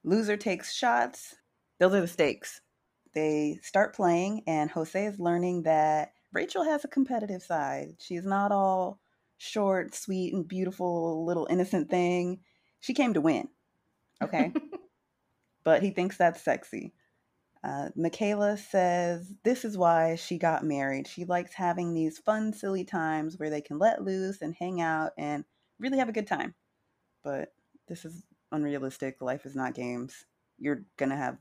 loser 0.03 0.35
takes 0.35 0.73
shots. 0.73 1.35
Those 1.79 1.93
are 1.93 2.01
the 2.01 2.07
stakes 2.07 2.61
they 3.13 3.59
start 3.61 3.95
playing, 3.95 4.43
and 4.47 4.69
Jose 4.71 5.05
is 5.05 5.19
learning 5.19 5.63
that 5.63 6.13
Rachel 6.33 6.63
has 6.63 6.83
a 6.83 6.89
competitive 6.89 7.41
side. 7.41 7.95
She's 7.99 8.25
not 8.25 8.51
all 8.51 8.99
short, 9.38 9.95
sweet, 9.95 10.33
and 10.33 10.47
beautiful 10.47 11.25
little 11.25 11.47
innocent 11.49 11.89
thing. 11.89 12.39
She 12.79 12.93
came 12.93 13.13
to 13.13 13.21
win. 13.21 13.49
Okay. 14.21 14.53
but 15.63 15.83
he 15.83 15.91
thinks 15.91 16.17
that's 16.17 16.41
sexy. 16.41 16.93
Uh, 17.63 17.89
Michaela 17.95 18.57
says 18.57 19.33
this 19.43 19.65
is 19.65 19.77
why 19.77 20.15
she 20.15 20.38
got 20.38 20.63
married. 20.63 21.07
She 21.07 21.25
likes 21.25 21.53
having 21.53 21.93
these 21.93 22.17
fun, 22.17 22.53
silly 22.53 22.83
times 22.83 23.38
where 23.38 23.49
they 23.49 23.61
can 23.61 23.77
let 23.77 24.03
loose 24.03 24.41
and 24.41 24.55
hang 24.55 24.81
out 24.81 25.11
and 25.17 25.45
really 25.79 25.99
have 25.99 26.09
a 26.09 26.13
good 26.13 26.27
time. 26.27 26.55
But 27.23 27.53
this 27.88 28.03
is 28.03 28.23
unrealistic. 28.51 29.21
Life 29.21 29.45
is 29.45 29.55
not 29.55 29.75
games. 29.75 30.25
You're 30.57 30.83
going 30.97 31.09
to 31.09 31.15
have 31.15 31.38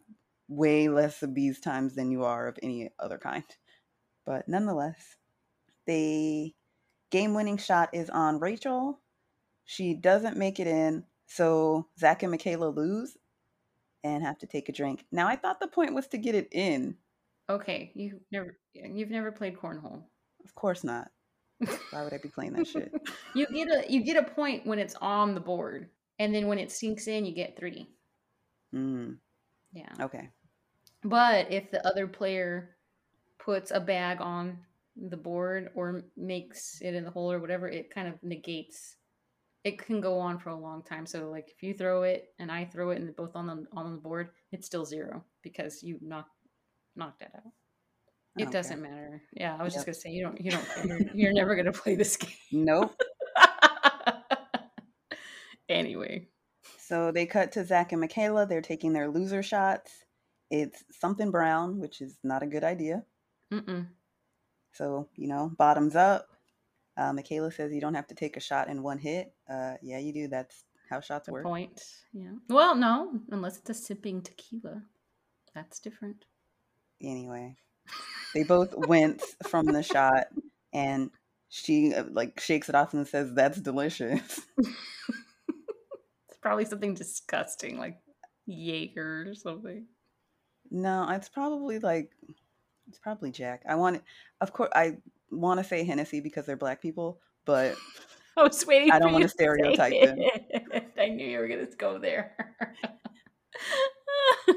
way 0.51 0.89
less 0.89 1.23
of 1.23 1.35
these 1.35 1.61
times 1.61 1.95
than 1.95 2.11
you 2.11 2.25
are 2.25 2.49
of 2.49 2.59
any 2.63 2.91
other 2.99 3.17
kind. 3.17 3.45
But 4.27 4.49
nonetheless, 4.49 5.17
the 5.87 6.53
game 7.11 7.35
winning 7.35 7.57
shot 7.57 7.91
is 7.93 8.11
on 8.11 8.41
Rachel. 8.41 9.01
She 9.65 9.95
doesn't 9.95 10.37
make 10.37 10.59
it 10.59 10.67
in, 10.67 11.05
so 11.27 11.87
Zach 11.99 12.23
and 12.23 12.33
Michaela 12.33 12.69
lose 12.69 13.17
and 14.03 14.23
have 14.23 14.39
to 14.39 14.47
take 14.47 14.69
a 14.69 14.73
drink. 14.73 15.07
Now 15.13 15.29
I 15.29 15.37
thought 15.37 15.61
the 15.61 15.69
point 15.69 15.95
was 15.95 16.09
to 16.09 16.19
get 16.19 16.35
it 16.35 16.49
in. 16.53 16.97
Okay, 17.49 17.93
you 17.95 18.21
never 18.31 18.59
you've 18.75 19.11
never 19.11 19.33
played 19.33 19.57
cornhole. 19.57 20.03
Of 20.45 20.55
course 20.55 20.85
not. 20.85 21.11
Why 21.91 22.03
would 22.03 22.15
I 22.15 22.19
be 22.19 22.29
playing 22.29 22.55
that 22.55 22.67
shit? 22.67 22.93
you 23.35 23.47
get 23.47 23.69
a 23.69 23.91
you 23.91 24.03
get 24.03 24.17
a 24.17 24.23
point 24.23 24.67
when 24.67 24.79
it's 24.79 24.97
on 25.01 25.35
the 25.35 25.41
board, 25.41 25.91
and 26.19 26.35
then 26.35 26.47
when 26.49 26.59
it 26.59 26.73
sinks 26.73 27.07
in, 27.07 27.25
you 27.25 27.35
get 27.35 27.57
three. 27.57 27.87
Hmm. 28.73 29.13
Yeah. 29.73 29.93
Okay. 30.01 30.29
But 31.03 31.51
if 31.51 31.71
the 31.71 31.87
other 31.87 32.07
player 32.07 32.77
puts 33.39 33.71
a 33.71 33.81
bag 33.81 34.21
on 34.21 34.59
the 34.97 35.17
board 35.17 35.71
or 35.75 36.03
makes 36.17 36.81
it 36.83 36.95
in 36.95 37.05
the 37.05 37.11
hole 37.11 37.33
or 37.33 37.39
whatever, 37.39 37.69
it 37.69 37.95
kind 37.95 38.09
of 38.09 38.23
negates. 38.23 38.97
It 39.65 39.79
can 39.79 40.01
go 40.01 40.19
on 40.19 40.39
for 40.39 40.51
a 40.51 40.57
long 40.57 40.83
time. 40.83 41.07
So 41.07 41.31
like 41.31 41.51
if 41.51 41.63
you 41.63 41.75
throw 41.75 42.03
it 42.03 42.29
and 42.39 42.51
I 42.51 42.65
throw 42.65 42.91
it 42.91 43.01
and 43.01 43.15
both 43.17 43.35
on 43.35 43.47
the 43.47 43.67
on 43.73 43.93
the 43.93 43.99
board, 43.99 44.31
it's 44.53 44.67
still 44.67 44.85
zero 44.85 45.25
because 45.43 45.83
you 45.83 45.99
knocked 46.01 46.31
knocked 46.97 47.23
it 47.23 47.31
out. 47.35 47.53
It 48.39 48.45
okay. 48.45 48.53
doesn't 48.53 48.81
matter. 48.81 49.23
Yeah, 49.33 49.57
I 49.59 49.63
was 49.63 49.75
yep. 49.75 49.85
just 49.85 49.87
gonna 49.87 49.95
say 49.95 50.11
you 50.11 50.23
don't 50.23 50.41
you 50.41 50.51
don't 50.51 50.67
you're, 50.85 51.01
you're 51.15 51.33
never 51.33 51.57
gonna 51.57 51.73
play 51.73 51.95
this 51.95 52.17
game. 52.17 52.33
Nope. 52.53 52.95
anyway. 55.69 56.27
So 56.79 57.13
they 57.13 57.27
cut 57.27 57.53
to 57.53 57.65
Zach 57.65 57.93
and 57.93 58.01
Michaela. 58.01 58.47
They're 58.47 58.63
taking 58.63 58.93
their 58.93 59.09
loser 59.09 59.43
shots. 59.43 60.05
It's 60.51 60.83
something 60.91 61.31
brown, 61.31 61.79
which 61.79 62.01
is 62.01 62.19
not 62.25 62.43
a 62.43 62.47
good 62.47 62.65
idea. 62.65 63.05
Mm-mm. 63.53 63.87
So, 64.73 65.09
you 65.17 65.29
know, 65.29 65.53
bottoms 65.57 65.97
up. 65.97 66.29
Uh, 66.97 67.13
Michaela 67.13 67.51
says 67.51 67.73
you 67.73 67.81
don't 67.81 67.95
have 67.95 68.09
to 68.09 68.15
take 68.15 68.37
a 68.37 68.41
shot 68.41 68.69
in 68.69 68.83
one 68.83 68.99
hit. 68.99 69.33
Uh, 69.49 69.75
yeah, 69.83 69.99
you 69.99 70.13
do. 70.13 70.29
That's 70.29 70.65
how 70.89 71.01
shots 71.01 71.27
the 71.27 71.33
work. 71.33 71.45
Point. 71.45 71.81
Yeah. 72.13 72.33
Well, 72.49 72.75
no, 72.75 73.21
unless 73.31 73.59
it's 73.59 73.71
a 73.71 73.75
sipping 73.75 74.23
tequila. 74.23 74.83
That's 75.55 75.79
different. 75.79 76.27
Anyway, 77.03 77.57
they 78.35 78.43
both 78.43 78.75
wince 78.77 79.25
from 79.49 79.67
the 79.67 79.83
shot, 79.83 80.27
and 80.73 81.11
she 81.49 81.95
uh, 81.95 82.05
like 82.11 82.39
shakes 82.41 82.69
it 82.69 82.75
off 82.75 82.93
and 82.93 83.07
says, 83.07 83.33
"That's 83.35 83.61
delicious." 83.61 84.41
it's 84.59 86.39
probably 86.43 86.67
something 86.67 86.95
disgusting 86.95 87.79
like 87.79 87.99
Jaeger 88.47 89.27
or 89.29 89.35
something. 89.35 89.87
No, 90.71 91.09
it's 91.11 91.29
probably 91.29 91.79
like 91.79 92.13
it's 92.89 92.99
probably 92.99 93.31
Jack. 93.31 93.63
I 93.69 93.75
want 93.75 94.03
of 94.41 94.53
course 94.53 94.71
I 94.75 94.99
want 95.31 95.59
to 95.59 95.65
say 95.65 95.85
Hennessy 95.85 96.21
because 96.21 96.47
they're 96.47 96.57
black 96.57 96.81
people, 96.81 97.21
but 97.45 97.75
I 98.37 98.43
was 98.43 98.67
waiting. 98.67 98.91
I 98.91 98.99
don't 98.99 99.13
want 99.13 99.23
to 99.23 99.29
stereotype 99.29 99.93
them. 99.93 100.19
I 100.99 101.09
knew 101.09 101.27
you 101.27 101.39
were 101.39 101.49
going 101.49 101.67
to 101.67 101.77
go 101.77 101.99
there. 101.99 102.37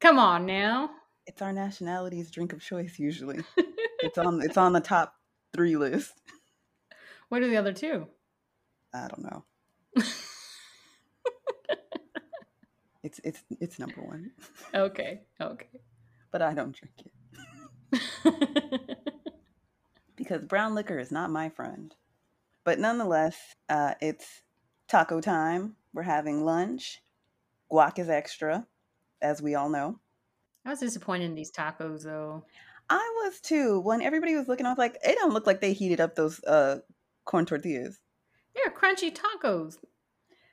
Come 0.00 0.18
on 0.18 0.46
now. 0.46 0.90
It's 1.26 1.42
our 1.42 1.52
nationality's 1.52 2.30
drink 2.30 2.52
of 2.52 2.60
choice 2.60 2.98
usually. 2.98 3.40
it's 4.00 4.18
on 4.18 4.40
it's 4.42 4.56
on 4.56 4.72
the 4.72 4.80
top 4.80 5.14
3 5.54 5.76
list. 5.76 6.12
What 7.28 7.42
are 7.42 7.48
the 7.48 7.56
other 7.56 7.72
two? 7.72 8.06
I 8.92 9.08
don't 9.08 9.22
know. 9.24 9.44
It's 13.04 13.20
it's 13.22 13.44
it's 13.60 13.78
number 13.78 14.00
1. 14.00 14.30
Okay. 14.74 15.20
Okay. 15.40 15.80
But 16.32 16.42
I 16.42 16.54
don't 16.54 16.74
drink 16.74 16.94
it. 17.04 18.98
because 20.16 20.42
brown 20.42 20.74
liquor 20.74 20.98
is 20.98 21.12
not 21.12 21.30
my 21.30 21.50
friend. 21.50 21.94
But 22.64 22.78
nonetheless, 22.78 23.36
uh, 23.68 23.94
it's 24.00 24.42
taco 24.88 25.20
time. 25.20 25.76
We're 25.92 26.02
having 26.02 26.44
lunch. 26.44 27.02
Guac 27.70 27.98
is 27.98 28.08
extra, 28.08 28.66
as 29.20 29.42
we 29.42 29.54
all 29.54 29.68
know. 29.68 30.00
I 30.64 30.70
was 30.70 30.80
disappointed 30.80 31.26
in 31.26 31.34
these 31.34 31.52
tacos, 31.52 32.04
though. 32.04 32.44
I 32.88 33.22
was 33.24 33.40
too. 33.40 33.80
When 33.80 34.00
everybody 34.00 34.34
was 34.34 34.48
looking, 34.48 34.66
I 34.66 34.70
was 34.70 34.78
like, 34.78 34.96
it 35.04 35.16
don't 35.16 35.34
look 35.34 35.46
like 35.46 35.60
they 35.60 35.74
heated 35.74 36.00
up 36.00 36.14
those 36.14 36.42
uh, 36.44 36.78
corn 37.26 37.44
tortillas. 37.44 38.00
They're 38.54 38.72
crunchy 38.72 39.14
tacos. 39.14 39.76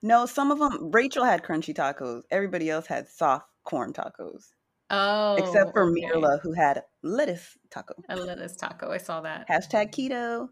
No, 0.01 0.25
some 0.25 0.51
of 0.51 0.59
them. 0.59 0.91
Rachel 0.91 1.23
had 1.23 1.43
crunchy 1.43 1.75
tacos. 1.75 2.23
Everybody 2.31 2.69
else 2.69 2.87
had 2.87 3.07
soft 3.07 3.47
corn 3.63 3.93
tacos. 3.93 4.45
Oh, 4.89 5.35
except 5.35 5.71
for 5.73 5.89
okay. 5.89 6.01
Myrla, 6.01 6.39
who 6.41 6.53
had 6.53 6.83
lettuce 7.01 7.57
taco. 7.69 7.93
A 8.09 8.15
lettuce 8.15 8.57
taco. 8.57 8.91
I 8.91 8.97
saw 8.97 9.21
that. 9.21 9.47
Hashtag 9.47 9.91
keto. 9.91 10.49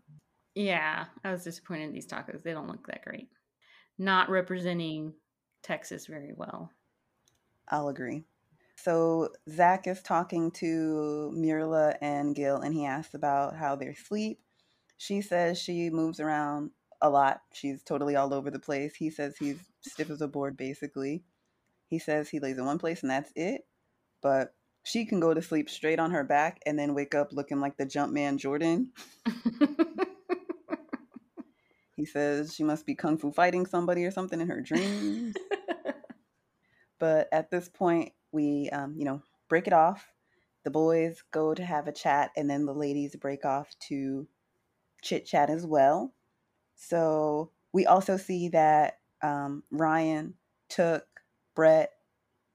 Yeah, 0.56 1.06
I 1.24 1.32
was 1.32 1.44
disappointed 1.44 1.86
in 1.86 1.94
these 1.94 2.08
tacos. 2.08 2.44
They 2.44 2.54
don't 2.54 2.68
look 2.68 2.88
that 2.88 3.04
great. 3.04 3.30
Not 3.98 4.30
representing 4.30 5.14
Texas 5.62 6.06
very 6.06 6.34
well. 6.36 6.72
I'll 7.68 7.90
agree. 7.90 8.24
So 8.78 9.30
Zach 9.50 9.88
is 9.88 10.02
talking 10.02 10.52
to 10.52 11.34
Myrla 11.36 11.96
and 12.02 12.34
Gil, 12.34 12.62
and 12.62 12.74
he 12.74 12.86
asks 12.86 13.14
about 13.14 13.58
how 13.58 13.76
they 13.76 13.94
sleep. 13.94 14.40
She 14.98 15.22
says 15.22 15.60
she 15.60 15.90
moves 15.90 16.20
around 16.22 16.72
a 17.02 17.10
lot. 17.10 17.42
She's 17.54 17.84
totally 17.84 18.16
all 18.16 18.34
over 18.34 18.52
the 18.52 18.60
place. 18.60 18.96
He 18.96 19.10
says 19.10 19.38
he's 19.38 19.60
stiff 19.82 20.10
as 20.10 20.22
a 20.22 20.28
board, 20.28 20.58
basically. 20.58 21.24
He 21.88 22.00
says 22.00 22.30
he 22.30 22.40
lays 22.40 22.58
in 22.58 22.66
one 22.66 22.80
place 22.80 23.02
and 23.02 23.10
that's 23.10 23.32
it. 23.36 23.66
But 24.22 24.54
she 24.84 25.06
can 25.06 25.20
go 25.20 25.34
to 25.34 25.42
sleep 25.42 25.70
straight 25.70 26.00
on 26.00 26.12
her 26.12 26.24
back 26.24 26.60
and 26.66 26.78
then 26.78 26.94
wake 26.94 27.16
up 27.16 27.32
looking 27.32 27.60
like 27.60 27.78
the 27.78 27.86
Jumpman 27.86 28.38
Jordan. 28.38 28.92
he 31.96 32.06
says 32.06 32.54
she 32.54 32.64
must 32.64 32.86
be 32.86 32.96
kung 32.96 33.18
fu 33.18 33.32
fighting 33.32 33.66
somebody 33.66 34.06
or 34.06 34.12
something 34.12 34.40
in 34.40 34.48
her 34.48 34.62
dreams. 34.62 35.36
but 37.00 37.28
at 37.32 37.52
this 37.52 37.70
point, 37.70 38.14
we, 38.32 38.70
um, 38.72 38.96
you 38.98 39.06
know, 39.06 39.22
break 39.48 39.68
it 39.68 39.74
off. 39.74 40.08
The 40.64 40.72
boys 40.72 41.24
go 41.32 41.54
to 41.54 41.64
have 41.64 41.88
a 41.88 41.92
chat, 41.92 42.32
and 42.36 42.50
then 42.50 42.66
the 42.66 42.74
ladies 42.74 43.16
break 43.16 43.46
off 43.46 43.74
to 43.88 44.28
chit 45.02 45.26
chat 45.26 45.50
as 45.50 45.66
well. 45.66 46.14
So 46.80 47.52
we 47.74 47.86
also 47.86 48.18
see 48.18 48.50
that 48.50 49.00
um, 49.22 49.64
Ryan 49.70 50.36
took 50.70 51.06
Brett, 51.56 51.92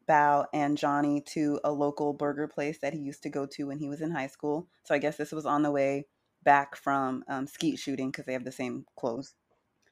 Bao, 0.08 0.46
and 0.52 0.78
Johnny 0.78 1.20
to 1.28 1.60
a 1.62 1.70
local 1.72 2.14
burger 2.14 2.48
place 2.48 2.78
that 2.80 2.94
he 2.94 3.00
used 3.00 3.22
to 3.24 3.30
go 3.30 3.46
to 3.46 3.64
when 3.68 3.78
he 3.78 3.88
was 3.88 4.00
in 4.00 4.10
high 4.10 4.26
school. 4.28 4.68
So 4.84 4.94
I 4.94 4.98
guess 4.98 5.18
this 5.18 5.32
was 5.32 5.46
on 5.46 5.62
the 5.62 5.70
way 5.70 6.06
back 6.42 6.74
from 6.76 7.24
um, 7.28 7.46
skeet 7.46 7.78
shooting 7.78 8.10
because 8.10 8.24
they 8.26 8.32
have 8.32 8.44
the 8.44 8.52
same 8.52 8.86
clothes. 8.98 9.34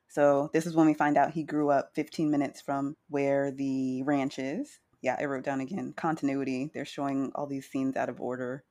So 0.09 0.51
this 0.55 0.67
is 0.67 0.75
when 0.77 0.87
we 0.87 0.95
find 0.95 1.19
out 1.19 1.33
he 1.33 1.45
grew 1.45 1.71
up 1.71 1.93
15 1.95 2.31
minutes 2.31 2.61
from 2.63 2.97
where 3.09 3.51
the 3.53 4.03
ranch 4.05 4.39
is. 4.39 4.81
Yeah, 5.03 5.17
I 5.21 5.27
wrote 5.27 5.45
down 5.45 5.61
again 5.61 5.93
continuity. 5.97 6.71
They're 6.73 6.85
showing 6.87 7.33
all 7.35 7.47
these 7.47 7.69
scenes 7.71 7.97
out 7.97 8.09
of 8.09 8.21
order 8.21 8.65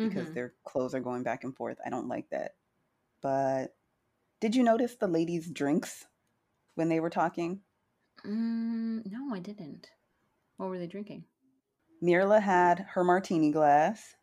because 0.00 0.26
Mhm. 0.28 0.34
their 0.34 0.54
clothes 0.64 0.94
are 0.94 1.00
going 1.00 1.22
back 1.24 1.44
and 1.44 1.56
forth. 1.56 1.78
I 1.84 1.90
don't 1.90 2.08
like 2.08 2.30
that. 2.30 2.56
But 3.22 3.76
did 4.42 4.56
you 4.56 4.64
notice 4.64 4.96
the 4.96 5.06
ladies' 5.06 5.48
drinks 5.48 6.04
when 6.74 6.88
they 6.88 6.98
were 6.98 7.10
talking? 7.10 7.60
Mm, 8.26 9.06
no, 9.08 9.32
I 9.32 9.38
didn't. 9.38 9.88
What 10.56 10.68
were 10.68 10.80
they 10.80 10.88
drinking? 10.88 11.26
Myrla 12.02 12.40
had 12.40 12.80
her 12.80 13.04
martini 13.04 13.52
glass. 13.52 14.16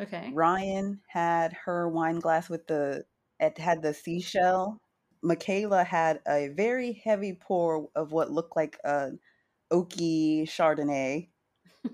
Okay. 0.00 0.30
Ryan 0.32 1.02
had 1.08 1.52
her 1.66 1.90
wine 1.90 2.20
glass 2.20 2.48
with 2.48 2.66
the 2.66 3.04
it 3.38 3.58
had 3.58 3.82
the 3.82 3.92
seashell. 3.92 4.80
Michaela 5.22 5.84
had 5.84 6.20
a 6.26 6.48
very 6.48 6.94
heavy 7.04 7.34
pour 7.34 7.90
of 7.94 8.12
what 8.12 8.30
looked 8.30 8.56
like 8.56 8.78
a 8.82 9.10
oaky 9.70 10.44
Chardonnay. 10.44 11.28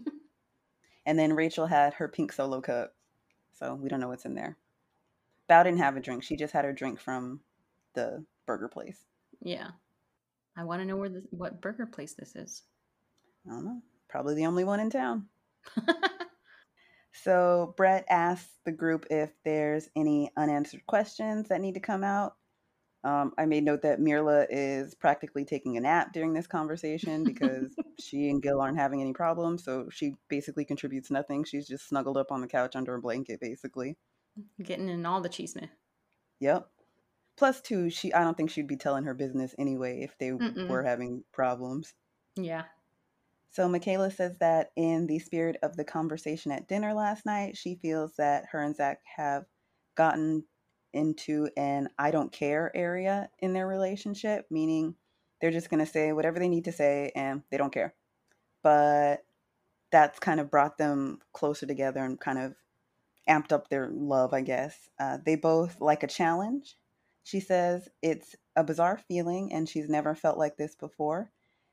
and 1.07 1.19
then 1.19 1.33
Rachel 1.33 1.67
had 1.67 1.95
her 1.95 2.07
pink 2.07 2.33
solo 2.33 2.61
cup. 2.61 2.95
So 3.59 3.75
we 3.75 3.89
don't 3.89 3.99
know 3.99 4.09
what's 4.09 4.25
in 4.25 4.37
there. 4.37 4.57
Bao 5.51 5.65
didn't 5.65 5.81
have 5.81 5.97
a 5.97 6.01
drink. 6.01 6.23
She 6.23 6.37
just 6.37 6.53
had 6.53 6.65
her 6.65 6.73
drink 6.73 7.01
from 7.01 7.41
the 7.95 8.25
burger 8.47 8.69
place. 8.69 9.05
Yeah. 9.41 9.69
I 10.57 10.65
want 10.65 10.83
to 10.83 10.87
know 10.87 10.97
where 10.97 11.09
this, 11.09 11.25
what 11.31 11.61
burger 11.61 11.87
place 11.87 12.15
this 12.15 12.37
is. 12.37 12.63
I 13.47 13.55
don't 13.55 13.65
know. 13.65 13.83
Probably 14.09 14.35
the 14.35 14.47
only 14.47 14.65
one 14.65 14.81
in 14.81 14.91
town. 14.91 15.27
So 17.13 17.75
Brett 17.77 18.05
asks 18.09 18.51
the 18.65 18.73
group 18.73 19.07
if 19.11 19.31
there's 19.45 19.89
any 19.95 20.31
unanswered 20.37 20.87
questions 20.87 21.49
that 21.49 21.61
need 21.61 21.75
to 21.75 21.81
come 21.81 22.03
out. 22.03 22.37
Um, 23.05 23.33
I 23.37 23.47
made 23.47 23.65
note 23.65 23.83
that 23.83 24.01
Myrla 24.01 24.47
is 24.49 24.95
practically 24.95 25.45
taking 25.45 25.77
a 25.77 25.81
nap 25.81 26.13
during 26.13 26.33
this 26.33 26.47
conversation 26.47 27.25
because 27.25 27.75
she 28.01 28.29
and 28.29 28.43
Gil 28.43 28.61
aren't 28.61 28.79
having 28.79 29.01
any 29.01 29.13
problems. 29.13 29.65
So 29.65 29.89
she 29.91 30.15
basically 30.29 30.65
contributes 30.65 31.11
nothing. 31.11 31.45
She's 31.45 31.67
just 31.67 31.89
snuggled 31.89 32.17
up 32.17 32.31
on 32.31 32.41
the 32.41 32.47
couch 32.47 32.77
under 32.77 32.95
a 32.95 33.01
blanket, 33.01 33.41
basically. 33.41 33.97
Getting 34.63 34.89
in 34.89 35.05
all 35.05 35.21
the 35.21 35.29
cheeseness. 35.29 35.71
Yep. 36.41 36.69
Plus, 37.37 37.61
two, 37.61 37.91
she 37.91 38.13
I 38.13 38.23
don't 38.25 38.37
think 38.37 38.51
she'd 38.51 38.67
be 38.67 38.77
telling 38.77 39.05
her 39.05 39.15
business 39.15 39.55
anyway 39.59 40.01
if 40.03 40.17
they 40.19 40.29
Mm-mm. 40.29 40.69
were 40.69 40.83
having 40.83 41.25
problems. 41.33 41.95
Yeah. 42.37 42.65
So 43.51 43.69
Michaela 43.69 44.11
says 44.11 44.37
that 44.41 44.71
in 44.77 45.07
the 45.07 45.19
spirit 45.19 45.57
of 45.63 45.77
the 45.77 45.85
conversation 45.85 46.53
at 46.53 46.69
dinner 46.69 46.95
last 46.95 47.27
night, 47.27 47.57
she 47.57 47.75
feels 47.75 48.15
that 48.17 48.47
her 48.53 48.63
and 48.63 48.75
Zach 48.75 49.01
have 49.17 49.45
gotten 49.95 50.45
into 50.95 51.49
an 51.57 51.89
I 51.99 52.11
don't 52.11 52.33
care 52.33 52.71
area 52.75 53.29
in 53.41 53.53
their 53.53 53.67
relationship, 53.67 54.47
meaning 54.51 54.95
they're 55.41 55.51
just 55.51 55.71
going 55.71 55.85
to 55.85 55.91
say 55.91 56.13
whatever 56.13 56.39
they 56.39 56.49
need 56.49 56.65
to 56.65 56.73
say 56.73 57.13
and 57.15 57.43
they 57.51 57.57
don't 57.57 57.73
care. 57.73 57.95
But 58.63 59.25
that's 59.91 60.19
kind 60.19 60.41
of 60.41 60.51
brought 60.51 60.79
them 60.79 61.19
closer 61.33 61.67
together 61.67 62.03
and 62.03 62.19
kind 62.19 62.39
of 62.39 62.55
amped 63.29 63.53
up 63.53 63.69
their 63.69 63.91
love, 63.91 64.33
I 64.33 64.41
guess. 64.41 64.89
Uh, 64.99 65.19
they 65.25 65.37
both 65.37 65.81
like 65.81 66.03
a 66.03 66.09
challenge. 66.09 66.77
She 67.25 67.41
says 67.41 67.89
it's 68.03 68.35
a 68.57 68.65
bizarre 68.65 68.99
feeling 69.09 69.53
and 69.53 69.69
she's 69.69 69.89
never 69.89 70.15
felt 70.15 70.39
like 70.39 70.57
this 70.57 70.75
before. 70.75 71.31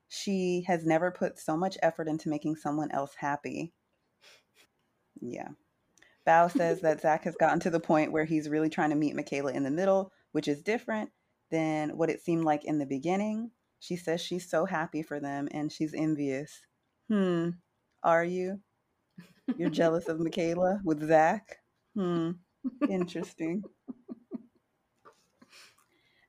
She 0.07 0.63
has 0.67 0.85
never 0.85 1.11
put 1.11 1.39
so 1.39 1.55
much 1.55 1.77
effort 1.81 2.07
into 2.07 2.29
making 2.29 2.55
someone 2.55 2.91
else 2.91 3.13
happy. 3.15 3.73
Yeah. 5.21 5.49
Bao 6.27 6.51
says 6.51 6.81
that 6.81 7.01
Zach 7.01 7.23
has 7.23 7.35
gotten 7.35 7.59
to 7.61 7.69
the 7.69 7.79
point 7.79 8.11
where 8.11 8.25
he's 8.25 8.49
really 8.49 8.69
trying 8.69 8.89
to 8.91 8.95
meet 8.95 9.15
Michaela 9.15 9.51
in 9.51 9.63
the 9.63 9.71
middle, 9.71 10.11
which 10.31 10.47
is 10.47 10.61
different 10.61 11.11
than 11.51 11.97
what 11.97 12.09
it 12.09 12.21
seemed 12.21 12.43
like 12.43 12.65
in 12.65 12.77
the 12.77 12.85
beginning. 12.85 13.51
She 13.79 13.95
says 13.95 14.21
she's 14.21 14.49
so 14.49 14.65
happy 14.65 15.01
for 15.01 15.19
them 15.19 15.47
and 15.51 15.71
she's 15.71 15.93
envious. 15.93 16.61
Hmm. 17.09 17.51
Are 18.03 18.23
you? 18.23 18.59
You're 19.57 19.69
jealous 19.69 20.07
of 20.07 20.19
Michaela 20.19 20.79
with 20.83 21.07
Zach? 21.07 21.57
Hmm. 21.95 22.31
Interesting. 22.89 23.63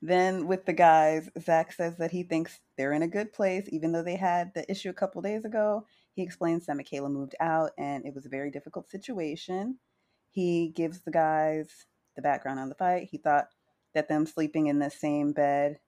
Then 0.02 0.46
with 0.46 0.64
the 0.64 0.72
guys, 0.72 1.28
Zach 1.40 1.72
says 1.72 1.96
that 1.98 2.10
he 2.10 2.22
thinks 2.22 2.60
they're 2.76 2.92
in 2.92 3.02
a 3.02 3.08
good 3.08 3.32
place, 3.32 3.68
even 3.70 3.92
though 3.92 4.02
they 4.02 4.16
had 4.16 4.54
the 4.54 4.70
issue 4.70 4.88
a 4.88 4.94
couple 4.94 5.20
days 5.20 5.44
ago. 5.44 5.86
He 6.14 6.22
explains 6.22 6.66
that 6.66 6.76
Michaela 6.76 7.10
moved 7.10 7.34
out 7.38 7.72
and 7.76 8.06
it 8.06 8.14
was 8.14 8.24
a 8.24 8.30
very 8.30 8.50
difficult 8.50 8.88
situation. 8.88 9.78
He 10.30 10.68
gives 10.68 11.00
the 11.00 11.10
guys 11.10 11.86
the 12.16 12.22
background 12.22 12.60
on 12.60 12.68
the 12.68 12.74
fight. 12.74 13.08
He 13.10 13.18
thought 13.18 13.48
that 13.94 14.08
them 14.08 14.26
sleeping 14.26 14.66
in 14.66 14.78
the 14.78 14.90
same 14.90 15.32
bed 15.32 15.80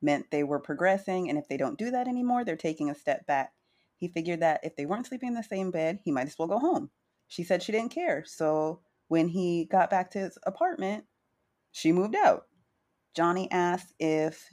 meant 0.00 0.30
they 0.30 0.42
were 0.42 0.58
progressing, 0.58 1.28
and 1.28 1.38
if 1.38 1.48
they 1.48 1.56
don't 1.56 1.78
do 1.78 1.90
that 1.90 2.08
anymore, 2.08 2.44
they're 2.44 2.56
taking 2.56 2.90
a 2.90 2.94
step 2.94 3.26
back. 3.26 3.52
He 3.96 4.08
figured 4.08 4.40
that 4.40 4.60
if 4.64 4.74
they 4.76 4.86
weren't 4.86 5.06
sleeping 5.06 5.28
in 5.28 5.34
the 5.34 5.44
same 5.44 5.70
bed, 5.70 6.00
he 6.04 6.10
might 6.10 6.26
as 6.26 6.38
well 6.38 6.48
go 6.48 6.58
home. 6.58 6.90
She 7.28 7.44
said 7.44 7.62
she 7.62 7.72
didn't 7.72 7.94
care. 7.94 8.24
So 8.26 8.80
when 9.08 9.28
he 9.28 9.64
got 9.64 9.90
back 9.90 10.10
to 10.12 10.18
his 10.18 10.38
apartment, 10.44 11.04
she 11.70 11.92
moved 11.92 12.16
out. 12.16 12.46
Johnny 13.14 13.50
asks 13.50 13.92
if 13.98 14.48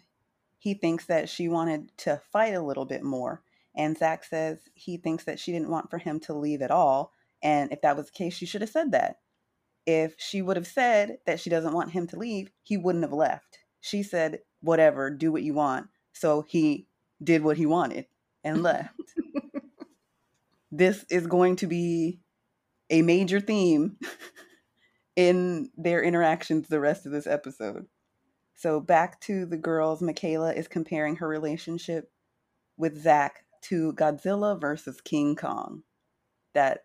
he 0.57 0.73
thinks 0.73 1.06
that 1.06 1.30
she 1.30 1.48
wanted 1.48 1.91
to 1.99 2.22
fight 2.31 2.53
a 2.53 2.61
little 2.61 2.86
bit 2.86 3.03
more. 3.03 3.41
And 3.76 3.98
Zach 3.98 4.23
says 4.26 4.60
he 4.73 4.98
thinks 4.98 5.23
that 5.23 5.40
she 5.40 5.52
didn't 5.52 5.69
want 5.69 5.90
for 5.90 5.98
him 5.98 6.19
to 6.22 6.34
leave 6.34 6.61
at 6.61 6.72
all. 6.72 7.14
And 7.41 7.72
if 7.72 7.81
that 7.81 7.95
was 7.95 8.07
the 8.07 8.11
case, 8.11 8.34
she 8.34 8.45
should 8.45 8.61
have 8.61 8.69
said 8.69 8.91
that. 8.91 9.19
If 9.86 10.15
she 10.18 10.41
would 10.41 10.57
have 10.57 10.68
said 10.68 11.19
that 11.26 11.40
she 11.40 11.49
doesn't 11.49 11.73
want 11.73 11.91
him 11.91 12.06
to 12.07 12.19
leave, 12.19 12.52
he 12.64 12.77
wouldn't 12.77 13.06
have 13.06 13.14
left. 13.14 13.60
She 13.80 14.03
said, 14.03 14.40
whatever, 14.61 15.10
do 15.10 15.31
what 15.31 15.44
you 15.44 15.53
want. 15.53 15.88
So 16.11 16.41
he 16.48 16.88
did 17.23 17.44
what 17.44 17.57
he 17.57 17.65
wanted 17.65 18.07
and 18.44 18.61
left. 18.64 18.94
this 20.72 21.06
is 21.10 21.27
going 21.27 21.56
to 21.57 21.68
be 21.68 22.19
a 22.90 23.02
major 23.02 23.40
theme 23.40 23.98
in 25.15 25.69
their 25.77 26.03
interactions 26.03 26.68
the 26.68 26.80
rest 26.80 27.06
of 27.06 27.11
this 27.11 27.27
episode. 27.27 27.88
So 28.60 28.81
back 28.81 29.22
to 29.22 29.45
the 29.45 29.56
girls, 29.56 30.02
Michaela 30.02 30.52
is 30.52 30.68
comparing 30.68 31.15
her 31.15 31.27
relationship 31.30 32.11
with 32.76 33.02
Zach 33.02 33.45
to 33.61 33.94
Godzilla 33.94 34.60
versus 34.60 34.99
King 34.99 35.38
Kong. 35.38 35.84
That 36.53 36.81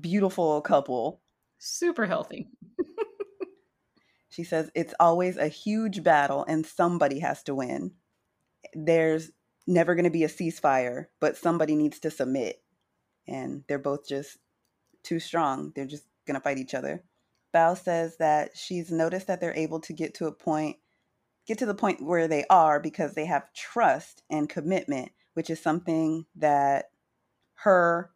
beautiful 0.00 0.60
couple. 0.60 1.20
Super 1.58 2.06
healthy. 2.06 2.50
she 4.30 4.44
says 4.44 4.70
it's 4.76 4.94
always 5.00 5.36
a 5.36 5.48
huge 5.48 6.04
battle 6.04 6.44
and 6.46 6.64
somebody 6.64 7.18
has 7.18 7.42
to 7.42 7.54
win. 7.56 7.94
There's 8.72 9.32
never 9.66 9.96
going 9.96 10.04
to 10.04 10.10
be 10.10 10.22
a 10.22 10.28
ceasefire, 10.28 11.06
but 11.20 11.36
somebody 11.36 11.74
needs 11.74 11.98
to 11.98 12.12
submit. 12.12 12.62
And 13.26 13.64
they're 13.66 13.80
both 13.80 14.06
just 14.06 14.38
too 15.02 15.18
strong. 15.18 15.72
They're 15.74 15.84
just 15.84 16.04
going 16.28 16.36
to 16.36 16.40
fight 16.40 16.58
each 16.58 16.74
other. 16.74 17.02
Bao 17.52 17.76
says 17.76 18.18
that 18.18 18.56
she's 18.56 18.92
noticed 18.92 19.26
that 19.26 19.40
they're 19.40 19.52
able 19.56 19.80
to 19.80 19.92
get 19.92 20.14
to 20.14 20.26
a 20.26 20.32
point, 20.32 20.76
get 21.46 21.58
to 21.58 21.66
the 21.66 21.74
point 21.74 22.02
where 22.02 22.28
they 22.28 22.44
are 22.50 22.78
because 22.80 23.14
they 23.14 23.26
have 23.26 23.52
trust 23.52 24.22
and 24.30 24.48
commitment, 24.48 25.10
which 25.34 25.50
is 25.50 25.60
something 25.60 26.26
that 26.36 26.90
her 27.54 28.10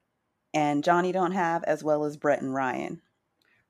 and 0.55 0.85
Johnny 0.85 1.13
don't 1.13 1.33
have, 1.33 1.65
as 1.65 1.85
well 1.85 2.05
as 2.05 2.17
Brett 2.17 2.41
and 2.41 2.55
Ryan. 2.55 3.03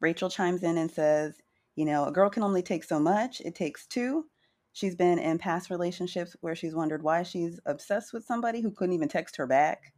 Rachel 0.01 0.31
chimes 0.31 0.63
in 0.63 0.79
and 0.79 0.91
says, 0.91 1.41
You 1.75 1.85
know, 1.85 2.05
a 2.05 2.13
girl 2.13 2.31
can 2.31 2.43
only 2.43 2.63
take 2.63 2.85
so 2.85 3.01
much, 3.01 3.41
it 3.41 3.55
takes 3.55 3.87
two. 3.87 4.27
She's 4.73 4.95
been 4.95 5.19
in 5.19 5.39
past 5.39 5.71
relationships 5.71 6.37
where 6.43 6.55
she's 6.55 6.75
wondered 6.75 7.03
why 7.03 7.23
she's 7.23 7.59
obsessed 7.65 8.13
with 8.13 8.27
somebody 8.27 8.61
who 8.61 8.71
couldn't 8.71 8.95
even 8.95 9.09
text 9.09 9.37
her 9.37 9.47
back. 9.47 9.95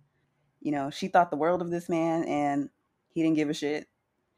You 0.60 0.70
know, 0.70 0.88
she 0.90 1.08
thought 1.08 1.30
the 1.30 1.36
world 1.36 1.62
of 1.62 1.70
this 1.70 1.88
man 1.88 2.22
and 2.24 2.70
he 3.12 3.22
didn't 3.22 3.36
give 3.36 3.50
a 3.50 3.54
shit. 3.54 3.88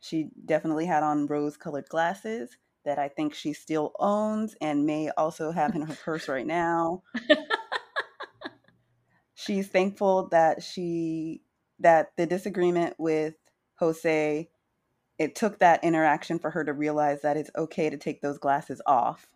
She 0.00 0.30
definitely 0.46 0.86
had 0.86 1.02
on 1.02 1.26
rose 1.26 1.58
colored 1.58 1.90
glasses 1.90 2.56
that 2.84 2.98
I 2.98 3.08
think 3.08 3.34
she 3.34 3.52
still 3.52 3.92
owns 3.98 4.54
and 4.60 4.86
may 4.86 5.10
also 5.10 5.50
have 5.50 5.74
in 5.74 5.82
her 5.82 5.94
purse 5.94 6.28
right 6.28 6.46
now. 6.46 7.02
She's 9.34 9.68
thankful 9.68 10.28
that 10.28 10.62
she 10.62 11.42
that 11.78 12.12
the 12.16 12.26
disagreement 12.26 12.94
with 12.98 13.34
Jose 13.76 14.48
it 15.18 15.34
took 15.34 15.58
that 15.58 15.84
interaction 15.84 16.38
for 16.38 16.50
her 16.50 16.64
to 16.64 16.72
realize 16.72 17.22
that 17.22 17.36
it's 17.36 17.50
okay 17.54 17.90
to 17.90 17.98
take 17.98 18.22
those 18.22 18.38
glasses 18.38 18.80
off. 18.86 19.28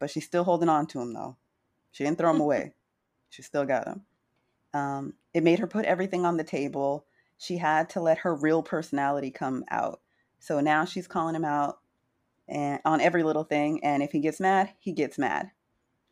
But 0.00 0.10
she's 0.10 0.26
still 0.26 0.42
holding 0.42 0.68
on 0.68 0.86
to 0.88 0.98
them 0.98 1.12
though. 1.12 1.36
She 1.92 2.04
didn't 2.04 2.18
throw 2.18 2.32
them 2.32 2.40
away. 2.42 2.74
She 3.30 3.42
still 3.42 3.64
got 3.64 3.84
them. 3.84 4.02
Um, 4.74 5.14
it 5.32 5.42
made 5.42 5.58
her 5.60 5.66
put 5.66 5.84
everything 5.84 6.24
on 6.24 6.36
the 6.36 6.44
table 6.44 7.06
she 7.42 7.56
had 7.56 7.90
to 7.90 8.00
let 8.00 8.18
her 8.18 8.34
real 8.34 8.62
personality 8.62 9.32
come 9.32 9.64
out. 9.68 10.00
So 10.38 10.60
now 10.60 10.84
she's 10.84 11.08
calling 11.08 11.34
him 11.34 11.44
out 11.44 11.78
and 12.48 12.80
on 12.84 13.00
every 13.00 13.22
little 13.22 13.44
thing. 13.44 13.82
And 13.84 14.02
if 14.02 14.12
he 14.12 14.20
gets 14.20 14.40
mad, 14.40 14.74
he 14.78 14.92
gets 14.92 15.18
mad. 15.18 15.50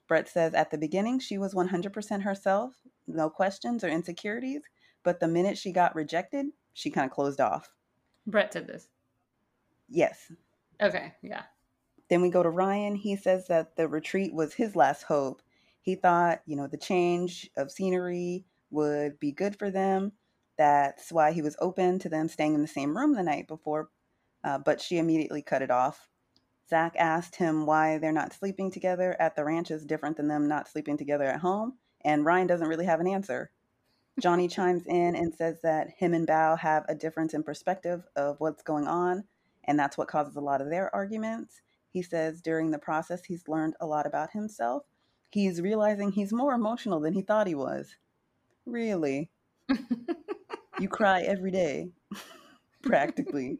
Brett 0.09 0.29
says 0.29 0.55
at 0.55 0.71
the 0.71 0.79
beginning 0.79 1.21
she 1.21 1.39
was 1.39 1.55
100% 1.55 2.23
herself, 2.23 2.75
no 3.07 3.31
questions 3.31 3.85
or 3.85 3.89
insecurities. 3.89 4.63
But 5.03 5.21
the 5.21 5.29
minute 5.29 5.57
she 5.57 5.73
got 5.73 5.95
rejected, 5.95 6.47
she 6.75 6.91
kind 6.91 7.07
of 7.07 7.13
closed 7.13 7.41
off. 7.41 7.73
Brett 8.27 8.51
did 8.51 8.67
this. 8.67 8.89
Yes. 9.89 10.33
Okay, 10.81 11.15
yeah. 11.23 11.43
Then 12.09 12.23
we 12.23 12.29
go 12.29 12.43
to 12.43 12.51
Ryan. 12.51 12.97
He 12.97 13.17
says 13.17 13.47
that 13.47 13.77
the 13.77 13.89
retreat 13.89 14.35
was 14.35 14.53
his 14.53 14.77
last 14.77 15.05
hope. 15.05 15.43
He 15.81 15.95
thought, 15.95 16.43
you 16.45 16.57
know, 16.57 16.67
the 16.67 16.77
change 16.77 17.49
of 17.57 17.71
scenery 17.71 18.45
would 18.71 19.19
be 19.19 19.33
good 19.33 19.57
for 19.57 19.71
them. 19.71 20.13
That's 20.59 21.11
why 21.11 21.33
he 21.33 21.41
was 21.41 21.57
open 21.61 21.99
to 22.01 22.09
them 22.09 22.29
staying 22.29 22.55
in 22.55 22.63
the 22.63 22.69
same 22.69 22.97
room 22.97 23.15
the 23.15 23.23
night 23.23 23.49
before, 23.49 23.89
uh, 24.45 24.59
but 24.59 24.81
she 24.81 24.99
immediately 24.99 25.41
cut 25.41 25.63
it 25.63 25.71
off. 25.71 26.10
Zach 26.71 26.95
asked 26.97 27.35
him 27.35 27.67
why 27.67 27.99
they're 27.99 28.13
not 28.13 28.33
sleeping 28.33 28.71
together 28.71 29.17
at 29.19 29.35
the 29.35 29.45
ranch 29.45 29.73
is 29.73 29.85
different 29.85 30.17
than 30.17 30.29
them 30.29 30.47
not 30.47 30.69
sleeping 30.69 30.97
together 30.97 31.25
at 31.25 31.41
home, 31.41 31.75
and 32.05 32.25
Ryan 32.25 32.47
doesn't 32.47 32.69
really 32.69 32.87
have 32.87 33.01
an 33.01 33.09
answer. 33.09 33.51
Johnny 34.21 34.47
chimes 34.57 34.87
in 34.87 35.17
and 35.17 35.35
says 35.35 35.61
that 35.63 35.91
him 35.99 36.15
and 36.15 36.29
Bao 36.29 36.57
have 36.61 36.85
a 36.89 36.95
difference 36.95 37.35
in 37.35 37.43
perspective 37.43 38.05
of 38.15 38.39
what's 38.39 38.63
going 38.63 38.87
on, 38.87 39.25
and 39.65 39.77
that's 39.77 39.99
what 39.99 40.07
causes 40.07 40.37
a 40.37 40.41
lot 40.41 40.61
of 40.61 40.71
their 40.71 40.95
arguments. 40.95 41.61
He 41.91 42.03
says 42.03 42.41
during 42.41 42.71
the 42.71 42.79
process, 42.79 43.25
he's 43.25 43.49
learned 43.49 43.75
a 43.81 43.87
lot 43.87 44.07
about 44.07 44.31
himself. 44.31 44.85
He's 45.33 45.61
realizing 45.61 46.13
he's 46.13 46.33
more 46.33 46.55
emotional 46.55 47.01
than 47.01 47.15
he 47.15 47.23
thought 47.23 47.49
he 47.49 47.55
was. 47.57 47.97
Really? 48.65 49.31
you 50.79 50.89
cry 50.89 51.23
every 51.23 51.51
day, 51.51 51.91
practically. 52.83 53.59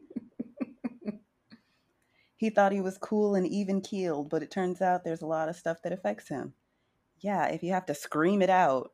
He 2.41 2.49
thought 2.49 2.71
he 2.71 2.81
was 2.81 2.97
cool 2.97 3.35
and 3.35 3.45
even 3.45 3.81
keeled, 3.81 4.31
but 4.31 4.41
it 4.41 4.49
turns 4.49 4.81
out 4.81 5.03
there's 5.03 5.21
a 5.21 5.27
lot 5.27 5.47
of 5.47 5.55
stuff 5.55 5.83
that 5.83 5.93
affects 5.93 6.27
him. 6.27 6.55
Yeah, 7.19 7.45
if 7.45 7.61
you 7.61 7.71
have 7.71 7.85
to 7.85 7.93
scream 7.93 8.41
it 8.41 8.49
out, 8.49 8.93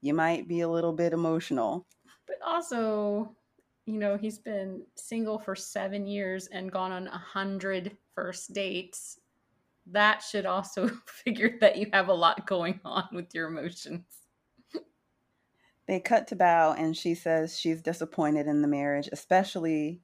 you 0.00 0.14
might 0.14 0.48
be 0.48 0.62
a 0.62 0.68
little 0.68 0.92
bit 0.92 1.12
emotional. 1.12 1.86
But 2.26 2.38
also, 2.44 3.36
you 3.86 4.00
know, 4.00 4.16
he's 4.16 4.40
been 4.40 4.82
single 4.96 5.38
for 5.38 5.54
seven 5.54 6.08
years 6.08 6.48
and 6.48 6.72
gone 6.72 6.90
on 6.90 7.06
a 7.06 7.16
hundred 7.16 7.96
first 8.16 8.52
dates. 8.52 9.20
That 9.86 10.20
should 10.20 10.44
also 10.44 10.88
figure 11.06 11.58
that 11.60 11.76
you 11.76 11.86
have 11.92 12.08
a 12.08 12.12
lot 12.12 12.48
going 12.48 12.80
on 12.84 13.04
with 13.12 13.32
your 13.32 13.46
emotions. 13.46 14.02
They 15.86 16.00
cut 16.00 16.26
to 16.28 16.36
Bao, 16.36 16.76
and 16.76 16.96
she 16.96 17.14
says 17.14 17.60
she's 17.60 17.80
disappointed 17.80 18.48
in 18.48 18.60
the 18.60 18.66
marriage, 18.66 19.08
especially 19.12 20.00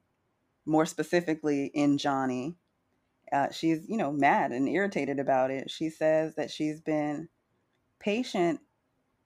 more 0.64 0.86
specifically 0.86 1.72
in 1.74 1.98
Johnny. 1.98 2.54
Uh, 3.32 3.50
she's, 3.50 3.88
you 3.88 3.96
know, 3.96 4.12
mad 4.12 4.52
and 4.52 4.68
irritated 4.68 5.18
about 5.18 5.50
it. 5.50 5.70
She 5.70 5.90
says 5.90 6.34
that 6.36 6.50
she's 6.50 6.80
been 6.80 7.28
patient 7.98 8.60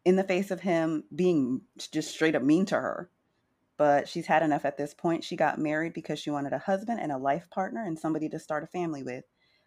in 0.04 0.16
the 0.16 0.24
face 0.24 0.50
of 0.50 0.60
him 0.60 1.04
being 1.14 1.62
just 1.92 2.10
straight 2.10 2.34
up 2.34 2.42
mean 2.42 2.66
to 2.66 2.74
her. 2.76 3.10
But 3.76 4.08
she's 4.08 4.26
had 4.26 4.42
enough 4.42 4.64
at 4.64 4.76
this 4.76 4.94
point. 4.94 5.24
She 5.24 5.36
got 5.36 5.58
married 5.58 5.92
because 5.92 6.18
she 6.18 6.30
wanted 6.30 6.52
a 6.52 6.58
husband 6.58 7.00
and 7.00 7.10
a 7.10 7.18
life 7.18 7.48
partner 7.50 7.84
and 7.84 7.98
somebody 7.98 8.28
to 8.28 8.38
start 8.38 8.64
a 8.64 8.68
family 8.68 9.02
with. 9.02 9.24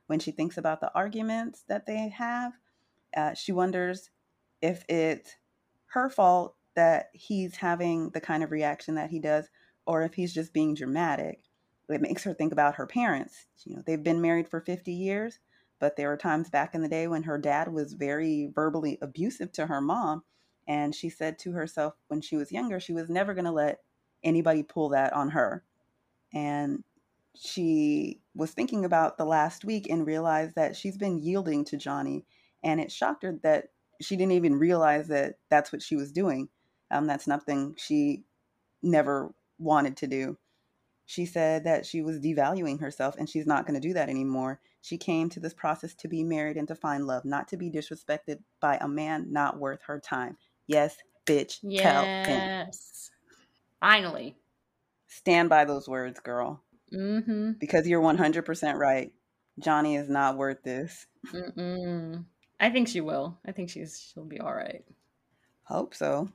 When 0.07 0.19
she 0.19 0.31
thinks 0.31 0.57
about 0.57 0.81
the 0.81 0.93
arguments 0.93 1.63
that 1.67 1.85
they 1.85 2.09
have, 2.09 2.53
uh, 3.15 3.33
she 3.33 3.51
wonders 3.51 4.09
if 4.61 4.85
it's 4.87 5.35
her 5.87 6.09
fault 6.09 6.55
that 6.75 7.09
he's 7.13 7.55
having 7.55 8.09
the 8.11 8.21
kind 8.21 8.43
of 8.43 8.51
reaction 8.51 8.95
that 8.95 9.09
he 9.09 9.19
does, 9.19 9.49
or 9.85 10.03
if 10.03 10.13
he's 10.13 10.33
just 10.33 10.53
being 10.53 10.75
dramatic. 10.75 11.41
It 11.89 12.01
makes 12.01 12.23
her 12.23 12.33
think 12.33 12.51
about 12.51 12.75
her 12.75 12.87
parents. 12.87 13.45
You 13.63 13.75
know, 13.75 13.83
they've 13.85 14.01
been 14.01 14.21
married 14.21 14.49
for 14.49 14.61
50 14.61 14.91
years, 14.91 15.39
but 15.79 15.95
there 15.95 16.09
were 16.09 16.17
times 16.17 16.49
back 16.49 16.73
in 16.73 16.81
the 16.81 16.87
day 16.87 17.07
when 17.07 17.23
her 17.23 17.37
dad 17.37 17.71
was 17.71 17.93
very 17.93 18.51
verbally 18.53 18.97
abusive 19.01 19.51
to 19.53 19.67
her 19.67 19.81
mom. 19.81 20.23
And 20.67 20.95
she 20.95 21.09
said 21.09 21.37
to 21.39 21.51
herself 21.51 21.93
when 22.07 22.21
she 22.21 22.35
was 22.37 22.51
younger, 22.51 22.79
she 22.79 22.93
was 22.93 23.09
never 23.09 23.33
going 23.33 23.45
to 23.45 23.51
let 23.51 23.81
anybody 24.23 24.63
pull 24.63 24.89
that 24.89 25.13
on 25.13 25.29
her. 25.29 25.63
And 26.33 26.83
she 27.35 28.21
was 28.33 28.51
thinking 28.51 28.85
about 28.85 29.17
the 29.17 29.25
last 29.25 29.63
week 29.63 29.87
and 29.89 30.07
realized 30.07 30.55
that 30.55 30.75
she's 30.75 30.97
been 30.97 31.19
yielding 31.21 31.65
to 31.65 31.77
Johnny. 31.77 32.25
And 32.63 32.79
it 32.79 32.91
shocked 32.91 33.23
her 33.23 33.39
that 33.43 33.65
she 34.01 34.15
didn't 34.15 34.33
even 34.33 34.55
realize 34.55 35.07
that 35.09 35.35
that's 35.49 35.71
what 35.71 35.81
she 35.81 35.95
was 35.95 36.11
doing. 36.11 36.49
Um, 36.89 37.07
that's 37.07 37.27
nothing 37.27 37.75
she 37.77 38.23
never 38.81 39.33
wanted 39.59 39.97
to 39.97 40.07
do. 40.07 40.37
She 41.05 41.25
said 41.25 41.63
that 41.65 41.85
she 41.85 42.01
was 42.01 42.19
devaluing 42.19 42.79
herself 42.79 43.15
and 43.17 43.29
she's 43.29 43.45
not 43.45 43.67
going 43.67 43.79
to 43.79 43.87
do 43.87 43.93
that 43.93 44.09
anymore. 44.09 44.59
She 44.81 44.97
came 44.97 45.29
to 45.29 45.39
this 45.39 45.53
process 45.53 45.93
to 45.95 46.07
be 46.07 46.23
married 46.23 46.57
and 46.57 46.67
to 46.67 46.75
find 46.75 47.05
love, 47.05 47.25
not 47.25 47.47
to 47.49 47.57
be 47.57 47.69
disrespected 47.69 48.39
by 48.59 48.77
a 48.77 48.87
man 48.87 49.27
not 49.31 49.59
worth 49.59 49.81
her 49.83 49.99
time. 49.99 50.37
Yes, 50.67 50.97
bitch. 51.25 51.59
Yes. 51.61 53.11
Finally. 53.79 54.35
Stand 55.07 55.49
by 55.49 55.65
those 55.65 55.87
words, 55.87 56.19
girl. 56.19 56.61
Mm-hmm. 56.91 57.51
Because 57.59 57.87
you're 57.87 58.01
100% 58.01 58.75
right. 58.75 59.13
Johnny 59.59 59.95
is 59.95 60.09
not 60.09 60.37
worth 60.37 60.63
this. 60.63 61.05
Mm-mm. 61.31 62.25
I 62.59 62.69
think 62.69 62.87
she 62.87 63.01
will. 63.01 63.37
I 63.45 63.51
think 63.51 63.69
she's 63.69 63.99
she'll 63.99 64.25
be 64.25 64.39
all 64.39 64.53
right. 64.53 64.83
Hope 65.63 65.93
so. 65.93 66.29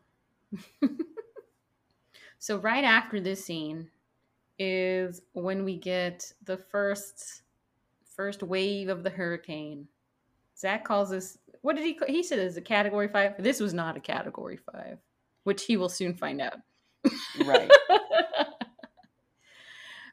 so 2.39 2.57
right 2.59 2.85
after 2.85 3.21
this 3.21 3.45
scene 3.45 3.89
is 4.61 5.23
when 5.33 5.65
we 5.65 5.77
get 5.77 6.33
the 6.45 6.57
first 6.57 7.43
first 8.05 8.43
wave 8.43 8.89
of 8.89 9.03
the 9.03 9.11
hurricane. 9.11 9.89
Zach 10.57 10.85
calls 10.85 11.11
this 11.11 11.39
what 11.63 11.75
did 11.77 11.85
he 11.85 11.99
he 12.07 12.23
said 12.23 12.39
is 12.39 12.57
a 12.57 12.61
category 12.61 13.09
five. 13.09 13.43
This 13.43 13.59
was 13.59 13.75
not 13.75 13.97
a 13.97 14.01
category 14.01 14.59
five, 14.59 14.99
which 15.45 15.65
he 15.65 15.77
will 15.77 15.89
soon 15.89 16.15
find 16.15 16.41
out. 16.41 16.59
Right. 17.45 17.71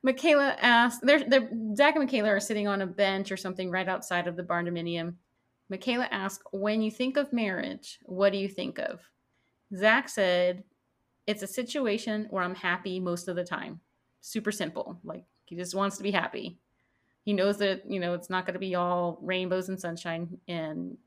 Michaela 0.04 0.56
asked, 0.62 1.02
they're, 1.04 1.28
they're, 1.28 1.50
Zach 1.76 1.96
and 1.96 2.06
Michaela 2.06 2.30
are 2.30 2.40
sitting 2.40 2.68
on 2.68 2.82
a 2.82 2.88
bench 2.88 3.30
or 3.32 3.36
something 3.36 3.70
right 3.70 3.90
outside 3.90 4.28
of 4.28 4.38
the 4.38 4.44
barndominium. 4.44 5.16
Michaela 5.70 6.08
asked, 6.12 6.44
When 6.52 6.82
you 6.82 6.92
think 6.92 7.18
of 7.18 7.34
marriage, 7.34 8.00
what 8.04 8.32
do 8.32 8.38
you 8.38 8.48
think 8.48 8.80
of? 8.80 9.02
Zach 9.76 10.08
said, 10.08 10.64
It's 11.26 11.44
a 11.44 11.48
situation 11.48 12.28
where 12.30 12.44
I'm 12.44 12.56
happy 12.56 13.02
most 13.02 13.28
of 13.28 13.36
the 13.36 13.44
time. 13.44 13.82
Super 14.22 14.52
simple. 14.52 15.00
Like, 15.04 15.24
he 15.46 15.56
just 15.56 15.76
wants 15.76 15.98
to 15.98 16.04
be 16.04 16.12
happy. 16.12 16.60
He 17.24 17.34
knows 17.34 17.58
that, 17.58 17.90
you 17.90 18.00
know, 18.00 18.14
it's 18.14 18.30
not 18.30 18.46
going 18.46 18.54
to 18.54 18.60
be 18.60 18.76
all 18.76 19.20
rainbows 19.22 19.70
and 19.70 19.80
sunshine, 19.80 20.38
and 20.48 20.98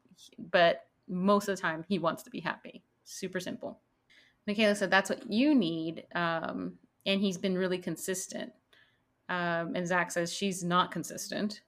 but 0.51 0.87
most 1.09 1.49
of 1.49 1.57
the 1.57 1.63
time 1.63 1.85
he 1.89 1.99
wants 1.99 2.23
to 2.25 2.31
be 2.31 2.41
happy. 2.41 2.83
Super 3.05 3.41
simple. 3.41 3.81
Michaela 4.47 4.75
said, 4.75 4.91
That's 4.91 5.11
what 5.11 5.31
you 5.31 5.55
need. 5.55 6.05
Um, 6.15 6.75
and 7.07 7.21
he's 7.21 7.39
been 7.39 7.57
really 7.57 7.79
consistent. 7.79 8.53
Um, 9.29 9.75
and 9.75 9.87
Zach 9.87 10.11
says 10.11 10.33
she's 10.33 10.65
not 10.65 10.91
consistent. 10.91 11.63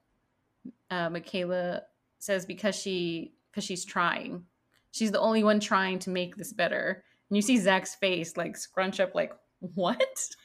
Uh, 0.91 1.09
Michaela 1.09 1.83
says 2.19 2.45
because 2.45 2.75
she 2.75 3.33
because 3.51 3.63
she's 3.63 3.85
trying. 3.85 4.43
She's 4.91 5.11
the 5.11 5.19
only 5.19 5.43
one 5.43 5.59
trying 5.59 5.99
to 5.99 6.09
make 6.09 6.35
this 6.35 6.53
better. 6.53 7.03
And 7.29 7.37
you 7.37 7.41
see 7.41 7.57
Zach's 7.57 7.95
face 7.95 8.37
like 8.37 8.57
scrunch 8.57 8.99
up, 8.99 9.15
like 9.15 9.33
what? 9.59 9.99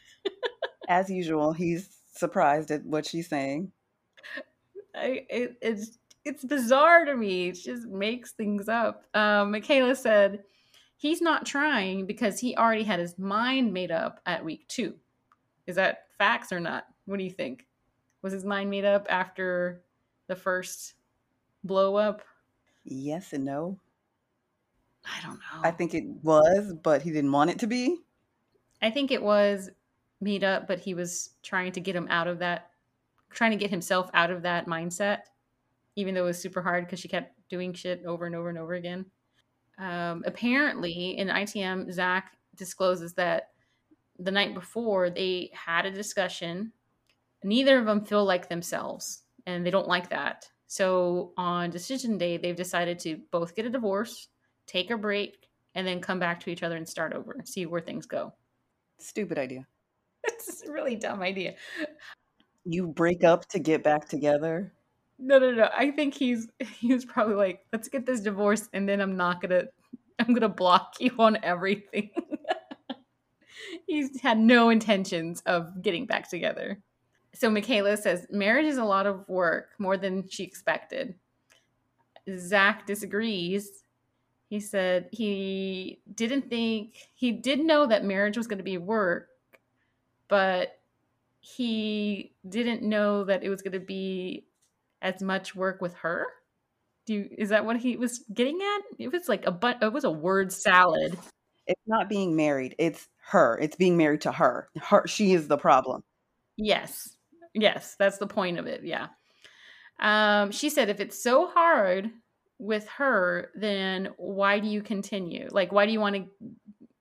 As 0.89 1.11
usual, 1.11 1.53
he's 1.53 1.99
surprised 2.13 2.71
at 2.71 2.85
what 2.85 3.07
she's 3.07 3.29
saying. 3.29 3.71
I, 4.95 5.25
it, 5.29 5.59
it's 5.61 5.99
it's 6.25 6.45
bizarre 6.45 7.05
to 7.05 7.17
me. 7.17 7.49
It 7.49 7.53
just 7.53 7.87
makes 7.87 8.33
things 8.33 8.69
up. 8.69 9.05
Um, 9.15 9.53
Michaela 9.53 9.95
said 9.95 10.45
he's 10.97 11.23
not 11.23 11.47
trying 11.47 12.07
because 12.07 12.41
he 12.41 12.57
already 12.57 12.83
had 12.83 12.99
his 12.99 13.19
mind 13.19 13.73
made 13.73 13.91
up 13.91 14.21
at 14.27 14.45
week 14.45 14.67
two. 14.69 14.95
Is 15.67 15.77
that 15.77 16.07
facts 16.19 16.53
or 16.53 16.61
not? 16.61 16.87
What 17.07 17.19
do 17.19 17.25
you 17.25 17.31
think? 17.31 17.67
Was 18.23 18.33
his 18.33 18.45
mind 18.45 18.69
made 18.69 18.85
up 18.85 19.07
after 19.09 19.83
the 20.27 20.37
first 20.37 20.95
blow 21.65 21.97
up? 21.97 22.23
Yes 22.85 23.33
and 23.33 23.45
no. 23.45 23.79
I 25.05 25.23
don't 25.23 25.37
know. 25.37 25.63
I 25.63 25.71
think 25.71 25.95
it 25.95 26.05
was, 26.23 26.75
but 26.83 27.03
he 27.03 27.11
didn't 27.11 27.33
want 27.33 27.51
it 27.51 27.59
to 27.61 27.67
be. 27.67 27.99
I 28.83 28.91
think 28.91 29.11
it 29.11 29.23
was 29.23 29.71
made 30.21 30.45
up, 30.45 30.67
but 30.67 30.81
he 30.81 30.95
was 30.95 31.31
trying 31.43 31.73
to 31.73 31.81
get 31.81 31.97
him 31.97 32.09
out 32.11 32.27
of 32.27 32.39
that, 32.41 32.71
trying 33.31 33.51
to 33.53 33.57
get 33.57 33.71
himself 33.71 34.11
out 34.15 34.31
of 34.31 34.43
that 34.43 34.67
mindset, 34.67 35.21
even 35.97 36.15
though 36.15 36.25
it 36.25 36.29
was 36.29 36.41
super 36.41 36.63
hard 36.63 36.85
because 36.85 37.01
she 37.01 37.09
kept 37.09 37.35
doing 37.49 37.73
shit 37.73 38.05
over 38.05 38.27
and 38.27 38.35
over 38.35 38.49
and 38.49 38.59
over 38.59 38.75
again. 38.75 39.07
Um, 39.79 40.23
apparently, 40.27 41.19
in 41.19 41.29
ITM, 41.29 41.93
Zach 41.93 42.37
discloses 42.57 43.15
that 43.15 43.51
the 44.19 44.31
night 44.31 44.55
before 44.55 45.11
they 45.11 45.51
had 45.53 45.87
a 45.87 45.91
discussion. 45.91 46.73
Neither 47.45 47.79
of 47.79 47.87
them 47.87 48.05
feel 48.05 48.25
like 48.25 48.49
themselves, 48.49 49.23
and 49.47 49.65
they 49.65 49.71
don't 49.71 49.87
like 49.87 50.11
that. 50.11 50.49
So 50.67 51.33
on 51.37 51.71
decision 51.71 52.19
day, 52.19 52.37
they've 52.37 52.57
decided 52.57 52.99
to 53.01 53.21
both 53.31 53.55
get 53.55 53.67
a 53.67 53.71
divorce, 53.71 54.29
take 54.67 54.91
a 54.91 54.99
break, 54.99 55.49
and 55.75 55.87
then 55.87 56.01
come 56.01 56.19
back 56.19 56.41
to 56.41 56.51
each 56.51 56.63
other 56.63 56.77
and 56.77 56.89
start 56.89 57.13
over, 57.13 57.37
see 57.45 57.65
where 57.65 57.81
things 57.81 58.07
go. 58.07 58.33
Stupid 58.99 59.39
idea. 59.39 59.67
It's 60.29 60.63
a 60.67 60.73
really 60.73 60.97
dumb 60.97 61.23
idea. 61.23 61.55
You 62.65 62.87
break 62.87 63.25
up 63.25 63.49
to 63.49 63.59
get 63.59 63.83
back 63.83 64.09
together. 64.09 64.73
No, 65.19 65.39
no, 65.39 65.53
no. 65.53 65.69
I 65.77 65.91
think 65.91 66.15
he's 66.15 66.49
he 66.79 66.93
was 66.93 67.05
probably 67.05 67.35
like, 67.35 67.65
let's 67.73 67.89
get 67.89 68.07
this 68.07 68.21
divorce, 68.21 68.69
and 68.73 68.89
then 68.89 69.01
I'm 69.01 69.17
not 69.17 69.41
gonna 69.41 69.65
I'm 70.19 70.35
gonna 70.35 70.49
block 70.49 70.95
you 71.01 71.15
on 71.19 71.39
everything. 71.43 72.11
he's 73.87 74.21
had 74.21 74.39
no 74.39 74.71
intentions 74.71 75.43
of 75.47 75.83
getting 75.83 76.07
back 76.07 76.29
together. 76.29 76.81
So 77.35 77.51
Michaela 77.51 77.97
says 77.97 78.27
marriage 78.31 78.67
is 78.67 78.79
a 78.79 78.85
lot 78.85 79.07
of 79.07 79.29
work, 79.29 79.71
more 79.79 79.97
than 79.97 80.29
she 80.29 80.45
expected. 80.45 81.15
Zach 82.37 82.87
disagrees. 82.87 83.85
He 84.49 84.61
said 84.61 85.09
he 85.13 86.01
didn't 86.15 86.49
think 86.49 86.97
he 87.15 87.33
did 87.33 87.61
know 87.61 87.87
that 87.87 88.05
marriage 88.05 88.37
was 88.37 88.47
going 88.47 88.59
to 88.59 88.65
be 88.65 88.79
work, 88.79 89.29
but 90.29 90.79
he 91.41 92.35
didn't 92.49 92.83
know 92.83 93.25
that 93.25 93.43
it 93.43 93.49
was 93.49 93.63
going 93.63 93.73
to 93.73 93.81
be 93.81 94.47
as 95.01 95.23
much 95.23 95.55
work 95.55 95.81
with 95.81 95.95
her. 95.95 96.27
Do 97.07 97.15
you, 97.15 97.29
is 97.39 97.49
that 97.51 97.65
what 97.65 97.79
he 97.79 97.97
was 97.97 98.25
getting 98.33 98.61
at? 98.61 98.83
It 98.99 99.13
was 99.13 99.29
like 99.29 99.47
a 99.47 99.51
but 99.51 99.83
it 99.83 99.93
was 99.93 100.05
a 100.05 100.11
word 100.11 100.53
salad. 100.53 101.19
It's 101.67 101.81
not 101.87 102.09
being 102.09 102.37
married. 102.37 102.75
It's 102.79 103.09
her. 103.29 103.59
It's 103.59 103.77
being 103.77 103.97
married 103.97 104.23
to 104.23 104.33
her. 104.33 104.69
Her 104.81 105.07
she 105.07 105.33
is 105.33 105.49
the 105.49 105.57
problem. 105.57 106.03
Yes. 106.57 107.17
Yes, 107.55 107.97
that's 107.99 108.19
the 108.19 108.27
point 108.27 108.59
of 108.59 108.67
it. 108.67 108.85
Yeah. 108.85 109.07
Um, 110.01 110.51
she 110.51 110.69
said 110.69 110.91
if 110.91 111.01
it's 111.01 111.21
so 111.23 111.49
hard 111.49 112.11
with 112.59 112.87
her, 112.89 113.51
then 113.55 114.11
why 114.17 114.59
do 114.59 114.69
you 114.69 114.83
continue? 114.83 115.49
Like 115.51 115.73
why 115.73 115.87
do 115.87 115.93
you 115.93 116.01
want 116.01 116.17
to 116.17 116.27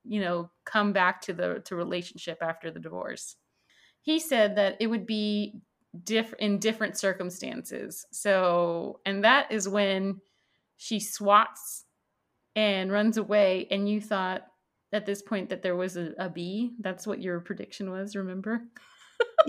you 0.08 0.20
know 0.20 0.50
come 0.64 0.92
back 0.92 1.20
to 1.22 1.32
the 1.32 1.62
to 1.66 1.76
relationship 1.76 2.38
after 2.40 2.70
the 2.70 2.80
divorce? 2.80 3.36
He 4.00 4.18
said 4.18 4.56
that 4.56 4.76
it 4.80 4.86
would 4.86 5.06
be 5.06 5.60
diff 6.04 6.32
in 6.38 6.58
different 6.58 6.98
circumstances. 6.98 8.06
So, 8.10 9.00
and 9.06 9.24
that 9.24 9.50
is 9.50 9.68
when 9.68 10.20
she 10.76 11.00
swats 11.00 11.84
and 12.54 12.90
runs 12.92 13.16
away 13.16 13.66
and 13.70 13.88
you 13.88 14.00
thought 14.00 14.46
at 14.92 15.06
this 15.06 15.22
point 15.22 15.50
that 15.50 15.62
there 15.62 15.76
was 15.76 15.96
a, 15.96 16.12
a 16.18 16.28
bee. 16.28 16.72
That's 16.80 17.06
what 17.06 17.20
your 17.20 17.40
prediction 17.40 17.90
was, 17.90 18.16
remember? 18.16 18.62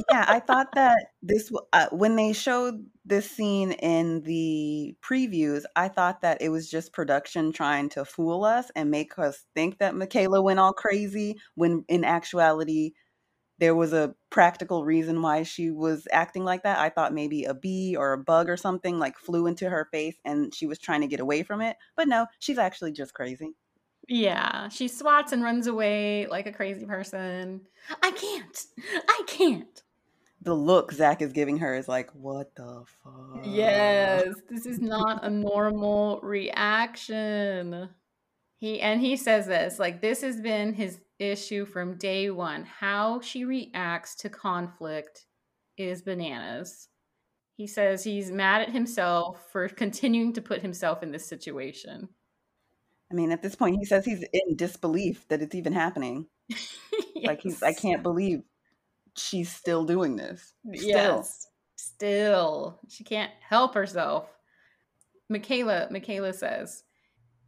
Yeah, 0.10 0.26
I 0.28 0.40
thought 0.40 0.68
that 0.76 0.98
this 1.22 1.52
uh, 1.74 1.88
when 1.91 2.16
they 2.16 2.34
showed 2.34 2.86
this 3.06 3.30
scene 3.30 3.72
in 3.74 4.22
the 4.22 4.95
previews, 5.02 5.64
I 5.76 5.88
thought 5.88 6.22
that 6.22 6.41
it 6.41 6.49
was 6.49 6.70
just 6.70 6.94
production 6.94 7.52
trying 7.52 7.90
to 7.90 8.06
fool 8.06 8.44
us 8.45 8.72
and 8.76 8.91
make 8.91 9.18
us 9.18 9.45
think 9.56 9.80
that 9.80 9.95
Michaela 9.95 10.41
went 10.41 10.60
all 10.60 10.74
crazy 10.74 11.38
when 11.56 11.86
in 11.88 12.03
actuality 12.03 12.91
there 13.60 13.76
was 13.76 13.94
a 13.94 14.16
practical 14.30 14.86
reason 14.86 15.22
why 15.22 15.44
she 15.44 15.72
was 15.72 16.07
acting 16.11 16.45
like 16.45 16.64
that. 16.64 16.80
I 16.80 16.90
thought 16.90 17.14
maybe 17.14 17.45
a 17.45 17.53
bee 17.53 17.95
or 17.98 18.14
a 18.14 18.18
bug 18.18 18.49
or 18.49 18.57
something 18.57 18.99
like 18.99 19.18
flew 19.18 19.48
into 19.48 19.70
her 19.70 19.88
face 19.91 20.16
and 20.26 20.53
she 20.56 20.66
was 20.68 20.80
trying 20.80 21.02
to 21.02 21.07
get 21.07 21.20
away 21.20 21.44
from 21.44 21.61
it. 21.61 21.78
But 21.98 22.07
no, 22.07 22.28
she's 22.40 22.57
actually 22.57 22.94
just 22.94 23.14
crazy. 23.14 23.56
Yeah, 24.10 24.69
she 24.69 24.88
swats 24.88 25.31
and 25.31 25.44
runs 25.44 25.68
away 25.68 26.26
like 26.27 26.48
a 26.48 26.52
crazy 26.52 26.86
person. 26.86 27.61
I 28.02 28.11
can't. 28.11 28.65
I 29.07 29.23
can't. 29.27 29.84
The 30.41 30.53
look 30.53 30.91
Zach 30.91 31.22
is 31.22 31.31
giving 31.31 31.57
her 31.57 31.76
is 31.76 31.88
like, 31.88 32.10
what 32.11 32.56
the 32.56 32.84
fuck? 33.03 33.44
Yes, 33.45 34.34
this 34.49 34.65
is 34.65 34.80
not 34.80 35.23
a 35.23 35.30
normal 35.30 36.19
reaction. 36.23 37.90
He 38.57 38.81
and 38.81 38.99
he 38.99 39.15
says 39.15 39.45
this 39.45 39.80
like 39.80 40.02
this 40.02 40.22
has 40.22 40.41
been 40.41 40.73
his 40.73 40.99
issue 41.19 41.65
from 41.65 41.98
day 41.98 42.30
one. 42.31 42.65
How 42.65 43.22
she 43.22 43.45
reacts 43.45 44.15
to 44.15 44.30
conflict 44.30 45.26
is 45.77 46.02
bananas. 46.02 46.88
He 47.56 47.68
says 47.68 48.03
he's 48.03 48.31
mad 48.31 48.61
at 48.61 48.72
himself 48.72 49.45
for 49.52 49.68
continuing 49.69 50.34
to 50.34 50.41
put 50.41 50.61
himself 50.61 51.03
in 51.03 51.11
this 51.11 51.26
situation. 51.26 52.10
I 53.11 53.15
mean, 53.15 53.31
at 53.31 53.41
this 53.41 53.56
point, 53.56 53.77
he 53.77 53.86
says 53.86 54.06
he's 54.06 54.23
in 54.34 54.56
disbelief 54.56 55.27
that 55.30 55.41
it's 55.41 55.56
even 55.56 55.73
happening. 55.73 56.27
yes. 56.48 56.76
Like 57.22 57.41
he's, 57.41 57.61
I 57.61 57.73
can't 57.73 58.02
believe 58.02 58.44
she's 59.18 59.52
still 59.52 59.84
doing 59.84 60.15
this. 60.15 60.53
Still. 60.73 60.88
Yes, 60.88 61.48
still, 61.76 62.80
she 62.88 63.03
can't 63.03 63.31
help 63.41 63.73
herself. 63.73 64.30
Michaela, 65.27 65.90
Michaela 65.91 66.31
says, 66.31 66.84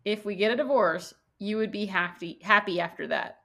if 0.04 0.26
we 0.26 0.36
get 0.36 0.52
a 0.52 0.58
divorce, 0.58 1.14
you 1.40 1.58
would 1.58 1.72
be 1.72 1.86
happy 1.86 2.38
happy 2.42 2.80
after 2.80 3.08
that. 3.08 3.40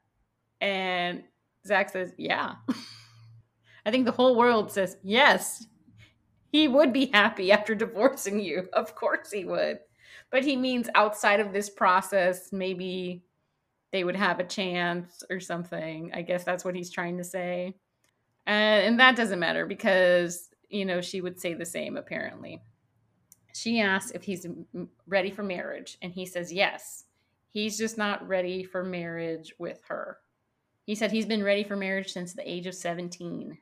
And 0.61 1.23
Zach 1.67 1.91
says, 1.91 2.13
yeah. 2.19 2.55
I 3.87 3.91
think 3.91 4.05
the 4.05 4.13
whole 4.13 4.37
world 4.37 4.73
says, 4.73 4.97
yes, 5.03 5.67
he 6.51 6.69
would 6.69 6.93
be 6.93 7.07
happy 7.07 7.53
after 7.53 7.75
divorcing 7.75 8.41
you. 8.41 8.69
Of 8.73 8.95
course 8.95 9.31
he 9.31 9.45
would 9.45 9.79
but 10.31 10.45
he 10.45 10.57
means 10.57 10.89
outside 10.95 11.41
of 11.41 11.53
this 11.53 11.71
process, 11.71 12.53
maybe 12.53 13.25
they 13.93 14.05
would 14.05 14.17
have 14.17 14.41
a 14.41 14.45
chance 14.45 15.23
or 15.31 15.41
something. 15.41 16.11
I 16.15 16.23
guess 16.23 16.45
that's 16.45 16.65
what 16.65 16.75
he's 16.75 16.91
trying 16.91 17.19
to 17.19 17.25
say. 17.25 17.75
And, 18.47 18.99
that 19.01 19.17
doesn't 19.17 19.41
matter 19.41 19.67
because, 19.67 20.51
you 20.69 20.85
know, 20.85 21.01
she 21.01 21.21
would 21.21 21.41
say 21.41 21.55
the 21.55 21.65
same 21.65 21.97
apparently. 21.97 22.63
She 23.55 23.81
asks 23.81 24.11
if 24.13 24.23
he's 24.23 24.47
ready 25.07 25.31
for 25.31 25.43
marriage, 25.43 25.97
and 26.03 26.13
he 26.13 26.27
says 26.27 26.53
yes. 26.53 27.05
He's 27.49 27.79
just 27.79 27.97
not 27.97 28.27
ready 28.29 28.63
for 28.63 28.85
marriage 28.85 29.55
with 29.59 29.81
her. 29.89 30.19
He 30.85 30.95
said 30.95 31.11
he's 31.11 31.27
been 31.27 31.43
ready 31.43 31.65
for 31.65 31.75
marriage 31.75 32.13
since 32.13 32.35
the 32.35 32.49
age 32.49 32.67
of 32.67 32.75
17 32.75 33.57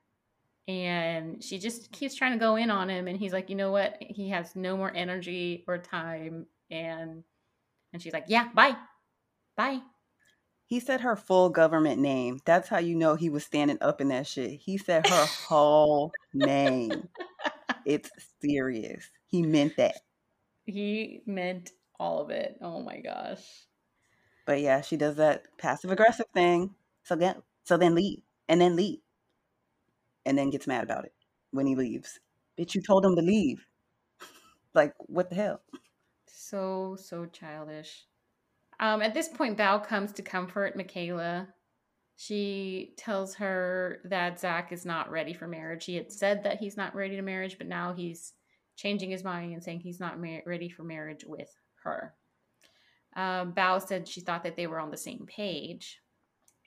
and 0.66 1.44
she 1.44 1.58
just 1.58 1.92
keeps 1.92 2.14
trying 2.14 2.32
to 2.32 2.38
go 2.38 2.56
in 2.56 2.70
on 2.70 2.88
him 2.88 3.06
and 3.06 3.18
he's 3.18 3.32
like 3.32 3.50
you 3.50 3.56
know 3.56 3.70
what 3.70 3.96
he 4.00 4.30
has 4.30 4.56
no 4.56 4.76
more 4.76 4.92
energy 4.94 5.62
or 5.68 5.76
time 5.76 6.46
And 6.70 7.24
and 7.92 8.02
she's 8.02 8.12
like, 8.12 8.24
Yeah, 8.28 8.48
bye. 8.54 8.76
Bye. 9.56 9.80
He 10.66 10.80
said 10.80 11.02
her 11.02 11.14
full 11.14 11.50
government 11.50 12.00
name. 12.00 12.40
That's 12.44 12.68
how 12.68 12.78
you 12.78 12.96
know 12.96 13.14
he 13.14 13.28
was 13.28 13.44
standing 13.44 13.78
up 13.80 14.00
in 14.00 14.08
that 14.08 14.26
shit. 14.26 14.60
He 14.60 14.78
said 14.78 15.06
her 15.06 15.26
whole 15.46 16.12
name. 16.32 17.08
It's 17.84 18.10
serious. 18.40 19.10
He 19.26 19.42
meant 19.42 19.76
that. 19.76 20.00
He 20.64 21.22
meant 21.26 21.70
all 22.00 22.22
of 22.22 22.30
it. 22.30 22.56
Oh 22.62 22.80
my 22.80 23.00
gosh. 23.00 23.44
But 24.46 24.60
yeah, 24.60 24.80
she 24.80 24.96
does 24.96 25.16
that 25.16 25.44
passive 25.58 25.90
aggressive 25.90 26.26
thing. 26.34 26.74
So 27.02 27.14
then, 27.14 27.42
so 27.64 27.76
then 27.76 27.94
leave, 27.94 28.22
and 28.48 28.60
then 28.60 28.76
leave, 28.76 29.00
and 30.24 30.36
then 30.36 30.50
gets 30.50 30.66
mad 30.66 30.84
about 30.84 31.04
it 31.04 31.12
when 31.50 31.66
he 31.66 31.76
leaves. 31.76 32.18
Bitch, 32.58 32.74
you 32.74 32.82
told 32.82 33.04
him 33.04 33.16
to 33.16 33.22
leave. 33.22 33.66
like 34.74 34.94
what 34.98 35.28
the 35.28 35.36
hell? 35.36 35.60
So 36.48 36.96
so 37.00 37.26
childish. 37.26 38.04
Um, 38.78 39.02
at 39.02 39.14
this 39.14 39.28
point, 39.28 39.56
Bao 39.56 39.86
comes 39.86 40.12
to 40.12 40.22
comfort 40.22 40.76
Michaela. 40.76 41.48
She 42.16 42.94
tells 42.98 43.34
her 43.36 44.00
that 44.04 44.40
Zach 44.40 44.70
is 44.70 44.84
not 44.84 45.10
ready 45.10 45.32
for 45.32 45.48
marriage. 45.48 45.84
He 45.84 45.96
had 45.96 46.12
said 46.12 46.44
that 46.44 46.58
he's 46.58 46.76
not 46.76 46.94
ready 46.94 47.16
to 47.16 47.22
marriage, 47.22 47.56
but 47.56 47.66
now 47.66 47.92
he's 47.92 48.34
changing 48.76 49.10
his 49.10 49.24
mind 49.24 49.52
and 49.52 49.62
saying 49.62 49.80
he's 49.80 50.00
not 50.00 50.20
mar- 50.20 50.42
ready 50.46 50.68
for 50.68 50.82
marriage 50.82 51.24
with 51.26 51.50
her. 51.82 52.14
Um, 53.16 53.52
Bao 53.52 53.80
said 53.80 54.06
she 54.06 54.20
thought 54.20 54.42
that 54.44 54.56
they 54.56 54.66
were 54.66 54.80
on 54.80 54.90
the 54.90 54.96
same 54.96 55.26
page, 55.26 56.00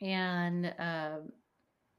and 0.01 0.73
um, 0.79 1.31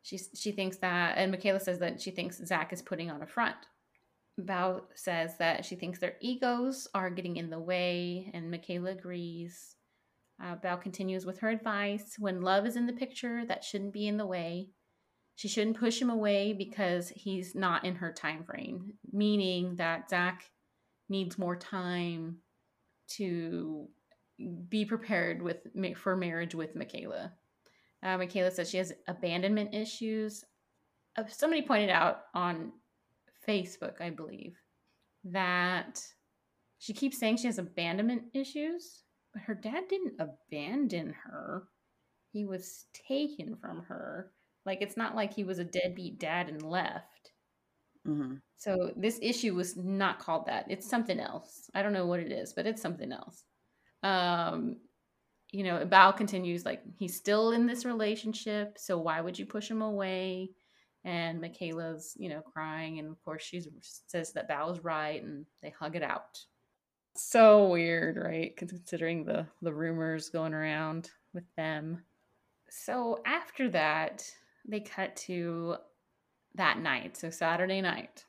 she 0.03 0.19
she 0.35 0.53
thinks 0.53 0.79
that, 0.79 1.17
and 1.17 1.31
Michaela 1.31 1.61
says 1.61 1.79
that 1.79 2.01
she 2.01 2.11
thinks 2.11 2.45
Zach 2.45 2.73
is 2.73 2.83
putting 2.83 3.11
on 3.11 3.23
a 3.23 3.27
front. 3.27 3.57
Bao 4.39 4.83
says 4.95 5.37
that 5.39 5.65
she 5.65 5.75
thinks 5.75 5.99
their 5.99 6.17
egos 6.21 6.89
are 6.95 7.11
getting 7.11 7.37
in 7.37 7.51
the 7.51 7.59
way, 7.59 8.31
and 8.33 8.51
Michaela 8.51 8.93
agrees. 8.93 9.77
Uh, 10.43 10.55
Bao 10.57 10.81
continues 10.81 11.27
with 11.27 11.41
her 11.41 11.49
advice 11.49 12.15
when 12.19 12.43
love 12.43 12.65
is 12.65 12.77
in 12.77 12.87
the 12.87 12.93
picture, 12.93 13.45
that 13.47 13.65
shouldn't 13.65 13.93
be 13.93 14.07
in 14.07 14.17
the 14.17 14.27
way. 14.27 14.69
She 15.35 15.49
shouldn't 15.49 15.79
push 15.79 16.01
him 16.01 16.11
away 16.11 16.53
because 16.53 17.11
he's 17.11 17.55
not 17.55 17.85
in 17.85 17.97
her 17.97 18.13
time 18.13 18.45
frame, 18.45 18.95
meaning 19.13 19.77
that 19.77 20.11
Zach 20.11 20.45
needs 21.09 21.39
more 21.39 21.57
time 21.57 22.39
to 23.17 23.89
be 24.69 24.85
prepared 24.85 25.43
with 25.43 25.59
for 25.97 26.17
marriage 26.17 26.55
with 26.55 26.77
Michaela. 26.77 27.33
Uh, 28.03 28.19
Michaela 28.19 28.51
says 28.51 28.71
she 28.71 28.79
has 28.79 28.93
abandonment 29.09 29.75
issues. 29.75 30.45
Uh, 31.17 31.25
somebody 31.29 31.63
pointed 31.63 31.91
out 31.91 32.23
on 32.35 32.73
Facebook, 33.49 34.01
I 34.01 34.11
believe, 34.11 34.57
that 35.25 36.01
she 36.79 36.93
keeps 36.93 37.19
saying 37.19 37.39
she 37.39 37.47
has 37.47 37.59
abandonment 37.59 38.23
issues, 38.35 39.03
but 39.33 39.43
her 39.43 39.55
dad 39.55 39.85
didn't 39.89 40.21
abandon 40.21 41.15
her. 41.25 41.65
He 42.33 42.45
was 42.45 42.87
taken 43.09 43.57
from 43.57 43.83
her. 43.85 44.33
Like 44.67 44.83
it's 44.83 44.97
not 44.97 45.17
like 45.17 45.33
he 45.33 45.45
was 45.45 45.59
a 45.59 45.65
deadbeat 45.65 46.21
dad 46.21 46.49
and 46.49 46.63
left. 46.63 47.33
Mm-hmm. 48.07 48.35
So 48.57 48.93
this 48.97 49.19
issue 49.23 49.55
was 49.55 49.77
not 49.77 50.19
called 50.19 50.47
that. 50.47 50.67
It's 50.69 50.89
something 50.89 51.19
else. 51.19 51.71
I 51.75 51.83
don't 51.83 51.93
know 51.93 52.07
what 52.07 52.21
it 52.21 52.33
is, 52.33 52.53
but 52.53 52.67
it's 52.67 52.83
something 52.83 53.13
else. 53.13 53.45
Um, 54.03 54.77
you 55.51 55.65
know, 55.65 55.85
Bao 55.87 56.17
continues 56.17 56.65
like 56.65 56.83
he's 56.99 57.17
still 57.17 57.53
in 57.53 57.67
this 57.67 57.85
relationship, 57.85 58.77
so 58.79 58.99
why 58.99 59.21
would 59.21 59.39
you 59.39 59.47
push 59.47 59.71
him 59.71 59.83
away? 59.83 60.51
And 61.05 61.41
mm-hmm. 61.41 61.43
Michaela's, 61.43 62.15
you 62.19 62.29
know, 62.29 62.43
crying, 62.43 62.99
and 62.99 63.09
of 63.09 63.23
course 63.25 63.43
she 63.43 63.63
says 63.83 64.33
that 64.33 64.49
Bao's 64.49 64.81
right, 64.81 65.23
and 65.23 65.47
they 65.63 65.71
hug 65.71 65.97
it 65.97 66.03
out. 66.03 66.39
So 67.17 67.69
weird, 67.69 68.17
right? 68.17 68.57
Considering 68.57 69.25
the 69.25 69.47
the 69.63 69.73
rumors 69.73 70.31
going 70.31 70.55
around 70.55 71.11
with 71.33 71.45
them. 71.57 72.05
So 72.71 73.21
after 73.27 73.71
that, 73.71 74.25
they 74.69 74.81
cut 74.81 75.17
to 75.17 75.77
that 76.55 76.79
night, 76.79 77.17
so 77.17 77.31
Saturday 77.31 77.81
night. 77.81 78.25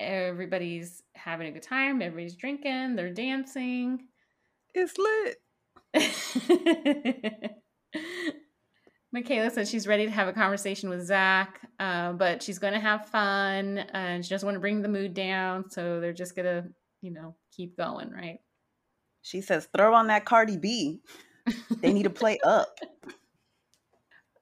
Everybody's 0.00 1.02
having 1.14 1.48
a 1.48 1.52
good 1.52 1.62
time, 1.62 2.02
everybody's 2.02 2.36
drinking, 2.36 2.96
they're 2.96 3.12
dancing. 3.12 4.08
It's 4.74 4.94
lit. 4.98 5.36
Michaela 9.14 9.48
says 9.48 9.70
she's 9.70 9.86
ready 9.86 10.06
to 10.06 10.10
have 10.10 10.26
a 10.26 10.32
conversation 10.32 10.88
with 10.90 11.06
Zach, 11.06 11.60
uh, 11.78 12.14
but 12.14 12.42
she's 12.42 12.58
going 12.58 12.72
to 12.72 12.80
have 12.80 13.08
fun 13.10 13.78
and 13.78 14.24
she 14.24 14.30
doesn't 14.30 14.44
want 14.44 14.56
to 14.56 14.60
bring 14.60 14.82
the 14.82 14.88
mood 14.88 15.14
down. 15.14 15.70
So 15.70 16.00
they're 16.00 16.12
just 16.12 16.34
going 16.34 16.46
to, 16.46 16.68
you 17.00 17.12
know, 17.12 17.36
keep 17.52 17.76
going, 17.76 18.10
right? 18.10 18.40
She 19.22 19.40
says, 19.40 19.68
throw 19.72 19.94
on 19.94 20.08
that 20.08 20.24
Cardi 20.24 20.56
B. 20.56 21.00
They 21.80 21.92
need 21.92 22.02
to 22.02 22.10
play 22.22 22.40
up. 22.44 22.76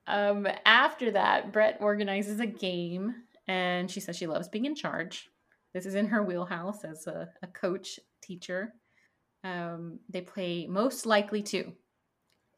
Um, 0.07 0.49
after 0.65 1.11
that, 1.11 1.53
Brett 1.53 1.77
organizes 1.83 2.41
a 2.41 2.47
game 2.47 3.15
and 3.47 3.91
she 3.91 4.01
says 4.01 4.17
she 4.17 4.27
loves 4.27 4.49
being 4.49 4.65
in 4.65 4.75
charge. 4.75 5.29
This 5.75 5.85
is 5.85 5.95
in 5.95 6.07
her 6.07 6.23
wheelhouse 6.23 6.83
as 6.83 7.07
a, 7.07 7.29
a 7.43 7.47
coach 7.47 8.01
teacher. 8.23 8.73
Um, 9.45 9.99
they 10.09 10.23
play 10.23 10.67
most 10.67 11.05
likely 11.05 11.43
to. 11.43 11.75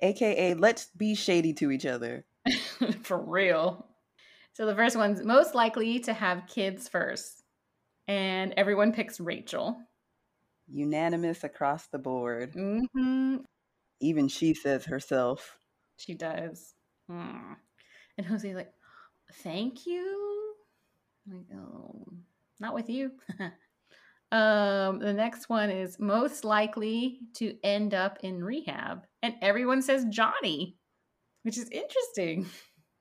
AKA, 0.01 0.55
let's 0.55 0.87
be 0.97 1.15
shady 1.15 1.53
to 1.55 1.71
each 1.71 1.87
other. 1.87 2.25
For 3.03 3.19
real. 3.19 3.87
So 4.53 4.67
the 4.67 4.75
first 4.75 4.97
one's 4.97 5.23
most 5.23 5.55
likely 5.55 6.01
to 6.01 6.13
have 6.13 6.47
kids 6.47 6.89
first. 6.89 7.43
And 8.07 8.55
everyone 8.57 8.93
picks 8.93 9.19
Rachel. 9.19 9.79
Unanimous 10.69 11.45
across 11.45 11.87
the 11.89 11.99
board. 11.99 12.53
Mm-hmm. 12.53 13.37
Even 14.01 14.29
she 14.29 14.55
says 14.55 14.85
herself. 14.85 15.59
She 15.97 16.15
does. 16.15 16.75
Mm. 17.11 17.57
And 18.19 18.27
Jose's 18.27 18.55
like, 18.55 18.73
thank 19.43 19.87
you. 19.87 20.55
I'm 21.27 21.37
like, 21.39 21.47
oh, 21.57 22.07
not 22.61 22.75
with 22.75 22.89
you. 22.89 23.13
um, 24.35 24.99
the 24.99 25.13
next 25.13 25.49
one 25.49 25.71
is 25.71 25.99
most 25.99 26.45
likely 26.45 27.21
to 27.35 27.57
end 27.63 27.95
up 27.95 28.19
in 28.23 28.43
rehab. 28.43 29.07
And 29.23 29.35
everyone 29.41 29.83
says 29.83 30.05
Johnny, 30.11 30.77
which 31.43 31.59
is 31.59 31.69
interesting. 31.71 32.47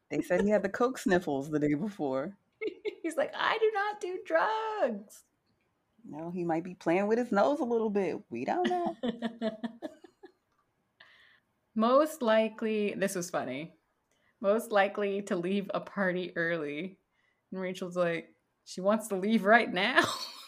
They 0.10 0.22
said 0.22 0.42
he 0.42 0.50
had 0.50 0.64
the 0.64 0.70
coke 0.70 0.98
sniffles 0.98 1.50
the 1.50 1.60
day 1.60 1.74
before. 1.74 2.38
He's 3.04 3.18
like, 3.18 3.34
I 3.38 3.58
do 3.58 3.72
not 3.74 4.00
do 4.00 4.20
drugs. 4.26 5.24
No, 6.06 6.32
he 6.32 6.44
might 6.44 6.64
be 6.64 6.76
playing 6.76 7.08
with 7.08 7.18
his 7.18 7.32
nose 7.32 7.60
a 7.60 7.66
little 7.66 7.90
bit. 7.90 8.18
We 8.30 8.46
don't 8.46 8.70
know. 8.70 8.96
Most 11.76 12.22
likely, 12.22 12.94
this 12.96 13.16
was 13.16 13.30
funny 13.30 13.74
most 14.44 14.74
likely 14.74 15.22
to 15.24 15.38
leave 15.38 15.72
a 15.74 15.80
party 15.80 16.34
early. 16.36 17.00
And 17.52 17.62
Rachel's 17.62 17.96
like, 17.96 18.28
she 18.66 18.82
wants 18.82 19.08
to 19.08 19.16
leave 19.16 19.46
right 19.46 19.72
now. 19.74 20.04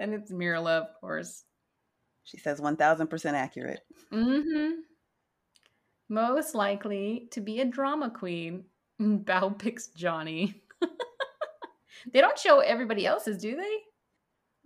and 0.00 0.14
it's 0.14 0.32
Myrla, 0.32 0.78
of 0.78 0.88
course. 1.00 1.44
She 2.24 2.38
says 2.38 2.60
1000% 2.60 3.32
accurate. 3.34 3.82
Mm-hmm. 4.12 4.80
Most 6.08 6.54
likely 6.54 7.28
to 7.30 7.40
be 7.40 7.60
a 7.60 7.64
drama 7.64 8.10
queen. 8.10 8.64
Bao 9.00 9.56
picks 9.56 9.88
Johnny. 9.88 10.62
they 12.12 12.20
don't 12.20 12.38
show 12.38 12.60
everybody 12.60 13.06
else's, 13.06 13.38
do 13.38 13.54
they? 13.54 13.76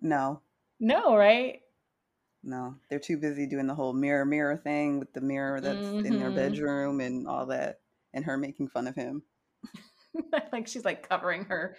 No. 0.00 0.40
No, 0.80 1.16
right? 1.16 1.60
No, 2.42 2.74
they're 2.88 2.98
too 2.98 3.16
busy 3.16 3.46
doing 3.46 3.66
the 3.66 3.74
whole 3.74 3.94
mirror 3.94 4.26
mirror 4.26 4.56
thing 4.56 4.98
with 4.98 5.12
the 5.14 5.22
mirror 5.22 5.60
that's 5.62 5.78
mm-hmm. 5.78 6.04
in 6.04 6.18
their 6.18 6.28
mm-hmm. 6.28 6.36
bedroom 6.36 7.00
and 7.00 7.26
all 7.26 7.46
that, 7.46 7.80
and 8.12 8.22
her 8.24 8.36
making 8.36 8.68
fun 8.68 8.86
of 8.86 8.94
him. 8.94 9.22
like 10.52 10.66
she's 10.66 10.84
like 10.84 11.08
covering 11.08 11.46
her 11.46 11.74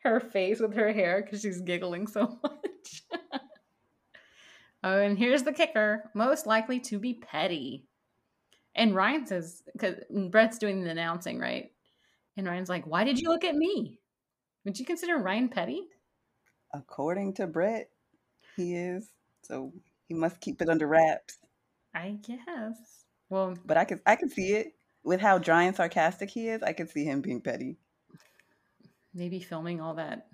her 0.00 0.18
face 0.18 0.58
with 0.58 0.74
her 0.74 0.92
hair 0.92 1.22
because 1.22 1.40
she's 1.40 1.60
giggling 1.60 2.08
so 2.08 2.38
much. 2.42 2.65
oh, 4.82 5.00
and 5.00 5.18
here's 5.18 5.42
the 5.42 5.52
kicker: 5.52 6.10
most 6.14 6.46
likely 6.46 6.80
to 6.80 6.98
be 6.98 7.14
petty. 7.14 7.86
And 8.74 8.94
Ryan 8.94 9.26
says, 9.26 9.62
because 9.72 9.94
Brett's 10.30 10.58
doing 10.58 10.84
the 10.84 10.90
announcing, 10.90 11.38
right? 11.38 11.70
And 12.36 12.46
Ryan's 12.46 12.68
like, 12.68 12.86
"Why 12.86 13.04
did 13.04 13.18
you 13.18 13.28
look 13.28 13.44
at 13.44 13.54
me? 13.54 13.98
Would 14.64 14.78
you 14.78 14.84
consider 14.84 15.16
Ryan 15.16 15.48
petty?" 15.48 15.82
According 16.74 17.34
to 17.34 17.46
Brett, 17.46 17.88
he 18.56 18.74
is. 18.74 19.08
So 19.42 19.72
he 20.08 20.14
must 20.14 20.40
keep 20.40 20.60
it 20.60 20.68
under 20.68 20.86
wraps. 20.86 21.38
I 21.94 22.18
guess. 22.26 23.04
Well, 23.30 23.56
but 23.64 23.76
I 23.76 23.84
can 23.84 24.00
I 24.06 24.16
can 24.16 24.28
see 24.28 24.52
it 24.52 24.74
with 25.02 25.20
how 25.20 25.38
dry 25.38 25.64
and 25.64 25.74
sarcastic 25.74 26.30
he 26.30 26.48
is. 26.48 26.62
I 26.62 26.72
can 26.72 26.88
see 26.88 27.04
him 27.04 27.20
being 27.20 27.40
petty. 27.40 27.78
Maybe 29.14 29.40
filming 29.40 29.80
all 29.80 29.94
that, 29.94 30.26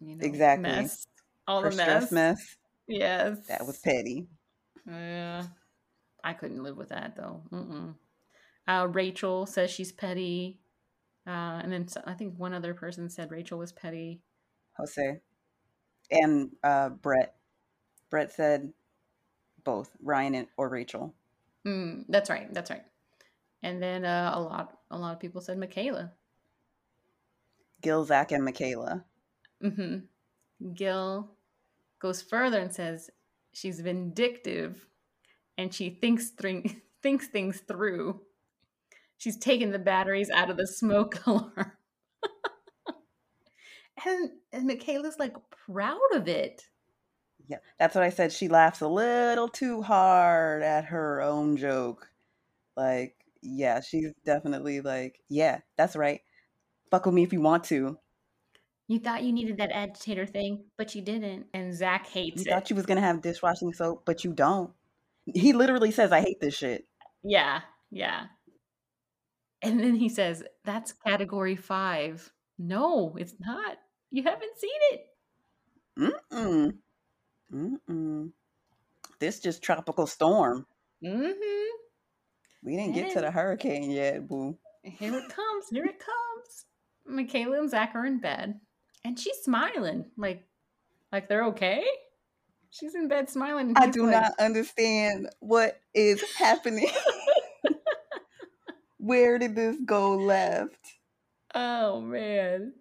you 0.00 0.14
know, 0.14 0.24
exactly 0.24 0.62
mess, 0.62 1.06
all 1.46 1.62
the 1.62 1.70
mess. 1.70 2.12
mess. 2.12 2.56
Yes, 2.88 3.38
that 3.48 3.66
was 3.66 3.78
petty. 3.78 4.26
Yeah, 4.86 5.44
I 6.22 6.32
couldn't 6.32 6.62
live 6.62 6.76
with 6.76 6.90
that 6.90 7.16
though. 7.16 7.42
Uh, 8.68 8.88
Rachel 8.88 9.46
says 9.46 9.70
she's 9.70 9.92
petty, 9.92 10.60
uh, 11.26 11.60
and 11.62 11.72
then 11.72 11.86
I 12.04 12.14
think 12.14 12.38
one 12.38 12.54
other 12.54 12.74
person 12.74 13.08
said 13.08 13.30
Rachel 13.30 13.58
was 13.58 13.72
petty. 13.72 14.20
Jose 14.76 15.20
and 16.10 16.50
uh, 16.62 16.90
Brett. 16.90 17.34
Brett 18.10 18.32
said 18.32 18.72
both 19.64 19.90
Ryan 20.02 20.34
and, 20.34 20.46
or 20.56 20.68
Rachel. 20.68 21.14
Mm, 21.66 22.04
that's 22.08 22.30
right. 22.30 22.52
That's 22.52 22.70
right. 22.70 22.84
And 23.62 23.82
then 23.82 24.04
uh, 24.04 24.32
a 24.34 24.40
lot, 24.40 24.78
a 24.90 24.98
lot 24.98 25.14
of 25.14 25.20
people 25.20 25.40
said 25.40 25.58
Michaela. 25.58 26.12
Gil, 27.82 28.04
Zach, 28.04 28.32
and 28.32 28.44
Michaela. 28.44 29.04
hmm 29.60 29.98
Gil 30.74 31.35
goes 32.00 32.22
further 32.22 32.58
and 32.58 32.72
says 32.72 33.10
she's 33.52 33.80
vindictive, 33.80 34.86
and 35.58 35.72
she 35.72 35.90
thinks 35.90 36.30
th- 36.30 36.76
thinks 37.02 37.28
things 37.28 37.60
through. 37.60 38.20
She's 39.18 39.38
taken 39.38 39.70
the 39.70 39.78
batteries 39.78 40.30
out 40.30 40.50
of 40.50 40.56
the 40.56 40.66
smoke 40.66 41.18
alarm. 41.26 41.72
and 44.04 44.30
and 44.52 44.66
Michaela's 44.66 45.18
like 45.18 45.36
proud 45.66 46.14
of 46.14 46.28
it. 46.28 46.64
Yeah, 47.48 47.58
that's 47.78 47.94
what 47.94 48.04
I 48.04 48.10
said. 48.10 48.32
She 48.32 48.48
laughs 48.48 48.80
a 48.80 48.88
little 48.88 49.48
too 49.48 49.80
hard 49.82 50.62
at 50.62 50.86
her 50.86 51.22
own 51.22 51.56
joke. 51.56 52.08
Like, 52.76 53.14
yeah, 53.40 53.80
she's 53.80 54.12
definitely 54.24 54.80
like, 54.80 55.20
yeah, 55.28 55.60
that's 55.76 55.94
right. 55.94 56.20
Fuck 56.90 57.06
with 57.06 57.14
me 57.14 57.22
if 57.22 57.32
you 57.32 57.40
want 57.40 57.64
to. 57.64 57.98
You 58.88 59.00
thought 59.00 59.24
you 59.24 59.32
needed 59.32 59.58
that 59.58 59.72
agitator 59.72 60.26
thing, 60.26 60.64
but 60.78 60.94
you 60.94 61.02
didn't. 61.02 61.46
And 61.52 61.74
Zach 61.74 62.06
hates 62.06 62.36
You 62.44 62.50
it. 62.50 62.54
thought 62.54 62.70
you 62.70 62.76
was 62.76 62.86
gonna 62.86 63.00
have 63.00 63.20
dishwashing 63.22 63.72
soap, 63.72 64.02
but 64.06 64.22
you 64.24 64.32
don't. 64.32 64.72
He 65.34 65.52
literally 65.52 65.90
says, 65.90 66.12
"I 66.12 66.20
hate 66.20 66.40
this 66.40 66.54
shit." 66.54 66.86
Yeah, 67.24 67.62
yeah. 67.90 68.26
And 69.62 69.80
then 69.80 69.96
he 69.96 70.08
says, 70.08 70.44
That's 70.64 70.92
category 70.92 71.56
five. 71.56 72.30
No, 72.58 73.16
it's 73.18 73.34
not. 73.40 73.78
You 74.10 74.22
haven't 74.22 74.56
seen 74.58 74.70
it. 74.92 75.00
Mm-mm. 76.32 76.72
Mm-mm. 77.52 78.30
This 79.18 79.40
just 79.40 79.62
tropical 79.62 80.06
storm. 80.06 80.66
Mm-hmm. 81.04 81.70
We 82.62 82.76
didn't 82.76 82.94
get 82.94 83.12
to 83.14 83.20
the 83.20 83.30
hurricane 83.30 83.90
yet, 83.90 84.28
boo. 84.28 84.56
Here 84.84 85.14
it 85.14 85.28
comes. 85.28 85.64
Here 85.70 85.84
it 85.84 85.98
comes. 85.98 86.66
Michaela 87.06 87.58
and 87.58 87.70
Zach 87.70 87.92
are 87.94 88.06
in 88.06 88.20
bed. 88.20 88.60
And 89.06 89.16
she's 89.16 89.36
smiling. 89.38 90.06
Like 90.16 90.42
like 91.12 91.28
they're 91.28 91.44
okay. 91.46 91.84
She's 92.70 92.96
in 92.96 93.06
bed 93.06 93.30
smiling. 93.30 93.72
I 93.76 93.88
do 93.88 94.02
like, 94.02 94.12
not 94.12 94.32
understand 94.40 95.28
what 95.38 95.80
is 95.94 96.22
happening. 96.38 96.90
Where 98.98 99.38
did 99.38 99.54
this 99.54 99.76
go 99.86 100.16
left? 100.16 100.80
Oh 101.54 102.00
man. 102.00 102.72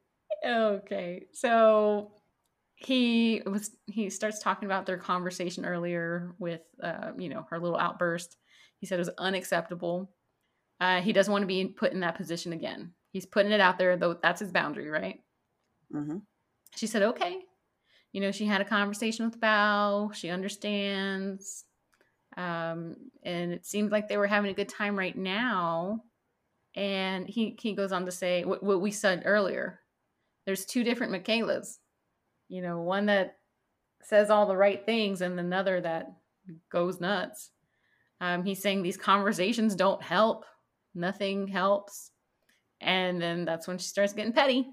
Okay. 0.43 1.27
So 1.31 2.11
he 2.73 3.43
was 3.45 3.69
he 3.85 4.09
starts 4.09 4.39
talking 4.39 4.65
about 4.65 4.87
their 4.87 4.97
conversation 4.97 5.63
earlier 5.63 6.33
with 6.39 6.61
uh, 6.81 7.11
you 7.19 7.29
know, 7.29 7.45
her 7.51 7.59
little 7.59 7.77
outburst. 7.77 8.35
He 8.79 8.87
said 8.87 8.95
it 8.95 9.05
was 9.05 9.09
unacceptable. 9.19 10.09
Uh, 10.81 11.01
he 11.01 11.13
doesn't 11.13 11.31
want 11.31 11.43
to 11.43 11.47
be 11.47 11.67
put 11.67 11.93
in 11.93 11.99
that 11.99 12.17
position 12.17 12.51
again. 12.51 12.93
He's 13.11 13.27
putting 13.27 13.51
it 13.51 13.61
out 13.61 13.77
there, 13.77 13.95
though 13.95 14.17
that's 14.21 14.39
his 14.39 14.51
boundary, 14.51 14.89
right? 14.89 15.19
Hmm 15.91 16.17
She 16.75 16.87
said, 16.87 17.03
okay. 17.03 17.39
You 18.11 18.21
know, 18.21 18.31
she 18.31 18.45
had 18.45 18.61
a 18.61 18.65
conversation 18.65 19.25
with 19.25 19.39
Bao. 19.39 20.13
She 20.13 20.29
understands. 20.29 21.65
Um, 22.37 22.95
and 23.23 23.51
it 23.51 23.65
seemed 23.65 23.91
like 23.91 24.07
they 24.07 24.17
were 24.17 24.27
having 24.27 24.51
a 24.51 24.55
good 24.55 24.69
time 24.69 24.97
right 24.97 25.17
now. 25.17 26.01
And 26.75 27.27
he, 27.27 27.57
he 27.61 27.73
goes 27.73 27.91
on 27.91 28.05
to 28.05 28.11
say 28.11 28.43
what, 28.45 28.63
what 28.63 28.81
we 28.81 28.91
said 28.91 29.23
earlier. 29.25 29.79
There's 30.45 30.65
two 30.65 30.83
different 30.83 31.11
Michaelas. 31.11 31.79
You 32.49 32.61
know, 32.61 32.81
one 32.81 33.07
that 33.07 33.37
says 34.03 34.29
all 34.29 34.45
the 34.45 34.57
right 34.57 34.85
things 34.85 35.21
and 35.21 35.39
another 35.39 35.81
that 35.81 36.07
goes 36.71 36.99
nuts. 36.99 37.51
Um, 38.21 38.43
he's 38.43 38.61
saying 38.61 38.83
these 38.83 38.97
conversations 38.97 39.75
don't 39.75 40.01
help. 40.01 40.45
Nothing 40.93 41.47
helps. 41.47 42.11
And 42.81 43.21
then 43.21 43.45
that's 43.45 43.67
when 43.67 43.77
she 43.77 43.87
starts 43.87 44.13
getting 44.13 44.33
petty. 44.33 44.67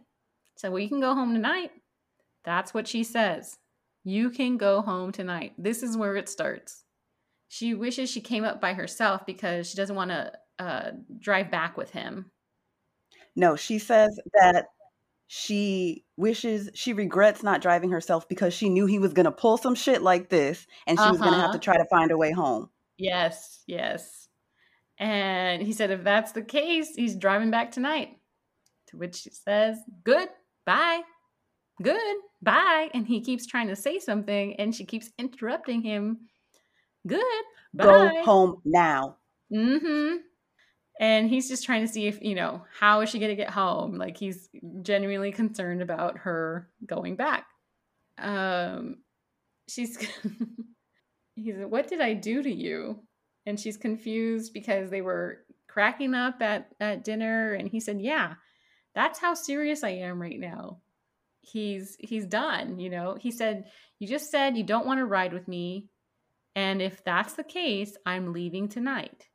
So, 0.63 0.71
well, 0.71 0.79
you 0.79 0.89
can 0.89 1.01
go 1.01 1.13
home 1.13 1.35
tonight. 1.35 1.73
That's 2.45 2.73
what 2.73 2.87
she 2.87 3.03
says. 3.03 3.59
You 4.05 4.31
can 4.31 4.59
go 4.59 4.81
home 4.81 5.11
tonight. 5.11 5.55
This 5.59 5.83
is 5.83 5.97
where 5.97 6.15
it 6.15 6.29
starts. 6.29 6.85
She 7.49 7.75
wishes 7.75 8.09
she 8.09 8.21
came 8.21 8.45
up 8.45 8.61
by 8.61 8.73
herself 8.73 9.27
because 9.27 9.69
she 9.69 9.77
doesn't 9.77 9.97
want 9.97 10.13
to 10.13 10.33
uh, 10.61 10.91
drive 11.19 11.51
back 11.51 11.77
with 11.77 11.91
him. 11.91 12.31
No, 13.35 13.57
she 13.57 13.81
says 13.81 14.17
that 14.35 14.67
she 15.27 16.05
wishes 16.17 16.71
she 16.75 16.93
regrets 16.93 17.43
not 17.43 17.61
driving 17.61 17.91
herself 17.91 18.29
because 18.29 18.55
she 18.55 18.69
knew 18.69 18.87
he 18.87 19.01
was 19.01 19.13
gonna 19.13 19.33
pull 19.33 19.57
some 19.57 19.75
shit 19.75 20.01
like 20.01 20.29
this, 20.29 20.69
and 20.87 20.97
she 20.97 21.11
was 21.11 21.21
gonna 21.21 21.39
have 21.39 21.47
Uh-huh. 21.47 21.53
to 21.55 21.59
try 21.59 21.77
to 21.77 21.87
find 21.87 22.13
a 22.13 22.17
way 22.17 22.31
home. 22.31 22.71
Yes, 22.99 23.65
yes. 23.67 24.29
And 24.97 25.61
he 25.61 25.73
said, 25.73 25.91
if 25.91 26.05
that's 26.05 26.31
the 26.31 26.43
case, 26.43 26.95
he's 26.95 27.17
driving 27.17 27.51
back 27.51 27.73
tonight. 27.73 28.11
To 28.89 28.99
which 28.99 29.17
she 29.17 29.31
says, 29.31 29.79
good, 30.05 30.29
bye, 30.67 31.03
good, 31.83 32.17
bye. 32.41 32.91
And 32.95 33.07
he 33.07 33.21
keeps 33.21 33.47
trying 33.47 33.69
to 33.69 33.77
say 33.77 33.99
something, 33.99 34.57
and 34.57 34.75
she 34.75 34.85
keeps 34.85 35.11
interrupting 35.19 35.83
him. 35.83 36.29
Good, 37.07 37.45
bye. 37.75 37.85
Go 37.85 38.25
home 38.25 38.57
now. 38.65 39.17
Mm-hmm. 39.53 40.17
And 41.01 41.29
he's 41.29 41.49
just 41.49 41.65
trying 41.65 41.85
to 41.87 41.93
see 41.93 42.07
if, 42.07 42.23
you 42.23 42.35
know, 42.35 42.63
how 42.79 43.01
is 43.01 43.11
she 43.11 43.19
going 43.19 43.31
to 43.31 43.37
get 43.37 43.51
home? 43.51 43.97
Like 43.97 44.17
he's 44.17 44.49
genuinely 44.83 45.33
concerned 45.33 45.83
about 45.83 46.19
her 46.19 46.69
going 46.87 47.17
back. 47.17 47.47
Um 48.19 48.99
she's 49.69 49.97
he's 51.35 51.57
like, 51.57 51.71
what 51.71 51.89
did 51.89 52.01
I 52.01 52.15
do 52.15 52.43
to 52.43 52.51
you? 52.51 53.01
And 53.47 53.59
she's 53.59 53.77
confused 53.77 54.53
because 54.53 54.91
they 54.91 55.01
were 55.01 55.39
cracking 55.67 56.15
up 56.15 56.41
at 56.43 56.69
at 56.79 57.05
dinner 57.05 57.55
and 57.55 57.69
he 57.69 57.81
said, 57.81 58.01
"Yeah, 58.01 58.35
that's 58.95 59.19
how 59.19 59.35
serious 59.35 59.85
I 59.85 59.91
am 59.91 60.21
right 60.21 60.39
now." 60.39 60.81
He's 61.41 61.97
he's 61.99 62.27
done, 62.27 62.79
you 62.79 62.91
know. 62.91 63.17
He 63.21 63.31
said, 63.31 63.65
"You 63.99 64.09
just 64.09 64.31
said 64.31 64.57
you 64.57 64.65
don't 64.65 64.87
want 64.87 64.99
to 64.99 65.07
ride 65.07 65.33
with 65.33 65.49
me, 65.49 65.89
and 66.55 66.81
if 66.83 67.05
that's 67.05 67.35
the 67.35 67.45
case, 67.45 67.97
I'm 68.07 68.33
leaving 68.33 68.69
tonight." 68.69 69.29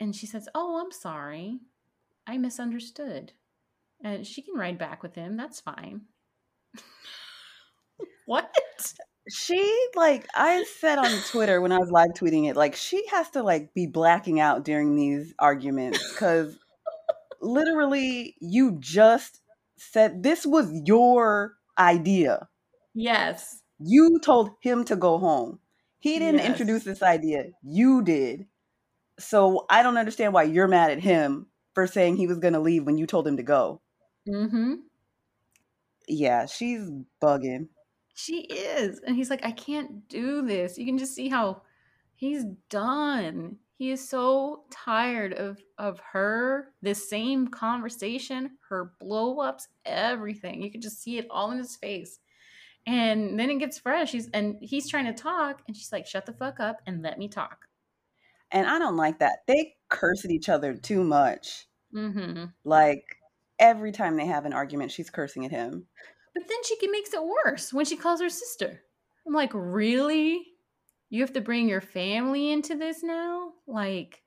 And 0.00 0.14
she 0.14 0.26
says, 0.26 0.48
Oh, 0.54 0.80
I'm 0.80 0.92
sorry. 0.92 1.60
I 2.26 2.38
misunderstood. 2.38 3.32
And 4.02 4.26
she 4.26 4.42
can 4.42 4.54
ride 4.54 4.78
back 4.78 5.02
with 5.02 5.14
him. 5.14 5.36
That's 5.36 5.60
fine. 5.60 6.02
what? 8.26 8.52
She 9.30 9.88
like 9.94 10.26
I 10.34 10.64
said 10.80 10.98
on 10.98 11.10
Twitter 11.30 11.60
when 11.60 11.72
I 11.72 11.78
was 11.78 11.90
live 11.90 12.10
tweeting 12.10 12.50
it, 12.50 12.56
like 12.56 12.74
she 12.74 13.06
has 13.10 13.30
to 13.30 13.42
like 13.42 13.72
be 13.72 13.86
blacking 13.86 14.40
out 14.40 14.64
during 14.64 14.96
these 14.96 15.32
arguments 15.38 16.12
because 16.12 16.58
literally 17.44 18.36
you 18.40 18.78
just 18.80 19.40
said 19.76 20.22
this 20.22 20.46
was 20.46 20.70
your 20.86 21.54
idea. 21.78 22.48
Yes. 22.94 23.62
You 23.78 24.20
told 24.20 24.50
him 24.62 24.84
to 24.84 24.96
go 24.96 25.18
home. 25.18 25.58
He 26.00 26.18
didn't 26.18 26.40
Yes. 26.40 26.48
introduce 26.48 26.84
this 26.84 27.02
idea. 27.02 27.46
You 27.62 28.02
did. 28.02 28.46
So 29.18 29.66
I 29.70 29.82
don't 29.82 29.98
understand 29.98 30.32
why 30.32 30.44
you're 30.44 30.68
mad 30.68 30.90
at 30.90 31.00
him 31.00 31.46
for 31.74 31.86
saying 31.86 32.16
he 32.16 32.26
was 32.26 32.38
going 32.38 32.54
to 32.54 32.60
leave 32.60 32.84
when 32.84 32.98
you 32.98 33.06
told 33.06 33.26
him 33.26 33.36
to 33.36 33.42
go. 33.42 33.80
Mm-hmm. 34.28 34.74
Yeah, 36.08 36.46
she's 36.46 36.90
bugging. 37.22 37.68
She 38.14 38.42
is. 38.42 39.00
And 39.00 39.16
he's 39.16 39.30
like, 39.30 39.44
I 39.44 39.50
can't 39.52 40.08
do 40.08 40.42
this. 40.46 40.78
You 40.78 40.86
can 40.86 40.98
just 40.98 41.14
see 41.14 41.28
how 41.28 41.62
he's 42.14 42.44
done. 42.70 43.58
He 43.76 43.90
is 43.90 44.08
so 44.08 44.64
tired 44.70 45.32
of 45.32 45.60
of 45.78 46.00
her, 46.12 46.72
this 46.80 47.08
same 47.08 47.48
conversation, 47.48 48.52
her 48.68 48.92
blow 49.00 49.40
ups, 49.40 49.68
everything. 49.84 50.62
You 50.62 50.70
can 50.70 50.80
just 50.80 51.02
see 51.02 51.18
it 51.18 51.26
all 51.30 51.50
in 51.50 51.58
his 51.58 51.76
face. 51.76 52.20
And 52.86 53.38
then 53.38 53.50
it 53.50 53.58
gets 53.58 53.78
fresh. 53.78 54.12
He's 54.12 54.28
and 54.30 54.56
he's 54.60 54.88
trying 54.88 55.06
to 55.06 55.12
talk, 55.12 55.62
and 55.66 55.76
she's 55.76 55.90
like, 55.90 56.06
"Shut 56.06 56.26
the 56.26 56.32
fuck 56.32 56.60
up 56.60 56.82
and 56.86 57.02
let 57.02 57.18
me 57.18 57.28
talk." 57.28 57.66
And 58.52 58.66
I 58.66 58.78
don't 58.78 58.96
like 58.96 59.18
that. 59.18 59.38
They 59.46 59.74
curse 59.88 60.24
at 60.24 60.30
each 60.30 60.48
other 60.48 60.74
too 60.74 61.02
much. 61.02 61.66
Mm-hmm. 61.92 62.44
Like 62.64 63.04
every 63.58 63.90
time 63.90 64.16
they 64.16 64.26
have 64.26 64.44
an 64.44 64.52
argument, 64.52 64.92
she's 64.92 65.10
cursing 65.10 65.44
at 65.44 65.50
him. 65.50 65.86
But 66.34 66.48
then 66.48 66.58
she 66.64 66.88
makes 66.88 67.12
it 67.12 67.22
worse 67.24 67.72
when 67.72 67.84
she 67.84 67.96
calls 67.96 68.20
her 68.20 68.28
sister. 68.28 68.82
I'm 69.26 69.32
like, 69.32 69.52
really? 69.54 70.42
You 71.14 71.20
have 71.20 71.34
to 71.34 71.40
bring 71.40 71.68
your 71.68 71.80
family 71.80 72.50
into 72.50 72.74
this 72.74 73.04
now? 73.04 73.52
Like, 73.68 74.20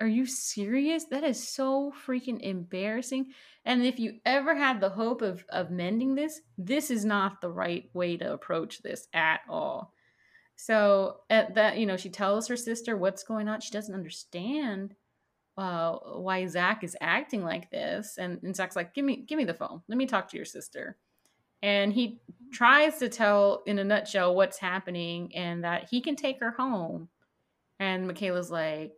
are 0.00 0.08
you 0.08 0.26
serious? 0.26 1.04
That 1.04 1.22
is 1.22 1.40
so 1.40 1.92
freaking 2.04 2.40
embarrassing. 2.40 3.26
And 3.64 3.86
if 3.86 4.00
you 4.00 4.14
ever 4.26 4.52
had 4.52 4.80
the 4.80 4.88
hope 4.88 5.22
of 5.22 5.44
of 5.50 5.70
mending 5.70 6.16
this, 6.16 6.40
this 6.58 6.90
is 6.90 7.04
not 7.04 7.40
the 7.40 7.48
right 7.48 7.88
way 7.94 8.16
to 8.16 8.32
approach 8.32 8.82
this 8.82 9.06
at 9.14 9.42
all. 9.48 9.92
So 10.56 11.18
at 11.30 11.54
that, 11.54 11.78
you 11.78 11.86
know, 11.86 11.96
she 11.96 12.10
tells 12.10 12.48
her 12.48 12.56
sister 12.56 12.96
what's 12.96 13.22
going 13.22 13.46
on. 13.46 13.60
She 13.60 13.70
doesn't 13.70 13.94
understand 13.94 14.96
uh, 15.56 15.92
why 15.92 16.44
Zach 16.48 16.82
is 16.82 16.96
acting 17.00 17.44
like 17.44 17.70
this, 17.70 18.18
and, 18.18 18.40
and 18.42 18.56
Zach's 18.56 18.74
like, 18.74 18.94
"Give 18.94 19.04
me, 19.04 19.24
give 19.28 19.38
me 19.38 19.44
the 19.44 19.54
phone. 19.54 19.82
Let 19.86 19.96
me 19.96 20.06
talk 20.06 20.28
to 20.30 20.36
your 20.36 20.46
sister." 20.46 20.98
And 21.62 21.92
he 21.92 22.20
tries 22.52 22.98
to 22.98 23.08
tell 23.08 23.62
in 23.66 23.78
a 23.78 23.84
nutshell 23.84 24.34
what's 24.34 24.58
happening 24.58 25.34
and 25.34 25.64
that 25.64 25.88
he 25.90 26.00
can 26.00 26.16
take 26.16 26.40
her 26.40 26.50
home. 26.50 27.08
And 27.80 28.06
Michaela's 28.06 28.50
like, 28.50 28.92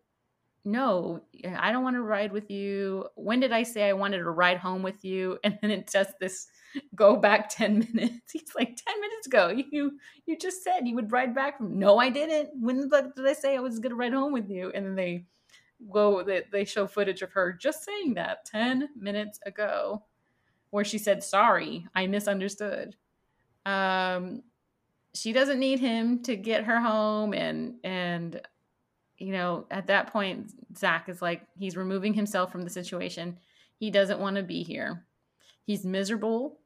no, 0.65 1.21
I 1.59 1.73
don't 1.73 1.85
want 1.85 1.97
to 1.97 2.03
ride 2.03 2.33
with 2.33 2.51
you. 2.51 3.07
When 3.17 3.41
did 3.41 3.53
I 3.53 3.63
say 3.63 3.89
I 3.89 3.93
wanted 3.93 4.19
to 4.19 4.31
ride 4.31 4.59
home 4.59 4.83
with 4.83 5.05
you? 5.05 5.39
And 5.45 5.59
then 5.61 5.71
it 5.71 5.91
does 5.91 6.09
this 6.21 6.47
go 6.95 7.17
back 7.17 7.51
10 7.51 7.91
minutes. 7.93 8.21
He's 8.33 8.55
like, 8.57 8.77
10 8.87 9.01
minutes 9.01 9.27
ago, 9.27 9.49
you 9.71 9.99
you 10.27 10.39
just 10.39 10.65
said 10.65 10.87
you 10.87 10.95
would 10.95 11.13
ride 11.13 11.35
back 11.35 11.59
from 11.59 11.79
no, 11.79 11.99
I 11.99 12.09
didn't. 12.09 12.51
When 12.59 12.81
the 12.81 12.89
fuck 12.89 13.15
did 13.15 13.27
I 13.27 13.35
say 13.35 13.57
I 13.57 13.61
was 13.61 13.79
gonna 13.79 13.95
ride 13.95 14.15
home 14.15 14.33
with 14.33 14.49
you? 14.49 14.73
And 14.75 14.87
then 14.87 14.95
they 14.95 15.27
go 15.93 16.23
they, 16.23 16.45
they 16.51 16.65
show 16.65 16.87
footage 16.87 17.21
of 17.21 17.33
her 17.33 17.53
just 17.53 17.85
saying 17.85 18.15
that 18.15 18.47
10 18.47 18.89
minutes 18.99 19.39
ago, 19.45 20.03
where 20.75 20.85
she 20.85 20.99
said, 20.99 21.23
sorry, 21.23 21.87
I 21.95 22.09
misunderstood. 22.09 22.97
Um 23.65 24.43
she 25.15 25.33
doesn't 25.33 25.61
need 25.61 25.79
him 25.79 26.25
to 26.25 26.35
get 26.35 26.65
her 26.65 26.81
home 26.81 27.33
and 27.33 27.77
and 27.85 28.41
you 29.19 29.33
know, 29.33 29.67
at 29.71 29.87
that 29.87 30.13
point, 30.13 30.53
Zach 30.77 31.09
is 31.09 31.23
like, 31.23 31.47
he's 31.57 31.77
removing 31.77 32.13
himself 32.13 32.51
from 32.51 32.63
the 32.63 32.71
situation. 32.71 33.39
He 33.79 33.89
doesn't 33.93 34.19
want 34.19 34.35
to 34.37 34.43
be 34.43 34.65
here. 34.65 35.05
He's 35.65 35.87
miserable. 35.87 36.59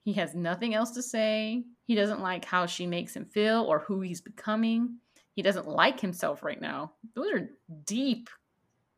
He 0.00 0.14
has 0.14 0.34
nothing 0.34 0.74
else 0.74 0.92
to 0.92 1.02
say. 1.02 1.64
He 1.84 1.94
doesn't 1.94 2.22
like 2.22 2.46
how 2.46 2.64
she 2.64 2.86
makes 2.86 3.14
him 3.14 3.26
feel 3.26 3.64
or 3.68 3.80
who 3.80 4.00
he's 4.00 4.22
becoming. 4.22 4.96
He 5.34 5.42
doesn't 5.42 5.68
like 5.68 6.00
himself 6.00 6.42
right 6.42 6.60
now. 6.60 6.92
Those 7.14 7.30
are 7.32 7.50
deep, 7.84 8.30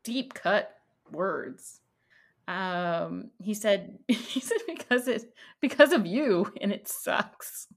deep 0.03 0.33
cut 0.33 0.77
words. 1.11 1.81
Um, 2.47 3.31
he 3.41 3.53
said, 3.53 3.97
he 4.07 4.39
said 4.39 4.57
because 4.67 5.07
it 5.07 5.33
because 5.61 5.91
of 5.91 6.05
you 6.05 6.51
and 6.61 6.71
it 6.71 6.87
sucks. 6.87 7.67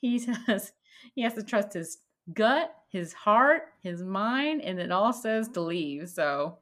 He 0.00 0.18
says 0.18 0.72
he 1.14 1.22
has 1.22 1.34
to 1.34 1.42
trust 1.42 1.74
his 1.74 1.98
gut, 2.32 2.74
his 2.88 3.12
heart, 3.12 3.64
his 3.82 4.02
mind, 4.02 4.62
and 4.62 4.78
it 4.78 4.90
all 4.90 5.12
says 5.12 5.48
to 5.50 5.60
leave. 5.60 6.08
So 6.08 6.58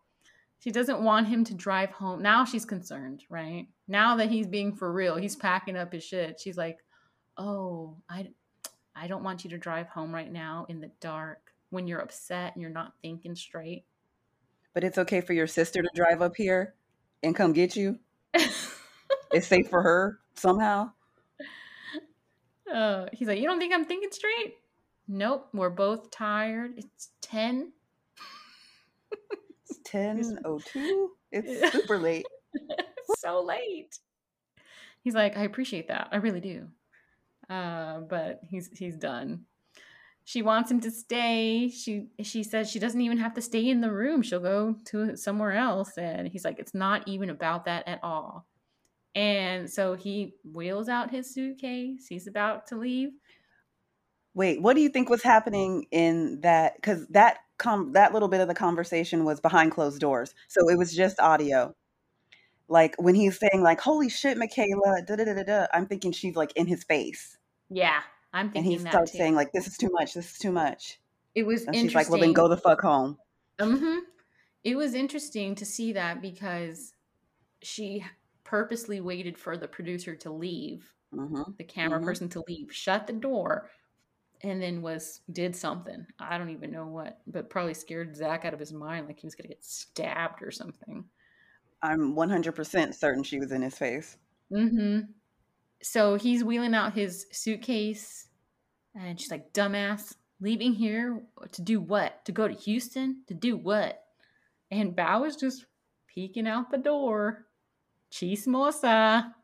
she 0.59 0.71
doesn't 0.71 1.03
want 1.03 1.29
him 1.29 1.45
to 1.45 1.55
drive 1.55 1.91
home. 1.91 2.23
Now 2.23 2.45
she's 2.45 2.65
concerned, 2.65 3.25
right? 3.29 3.67
Now 3.87 4.17
that 4.17 4.31
he's 4.31 4.47
being 4.47 4.75
for 4.75 4.93
real, 4.93 5.17
he's 5.17 5.37
packing 5.37 5.77
up 5.77 5.93
his 5.93 6.05
shit. 6.05 6.41
She's 6.41 6.57
like, 6.57 6.79
"Oh, 7.37 7.97
I 8.09 8.29
I 8.97 9.09
don't 9.09 9.25
want 9.25 9.45
you 9.45 9.51
to 9.51 9.59
drive 9.59 9.89
home 9.89 10.15
right 10.15 10.31
now 10.31 10.67
in 10.69 10.81
the 10.81 10.91
dark 11.01 11.53
when 11.71 11.87
you're 11.87 12.01
upset 12.01 12.55
and 12.55 12.63
you're 12.63 12.71
not 12.71 12.95
thinking 13.03 13.35
straight." 13.35 13.85
But 14.73 14.85
it's 14.85 14.99
okay 14.99 15.21
for 15.21 15.35
your 15.35 15.47
sister 15.47 15.83
to 15.83 15.91
drive 15.95 16.23
up 16.23 16.35
here 16.37 16.75
and 17.25 17.35
come 17.35 17.53
get 17.53 17.75
you. 17.75 17.99
it's 18.35 19.47
safe 19.47 19.69
for 19.69 19.83
her 19.83 20.21
somehow. 20.35 20.93
Uh, 22.73 23.07
he's 23.13 23.29
like, 23.29 23.39
"You 23.39 23.47
don't 23.47 23.59
think 23.59 23.75
I'm 23.75 23.85
thinking 23.85 24.11
straight?" 24.13 24.55
Nope, 25.07 25.49
we're 25.53 25.71
both 25.71 26.11
tired. 26.11 26.75
It's 26.79 27.11
10. 27.23 27.73
it's 29.13 29.79
10.02? 29.87 31.09
It's 31.31 31.73
super 31.73 31.99
late. 31.99 32.27
it's 32.55 33.21
so 33.21 33.43
late. 33.43 33.99
He's 35.03 35.15
like, 35.15 35.37
I 35.37 35.43
appreciate 35.43 35.89
that. 35.89 36.09
I 36.11 36.17
really 36.17 36.41
do. 36.41 36.69
Uh, 37.51 38.01
but 38.01 38.41
he's 38.49 38.71
he's 38.73 38.97
done. 38.97 39.45
She 40.25 40.41
wants 40.41 40.71
him 40.71 40.81
to 40.81 40.91
stay. 40.91 41.69
She 41.69 42.09
she 42.23 42.43
says 42.43 42.71
she 42.71 42.79
doesn't 42.79 43.01
even 43.01 43.19
have 43.19 43.35
to 43.35 43.43
stay 43.43 43.69
in 43.69 43.83
the 43.83 43.93
room. 43.93 44.23
She'll 44.23 44.41
go 44.41 44.77
to 44.87 45.17
somewhere 45.17 45.53
else. 45.53 45.99
And 45.99 46.29
he's 46.29 46.45
like, 46.45 46.59
it's 46.59 46.75
not 46.75 47.07
even 47.07 47.29
about 47.29 47.67
that 47.67 47.87
at 47.87 48.01
all. 48.03 48.47
And 49.15 49.71
so 49.71 49.95
he 49.95 50.35
wheels 50.51 50.89
out 50.89 51.11
his 51.11 51.33
suitcase. 51.33 52.07
He's 52.09 52.27
about 52.27 52.67
to 52.69 52.77
leave. 52.77 53.11
Wait, 54.35 54.61
what 54.61 54.75
do 54.75 54.81
you 54.81 54.89
think 54.89 55.09
was 55.09 55.23
happening 55.23 55.87
in 55.93 56.41
that? 56.41 56.75
Because 56.77 57.07
that 57.09 57.39
com- 57.59 57.93
that 57.93 58.13
little 58.13 58.29
bit 58.29 58.41
of 58.41 58.49
the 58.49 58.55
conversation 58.55 59.25
was 59.25 59.41
behind 59.41 59.71
closed 59.71 60.01
doors, 60.01 60.35
so 60.49 60.69
it 60.69 60.77
was 60.77 60.93
just 60.93 61.21
audio. 61.21 61.75
Like 62.67 62.97
when 62.99 63.15
he's 63.15 63.39
saying 63.39 63.63
like 63.63 63.81
"Holy 63.81 64.09
shit, 64.09 64.37
Michaela," 64.37 65.03
da 65.07 65.17
da 65.17 65.25
da 65.25 65.43
da. 65.45 65.67
I'm 65.73 65.87
thinking 65.87 66.11
she's 66.11 66.35
like 66.35 66.53
in 66.57 66.67
his 66.67 66.83
face. 66.83 67.39
Yeah, 67.71 68.01
I'm 68.35 68.51
thinking. 68.51 68.73
And 68.75 68.83
he 68.83 68.89
starts 68.89 69.13
too. 69.13 69.19
saying 69.19 69.35
like, 69.35 69.53
"This 69.53 69.67
is 69.67 69.79
too 69.79 69.91
much. 69.93 70.13
This 70.13 70.33
is 70.33 70.39
too 70.39 70.53
much." 70.53 71.01
It 71.35 71.47
was. 71.47 71.65
And 71.65 71.77
she's 71.77 71.95
like, 71.95 72.11
"Well, 72.11 72.21
then 72.21 72.33
go 72.33 72.49
the 72.49 72.57
fuck 72.57 72.83
home." 72.83 73.17
Mm-hmm. 73.59 74.01
It 74.65 74.77
was 74.77 74.95
interesting 74.95 75.55
to 75.55 75.65
see 75.65 75.93
that 75.93 76.21
because 76.21 76.93
she 77.63 78.05
purposely 78.43 79.01
waited 79.01 79.39
for 79.39 79.57
the 79.57 79.69
producer 79.69 80.15
to 80.17 80.33
leave, 80.33 80.93
mm-hmm. 81.15 81.43
the 81.57 81.65
camera 81.65 81.99
mm-hmm. 81.99 82.07
person 82.07 82.29
to 82.31 82.43
leave, 82.49 82.75
shut 82.75 83.07
the 83.07 83.13
door, 83.13 83.71
and 84.43 84.61
then 84.61 84.83
was 84.83 85.21
did 85.33 85.55
something. 85.55 86.05
I 86.19 86.37
don't 86.37 86.51
even 86.51 86.71
know 86.71 86.87
what, 86.87 87.21
but 87.27 87.51
probably 87.51 87.75
scared 87.75 88.17
Zach 88.17 88.45
out 88.45 88.55
of 88.55 88.61
his 88.61 88.73
mind, 88.73 89.07
like 89.07 89.21
he 89.21 89.27
was 89.27 89.35
gonna 89.35 89.49
get 89.49 89.65
stabbed 89.65 90.43
or 90.43 90.51
something. 90.51 91.05
I'm 91.83 92.15
100% 92.15 92.95
certain 92.95 93.23
she 93.23 93.39
was 93.39 93.53
in 93.53 93.63
his 93.63 93.77
face. 93.77 94.17
Mm-hmm. 94.51 95.01
So 95.85 96.15
he's 96.15 96.43
wheeling 96.43 96.75
out 96.75 96.95
his 96.95 97.27
suitcase, 97.31 98.27
and 98.95 99.21
she's 99.21 99.31
like, 99.31 99.53
"Dumbass, 99.53 100.15
leaving 100.41 100.73
here 100.73 101.23
to 101.53 101.63
do 101.63 101.79
what? 101.79 102.25
To 102.25 102.33
go 102.33 102.49
to 102.49 102.55
Houston? 102.55 103.23
To 103.29 103.35
do 103.35 103.59
what?" 103.59 104.03
And 104.71 104.97
Bao 104.97 105.27
is 105.27 105.37
just 105.37 105.67
peeking 106.09 106.49
out 106.49 106.71
the 106.71 106.79
door. 106.79 107.45
Chismosa. 108.11 109.35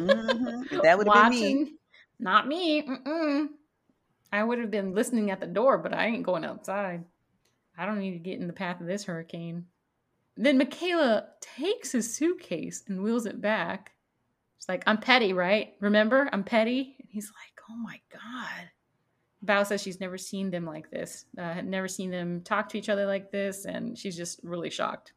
Mm-hmm. 0.00 0.78
That 0.82 0.96
would 0.96 1.08
have 1.08 1.30
been 1.30 1.40
me. 1.40 1.72
Not 2.18 2.48
me. 2.48 2.82
Mm-mm. 2.82 3.48
I 4.32 4.42
would 4.42 4.58
have 4.60 4.70
been 4.70 4.94
listening 4.94 5.30
at 5.30 5.40
the 5.40 5.46
door, 5.46 5.76
but 5.76 5.92
I 5.92 6.06
ain't 6.06 6.22
going 6.22 6.44
outside. 6.46 7.04
I 7.76 7.84
don't 7.84 7.98
need 7.98 8.12
to 8.12 8.18
get 8.18 8.40
in 8.40 8.46
the 8.46 8.54
path 8.54 8.80
of 8.80 8.86
this 8.86 9.04
hurricane. 9.04 9.66
Then 10.38 10.56
Michaela 10.56 11.28
takes 11.42 11.92
his 11.92 12.14
suitcase 12.14 12.82
and 12.88 13.02
wheels 13.02 13.26
it 13.26 13.42
back. 13.42 13.92
She's 14.58 14.68
like, 14.68 14.84
I'm 14.86 14.98
petty, 14.98 15.32
right? 15.32 15.74
Remember? 15.80 16.28
I'm 16.32 16.44
petty. 16.44 16.96
And 16.98 17.08
he's 17.10 17.26
like, 17.26 17.62
oh 17.70 17.76
my 17.76 18.00
God. 18.12 18.70
Bao 19.44 19.64
says 19.64 19.80
she's 19.80 20.00
never 20.00 20.18
seen 20.18 20.50
them 20.50 20.64
like 20.64 20.90
this, 20.90 21.26
uh, 21.38 21.52
had 21.54 21.66
never 21.66 21.86
seen 21.86 22.10
them 22.10 22.42
talk 22.42 22.68
to 22.70 22.78
each 22.78 22.88
other 22.88 23.06
like 23.06 23.30
this, 23.30 23.66
and 23.66 23.96
she's 23.96 24.16
just 24.16 24.40
really 24.42 24.70
shocked. 24.70 25.12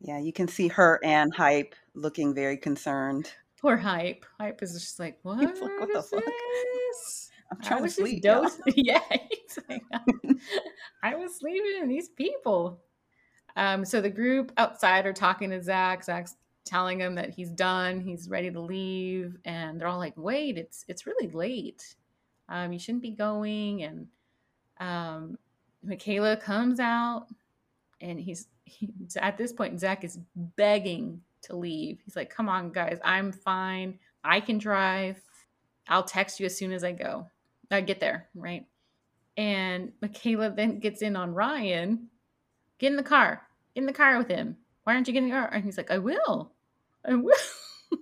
Yeah, 0.00 0.18
you 0.18 0.32
can 0.32 0.48
see 0.48 0.68
her 0.68 1.00
and 1.04 1.34
Hype 1.34 1.74
looking 1.94 2.34
very 2.34 2.56
concerned. 2.56 3.30
Poor 3.60 3.76
Hype. 3.76 4.24
Hype 4.40 4.62
is 4.62 4.72
just 4.72 4.98
like, 4.98 5.18
what? 5.22 5.38
like, 5.38 5.60
what 5.60 5.92
the 5.92 6.02
fuck? 6.02 6.24
This? 6.24 7.30
I'm 7.50 7.60
trying 7.60 7.82
to 7.82 7.90
sleep. 7.90 8.22
yeah, 8.76 9.00
like, 9.68 9.82
I 11.02 11.14
was 11.14 11.38
sleeping 11.38 11.80
and 11.80 11.90
these 11.90 12.10
people. 12.10 12.80
Um, 13.56 13.84
so 13.84 14.00
the 14.00 14.10
group 14.10 14.52
outside 14.58 15.06
are 15.06 15.14
talking 15.14 15.50
to 15.50 15.62
Zach. 15.62 16.04
Zach's 16.04 16.36
telling 16.68 17.00
him 17.00 17.14
that 17.16 17.30
he's 17.30 17.50
done, 17.50 18.00
he's 18.00 18.28
ready 18.28 18.50
to 18.50 18.60
leave, 18.60 19.36
and 19.44 19.80
they're 19.80 19.88
all 19.88 19.98
like, 19.98 20.16
"Wait, 20.16 20.58
it's 20.58 20.84
it's 20.88 21.06
really 21.06 21.28
late. 21.28 21.94
Um, 22.48 22.72
you 22.72 22.78
shouldn't 22.78 23.02
be 23.02 23.10
going." 23.10 23.82
And 23.82 24.06
um, 24.78 25.38
Michaela 25.82 26.36
comes 26.36 26.80
out, 26.80 27.26
and 28.00 28.20
he's 28.20 28.48
he, 28.64 28.90
at 29.16 29.38
this 29.38 29.52
point, 29.52 29.80
Zach 29.80 30.04
is 30.04 30.18
begging 30.56 31.22
to 31.42 31.56
leave. 31.56 32.00
He's 32.04 32.16
like, 32.16 32.30
"Come 32.30 32.48
on, 32.48 32.70
guys, 32.70 32.98
I'm 33.04 33.32
fine. 33.32 33.98
I 34.24 34.40
can 34.40 34.58
drive. 34.58 35.20
I'll 35.88 36.04
text 36.04 36.38
you 36.38 36.46
as 36.46 36.56
soon 36.56 36.72
as 36.72 36.84
I 36.84 36.92
go." 36.92 37.26
I 37.70 37.80
get 37.80 38.00
there, 38.00 38.28
right? 38.34 38.66
And 39.36 39.92
Michaela 40.00 40.50
then 40.50 40.80
gets 40.80 41.02
in 41.02 41.16
on 41.16 41.34
Ryan. 41.34 42.08
Get 42.78 42.90
in 42.90 42.96
the 42.96 43.02
car. 43.02 43.42
Get 43.74 43.82
in 43.82 43.86
the 43.86 43.92
car 43.92 44.18
with 44.18 44.28
him. 44.28 44.56
Why 44.84 44.94
aren't 44.94 45.06
you 45.06 45.12
getting 45.12 45.28
in 45.28 45.34
the 45.34 45.40
car? 45.40 45.50
And 45.52 45.64
he's 45.64 45.76
like, 45.76 45.90
I 45.90 45.98
will. 45.98 46.52
I 47.06 47.14
will. 47.14 47.34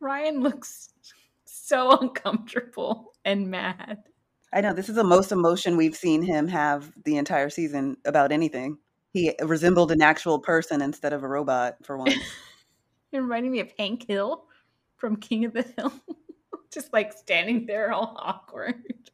Ryan 0.00 0.40
looks 0.40 0.90
so 1.44 1.98
uncomfortable 1.98 3.12
and 3.24 3.50
mad. 3.50 4.04
I 4.52 4.60
know 4.60 4.72
this 4.72 4.88
is 4.88 4.94
the 4.94 5.04
most 5.04 5.32
emotion 5.32 5.76
we've 5.76 5.96
seen 5.96 6.22
him 6.22 6.46
have 6.48 6.92
the 7.04 7.16
entire 7.16 7.50
season 7.50 7.96
about 8.04 8.30
anything. 8.30 8.78
He 9.12 9.34
resembled 9.42 9.90
an 9.90 10.02
actual 10.02 10.38
person 10.38 10.82
instead 10.82 11.12
of 11.12 11.22
a 11.22 11.28
robot 11.28 11.76
for 11.82 11.96
once. 11.96 12.14
You're 13.10 13.22
reminding 13.22 13.52
me 13.52 13.60
of 13.60 13.72
Hank 13.78 14.06
Hill 14.06 14.44
from 14.96 15.16
King 15.16 15.44
of 15.44 15.54
the 15.54 15.62
Hill 15.76 15.92
just 16.72 16.92
like 16.92 17.12
standing 17.12 17.66
there 17.66 17.92
all 17.92 18.16
awkward. 18.18 19.10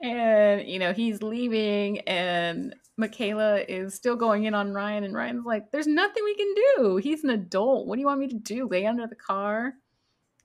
And, 0.00 0.68
you 0.68 0.80
know, 0.80 0.92
he's 0.92 1.22
leaving 1.22 2.00
and 2.00 2.74
Michaela 3.02 3.60
is 3.68 3.94
still 3.94 4.14
going 4.14 4.44
in 4.44 4.54
on 4.54 4.72
Ryan, 4.72 5.02
and 5.02 5.14
Ryan's 5.14 5.44
like, 5.44 5.72
There's 5.72 5.88
nothing 5.88 6.22
we 6.22 6.36
can 6.36 6.54
do. 6.54 6.96
He's 6.96 7.24
an 7.24 7.30
adult. 7.30 7.88
What 7.88 7.96
do 7.96 8.00
you 8.00 8.06
want 8.06 8.20
me 8.20 8.28
to 8.28 8.36
do? 8.36 8.68
Lay 8.68 8.86
under 8.86 9.08
the 9.08 9.16
car? 9.16 9.74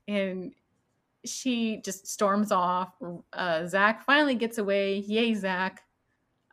And 0.08 0.52
she 1.24 1.80
just 1.84 2.08
storms 2.08 2.50
off. 2.50 2.92
Uh, 3.32 3.66
Zach 3.66 4.04
finally 4.04 4.34
gets 4.34 4.58
away. 4.58 4.98
Yay, 4.98 5.34
Zach. 5.34 5.84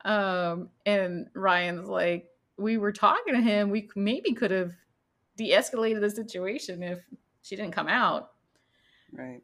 Um, 0.05 0.69
and 0.85 1.27
Ryan's 1.33 1.89
like, 1.89 2.27
We 2.57 2.77
were 2.77 2.93
talking 2.93 3.33
to 3.33 3.41
him. 3.41 3.71
We 3.71 3.89
maybe 3.95 4.33
could 4.33 4.51
have 4.51 4.73
de-escalated 5.37 6.01
the 6.01 6.09
situation 6.11 6.83
if 6.83 6.99
she 7.41 7.55
didn't 7.55 7.73
come 7.73 7.87
out. 7.87 8.31
Right. 9.11 9.41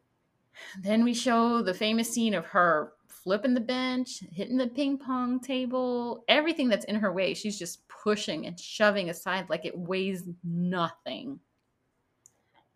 Then 0.80 1.02
we 1.02 1.12
show 1.12 1.60
the 1.60 1.74
famous 1.74 2.08
scene 2.08 2.34
of 2.34 2.46
her 2.46 2.92
flipping 3.22 3.54
the 3.54 3.60
bench, 3.60 4.20
hitting 4.32 4.56
the 4.56 4.66
ping 4.68 4.98
pong 4.98 5.40
table, 5.40 6.24
everything 6.28 6.68
that's 6.68 6.84
in 6.86 6.96
her 6.96 7.12
way. 7.12 7.34
She's 7.34 7.58
just 7.58 7.86
pushing 7.88 8.46
and 8.46 8.58
shoving 8.58 9.10
aside 9.10 9.48
like 9.50 9.64
it 9.64 9.78
weighs 9.78 10.24
nothing. 10.44 11.40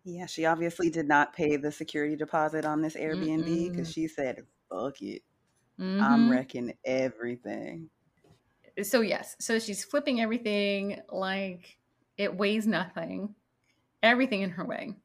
Yeah, 0.03 0.25
she 0.25 0.45
obviously 0.45 0.89
did 0.89 1.07
not 1.07 1.33
pay 1.33 1.57
the 1.57 1.71
security 1.71 2.15
deposit 2.15 2.63
on 2.65 2.81
this 2.81 2.95
Airbnb 2.95 3.71
because 3.71 3.91
she 3.91 4.07
said, 4.07 4.45
fuck 4.69 5.01
it. 5.01 5.21
Mhm. 5.79 6.01
I'm 6.01 6.29
wrecking 6.29 6.73
everything. 6.85 7.89
so 8.83 9.01
yes 9.01 9.35
so 9.39 9.57
she's 9.59 9.83
flipping 9.83 10.21
everything 10.21 11.01
like 11.11 11.79
it 12.17 12.35
weighs 12.35 12.67
nothing 12.67 13.33
everything 14.03 14.41
in 14.41 14.51
her 14.51 14.65
way 14.65 14.95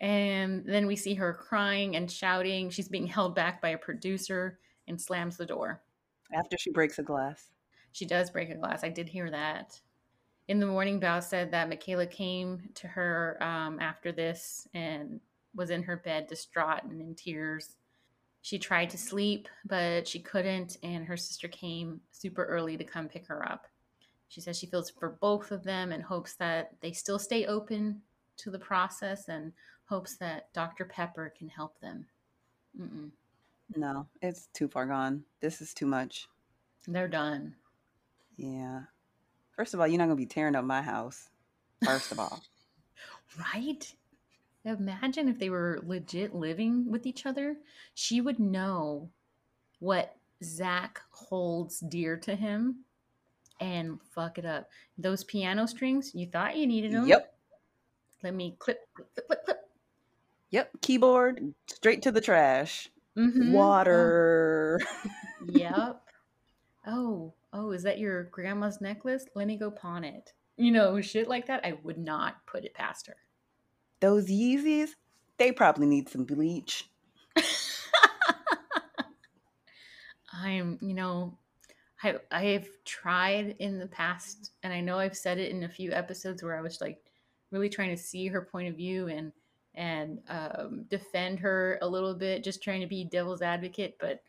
and 0.00 0.64
then 0.66 0.86
we 0.86 0.96
see 0.96 1.14
her 1.14 1.34
crying 1.34 1.96
and 1.96 2.10
shouting 2.10 2.70
she's 2.70 2.88
being 2.88 3.06
held 3.06 3.34
back 3.34 3.62
by 3.62 3.70
a 3.70 3.78
producer 3.78 4.58
and 4.88 5.00
slams 5.00 5.36
the 5.36 5.46
door. 5.46 5.80
After 6.34 6.58
she 6.58 6.70
breaks 6.70 6.98
a 6.98 7.02
glass. 7.02 7.50
she 7.92 8.04
does 8.04 8.30
break 8.30 8.50
a 8.50 8.54
glass. 8.54 8.84
I 8.84 8.88
did 8.88 9.08
hear 9.08 9.30
that. 9.30 9.80
In 10.48 10.60
the 10.60 10.66
morning 10.66 11.00
Bao 11.00 11.22
said 11.22 11.50
that 11.50 11.68
michaela 11.68 12.06
came 12.06 12.70
to 12.74 12.88
her 12.88 13.36
um, 13.40 13.78
after 13.80 14.12
this 14.12 14.66
and 14.74 15.20
was 15.54 15.70
in 15.70 15.82
her 15.82 15.96
bed 15.96 16.26
distraught 16.26 16.84
and 16.84 17.00
in 17.00 17.14
tears. 17.14 17.76
She 18.42 18.58
tried 18.58 18.90
to 18.90 18.98
sleep 18.98 19.48
but 19.66 20.06
she 20.08 20.20
couldn't 20.20 20.78
and 20.82 21.04
her 21.04 21.16
sister 21.16 21.48
came 21.48 22.00
super 22.12 22.44
early 22.44 22.76
to 22.76 22.84
come 22.84 23.08
pick 23.08 23.26
her 23.26 23.46
up. 23.48 23.66
She 24.28 24.40
says 24.40 24.58
she 24.58 24.66
feels 24.66 24.90
for 24.90 25.16
both 25.20 25.50
of 25.50 25.64
them 25.64 25.92
and 25.92 26.02
hopes 26.02 26.34
that 26.34 26.72
they 26.80 26.92
still 26.92 27.18
stay 27.18 27.46
open 27.46 28.02
to 28.38 28.50
the 28.50 28.58
process 28.58 29.28
and 29.28 29.52
hopes 29.86 30.16
that 30.16 30.52
dr 30.52 30.84
pepper 30.86 31.32
can 31.36 31.48
help 31.48 31.80
them. 31.80 32.06
Mm-mm. 32.78 33.10
No, 33.76 34.06
it's 34.22 34.48
too 34.54 34.68
far 34.68 34.86
gone. 34.86 35.24
This 35.40 35.60
is 35.60 35.74
too 35.74 35.86
much. 35.86 36.26
they're 36.86 37.08
done 37.08 37.54
Yeah. 38.36 38.82
First 39.56 39.74
of 39.74 39.80
all, 39.80 39.86
you're 39.86 39.98
not 39.98 40.06
going 40.06 40.16
to 40.16 40.22
be 40.22 40.26
tearing 40.26 40.54
up 40.54 40.64
my 40.64 40.80
house. 40.82 41.28
First 41.84 42.12
of 42.12 42.18
all. 42.18 42.40
right 43.54 43.94
imagine 44.64 45.28
if 45.28 45.38
they 45.38 45.50
were 45.50 45.80
legit 45.84 46.34
living 46.34 46.90
with 46.90 47.06
each 47.06 47.26
other 47.26 47.56
she 47.94 48.20
would 48.20 48.38
know 48.38 49.08
what 49.78 50.16
zach 50.42 51.00
holds 51.10 51.80
dear 51.80 52.16
to 52.16 52.34
him 52.34 52.76
and 53.60 53.98
fuck 54.10 54.38
it 54.38 54.44
up 54.44 54.68
those 54.96 55.24
piano 55.24 55.66
strings 55.66 56.12
you 56.14 56.26
thought 56.26 56.56
you 56.56 56.66
needed 56.66 56.92
them 56.92 57.06
Yep. 57.06 57.34
let 58.24 58.34
me 58.34 58.56
clip 58.58 58.80
clip 58.94 59.08
clip 59.14 59.26
clip, 59.26 59.44
clip. 59.44 59.58
Yep. 60.50 60.70
Keyboard, 60.80 61.54
straight 61.66 62.00
to 62.02 62.10
the 62.10 62.22
trash. 62.22 62.90
Mhm. 63.18 63.52
Water. 63.52 64.80
Oh, 64.80 65.06
yep 65.48 66.02
oh 66.86 67.34
oh 67.52 67.72
is 67.72 67.82
that 67.82 67.98
your 67.98 68.24
grandma's 68.24 68.80
necklace 68.80 69.26
let 69.34 69.46
me 69.46 69.56
go 69.56 69.70
pawn 69.70 70.04
it 70.04 70.32
you 70.56 70.70
know 70.70 71.00
shit 71.00 71.28
like 71.28 71.46
that 71.46 71.64
i 71.64 71.72
would 71.82 71.98
not 71.98 72.36
put 72.46 72.64
it 72.64 72.74
past 72.74 73.06
her 73.06 73.16
Those 74.00 74.26
Yeezys, 74.28 74.90
they 75.38 75.50
probably 75.50 75.86
need 75.86 76.08
some 76.08 76.24
bleach. 76.24 76.88
I'm, 80.32 80.78
you 80.80 80.94
know, 80.94 81.36
I 82.02 82.16
I've 82.30 82.68
tried 82.84 83.56
in 83.58 83.78
the 83.78 83.88
past, 83.88 84.52
and 84.62 84.72
I 84.72 84.80
know 84.80 84.98
I've 84.98 85.16
said 85.16 85.38
it 85.38 85.50
in 85.50 85.64
a 85.64 85.68
few 85.68 85.90
episodes 85.92 86.42
where 86.42 86.56
I 86.56 86.60
was 86.60 86.80
like 86.80 86.98
really 87.50 87.68
trying 87.68 87.90
to 87.90 87.96
see 88.02 88.28
her 88.28 88.42
point 88.42 88.68
of 88.68 88.76
view 88.76 89.08
and 89.08 89.32
and 89.78 90.18
um, 90.28 90.84
defend 90.90 91.38
her 91.38 91.78
a 91.82 91.88
little 91.88 92.12
bit, 92.12 92.42
just 92.42 92.62
trying 92.62 92.80
to 92.80 92.86
be 92.88 93.04
devil's 93.04 93.42
advocate. 93.42 93.96
But 94.00 94.20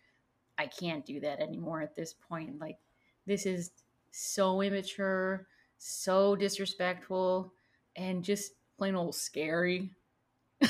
I 0.59 0.67
can't 0.67 1.03
do 1.03 1.19
that 1.21 1.41
anymore 1.41 1.81
at 1.81 1.95
this 1.95 2.13
point. 2.13 2.59
Like 2.59 2.77
this 3.25 3.47
is 3.47 3.71
so 4.11 4.61
immature, 4.61 5.47
so 5.79 6.35
disrespectful, 6.35 7.51
and 7.95 8.23
just 8.23 8.53
plain 8.77 8.93
old 8.93 9.15
scary. 9.15 9.89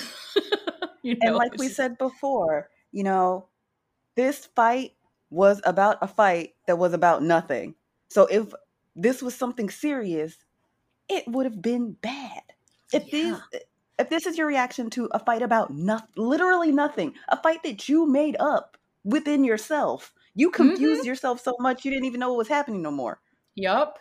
you 1.04 1.18
And 1.22 1.36
like 1.36 1.58
we 1.58 1.68
said 1.68 1.98
before, 1.98 2.70
you 2.94 3.04
know, 3.04 3.48
this 4.16 4.46
fight 4.56 4.94
was 5.30 5.62
about 5.66 5.98
a 6.02 6.08
fight 6.08 6.54
that 6.68 6.78
was 6.78 6.94
about 6.94 7.22
nothing. 7.22 7.76
So 8.08 8.28
if 8.28 8.54
this 8.96 9.22
was 9.22 9.36
something 9.36 9.70
serious, 9.70 10.38
it 11.10 11.28
would 11.28 11.46
have 11.46 11.62
been 11.62 11.98
bad. 12.02 12.44
If 12.94 13.12
these 13.12 13.36
if 14.00 14.10
this 14.10 14.26
is 14.26 14.38
your 14.38 14.48
reaction 14.48 14.90
to 14.92 15.10
a 15.12 15.20
fight 15.20 15.42
about 15.42 15.72
nothing, 15.72 16.10
literally 16.16 16.72
nothing, 16.72 17.14
a 17.28 17.42
fight 17.42 17.62
that 17.64 17.90
you 17.90 18.08
made 18.08 18.38
up 18.40 18.78
within 19.04 19.44
yourself, 19.44 20.14
you 20.36 20.52
confused 20.52 21.02
mm-hmm. 21.02 21.08
yourself 21.08 21.42
so 21.42 21.56
much 21.60 21.84
you 21.84 21.92
didn't 21.92 22.06
even 22.06 22.20
know 22.20 22.30
what 22.30 22.38
was 22.38 22.48
happening 22.48 22.82
no 22.82 22.92
more. 22.92 23.20
Yup. 23.56 24.00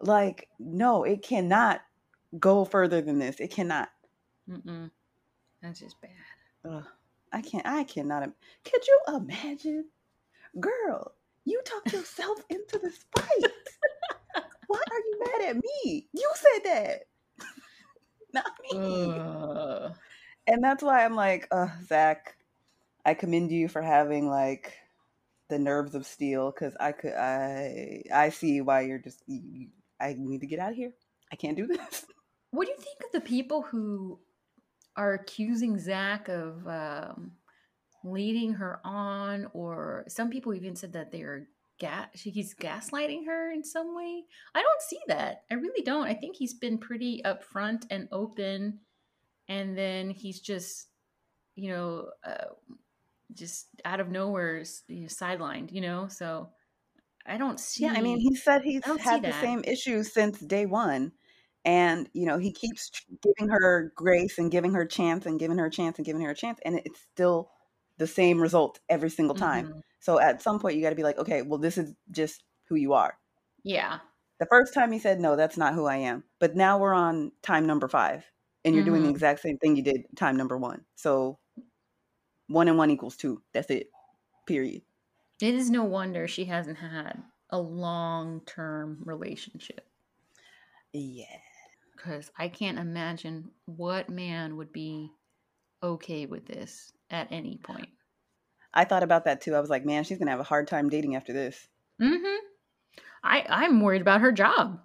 Like, 0.00 0.48
no, 0.58 1.04
it 1.04 1.22
cannot 1.22 1.80
go 2.38 2.64
further 2.64 3.00
than 3.02 3.18
this. 3.18 3.40
It 3.40 3.50
cannot. 3.50 3.88
Mm-mm. 4.48 4.90
That's 5.60 5.80
just 5.80 6.00
bad. 6.00 6.10
Ugh, 6.64 6.84
I 7.32 7.42
can't. 7.42 7.66
I 7.66 7.84
cannot. 7.84 8.22
im- 8.22 8.34
Could 8.64 8.86
you 8.86 9.00
imagine, 9.08 9.86
girl? 10.58 11.14
You 11.44 11.60
talked 11.64 11.92
yourself 11.92 12.38
into 12.48 12.78
this 12.78 13.04
fight. 13.16 13.52
Why 14.68 14.78
are 14.90 14.98
you 14.98 15.18
mad 15.18 15.48
at 15.48 15.56
me? 15.56 16.08
You 16.12 16.32
said 16.34 16.64
that, 16.64 17.00
not 18.34 18.52
me. 18.62 18.78
Ugh. 18.78 19.94
And 20.46 20.62
that's 20.62 20.82
why 20.82 21.04
I'm 21.04 21.14
like, 21.14 21.48
uh, 21.50 21.68
Zach. 21.86 22.36
I 23.04 23.14
commend 23.14 23.50
you 23.50 23.68
for 23.68 23.80
having 23.80 24.28
like 24.28 24.74
the 25.48 25.58
nerves 25.58 25.94
of 25.94 26.06
steel 26.06 26.50
because 26.50 26.76
I 26.78 26.92
could. 26.92 27.14
I 27.14 28.02
I 28.12 28.28
see 28.30 28.60
why 28.60 28.82
you're 28.82 28.98
just. 28.98 29.22
You, 29.26 29.68
I 30.00 30.16
need 30.18 30.40
to 30.40 30.46
get 30.46 30.58
out 30.58 30.70
of 30.70 30.76
here. 30.76 30.92
I 31.32 31.36
can't 31.36 31.56
do 31.56 31.66
this. 31.66 32.06
What 32.50 32.66
do 32.66 32.72
you 32.72 32.78
think 32.78 32.98
of 33.04 33.12
the 33.12 33.26
people 33.26 33.62
who 33.62 34.18
are 34.96 35.14
accusing 35.14 35.78
Zach 35.78 36.28
of 36.28 36.66
um, 36.66 37.32
leading 38.04 38.54
her 38.54 38.80
on, 38.84 39.48
or 39.54 40.04
some 40.08 40.30
people 40.30 40.52
even 40.52 40.76
said 40.76 40.92
that 40.92 41.12
they're 41.12 41.46
gas 41.80 42.08
he's 42.14 42.54
gaslighting 42.54 43.26
her 43.26 43.50
in 43.50 43.64
some 43.64 43.96
way? 43.96 44.24
I 44.54 44.62
don't 44.62 44.82
see 44.82 45.00
that. 45.08 45.42
I 45.50 45.54
really 45.54 45.82
don't. 45.82 46.06
I 46.06 46.14
think 46.14 46.36
he's 46.36 46.54
been 46.54 46.78
pretty 46.78 47.22
upfront 47.24 47.86
and 47.90 48.08
open, 48.12 48.78
and 49.48 49.76
then 49.76 50.10
he's 50.10 50.40
just, 50.40 50.86
you 51.56 51.70
know, 51.70 52.10
uh, 52.24 52.54
just 53.34 53.66
out 53.84 53.98
of 53.98 54.10
nowhere 54.10 54.62
you 54.86 55.02
know, 55.02 55.06
sidelined. 55.06 55.72
You 55.72 55.80
know, 55.80 56.06
so 56.06 56.50
I 57.26 57.36
don't 57.38 57.58
see. 57.58 57.84
Yeah, 57.84 57.94
I 57.96 58.00
mean, 58.00 58.18
he 58.18 58.36
said 58.36 58.62
he's 58.62 58.82
I 58.84 58.88
don't 58.88 58.98
see 58.98 59.08
had 59.08 59.22
the 59.22 59.32
same 59.32 59.64
issues 59.64 60.12
since 60.12 60.38
day 60.38 60.66
one. 60.66 61.12
And, 61.62 62.08
you 62.14 62.24
know, 62.24 62.38
he 62.38 62.52
keeps 62.52 62.90
giving 63.22 63.50
her 63.50 63.92
grace 63.94 64.38
and 64.38 64.50
giving 64.50 64.72
her 64.72 64.86
chance 64.86 65.26
and 65.26 65.38
giving 65.38 65.58
her 65.58 65.66
a 65.66 65.70
chance 65.70 65.98
and 65.98 66.06
giving 66.06 66.22
her 66.22 66.30
a 66.30 66.34
chance. 66.34 66.58
And 66.64 66.80
it's 66.86 67.00
still 67.12 67.50
the 68.00 68.08
same 68.08 68.42
result 68.42 68.80
every 68.90 69.10
single 69.10 69.36
time. 69.36 69.68
Mhm. 69.68 69.82
So 70.00 70.20
at 70.20 70.42
some 70.42 70.60
point, 70.60 70.76
you 70.76 70.82
got 70.82 70.90
to 70.90 70.96
be 70.96 71.04
like, 71.04 71.18
okay, 71.18 71.42
well, 71.42 71.60
this 71.60 71.78
is 71.78 71.94
just 72.12 72.44
who 72.68 72.76
you 72.76 72.94
are. 72.94 73.18
Yeah. 73.62 74.00
The 74.40 74.46
first 74.46 74.74
time 74.74 74.92
he 74.92 74.98
said, 74.98 75.20
no, 75.20 75.36
that's 75.36 75.56
not 75.58 75.74
who 75.74 75.86
I 75.86 75.96
am. 75.98 76.24
But 76.40 76.56
now 76.56 76.78
we're 76.78 76.94
on 76.94 77.32
time 77.42 77.66
number 77.66 77.88
five. 77.88 78.26
And 78.64 78.74
you're 78.74 78.84
doing 78.84 79.02
the 79.04 79.08
Mhm. 79.08 79.10
exact 79.10 79.40
same 79.40 79.58
thing 79.58 79.76
you 79.76 79.82
did 79.84 80.06
time 80.16 80.36
number 80.36 80.58
one. 80.58 80.86
So 80.96 81.38
one 82.48 82.68
and 82.68 82.76
one 82.78 82.90
equals 82.90 83.16
two. 83.16 83.42
That's 83.52 83.70
it. 83.70 83.90
Period. 84.46 84.82
It 85.40 85.54
is 85.54 85.70
no 85.70 85.84
wonder 85.84 86.28
she 86.28 86.44
hasn't 86.46 86.78
had 86.78 87.22
a 87.50 87.58
long 87.60 88.42
term 88.46 89.02
relationship 89.04 89.88
Yeah. 90.92 91.40
because 91.96 92.30
I 92.36 92.48
can't 92.48 92.78
imagine 92.78 93.52
what 93.66 94.08
man 94.08 94.56
would 94.56 94.72
be 94.72 95.12
okay 95.82 96.26
with 96.26 96.46
this 96.46 96.92
at 97.10 97.28
any 97.30 97.58
point. 97.58 97.88
I 98.72 98.84
thought 98.84 99.02
about 99.02 99.24
that 99.24 99.40
too. 99.40 99.54
I 99.54 99.60
was 99.60 99.70
like, 99.70 99.84
man, 99.84 100.04
she's 100.04 100.18
going 100.18 100.26
to 100.26 100.32
have 100.32 100.40
a 100.40 100.44
hard 100.44 100.68
time 100.68 100.88
dating 100.88 101.16
after 101.16 101.32
this. 101.32 101.68
Mm-hmm. 102.00 102.36
I 103.22 103.44
I'm 103.48 103.80
worried 103.80 104.00
about 104.02 104.20
her 104.22 104.32
job. 104.32 104.80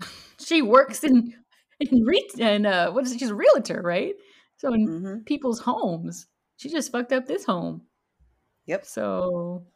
she 0.38 0.62
works 0.62 1.02
in 1.04 1.34
in 1.80 2.04
re- 2.04 2.28
and 2.40 2.66
uh, 2.66 2.90
what 2.92 3.04
is 3.04 3.12
it? 3.12 3.18
She's 3.20 3.30
a 3.30 3.34
realtor, 3.34 3.80
right? 3.82 4.14
So 4.56 4.72
in 4.72 4.86
hmm 4.86 5.18
people's 5.24 5.60
homes, 5.60 6.26
she 6.56 6.68
just 6.68 6.92
fucked 6.92 7.12
up 7.12 7.26
this 7.26 7.44
home. 7.44 7.82
Yep. 8.66 8.84
So, 8.86 9.66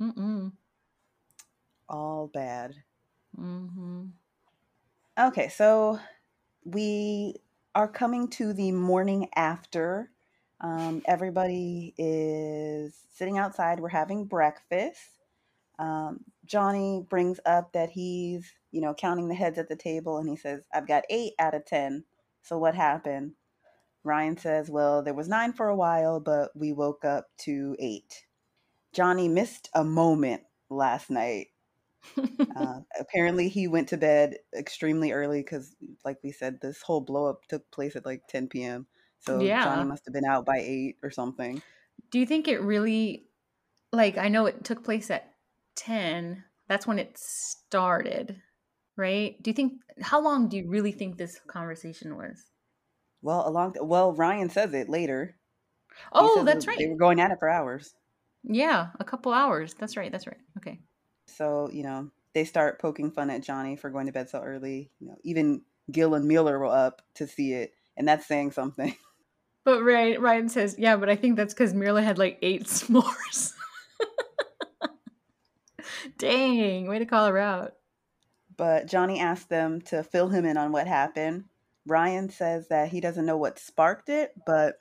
mm-mm. 0.00 0.52
All 1.88 2.28
bad. 2.32 2.74
Mm-hmm. 3.38 4.06
Okay, 5.18 5.48
so 5.48 5.98
we 6.64 7.36
are 7.74 7.88
coming 7.88 8.28
to 8.30 8.52
the 8.52 8.72
morning 8.72 9.28
after. 9.36 10.10
Um, 10.60 11.02
everybody 11.06 11.94
is 11.98 12.94
sitting 13.14 13.38
outside. 13.38 13.80
We're 13.80 13.88
having 13.90 14.26
breakfast. 14.26 15.20
Um, 15.78 16.20
Johnny 16.44 17.04
brings 17.08 17.40
up 17.46 17.72
that 17.72 17.90
he's, 17.90 18.52
you 18.72 18.80
know, 18.82 18.94
counting 18.94 19.28
the 19.28 19.34
heads 19.34 19.58
at 19.58 19.68
the 19.68 19.76
table 19.76 20.18
and 20.18 20.28
he 20.28 20.36
says, 20.36 20.62
I've 20.74 20.88
got 20.88 21.04
eight 21.10 21.34
out 21.38 21.54
of 21.54 21.66
10. 21.66 22.04
So 22.42 22.58
what 22.58 22.74
happened? 22.74 23.32
Ryan 24.04 24.36
says, 24.38 24.70
Well, 24.70 25.02
there 25.02 25.14
was 25.14 25.28
nine 25.28 25.52
for 25.52 25.68
a 25.68 25.76
while, 25.76 26.20
but 26.20 26.50
we 26.56 26.72
woke 26.72 27.04
up 27.04 27.26
to 27.40 27.76
eight. 27.78 28.24
Johnny 28.94 29.28
missed 29.28 29.70
a 29.74 29.84
moment 29.84 30.42
last 30.70 31.10
night. 31.10 31.48
Uh, 32.56 32.80
apparently, 32.98 33.48
he 33.48 33.68
went 33.68 33.88
to 33.88 33.96
bed 33.96 34.36
extremely 34.56 35.12
early 35.12 35.40
because, 35.40 35.74
like 36.04 36.18
we 36.22 36.32
said, 36.32 36.60
this 36.60 36.82
whole 36.82 37.00
blow 37.00 37.26
up 37.26 37.46
took 37.48 37.70
place 37.70 37.96
at 37.96 38.06
like 38.06 38.22
10 38.28 38.48
p.m. 38.48 38.86
So 39.20 39.40
Yeah. 39.42 39.62
Johnny 39.62 39.84
must 39.84 40.04
have 40.06 40.14
been 40.14 40.24
out 40.24 40.46
by 40.46 40.58
eight 40.58 40.96
or 41.02 41.10
something. 41.10 41.60
Do 42.10 42.18
you 42.18 42.26
think 42.26 42.48
it 42.48 42.60
really 42.62 43.26
like 43.92 44.18
I 44.18 44.28
know 44.28 44.46
it 44.46 44.64
took 44.64 44.84
place 44.84 45.10
at 45.10 45.32
10. 45.76 46.44
That's 46.68 46.86
when 46.86 46.98
it 46.98 47.16
started, 47.18 48.40
right? 48.96 49.40
Do 49.42 49.50
you 49.50 49.54
think 49.54 49.82
how 50.00 50.20
long 50.20 50.48
do 50.48 50.56
you 50.56 50.68
really 50.68 50.92
think 50.92 51.16
this 51.18 51.40
conversation 51.46 52.16
was? 52.16 52.44
Well, 53.22 53.48
along 53.48 53.76
well, 53.80 54.12
Ryan 54.12 54.50
says 54.50 54.74
it 54.74 54.88
later. 54.90 55.36
Oh, 56.12 56.44
that's 56.44 56.66
that 56.66 56.70
right. 56.70 56.78
They 56.78 56.88
were 56.88 56.96
going 56.96 57.20
at 57.20 57.30
it 57.30 57.38
for 57.38 57.48
hours. 57.48 57.94
Yeah, 58.44 58.88
a 58.98 59.04
couple 59.04 59.32
hours. 59.32 59.74
That's 59.74 59.96
right. 59.96 60.10
That's 60.12 60.26
right. 60.26 60.40
Okay. 60.58 60.80
So, 61.30 61.70
you 61.72 61.82
know, 61.82 62.10
they 62.34 62.44
start 62.44 62.80
poking 62.80 63.10
fun 63.10 63.30
at 63.30 63.42
Johnny 63.42 63.76
for 63.76 63.90
going 63.90 64.06
to 64.06 64.12
bed 64.12 64.30
so 64.30 64.40
early. 64.40 64.90
You 65.00 65.08
know, 65.08 65.16
even 65.22 65.62
Gil 65.90 66.14
and 66.14 66.28
Myrla 66.28 66.52
were 66.58 66.66
up 66.66 67.02
to 67.14 67.26
see 67.26 67.52
it, 67.52 67.72
and 67.96 68.06
that's 68.06 68.26
saying 68.26 68.52
something. 68.52 68.94
But 69.62 69.82
Ryan, 69.82 70.22
Ryan 70.22 70.48
says, 70.48 70.76
yeah, 70.78 70.96
but 70.96 71.10
I 71.10 71.16
think 71.16 71.36
that's 71.36 71.52
because 71.52 71.74
Myrla 71.74 72.02
had 72.02 72.16
like 72.16 72.38
eight 72.40 72.64
s'mores. 72.66 73.52
Dang, 76.16 76.88
way 76.88 76.98
to 76.98 77.04
call 77.04 77.26
her 77.26 77.38
out. 77.38 77.74
But 78.56 78.86
Johnny 78.86 79.20
asked 79.20 79.50
them 79.50 79.82
to 79.82 80.02
fill 80.02 80.28
him 80.30 80.46
in 80.46 80.56
on 80.56 80.72
what 80.72 80.86
happened. 80.86 81.44
Ryan 81.86 82.30
says 82.30 82.68
that 82.68 82.88
he 82.88 83.00
doesn't 83.00 83.26
know 83.26 83.36
what 83.36 83.58
sparked 83.58 84.08
it, 84.08 84.32
but 84.46 84.76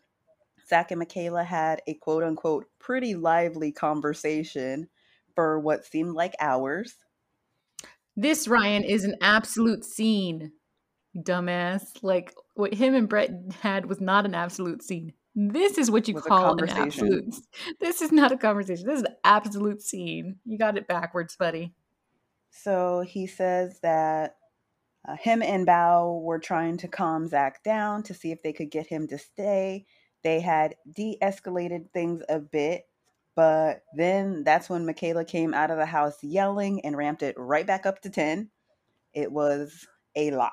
Zach 0.68 0.92
and 0.92 1.00
Michaela 1.00 1.44
had 1.44 1.82
a 1.88 1.96
quote 1.96 2.24
unquote 2.24 2.68
pretty 2.80 3.16
lively 3.16 3.72
conversation 3.72 4.88
for 5.40 5.58
what 5.58 5.86
seemed 5.86 6.16
like 6.16 6.36
hours. 6.42 6.98
This 8.18 8.46
Ryan 8.46 8.84
is 8.84 9.06
an 9.06 9.16
absolute 9.22 9.86
scene, 9.86 10.52
dumbass. 11.16 11.84
Like 12.02 12.34
what 12.56 12.74
him 12.74 12.94
and 12.94 13.08
Brett 13.08 13.32
had 13.62 13.86
was 13.86 14.02
not 14.02 14.26
an 14.26 14.36
absolute 14.36 14.84
scene. 14.84 15.14
This 15.36 15.78
is 15.78 15.90
what 15.90 16.10
you 16.10 16.16
call 16.16 16.62
an 16.62 16.68
absolute. 16.68 17.36
This 17.80 18.02
is 18.02 18.12
not 18.12 18.34
a 18.34 18.38
conversation. 18.38 18.86
This 18.86 18.98
is 18.98 19.06
an 19.06 19.16
absolute 19.24 19.82
scene. 19.82 20.40
You 20.44 20.58
got 20.58 20.76
it 20.76 20.90
backwards, 20.90 21.38
buddy. 21.38 21.74
So 22.52 23.06
he 23.08 23.26
says 23.26 23.80
that 23.82 24.36
uh, 25.08 25.16
him 25.16 25.42
and 25.42 25.66
Bao 25.66 26.22
were 26.22 26.40
trying 26.40 26.76
to 26.80 26.90
calm 26.90 27.30
Zach 27.30 27.64
down 27.64 28.04
to 28.04 28.14
see 28.14 28.34
if 28.34 28.44
they 28.44 28.52
could 28.52 28.72
get 28.72 28.88
him 28.88 29.08
to 29.08 29.18
stay. 29.18 29.86
They 30.22 30.42
had 30.42 30.76
de 30.94 31.18
escalated 31.22 31.92
things 31.94 32.22
a 32.28 32.40
bit, 32.40 32.89
but 33.40 33.84
then 33.94 34.44
that's 34.44 34.70
when 34.70 34.86
Michaela 34.86 35.24
came 35.24 35.54
out 35.54 35.72
of 35.72 35.78
the 35.78 35.86
house 35.86 36.22
yelling 36.22 36.82
and 36.82 36.98
ramped 36.98 37.24
it 37.24 37.36
right 37.38 37.66
back 37.66 37.86
up 37.86 38.02
to 38.02 38.10
10. 38.10 38.50
It 39.14 39.32
was 39.32 39.88
a 40.14 40.32
lot. 40.32 40.52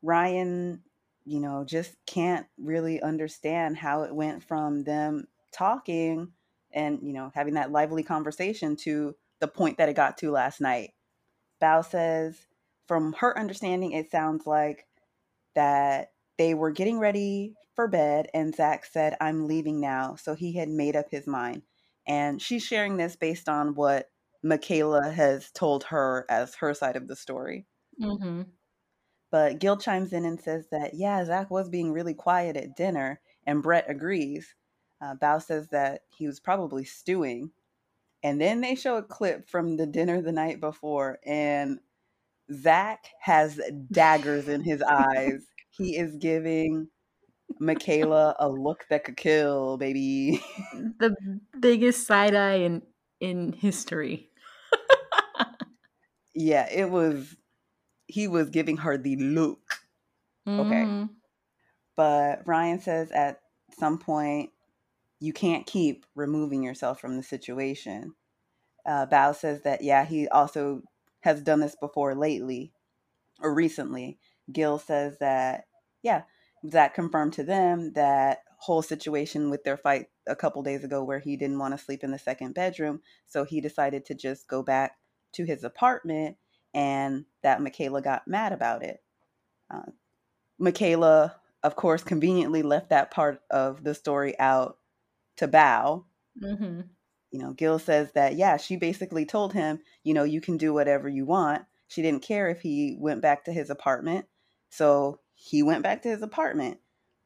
Ryan, 0.00 0.84
you 1.24 1.40
know, 1.40 1.64
just 1.64 1.96
can't 2.06 2.46
really 2.56 3.02
understand 3.02 3.76
how 3.76 4.04
it 4.04 4.14
went 4.14 4.44
from 4.44 4.84
them 4.84 5.26
talking 5.50 6.30
and, 6.70 7.00
you 7.02 7.12
know, 7.12 7.32
having 7.34 7.54
that 7.54 7.72
lively 7.72 8.04
conversation 8.04 8.76
to 8.76 9.16
the 9.40 9.48
point 9.48 9.78
that 9.78 9.88
it 9.88 9.96
got 9.96 10.16
to 10.18 10.30
last 10.30 10.60
night. 10.60 10.90
Bao 11.60 11.84
says, 11.84 12.46
from 12.86 13.12
her 13.14 13.36
understanding, 13.36 13.90
it 13.90 14.08
sounds 14.08 14.46
like 14.46 14.86
that 15.56 16.12
they 16.38 16.54
were 16.54 16.70
getting 16.70 17.00
ready 17.00 17.56
for 17.74 17.88
bed, 17.88 18.28
and 18.34 18.54
Zach 18.54 18.84
said, 18.84 19.16
I'm 19.20 19.48
leaving 19.48 19.80
now. 19.80 20.14
So 20.14 20.36
he 20.36 20.52
had 20.52 20.68
made 20.68 20.94
up 20.94 21.06
his 21.10 21.26
mind. 21.26 21.62
And 22.06 22.40
she's 22.40 22.64
sharing 22.64 22.96
this 22.96 23.16
based 23.16 23.48
on 23.48 23.74
what 23.74 24.10
Michaela 24.42 25.10
has 25.10 25.50
told 25.52 25.84
her 25.84 26.26
as 26.28 26.56
her 26.56 26.74
side 26.74 26.96
of 26.96 27.08
the 27.08 27.16
story. 27.16 27.66
Mm-hmm. 28.00 28.42
But 29.30 29.60
Gil 29.60 29.76
chimes 29.76 30.12
in 30.12 30.24
and 30.24 30.40
says 30.40 30.66
that, 30.72 30.94
yeah, 30.94 31.24
Zach 31.24 31.50
was 31.50 31.68
being 31.68 31.92
really 31.92 32.14
quiet 32.14 32.56
at 32.56 32.76
dinner, 32.76 33.20
and 33.46 33.62
Brett 33.62 33.86
agrees. 33.88 34.54
Uh, 35.00 35.14
Bao 35.14 35.42
says 35.42 35.68
that 35.68 36.02
he 36.14 36.26
was 36.26 36.38
probably 36.38 36.84
stewing. 36.84 37.50
And 38.22 38.40
then 38.40 38.60
they 38.60 38.74
show 38.74 38.96
a 38.96 39.02
clip 39.02 39.48
from 39.48 39.76
the 39.76 39.86
dinner 39.86 40.20
the 40.20 40.32
night 40.32 40.60
before, 40.60 41.18
and 41.24 41.80
Zach 42.52 43.06
has 43.20 43.60
daggers 43.90 44.48
in 44.48 44.62
his 44.62 44.82
eyes. 44.86 45.46
He 45.70 45.96
is 45.96 46.16
giving 46.16 46.88
Michaela 47.60 48.34
a 48.38 48.48
look 48.48 48.86
that 48.90 49.04
could 49.04 49.16
kill, 49.16 49.76
baby. 49.76 50.42
The 50.98 51.14
biggest 51.60 52.06
side 52.06 52.34
eye 52.34 52.56
in 52.56 52.82
in 53.20 53.52
history. 53.52 54.30
yeah, 56.34 56.68
it 56.70 56.90
was, 56.90 57.36
he 58.06 58.26
was 58.28 58.50
giving 58.50 58.78
her 58.78 58.96
the 58.96 59.16
look. 59.16 59.60
Okay. 60.48 60.84
Mhm. 60.84 61.10
But 61.96 62.42
Ryan 62.46 62.80
says 62.80 63.10
at 63.12 63.40
some 63.78 63.98
point, 63.98 64.50
you 65.20 65.32
can't 65.32 65.66
keep 65.66 66.04
removing 66.14 66.62
yourself 66.62 67.00
from 67.00 67.16
the 67.16 67.22
situation. 67.22 68.14
Uh, 68.84 69.06
Bao 69.06 69.34
says 69.36 69.62
that, 69.62 69.82
yeah, 69.82 70.04
he 70.04 70.26
also 70.28 70.82
has 71.20 71.42
done 71.42 71.60
this 71.60 71.76
before 71.80 72.14
lately 72.14 72.72
or 73.40 73.54
recently. 73.54 74.18
Gil 74.50 74.78
says 74.78 75.18
that, 75.20 75.66
yeah, 76.02 76.22
that 76.64 76.94
confirmed 76.94 77.32
to 77.34 77.44
them 77.44 77.92
that 77.94 78.44
whole 78.58 78.82
situation 78.82 79.50
with 79.50 79.64
their 79.64 79.76
fight 79.76 80.06
a 80.28 80.36
couple 80.36 80.62
days 80.62 80.84
ago 80.84 81.02
where 81.02 81.18
he 81.18 81.36
didn't 81.36 81.58
want 81.58 81.76
to 81.76 81.84
sleep 81.84 82.04
in 82.04 82.12
the 82.12 82.18
second 82.18 82.54
bedroom. 82.54 83.00
So 83.26 83.44
he 83.44 83.60
decided 83.60 84.04
to 84.06 84.14
just 84.14 84.46
go 84.46 84.62
back 84.62 84.98
to 85.32 85.44
his 85.44 85.64
apartment 85.64 86.36
and 86.72 87.24
that 87.42 87.60
Michaela 87.60 88.00
got 88.00 88.28
mad 88.28 88.52
about 88.52 88.84
it. 88.84 89.02
Uh, 89.70 89.90
Michaela, 90.58 91.36
of 91.62 91.74
course, 91.74 92.04
conveniently 92.04 92.62
left 92.62 92.90
that 92.90 93.10
part 93.10 93.42
of 93.50 93.82
the 93.82 93.94
story 93.94 94.38
out 94.38 94.78
to 95.36 95.48
Bao. 95.48 96.04
Mhm. 96.40 96.88
You 97.32 97.38
know, 97.38 97.52
Gil 97.52 97.78
says 97.78 98.12
that, 98.12 98.36
yeah, 98.36 98.56
she 98.58 98.76
basically 98.76 99.24
told 99.26 99.54
him, 99.54 99.80
you 100.04 100.14
know, 100.14 100.24
you 100.24 100.40
can 100.40 100.56
do 100.56 100.72
whatever 100.72 101.08
you 101.08 101.24
want. 101.26 101.64
She 101.88 102.02
didn't 102.02 102.22
care 102.22 102.48
if 102.48 102.60
he 102.60 102.96
went 103.00 103.22
back 103.22 103.44
to 103.44 103.52
his 103.52 103.70
apartment. 103.70 104.26
So 104.70 105.18
he 105.42 105.62
went 105.62 105.82
back 105.82 106.02
to 106.02 106.08
his 106.08 106.22
apartment 106.22 106.78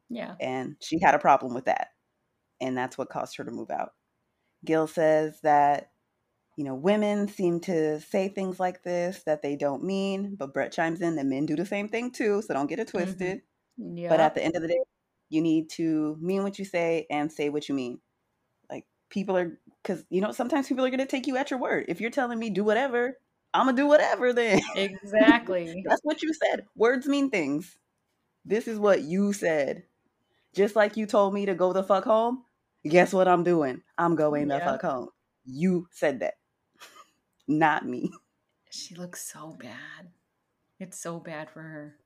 Yeah. 0.09 0.35
and 0.39 0.75
she 0.81 0.99
had 1.01 1.13
a 1.15 1.19
problem 1.19 1.53
with 1.53 1.65
that. 1.65 1.89
And 2.59 2.75
that's 2.75 2.97
what 2.97 3.09
caused 3.09 3.37
her 3.37 3.43
to 3.43 3.51
move 3.51 3.69
out. 3.69 3.91
Gil 4.65 4.87
says 4.87 5.39
that, 5.43 5.91
you 6.55 6.63
know, 6.63 6.73
women 6.73 7.27
seem 7.27 7.59
to 7.61 7.99
say 8.01 8.27
things 8.27 8.59
like 8.59 8.81
this 8.81 9.21
that 9.27 9.43
they 9.43 9.55
don't 9.55 9.83
mean, 9.83 10.35
but 10.35 10.53
Brett 10.53 10.71
chimes 10.71 11.01
in 11.01 11.15
that 11.17 11.27
men 11.27 11.45
do 11.45 11.55
the 11.55 11.65
same 11.65 11.87
thing 11.89 12.09
too, 12.11 12.41
so 12.41 12.53
don't 12.55 12.67
get 12.67 12.79
it 12.79 12.87
twisted. 12.87 13.41
Yeah. 13.77 14.09
But 14.09 14.19
at 14.19 14.33
the 14.33 14.43
end 14.43 14.55
of 14.55 14.63
the 14.63 14.67
day, 14.69 14.79
you 15.29 15.41
need 15.41 15.69
to 15.71 16.17
mean 16.19 16.41
what 16.41 16.57
you 16.57 16.65
say 16.65 17.05
and 17.11 17.31
say 17.31 17.49
what 17.49 17.69
you 17.69 17.75
mean. 17.75 17.99
Like 18.71 18.85
people 19.11 19.37
are, 19.37 19.59
because 19.83 20.03
you 20.09 20.21
know, 20.21 20.31
sometimes 20.31 20.67
people 20.67 20.83
are 20.83 20.89
going 20.89 20.99
to 20.99 21.05
take 21.05 21.27
you 21.27 21.37
at 21.37 21.51
your 21.51 21.59
word. 21.59 21.85
If 21.87 22.01
you're 22.01 22.09
telling 22.09 22.39
me 22.39 22.49
do 22.49 22.63
whatever, 22.63 23.17
I'm 23.53 23.65
gonna 23.67 23.77
do 23.77 23.87
whatever. 23.87 24.33
Then 24.33 24.59
exactly. 24.75 25.83
that's 25.87 26.01
what 26.03 26.21
you 26.23 26.33
said. 26.33 26.65
Words 26.75 27.07
mean 27.07 27.29
things. 27.29 27.77
This 28.47 28.65
is 28.69 28.79
what 28.79 29.01
you 29.01 29.33
said. 29.33 29.83
Just 30.55 30.73
like 30.75 30.95
you 30.95 31.05
told 31.05 31.33
me 31.33 31.45
to 31.45 31.53
go 31.53 31.73
the 31.73 31.83
fuck 31.83 32.05
home. 32.05 32.43
Guess 32.87 33.11
what 33.11 33.27
I'm 33.27 33.43
doing? 33.43 33.81
I'm 33.97 34.15
going 34.15 34.47
the 34.47 34.59
fuck 34.59 34.81
home. 34.81 35.09
You 35.43 35.89
said 35.91 36.21
that, 36.21 36.35
not 37.47 37.85
me. 37.85 38.09
she 38.71 38.95
looks 38.95 39.29
so 39.29 39.57
bad. 39.59 40.07
It's 40.79 40.97
so 40.97 41.19
bad 41.19 41.49
for 41.49 41.61
her. 41.61 41.97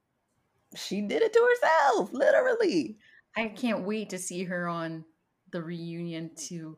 She 0.75 1.01
did 1.01 1.21
it 1.21 1.31
to 1.31 1.47
herself, 1.61 2.11
literally. 2.11 2.97
I 3.37 3.49
can't 3.49 3.83
wait 3.85 4.09
to 4.09 4.17
see 4.17 4.43
her 4.45 4.67
on 4.67 5.05
the 5.51 5.61
reunion 5.61 6.31
to 6.47 6.75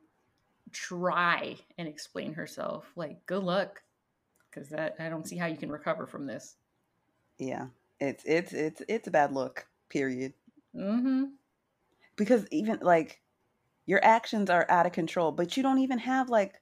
try 0.73 1.55
and 1.77 1.87
explain 1.87 2.33
herself. 2.33 2.91
Like, 2.97 3.25
good 3.27 3.43
luck, 3.43 3.81
because 4.49 4.67
that 4.69 4.97
I 4.99 5.07
don't 5.07 5.27
see 5.27 5.37
how 5.37 5.45
you 5.45 5.57
can 5.57 5.71
recover 5.71 6.05
from 6.05 6.25
this. 6.25 6.57
Yeah, 7.37 7.67
it's 8.03 8.23
it's 8.25 8.53
it's 8.53 8.81
it's 8.87 9.07
a 9.07 9.11
bad 9.11 9.33
look. 9.33 9.65
Period. 9.89 10.33
Mm-hmm. 10.75 11.25
because 12.15 12.47
even 12.51 12.79
like 12.81 13.21
your 13.85 14.03
actions 14.03 14.49
are 14.49 14.65
out 14.69 14.87
of 14.87 14.91
control 14.91 15.31
but 15.31 15.55
you 15.55 15.61
don't 15.61 15.77
even 15.79 15.99
have 15.99 16.29
like 16.29 16.55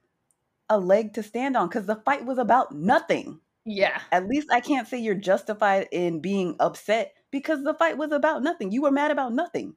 a 0.69 0.77
leg 0.77 1.13
to 1.13 1.23
stand 1.23 1.55
on 1.55 1.69
because 1.69 1.85
the 1.85 1.95
fight 2.03 2.25
was 2.25 2.37
about 2.37 2.73
nothing 2.75 3.39
Yeah. 3.63 4.01
at 4.11 4.27
least 4.27 4.49
i 4.51 4.59
can't 4.59 4.85
say 4.85 4.97
you're 4.97 5.15
justified 5.15 5.87
in 5.93 6.19
being 6.19 6.57
upset 6.59 7.13
because 7.31 7.63
the 7.63 7.73
fight 7.73 7.97
was 7.97 8.11
about 8.11 8.43
nothing 8.43 8.73
you 8.73 8.81
were 8.81 8.91
mad 8.91 9.11
about 9.11 9.31
nothing 9.31 9.75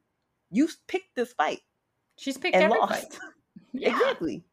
you 0.51 0.67
picked 0.87 1.15
this 1.15 1.31
fight 1.31 1.61
She's 2.17 2.37
picked 2.37 2.55
and 2.55 2.65
every 2.65 2.77
lost 2.77 3.13
fight. 3.13 3.19
Yeah. 3.71 3.91
exactly 3.95 4.43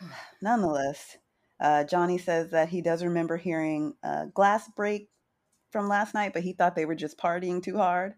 nonetheless 0.42 1.16
Uh, 1.60 1.84
Johnny 1.84 2.18
says 2.18 2.50
that 2.50 2.68
he 2.68 2.82
does 2.82 3.02
remember 3.04 3.36
hearing 3.38 3.94
a 4.02 4.26
glass 4.26 4.68
break 4.76 5.08
from 5.72 5.88
last 5.88 6.14
night, 6.14 6.32
but 6.32 6.42
he 6.42 6.52
thought 6.52 6.76
they 6.76 6.84
were 6.84 6.94
just 6.94 7.18
partying 7.18 7.62
too 7.62 7.76
hard. 7.76 8.14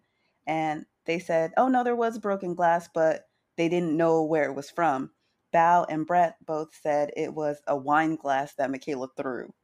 And 0.47 0.85
they 1.07 1.19
said, 1.19 1.53
oh 1.57 1.69
no, 1.69 1.85
there 1.85 1.97
was 1.97 2.19
broken 2.19 2.55
glass, 2.55 2.89
but 2.93 3.29
they 3.57 3.69
didn't 3.69 3.97
know 3.97 4.25
where 4.25 4.45
it 4.45 4.55
was 4.55 4.71
from. 4.71 5.11
Bao 5.55 5.87
and 5.89 6.07
Brett 6.07 6.37
both 6.45 6.75
said 6.83 7.13
it 7.17 7.33
was 7.33 7.63
a 7.67 7.77
wine 7.77 8.17
glass 8.17 8.55
that 8.55 8.71
Michaela 8.71 9.09
threw. 9.17 9.55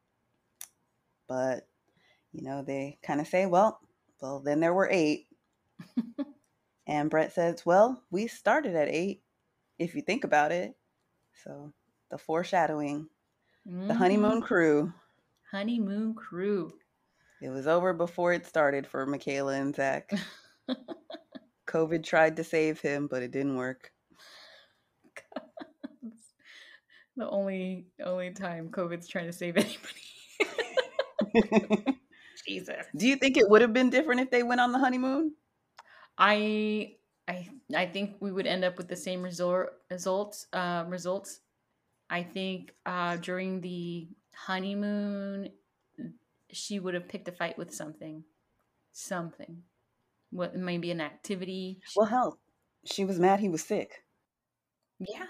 But, 1.28 1.66
you 2.32 2.42
know, 2.42 2.62
they 2.62 2.98
kind 3.02 3.20
of 3.20 3.26
say, 3.26 3.46
well, 3.46 3.80
well, 4.20 4.40
then 4.40 4.60
there 4.60 4.74
were 4.74 4.88
eight. 4.90 5.26
and 6.86 7.10
Brett 7.10 7.32
says, 7.32 7.66
well, 7.66 8.02
we 8.10 8.28
started 8.28 8.76
at 8.76 8.88
eight, 8.88 9.22
if 9.78 9.94
you 9.94 10.02
think 10.02 10.24
about 10.24 10.52
it. 10.52 10.74
So 11.44 11.72
the 12.10 12.18
foreshadowing, 12.18 13.08
mm-hmm. 13.66 13.88
the 13.88 13.94
honeymoon 13.94 14.42
crew. 14.42 14.92
Honeymoon 15.50 16.14
crew. 16.14 16.72
It 17.42 17.48
was 17.48 17.66
over 17.66 17.92
before 17.92 18.32
it 18.32 18.46
started 18.46 18.86
for 18.86 19.06
Michaela 19.06 19.54
and 19.54 19.74
Zach. 19.74 20.10
COVID 21.66 22.04
tried 22.04 22.36
to 22.36 22.44
save 22.44 22.80
him, 22.80 23.06
but 23.06 23.22
it 23.22 23.30
didn't 23.30 23.56
work. 23.56 23.92
the 27.16 27.28
only 27.28 27.86
only 28.04 28.30
time 28.32 28.68
COVID's 28.68 29.08
trying 29.08 29.26
to 29.26 29.32
save 29.32 29.56
anybody. 29.58 29.86
Jesus. 32.46 32.86
Do 32.96 33.06
you 33.06 33.16
think 33.16 33.36
it 33.36 33.48
would 33.48 33.62
have 33.62 33.72
been 33.72 33.90
different 33.90 34.20
if 34.20 34.30
they 34.30 34.42
went 34.42 34.60
on 34.60 34.72
the 34.72 34.78
honeymoon? 34.78 35.34
I 36.18 36.96
I 37.28 37.48
I 37.74 37.86
think 37.86 38.16
we 38.20 38.32
would 38.32 38.46
end 38.46 38.64
up 38.64 38.76
with 38.76 38.88
the 38.88 38.96
same 38.96 39.22
resort 39.22 39.74
results 39.90 40.46
uh, 40.52 40.84
results. 40.88 41.40
I 42.10 42.24
think 42.24 42.74
uh, 42.84 43.16
during 43.16 43.60
the 43.60 44.08
honeymoon, 44.34 45.50
she 46.52 46.78
would 46.78 46.94
have 46.94 47.08
picked 47.08 47.28
a 47.28 47.32
fight 47.32 47.58
with 47.58 47.74
something, 47.74 48.24
something. 48.92 49.62
What 50.30 50.54
maybe 50.54 50.90
an 50.90 51.00
activity? 51.00 51.80
Well, 51.96 52.06
hell, 52.06 52.38
she 52.84 53.04
was 53.04 53.18
mad 53.18 53.40
he 53.40 53.48
was 53.48 53.62
sick. 53.62 54.04
Yeah. 54.98 55.26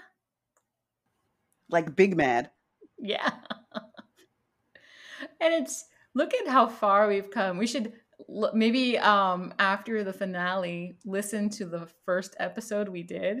Like 1.69 1.95
big 1.95 2.15
mad. 2.15 2.51
Yeah. 2.99 3.31
and 5.41 5.53
it's 5.53 5.85
look 6.13 6.33
at 6.33 6.47
how 6.47 6.67
far 6.67 7.07
we've 7.07 7.31
come. 7.31 7.57
We 7.57 7.67
should 7.67 7.93
maybe 8.53 8.97
um 8.97 9.53
after 9.57 10.03
the 10.03 10.13
finale 10.13 10.97
listen 11.05 11.49
to 11.49 11.65
the 11.65 11.87
first 12.05 12.35
episode 12.39 12.89
we 12.89 13.03
did. 13.03 13.39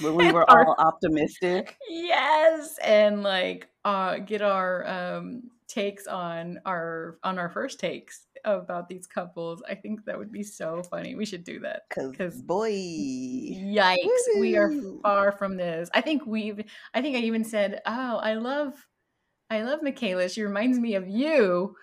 When 0.00 0.14
we 0.16 0.32
were 0.32 0.48
our, 0.50 0.66
all 0.66 0.74
optimistic. 0.78 1.76
Yes, 1.88 2.78
and 2.82 3.22
like 3.22 3.68
uh 3.84 4.18
get 4.18 4.42
our 4.42 4.86
um 4.86 5.50
takes 5.72 6.06
on 6.06 6.60
our 6.66 7.18
on 7.24 7.38
our 7.38 7.48
first 7.48 7.80
takes 7.80 8.26
about 8.44 8.88
these 8.88 9.06
couples. 9.06 9.62
I 9.68 9.74
think 9.74 10.04
that 10.04 10.18
would 10.18 10.30
be 10.30 10.42
so 10.42 10.82
funny. 10.82 11.14
We 11.14 11.24
should 11.24 11.44
do 11.44 11.60
that. 11.60 11.82
Because 11.88 12.42
boy, 12.42 12.70
yikes, 12.70 13.96
Woo-hoo. 14.04 14.40
we 14.40 14.56
are 14.56 14.70
far 15.02 15.32
from 15.32 15.56
this. 15.56 15.88
I 15.94 16.02
think 16.02 16.26
we've. 16.26 16.62
I 16.94 17.00
think 17.00 17.16
I 17.16 17.20
even 17.20 17.44
said, 17.44 17.80
"Oh, 17.86 18.16
I 18.16 18.34
love, 18.34 18.74
I 19.48 19.62
love 19.62 19.82
Michaela. 19.82 20.28
She 20.28 20.42
reminds 20.42 20.78
me 20.78 20.94
of 20.94 21.08
you." 21.08 21.74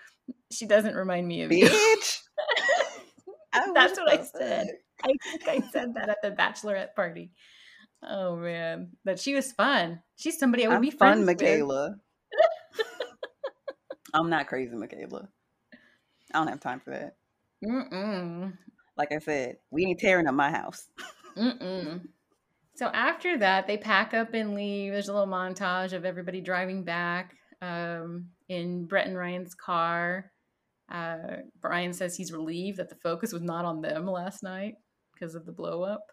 She 0.52 0.68
doesn't 0.68 0.96
remind 0.96 1.28
me 1.28 1.44
of 1.44 1.52
Bitch. 1.52 1.62
you. 1.62 2.12
That's 3.74 3.98
what 3.98 4.12
I 4.12 4.24
said. 4.24 4.68
I 5.04 5.14
think 5.24 5.48
I 5.48 5.62
said 5.72 5.96
that 5.96 6.10
at 6.10 6.22
the 6.22 6.32
bachelorette 6.32 6.94
party. 6.96 7.32
Oh 8.04 8.36
man, 8.36 8.92
but 9.04 9.20
she 9.20 9.34
was 9.34 9.52
fun. 9.52 10.02
She's 10.16 10.38
somebody 10.38 10.66
I 10.66 10.70
would 10.70 10.76
I'm 10.76 10.82
be 10.82 10.92
fun, 10.92 11.26
Michaela. 11.26 11.96
I'm 14.14 14.30
not 14.30 14.48
crazy, 14.48 14.76
Michaela. 14.76 15.30
I 16.34 16.38
don't 16.40 16.48
have 16.48 16.60
time 16.60 16.80
for 16.80 16.92
that. 16.92 17.16
Mm-mm. 17.64 18.54
Like 18.98 19.12
I 19.12 19.20
said, 19.20 19.58
we 19.72 19.86
ain't 19.86 20.00
tearing 20.00 20.28
up 20.28 20.36
my 20.36 20.52
house. 20.52 20.88
Mm-mm. 21.38 22.02
So 22.76 22.88
after 22.88 23.38
that, 23.38 23.68
they 23.68 23.78
pack 23.78 24.14
up 24.14 24.34
and 24.34 24.56
leave. 24.56 24.94
There's 24.94 25.10
a 25.10 25.14
little 25.14 25.28
montage 25.28 25.94
of 25.94 26.06
everybody 26.06 26.42
driving 26.42 26.84
back 26.84 27.36
um, 27.62 28.28
in 28.48 28.86
Brett 28.86 29.08
and 29.08 29.18
Ryan's 29.18 29.54
car. 29.54 30.32
Uh, 30.90 31.38
Ryan 31.62 31.94
says 31.94 32.16
he's 32.16 32.32
relieved 32.32 32.78
that 32.78 32.90
the 32.90 32.96
focus 32.96 33.34
was 33.34 33.42
not 33.42 33.66
on 33.66 33.82
them 33.82 34.08
last 34.08 34.44
night 34.44 34.76
because 35.14 35.36
of 35.36 35.46
the 35.46 35.52
blow 35.52 35.84
up. 35.84 36.06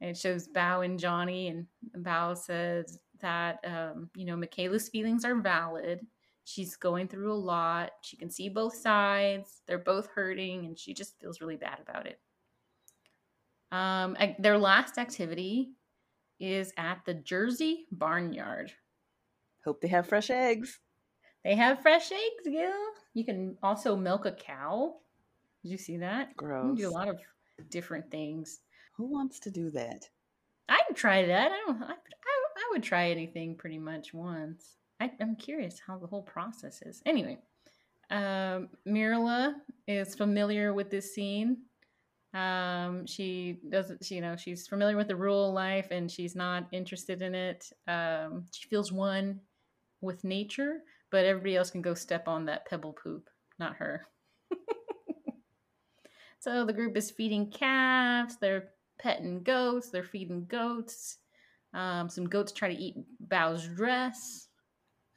And 0.00 0.10
it 0.10 0.16
shows 0.18 0.48
Bao 0.54 0.84
and 0.84 0.98
Johnny, 0.98 1.48
and 1.48 1.66
Bao 2.04 2.36
says 2.36 2.98
that 3.20 3.58
um, 3.64 4.10
you 4.14 4.26
know 4.26 4.36
Michaela's 4.36 4.90
feelings 4.90 5.24
are 5.24 5.40
valid, 5.40 6.00
She's 6.46 6.76
going 6.76 7.08
through 7.08 7.32
a 7.32 7.34
lot. 7.34 7.90
She 8.02 8.16
can 8.16 8.30
see 8.30 8.48
both 8.48 8.76
sides. 8.76 9.62
They're 9.66 9.78
both 9.78 10.06
hurting, 10.14 10.64
and 10.64 10.78
she 10.78 10.94
just 10.94 11.18
feels 11.20 11.40
really 11.40 11.56
bad 11.56 11.80
about 11.82 12.06
it. 12.06 12.20
Um, 13.72 14.16
their 14.38 14.56
last 14.56 14.96
activity 14.96 15.72
is 16.38 16.72
at 16.76 17.00
the 17.04 17.14
Jersey 17.14 17.86
Barnyard. 17.90 18.70
Hope 19.64 19.80
they 19.80 19.88
have 19.88 20.06
fresh 20.06 20.30
eggs. 20.30 20.78
They 21.42 21.56
have 21.56 21.82
fresh 21.82 22.12
eggs, 22.12 22.44
Gil. 22.44 22.70
You 23.12 23.24
can 23.24 23.58
also 23.60 23.96
milk 23.96 24.24
a 24.24 24.30
cow. 24.30 24.94
Did 25.64 25.72
you 25.72 25.78
see 25.78 25.96
that? 25.96 26.36
Gross. 26.36 26.78
do 26.78 26.88
a 26.88 26.90
lot 26.90 27.08
of 27.08 27.18
different 27.70 28.08
things. 28.08 28.60
Who 28.92 29.06
wants 29.06 29.40
to 29.40 29.50
do 29.50 29.70
that? 29.72 30.08
I'd 30.68 30.94
try 30.94 31.26
that. 31.26 31.50
I 31.50 31.56
don't. 31.66 31.82
I, 31.82 31.86
I, 31.86 31.92
I 31.92 32.68
would 32.70 32.84
try 32.84 33.10
anything 33.10 33.56
pretty 33.56 33.78
much 33.78 34.14
once. 34.14 34.76
I, 35.00 35.10
am 35.20 35.36
curious 35.36 35.80
how 35.84 35.98
the 35.98 36.06
whole 36.06 36.22
process 36.22 36.82
is. 36.82 37.02
Anyway, 37.06 37.38
um, 38.10 38.68
Myrla 38.86 39.54
is 39.86 40.14
familiar 40.14 40.72
with 40.72 40.90
this 40.90 41.14
scene. 41.14 41.58
Um, 42.34 43.06
she 43.06 43.60
doesn't, 43.70 44.10
you 44.10 44.20
know, 44.20 44.36
she's 44.36 44.66
familiar 44.66 44.96
with 44.96 45.08
the 45.08 45.16
rural 45.16 45.52
life 45.52 45.88
and 45.90 46.10
she's 46.10 46.36
not 46.36 46.68
interested 46.72 47.22
in 47.22 47.34
it. 47.34 47.70
Um, 47.88 48.44
she 48.52 48.68
feels 48.68 48.92
one 48.92 49.40
with 50.00 50.22
nature, 50.24 50.80
but 51.10 51.24
everybody 51.24 51.56
else 51.56 51.70
can 51.70 51.82
go 51.82 51.94
step 51.94 52.28
on 52.28 52.44
that 52.46 52.66
pebble 52.66 52.92
poop, 52.92 53.28
not 53.58 53.76
her. 53.76 54.06
so 56.40 56.64
the 56.64 56.72
group 56.72 56.96
is 56.96 57.10
feeding 57.10 57.50
calves, 57.50 58.36
they're 58.38 58.70
petting 58.98 59.42
goats, 59.42 59.90
they're 59.90 60.04
feeding 60.04 60.44
goats. 60.46 61.18
Um, 61.72 62.08
some 62.08 62.26
goats 62.26 62.52
try 62.52 62.72
to 62.72 62.80
eat 62.80 62.96
Bao's 63.20 63.66
dress. 63.66 64.48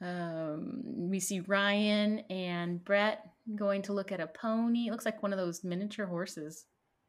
Um, 0.02 0.82
we 1.10 1.20
see 1.20 1.40
Ryan 1.40 2.20
and 2.30 2.82
Brett 2.82 3.26
going 3.54 3.82
to 3.82 3.92
look 3.92 4.12
at 4.12 4.20
a 4.20 4.26
pony. 4.26 4.88
It 4.88 4.92
looks 4.92 5.04
like 5.04 5.22
one 5.22 5.32
of 5.32 5.38
those 5.38 5.62
miniature 5.62 6.06
horses. 6.06 6.64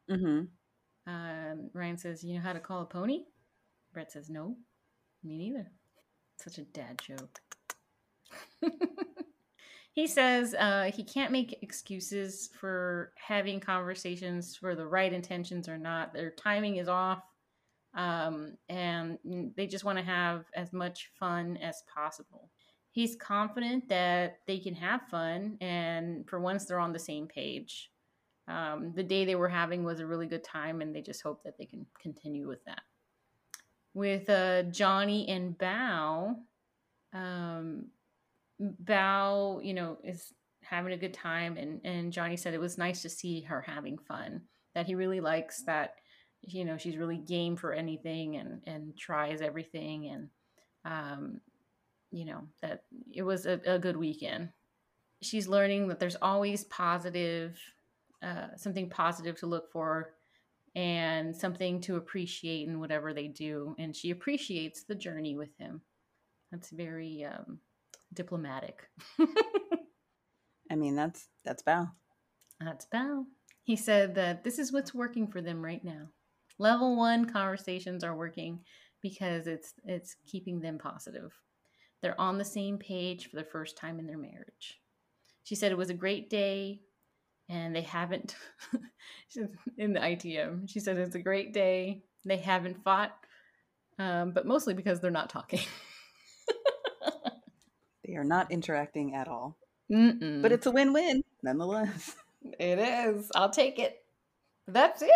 Mm-hmm. 0.10 1.12
Um, 1.12 1.70
Ryan 1.74 1.98
says, 1.98 2.24
"You 2.24 2.36
know 2.36 2.42
how 2.42 2.54
to 2.54 2.60
call 2.60 2.82
a 2.82 2.86
pony?" 2.86 3.24
Brett 3.94 4.12
says, 4.12 4.30
"No, 4.30 4.58
me 5.24 5.38
neither." 5.38 5.72
Such 6.38 6.58
a 6.58 6.64
dad 6.64 7.00
joke. 7.02 7.40
he 9.94 10.08
says 10.08 10.54
uh, 10.54 10.92
he 10.94 11.04
can't 11.04 11.32
make 11.32 11.62
excuses 11.62 12.50
for 12.60 13.14
having 13.16 13.60
conversations 13.60 14.56
for 14.56 14.76
the 14.76 14.86
right 14.86 15.14
intentions 15.14 15.70
or 15.70 15.78
not. 15.78 16.14
Their 16.14 16.32
timing 16.32 16.78
is 16.78 16.88
off, 16.88 17.24
um, 17.94 18.58
and 18.68 19.18
they 19.56 19.68
just 19.68 19.86
want 19.86 19.98
to 19.98 20.04
have 20.04 20.46
as 20.56 20.74
much 20.74 21.12
fun 21.20 21.58
as 21.58 21.84
possible 21.94 22.50
he's 22.92 23.16
confident 23.16 23.88
that 23.90 24.40
they 24.48 24.60
can 24.60 24.76
have 24.76 25.02
fun 25.10 25.58
and 25.62 26.28
for 26.28 26.40
once 26.40 26.66
they're 26.66 26.80
on 26.80 26.94
the 26.94 27.00
same 27.00 27.28
page. 27.28 27.90
Um, 28.48 28.92
the 28.96 29.04
day 29.04 29.24
they 29.24 29.36
were 29.36 29.48
having 29.48 29.84
was 29.84 30.00
a 30.00 30.06
really 30.06 30.28
good 30.28 30.44
time 30.44 30.82
and 30.82 30.94
they 30.94 31.02
just 31.02 31.22
hope 31.22 31.44
that 31.44 31.58
they 31.58 31.66
can 31.66 31.86
continue 32.02 32.48
with 32.48 32.64
that. 32.66 32.82
With 33.94 34.30
uh, 34.30 34.64
johnny 34.64 35.28
and 35.28 35.58
bao 35.58 36.36
um, 37.14 37.86
bao 38.84 39.66
you 39.66 39.74
know 39.74 39.98
is 40.04 40.34
having 40.64 40.94
a 40.94 40.98
good 40.98 41.14
time 41.14 41.58
and, 41.58 41.82
and 41.84 42.14
johnny 42.14 42.38
said 42.38 42.54
it 42.54 42.60
was 42.60 42.78
nice 42.78 43.02
to 43.02 43.10
see 43.10 43.42
her 43.42 43.62
having 43.62 43.98
fun 43.98 44.42
that 44.76 44.86
he 44.86 44.96
really 44.96 45.20
likes 45.20 45.64
that 45.64 45.96
you 46.42 46.64
know 46.64 46.78
she's 46.78 46.96
really 46.96 47.18
game 47.18 47.56
for 47.56 47.74
anything 47.74 48.38
and 48.38 48.62
and 48.66 48.96
tries 48.98 49.42
everything 49.42 50.08
and 50.08 50.30
um, 50.86 51.42
you 52.12 52.26
know 52.26 52.42
that 52.62 52.84
it 53.14 53.24
was 53.24 53.46
a, 53.46 53.60
a 53.66 53.80
good 53.80 53.98
weekend. 53.98 54.50
She's 55.22 55.48
learning 55.48 55.88
that 55.88 56.00
there's 56.00 56.18
always 56.22 56.64
positive 56.66 57.58
uh, 58.24 58.56
something 58.56 58.90
positive 58.90 59.40
to 59.40 59.48
look 59.48 59.72
for 59.72 60.14
and 60.76 61.36
something 61.36 61.82
to 61.82 61.98
appreciate 61.98 62.68
in 62.68 62.80
whatever 62.80 63.14
they 63.14 63.28
do. 63.28 63.76
And 63.80 63.96
she 63.96 64.12
appreciates 64.12 64.84
the 64.84 64.96
journey 64.96 65.36
with 65.36 65.50
him. 65.58 65.82
That's 66.52 66.70
very 66.70 67.26
um, 67.26 67.60
diplomatic. 68.14 68.88
I 70.72 70.76
mean 70.76 70.96
that's 70.96 71.28
that's 71.44 71.64
Bao 71.64 71.92
that's 72.60 72.86
Bao 72.94 73.26
he 73.64 73.76
said 73.76 74.16
that 74.16 74.44
this 74.44 74.60
is 74.60 74.72
what's 74.72 74.94
working 74.94 75.28
for 75.28 75.42
them 75.42 75.64
right 75.64 75.84
now. 75.84 76.10
Level 76.58 76.96
one 76.96 77.30
conversations 77.30 78.04
are 78.04 78.16
working 78.16 78.60
because 79.02 79.48
it's 79.48 79.74
it's 79.86 80.16
keeping 80.26 80.60
them 80.60 80.78
positive 80.78 81.34
they're 82.02 82.20
on 82.20 82.38
the 82.38 82.46
same 82.46 82.78
page 82.78 83.30
for 83.30 83.36
the 83.36 83.44
first 83.44 83.78
time 83.78 84.00
in 84.00 84.08
their 84.08 84.18
marriage. 84.18 84.80
She 85.44 85.56
said 85.56 85.72
it 85.72 85.78
was 85.78 85.90
a 85.90 85.96
great 85.96 86.30
day 86.30 86.82
and 87.50 87.76
they 87.76 87.82
haven't 87.82 88.36
in 89.78 89.94
the 89.94 90.00
ITM. 90.00 90.70
She 90.70 90.80
said 90.80 90.98
it's 90.98 91.16
a 91.16 91.22
great 91.22 91.54
day. 91.54 92.04
They 92.26 92.38
haven't 92.38 92.84
fought, 92.84 93.12
um, 94.00 94.32
but 94.32 94.46
mostly 94.46 94.74
because 94.74 95.00
they're 95.00 95.12
not 95.12 95.30
talking. 95.30 95.60
they 98.06 98.16
are 98.16 98.24
not 98.24 98.52
interacting 98.52 99.16
at 99.16 99.28
all. 99.28 99.58
Mm-mm. 99.92 100.42
But 100.42 100.52
it's 100.52 100.66
a 100.66 100.72
win-win 100.72 101.24
nonetheless. 101.44 102.16
It 102.60 102.80
is. 102.80 103.30
I'll 103.36 103.50
take 103.50 103.78
it. 103.80 104.02
That's 104.68 105.02
it. 105.02 105.12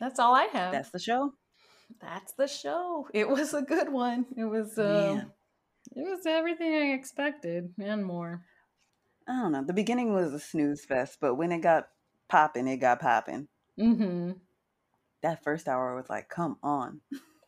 That's 0.00 0.18
all 0.18 0.34
I 0.34 0.44
have. 0.44 0.72
That's 0.72 0.90
the 0.90 0.98
show. 0.98 1.32
That's 2.00 2.32
the 2.32 2.46
show. 2.46 3.08
It 3.14 3.28
was 3.28 3.54
a 3.54 3.62
good 3.62 3.90
one. 3.90 4.26
It 4.36 4.44
was 4.44 4.78
uh, 4.78 5.22
it 5.94 6.02
was 6.02 6.26
everything 6.26 6.74
I 6.74 6.92
expected 6.92 7.72
and 7.78 8.04
more. 8.04 8.42
I 9.28 9.40
don't 9.40 9.52
know. 9.52 9.64
The 9.64 9.72
beginning 9.72 10.12
was 10.12 10.32
a 10.32 10.38
snooze 10.38 10.84
fest, 10.84 11.18
but 11.20 11.34
when 11.34 11.52
it 11.52 11.60
got 11.60 11.88
popping, 12.28 12.68
it 12.68 12.76
got 12.76 13.00
popping. 13.00 13.48
Mm-hmm. 13.78 14.32
That 15.22 15.42
first 15.42 15.66
hour 15.66 15.96
was 15.96 16.08
like, 16.08 16.28
come 16.28 16.58
on. 16.62 17.00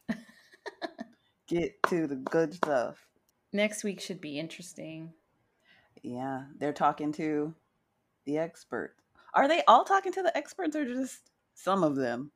Get 1.49 1.81
to 1.89 2.07
the 2.07 2.17
good 2.17 2.55
stuff. 2.55 3.07
Next 3.53 3.85
week 3.85 4.01
should 4.01 4.21
be 4.21 4.39
interesting. 4.39 5.13
Yeah, 6.03 6.45
they're 6.59 6.73
talking 6.73 7.13
to 7.13 7.55
the 8.27 8.39
expert. 8.39 8.95
Are 9.35 9.49
they 9.49 9.63
all 9.69 9.85
talking 9.85 10.13
to 10.13 10.23
the 10.23 10.37
experts 10.37 10.75
or 10.75 10.85
just 10.85 11.31
some 11.55 11.83
of 11.83 11.97
them? 11.97 12.33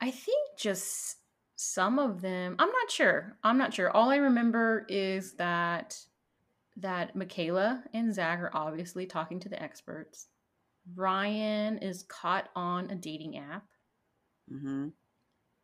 I 0.00 0.10
think 0.10 0.58
just 0.58 1.16
some 1.56 1.98
of 1.98 2.20
them. 2.20 2.54
I'm 2.58 2.70
not 2.70 2.90
sure. 2.90 3.36
I'm 3.42 3.58
not 3.58 3.74
sure. 3.74 3.90
All 3.90 4.10
I 4.10 4.16
remember 4.16 4.86
is 4.88 5.32
that 5.34 5.98
that 6.76 7.16
Michaela 7.16 7.82
and 7.94 8.14
Zach 8.14 8.38
are 8.38 8.50
obviously 8.52 9.06
talking 9.06 9.40
to 9.40 9.48
the 9.48 9.60
experts. 9.60 10.28
Ryan 10.94 11.78
is 11.78 12.02
caught 12.04 12.50
on 12.54 12.90
a 12.90 12.94
dating 12.94 13.38
app. 13.38 13.64
Mm-hmm. 14.52 14.88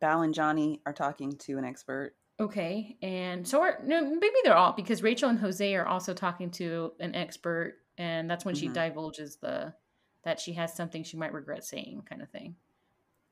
Bao 0.03 0.25
and 0.25 0.33
Johnny 0.33 0.81
are 0.85 0.93
talking 0.93 1.37
to 1.37 1.57
an 1.57 1.65
expert. 1.65 2.15
Okay, 2.39 2.97
and 3.03 3.47
so 3.47 3.61
are, 3.61 3.79
no, 3.85 4.03
maybe 4.03 4.35
they're 4.43 4.57
all 4.57 4.73
because 4.73 5.03
Rachel 5.03 5.29
and 5.29 5.39
Jose 5.39 5.75
are 5.75 5.85
also 5.85 6.15
talking 6.15 6.49
to 6.51 6.91
an 6.99 7.13
expert, 7.13 7.75
and 7.99 8.27
that's 8.29 8.43
when 8.43 8.55
mm-hmm. 8.55 8.67
she 8.67 8.73
divulges 8.73 9.37
the 9.37 9.73
that 10.23 10.39
she 10.39 10.53
has 10.53 10.73
something 10.73 11.03
she 11.03 11.17
might 11.17 11.33
regret 11.33 11.63
saying, 11.63 12.01
kind 12.09 12.21
of 12.21 12.29
thing. 12.29 12.55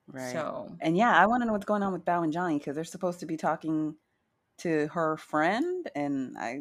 Right. 0.08 0.32
So, 0.32 0.76
and 0.82 0.98
yeah, 0.98 1.16
I 1.16 1.26
want 1.26 1.42
to 1.42 1.48
know 1.48 1.54
what's 1.54 1.66
going 1.66 1.84
on 1.84 1.94
with 1.94 2.06
Bao 2.06 2.24
and 2.24 2.34
Johnny 2.34 2.58
because 2.58 2.76
they're 2.76 2.84
supposed 2.84 3.22
to 3.22 3.26
be 3.26 3.38
talking 3.38 3.96
to 4.60 4.88
her 4.94 5.18
friend, 5.18 5.90
and 5.96 6.36
I. 6.38 6.60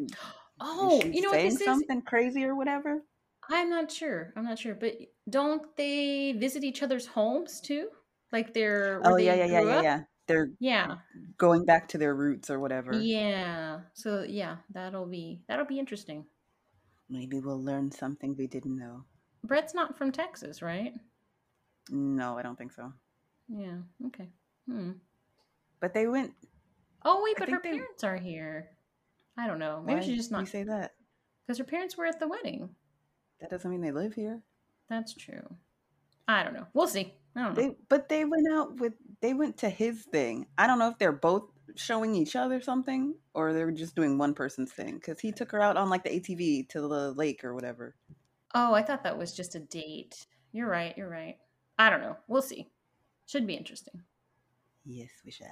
Oh, 0.60 1.02
you 1.04 1.22
know 1.22 1.32
saying 1.32 1.54
this 1.54 1.64
something 1.64 1.98
is? 1.98 2.04
crazy 2.06 2.44
or 2.44 2.54
whatever. 2.54 3.02
I'm 3.48 3.70
not 3.70 3.90
sure. 3.90 4.32
I'm 4.36 4.44
not 4.44 4.58
sure, 4.58 4.74
but 4.74 4.94
don't 5.28 5.62
they 5.76 6.32
visit 6.32 6.62
each 6.64 6.82
other's 6.82 7.06
homes 7.06 7.60
too? 7.60 7.88
Like 8.32 8.54
they're 8.54 9.00
oh 9.04 9.16
they 9.16 9.26
yeah 9.26 9.34
yeah 9.34 9.46
yeah 9.46 9.60
yeah 9.60 9.82
yeah 9.82 10.00
they're 10.28 10.50
yeah 10.60 10.96
going 11.36 11.64
back 11.64 11.88
to 11.88 11.98
their 11.98 12.14
roots 12.14 12.50
or 12.50 12.60
whatever. 12.60 12.92
Yeah. 12.94 13.80
So 13.94 14.22
yeah, 14.22 14.56
that'll 14.72 15.06
be 15.06 15.42
that'll 15.48 15.66
be 15.66 15.78
interesting. 15.78 16.26
Maybe 17.08 17.40
we'll 17.40 17.62
learn 17.62 17.90
something 17.90 18.36
we 18.36 18.46
didn't 18.46 18.78
know. 18.78 19.04
Brett's 19.42 19.74
not 19.74 19.98
from 19.98 20.12
Texas, 20.12 20.62
right? 20.62 20.92
No, 21.90 22.38
I 22.38 22.42
don't 22.42 22.56
think 22.56 22.72
so. 22.72 22.92
Yeah. 23.52 23.78
Okay. 24.06 24.28
Hmm. 24.68 24.92
But 25.80 25.94
they 25.94 26.06
went. 26.06 26.32
Oh 27.04 27.22
wait, 27.24 27.36
but 27.38 27.48
her 27.48 27.60
they- 27.62 27.70
parents 27.70 28.04
are 28.04 28.16
here. 28.16 28.70
I 29.36 29.46
don't 29.46 29.58
know. 29.58 29.82
Maybe 29.84 30.00
Why 30.00 30.06
she's 30.06 30.16
just 30.18 30.30
not 30.30 30.48
say 30.48 30.64
that. 30.64 30.92
because 31.46 31.58
her 31.58 31.64
parents 31.64 31.96
were 31.96 32.04
at 32.04 32.20
the 32.20 32.28
wedding. 32.28 32.70
That 33.40 33.48
doesn't 33.50 33.70
mean 33.70 33.80
they 33.80 33.92
live 33.92 34.12
here. 34.14 34.42
That's 34.90 35.14
true. 35.14 35.54
I 36.28 36.42
don't 36.42 36.52
know. 36.52 36.66
We'll 36.74 36.86
see. 36.88 37.14
I 37.34 37.42
don't 37.42 37.56
know. 37.56 37.62
They 37.62 37.76
but 37.88 38.08
they 38.08 38.24
went 38.24 38.46
out 38.52 38.78
with 38.78 38.92
they 39.20 39.34
went 39.34 39.58
to 39.58 39.70
his 39.70 40.02
thing. 40.02 40.46
I 40.58 40.66
don't 40.66 40.78
know 40.78 40.88
if 40.88 40.98
they're 40.98 41.12
both 41.12 41.44
showing 41.76 42.14
each 42.14 42.36
other 42.36 42.60
something 42.60 43.14
or 43.32 43.52
they're 43.52 43.70
just 43.70 43.94
doing 43.94 44.18
one 44.18 44.34
person's 44.34 44.72
thing 44.72 44.96
because 44.96 45.20
he 45.20 45.32
took 45.32 45.52
her 45.52 45.62
out 45.62 45.76
on 45.76 45.88
like 45.88 46.04
the 46.04 46.10
ATV 46.10 46.68
to 46.70 46.80
the 46.82 47.12
lake 47.12 47.44
or 47.44 47.54
whatever. 47.54 47.94
Oh, 48.54 48.74
I 48.74 48.82
thought 48.82 49.04
that 49.04 49.16
was 49.16 49.32
just 49.32 49.54
a 49.54 49.60
date. 49.60 50.26
You're 50.52 50.68
right. 50.68 50.96
You're 50.96 51.08
right. 51.08 51.36
I 51.78 51.88
don't 51.88 52.02
know. 52.02 52.16
We'll 52.28 52.42
see. 52.42 52.68
Should 53.30 53.46
be 53.46 53.54
interesting. 53.54 54.02
Yes, 54.84 55.10
we 55.24 55.30
should. 55.30 55.46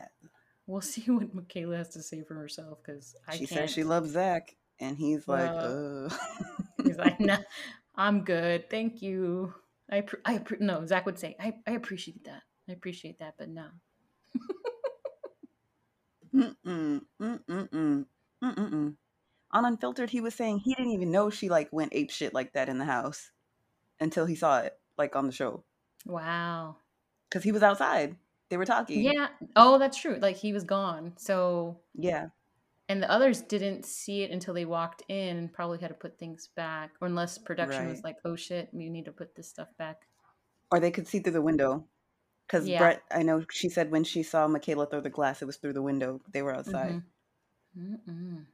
We'll 0.66 0.80
see 0.80 1.02
what 1.12 1.32
Michaela 1.32 1.76
has 1.76 1.90
to 1.90 2.02
say 2.02 2.22
for 2.22 2.34
herself 2.34 2.78
because 2.82 3.14
I 3.28 3.36
She 3.36 3.46
can't. 3.46 3.50
says 3.50 3.70
she 3.70 3.84
loves 3.84 4.10
Zach, 4.10 4.56
and 4.80 4.96
he's 4.98 5.28
like, 5.28 5.52
uh. 5.52 6.08
He's 6.84 6.96
like, 6.98 7.20
no, 7.20 7.36
I'm 7.94 8.24
good. 8.24 8.68
Thank 8.68 9.00
you. 9.00 9.54
I, 9.88 10.00
appre- 10.00 10.20
I, 10.24 10.38
appre- 10.38 10.60
no, 10.60 10.84
Zach 10.86 11.06
would 11.06 11.20
say, 11.20 11.36
I, 11.38 11.54
I 11.68 11.72
appreciate 11.72 12.24
that. 12.24 12.42
I 12.68 12.72
appreciate 12.72 13.20
that, 13.20 13.34
but 13.38 13.48
no. 13.48 13.66
Mm-mm, 16.34 17.00
mm-mm-mm, 17.22 18.06
mm-mm-mm. 18.42 18.96
On 19.52 19.64
Unfiltered, 19.64 20.10
he 20.10 20.20
was 20.20 20.34
saying 20.34 20.58
he 20.58 20.74
didn't 20.74 20.92
even 20.92 21.12
know 21.12 21.30
she 21.30 21.48
like 21.48 21.68
went 21.72 21.92
ape 21.94 22.10
shit 22.10 22.34
like 22.34 22.54
that 22.54 22.68
in 22.68 22.78
the 22.78 22.84
house 22.84 23.30
until 24.00 24.26
he 24.26 24.34
saw 24.34 24.58
it 24.60 24.76
like 24.96 25.14
on 25.14 25.26
the 25.26 25.32
show 25.32 25.62
Wow. 26.06 26.76
Because 27.28 27.44
he 27.44 27.52
was 27.52 27.62
outside. 27.62 28.16
They 28.50 28.56
were 28.56 28.64
talking. 28.64 29.02
Yeah. 29.02 29.28
Oh, 29.56 29.78
that's 29.78 29.98
true. 30.00 30.18
Like 30.20 30.36
he 30.36 30.52
was 30.52 30.64
gone. 30.64 31.12
So, 31.16 31.80
yeah. 31.94 32.28
and 32.88 33.02
the 33.02 33.10
others 33.10 33.42
didn't 33.42 33.84
see 33.84 34.22
it 34.22 34.30
until 34.30 34.54
they 34.54 34.64
walked 34.64 35.02
in 35.08 35.36
and 35.36 35.52
probably 35.52 35.78
had 35.78 35.88
to 35.88 35.94
put 35.94 36.18
things 36.18 36.48
back. 36.56 36.92
Or 37.00 37.08
unless 37.08 37.36
production 37.38 37.88
was 37.88 38.02
like, 38.02 38.16
oh 38.24 38.36
shit, 38.36 38.70
we 38.72 38.88
need 38.88 39.04
to 39.04 39.12
put 39.12 39.34
this 39.34 39.48
stuff 39.48 39.68
back. 39.78 40.02
Or 40.70 40.80
they 40.80 40.90
could 40.90 41.06
see 41.06 41.18
through 41.18 41.32
the 41.32 41.42
window. 41.42 41.84
Because 42.46 42.66
Yeah. 42.66 42.78
Brett, 42.78 43.02
I 43.10 43.22
know 43.22 43.44
she 43.50 43.68
said 43.68 43.90
when 43.90 44.04
she 44.04 44.22
saw 44.22 44.48
Michaela 44.48 44.86
throw 44.86 45.02
the 45.02 45.10
glass, 45.10 45.42
it 45.42 45.44
was 45.44 45.56
through 45.58 45.74
the 45.74 45.82
window. 45.82 46.20
They 46.32 46.40
were 46.40 46.54
outside. 46.54 47.02
Mhm. 47.76 47.98
Mm-mm. 48.08 48.46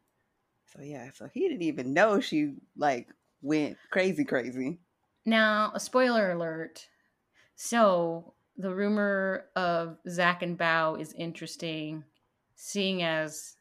So 0.66 0.82
yeah, 0.82 1.10
so 1.14 1.28
he 1.32 1.48
didn't 1.48 1.62
even 1.62 1.94
know 1.94 2.18
she 2.18 2.54
like 2.76 3.08
went 3.42 3.76
crazy, 3.90 4.24
crazy. 4.24 4.78
Now, 5.24 5.70
a 5.72 5.78
spoiler 5.78 6.32
alert. 6.32 6.88
So, 7.54 8.33
the 8.56 8.74
rumor 8.74 9.46
of 9.56 9.98
Zach 10.08 10.42
and 10.42 10.58
Bao 10.58 11.00
is 11.00 11.12
interesting, 11.14 12.04
seeing 12.54 13.02
as 13.02 13.56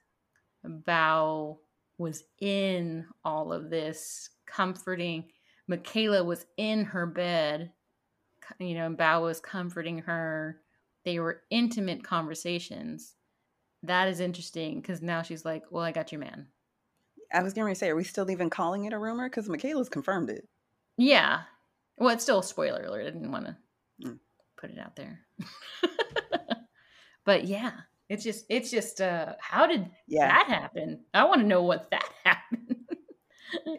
Bao 0.66 1.58
was 1.98 2.24
in 2.40 3.06
all 3.24 3.52
of 3.52 3.70
this, 3.70 4.30
comforting. 4.46 5.26
Michaela 5.68 6.24
was 6.24 6.46
in 6.58 6.86
her 6.86 7.06
bed, 7.06 7.72
you 8.60 8.76
know, 8.76 8.86
and 8.86 8.98
Bao 8.98 9.22
was 9.22 9.40
comforting 9.40 10.00
her. 10.00 10.60
They 11.06 11.20
were 11.20 11.42
intimate 11.50 12.04
conversations. 12.04 13.16
That 13.84 14.08
is 14.08 14.20
interesting 14.20 14.80
because 14.80 15.02
now 15.02 15.22
she's 15.22 15.44
like, 15.46 15.64
Well, 15.70 15.84
I 15.84 15.92
got 15.92 16.12
your 16.12 16.20
man. 16.20 16.48
I 17.34 17.42
was 17.42 17.54
going 17.54 17.74
to 17.74 17.78
say, 17.78 17.90
are 17.90 17.96
we 17.96 18.04
still 18.04 18.30
even 18.30 18.50
calling 18.50 18.86
it 18.86 18.94
a 18.94 19.00
rumor? 19.00 19.28
Because 19.28 19.50
Michaela's 19.50 19.90
confirmed 19.90 20.30
it. 20.30 20.48
Yeah. 20.98 21.42
Well, 21.98 22.10
it's 22.14 22.24
still 22.24 22.40
a 22.40 22.44
spoiler 22.44 22.84
alert. 22.84 23.02
I 23.02 23.10
didn't 23.10 23.32
want 23.32 23.48
to 23.48 23.58
Mm. 24.04 24.20
Put 24.64 24.72
it 24.72 24.80
out 24.80 24.96
there. 24.96 25.20
but 27.26 27.46
yeah, 27.46 27.72
it's 28.10 28.24
just 28.24 28.46
it's 28.50 28.72
just 28.72 29.02
uh 29.02 29.34
how 29.40 29.68
did 29.68 29.90
Yeah, 30.08 30.28
that 30.28 30.48
happen? 30.48 31.02
I 31.14 31.26
want 31.26 31.42
to 31.42 31.48
know 31.48 31.64
what 31.64 31.92
that 31.92 32.10
happened. 32.24 32.78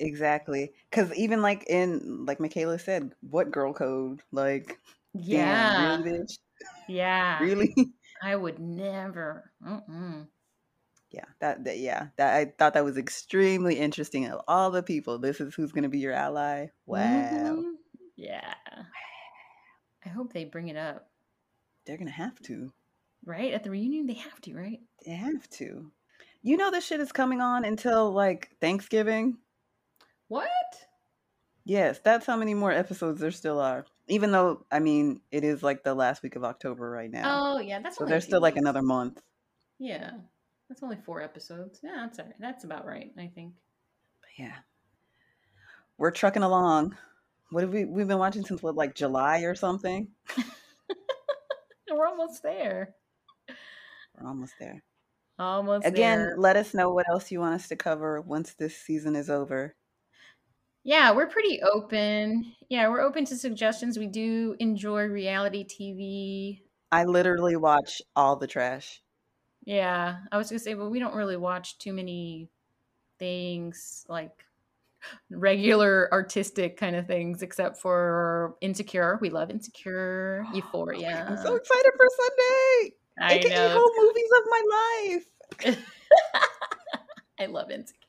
exactly. 0.01 0.73
Because 0.91 1.13
even 1.15 1.43
like 1.43 1.65
in, 1.69 2.25
like 2.27 2.41
Michaela 2.41 2.79
said, 2.79 3.13
what 3.31 3.51
girl 3.51 3.73
code? 3.73 4.21
Like, 4.33 4.79
yeah. 5.15 5.73
damn, 5.73 6.03
really, 6.03 6.21
bitch? 6.21 6.39
Yeah. 6.89 7.39
Really? 7.47 7.75
I 8.23 8.37
would 8.37 8.59
never. 8.59 9.51
Mm-mm. 9.67 10.29
yeah, 11.11 11.25
that, 11.41 11.65
that, 11.65 11.79
yeah, 11.79 12.09
that 12.17 12.35
I 12.37 12.47
thought 12.59 12.75
that 12.75 12.85
was 12.85 12.99
extremely 12.99 13.77
interesting. 13.79 14.27
Of 14.27 14.41
all 14.49 14.71
the 14.71 14.83
people, 14.83 15.19
this 15.19 15.41
is 15.41 15.55
who's 15.55 15.73
going 15.73 15.85
to 15.85 15.89
be 15.89 15.99
your 16.01 16.13
ally. 16.13 16.69
Wow. 16.87 17.65
Mhm. 17.65 17.75
Yeah. 18.17 18.55
I 20.05 20.09
hope 20.09 20.33
they 20.33 20.45
bring 20.45 20.69
it 20.69 20.77
up. 20.77 21.09
They're 21.87 21.97
going 21.97 22.09
to 22.09 22.13
have 22.13 22.41
to. 22.43 22.73
Right? 23.25 23.53
At 23.53 23.65
the 23.65 23.71
reunion 23.71 24.07
they 24.07 24.15
have 24.15 24.41
to, 24.43 24.55
right? 24.55 24.81
They 25.05 25.13
have 25.13 25.49
to. 25.51 25.91
You 26.43 26.57
know, 26.57 26.71
this 26.71 26.85
shit 26.87 27.01
is 27.01 27.13
coming 27.13 27.41
on 27.41 27.65
until 27.65 28.13
like 28.13 28.51
Thanksgiving. 28.61 29.39
What? 30.29 30.49
Yes, 31.65 32.01
that's 32.05 32.27
how 32.27 32.37
many 32.37 32.53
more 32.53 32.73
episodes 32.73 33.21
there 33.21 33.31
still 33.31 33.61
are. 33.61 33.87
Even 34.09 34.31
though, 34.33 34.67
I 34.71 34.81
mean, 34.81 35.23
it 35.31 35.45
is 35.45 35.63
like 35.63 35.83
the 35.83 35.95
last 35.95 36.23
week 36.23 36.37
of 36.37 36.45
October 36.45 36.91
right 36.91 37.11
now. 37.11 37.55
Oh, 37.55 37.59
yeah, 37.61 37.81
that's 37.81 37.97
so 37.97 38.05
there's 38.05 38.25
still 38.25 38.43
like 38.43 38.57
another 38.57 38.83
month. 38.83 39.23
Yeah. 39.79 40.11
That's 40.69 40.83
only 40.83 40.97
4 40.97 41.23
episodes. 41.23 41.81
Yeah, 41.83 41.97
that's 41.97 42.19
all 42.19 42.27
right. 42.27 42.35
That's 42.39 42.65
about 42.65 42.87
right, 42.87 43.13
I 43.19 43.31
think. 43.35 43.55
But 44.21 44.31
yeah. 44.39 44.57
We're 45.97 46.11
trucking 46.11 46.43
along. 46.43 46.97
What 47.51 47.63
have 47.63 47.73
we 47.73 47.85
we've 47.85 48.09
been 48.09 48.19
watching 48.19 48.45
since 48.45 48.63
what, 48.63 48.75
like 48.75 48.95
July 48.95 49.41
or 49.41 49.55
something? 49.55 50.09
We're 51.91 52.07
almost 52.07 52.43
there. 52.43 52.95
We're 54.19 54.29
almost 54.29 54.55
there. 54.59 54.83
Almost 55.39 55.87
Again, 55.87 56.19
there. 56.19 56.37
let 56.39 56.57
us 56.57 56.75
know 56.75 56.91
what 56.91 57.09
else 57.09 57.31
you 57.31 57.41
want 57.41 57.55
us 57.55 57.69
to 57.69 57.77
cover 57.77 58.21
once 58.21 58.55
this 58.55 58.77
season 58.77 59.17
is 59.17 59.31
over. 59.31 59.75
Yeah, 60.85 61.13
we're 61.13 61.27
pretty 61.29 61.63
open. 61.63 62.55
Yeah, 62.69 62.89
we're 62.89 63.01
open 63.01 63.25
to 63.27 63.37
suggestions. 63.37 63.99
We 63.99 64.07
do 64.07 64.55
enjoy 64.59 65.05
reality 65.05 65.65
TV. 65.65 66.61
I 66.93 67.05
literally 67.05 67.57
watch 67.57 68.03
all 68.15 68.37
the 68.37 68.47
trash. 68.47 69.03
Yeah, 69.65 70.19
I 70.31 70.37
was 70.37 70.51
gonna 70.51 70.59
say, 70.59 70.75
but 70.75 70.91
we 70.91 70.99
don't 70.99 71.15
really 71.15 71.37
watch 71.37 71.79
too 71.79 71.93
many 71.93 72.51
things 73.19 74.05
like 74.09 74.45
regular 75.31 76.09
artistic 76.13 76.77
kind 76.77 76.97
of 76.97 77.07
things, 77.07 77.43
except 77.43 77.79
for 77.79 78.57
Insecure. 78.61 79.19
We 79.21 79.31
love 79.31 79.51
Insecure, 79.51 80.45
Euphoria. 80.55 81.27
I'm 81.29 81.37
so 81.37 81.55
excited 81.57 81.93
for 81.97 82.07
Sunday. 82.17 82.95
I 83.21 83.35
AKA 83.35 83.55
know. 83.55 83.69
home 83.79 84.07
movies 84.07 84.31
of 84.37 84.45
my 84.51 85.73
life. 85.73 85.79
I 87.41 87.47
love 87.47 87.71
Insecure. 87.71 88.01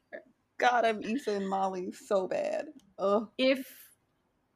God, 0.58 0.86
I'm 0.86 1.02
Issa 1.04 1.32
and 1.32 1.50
Molly 1.50 1.92
so 1.92 2.28
bad. 2.28 2.68
Oh, 2.98 3.30
If 3.38 3.66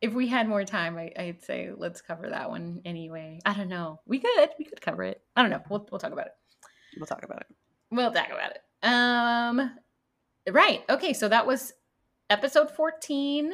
if 0.02 0.14
we 0.14 0.28
had 0.28 0.48
more 0.48 0.64
time, 0.64 0.98
I, 0.98 1.11
I'd 1.18 1.44
say 1.44 1.72
let's 1.76 2.02
cover 2.02 2.30
that 2.30 2.49
one 2.49 2.82
anyway. 2.86 3.40
I 3.45 3.53
don't 3.53 3.68
know. 3.68 3.99
We 4.06 4.20
could. 4.20 4.49
We 4.57 4.64
could 4.66 4.80
cover 4.80 5.03
it. 5.03 5.22
I 5.36 5.41
don't 5.41 5.52
know. 5.52 5.61
We'll 5.70 5.86
we'll 5.91 5.99
talk 5.99 6.14
about 6.14 6.28
it. 6.28 6.34
we'll 6.98 7.06
talk 7.06 7.24
about 7.24 7.41
it. 7.41 7.48
We'll 7.91 8.11
talk 8.11 8.30
about 8.30 8.52
it. 8.52 8.61
Um, 8.82 9.72
right. 10.49 10.84
Okay. 10.90 11.11
So 11.14 11.28
that 11.28 11.45
was 11.45 11.74
episode 12.30 12.69
14. 12.69 13.53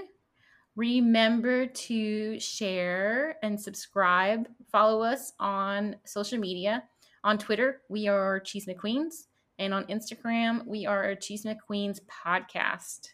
Remember 0.76 1.66
to 1.66 2.40
share 2.40 3.38
and 3.42 3.60
subscribe. 3.60 4.48
Follow 4.72 5.02
us 5.02 5.32
on 5.40 5.96
social 6.04 6.38
media. 6.38 6.84
On 7.24 7.38
Twitter, 7.38 7.82
we 7.88 8.08
are 8.08 8.40
Cheese 8.42 8.66
McQueens. 8.66 9.28
And 9.58 9.74
on 9.74 9.86
Instagram, 9.86 10.66
we 10.68 10.86
are 10.86 11.16
Cheese 11.16 11.46
McQueens 11.46 12.02
Podcast. 12.26 13.10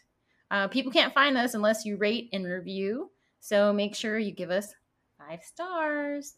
Uh, 0.50 0.66
people 0.66 0.90
can't 0.90 1.14
find 1.14 1.38
us 1.38 1.54
unless 1.54 1.84
you 1.84 1.96
rate 1.96 2.28
and 2.32 2.44
review. 2.44 3.10
So 3.38 3.72
make 3.72 3.94
sure 3.94 4.18
you 4.18 4.32
give 4.32 4.50
us 4.50 4.74
five 5.16 5.42
stars. 5.44 6.34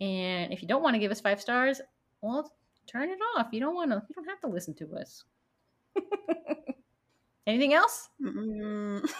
And 0.00 0.52
if 0.52 0.60
you 0.60 0.68
don't 0.68 0.82
want 0.82 0.94
to 0.94 1.00
give 1.00 1.10
us 1.10 1.20
five 1.20 1.40
stars, 1.40 1.80
well, 2.20 2.52
turn 2.86 3.08
it 3.08 3.18
off. 3.36 3.48
You 3.52 3.60
don't 3.60 3.74
want 3.74 3.90
to. 3.90 4.02
You 4.08 4.14
don't 4.14 4.28
have 4.28 4.40
to 4.42 4.48
listen 4.48 4.74
to 4.74 4.96
us. 4.96 5.24
Anything 7.48 7.72
else? 7.74 8.10
Mm. 8.22 9.10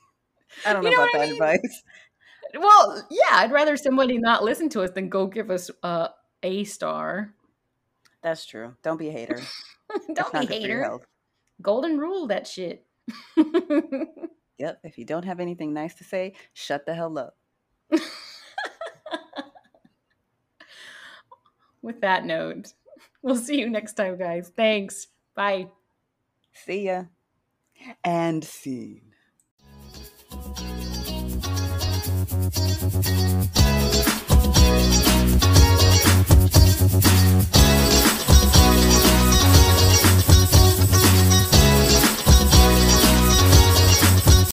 I 0.66 0.72
don't 0.72 0.82
know 0.82 0.90
You 0.90 0.96
know 0.96 1.04
about 1.04 1.12
what 1.14 1.22
I 1.22 1.26
that 1.26 1.32
mean? 1.32 1.42
advice. 1.42 1.82
Well, 2.58 3.06
yeah, 3.10 3.32
I'd 3.32 3.52
rather 3.52 3.76
somebody 3.76 4.16
not 4.16 4.42
listen 4.42 4.70
to 4.70 4.80
us 4.82 4.90
than 4.92 5.10
go 5.10 5.26
give 5.26 5.50
us 5.50 5.70
uh, 5.82 6.08
a 6.42 6.64
star. 6.64 7.34
That's 8.22 8.46
true. 8.46 8.74
Don't 8.82 8.96
be 8.96 9.08
a 9.08 9.12
hater. 9.12 9.38
Don't 10.14 10.32
be 10.32 10.38
your 10.46 10.48
hater. 10.48 10.98
Golden 11.60 11.98
rule 11.98 12.26
that 12.28 12.46
shit. 12.46 12.86
Yep. 13.36 14.80
If 14.82 14.98
you 14.98 15.04
don't 15.04 15.24
have 15.26 15.40
anything 15.40 15.74
nice 15.74 15.94
to 15.96 16.04
say, 16.04 16.34
shut 16.54 16.86
the 16.86 16.94
hell 16.94 17.18
up. 17.18 17.36
With 21.82 22.00
that 22.00 22.24
note, 22.24 22.72
we'll 23.22 23.36
see 23.36 23.60
you 23.60 23.68
next 23.70 23.92
time, 23.94 24.18
guys. 24.18 24.50
Thanks. 24.56 25.08
Bye. 25.34 25.68
See 26.52 26.86
ya 26.86 27.04
and 28.04 28.44
seen. 28.44 29.08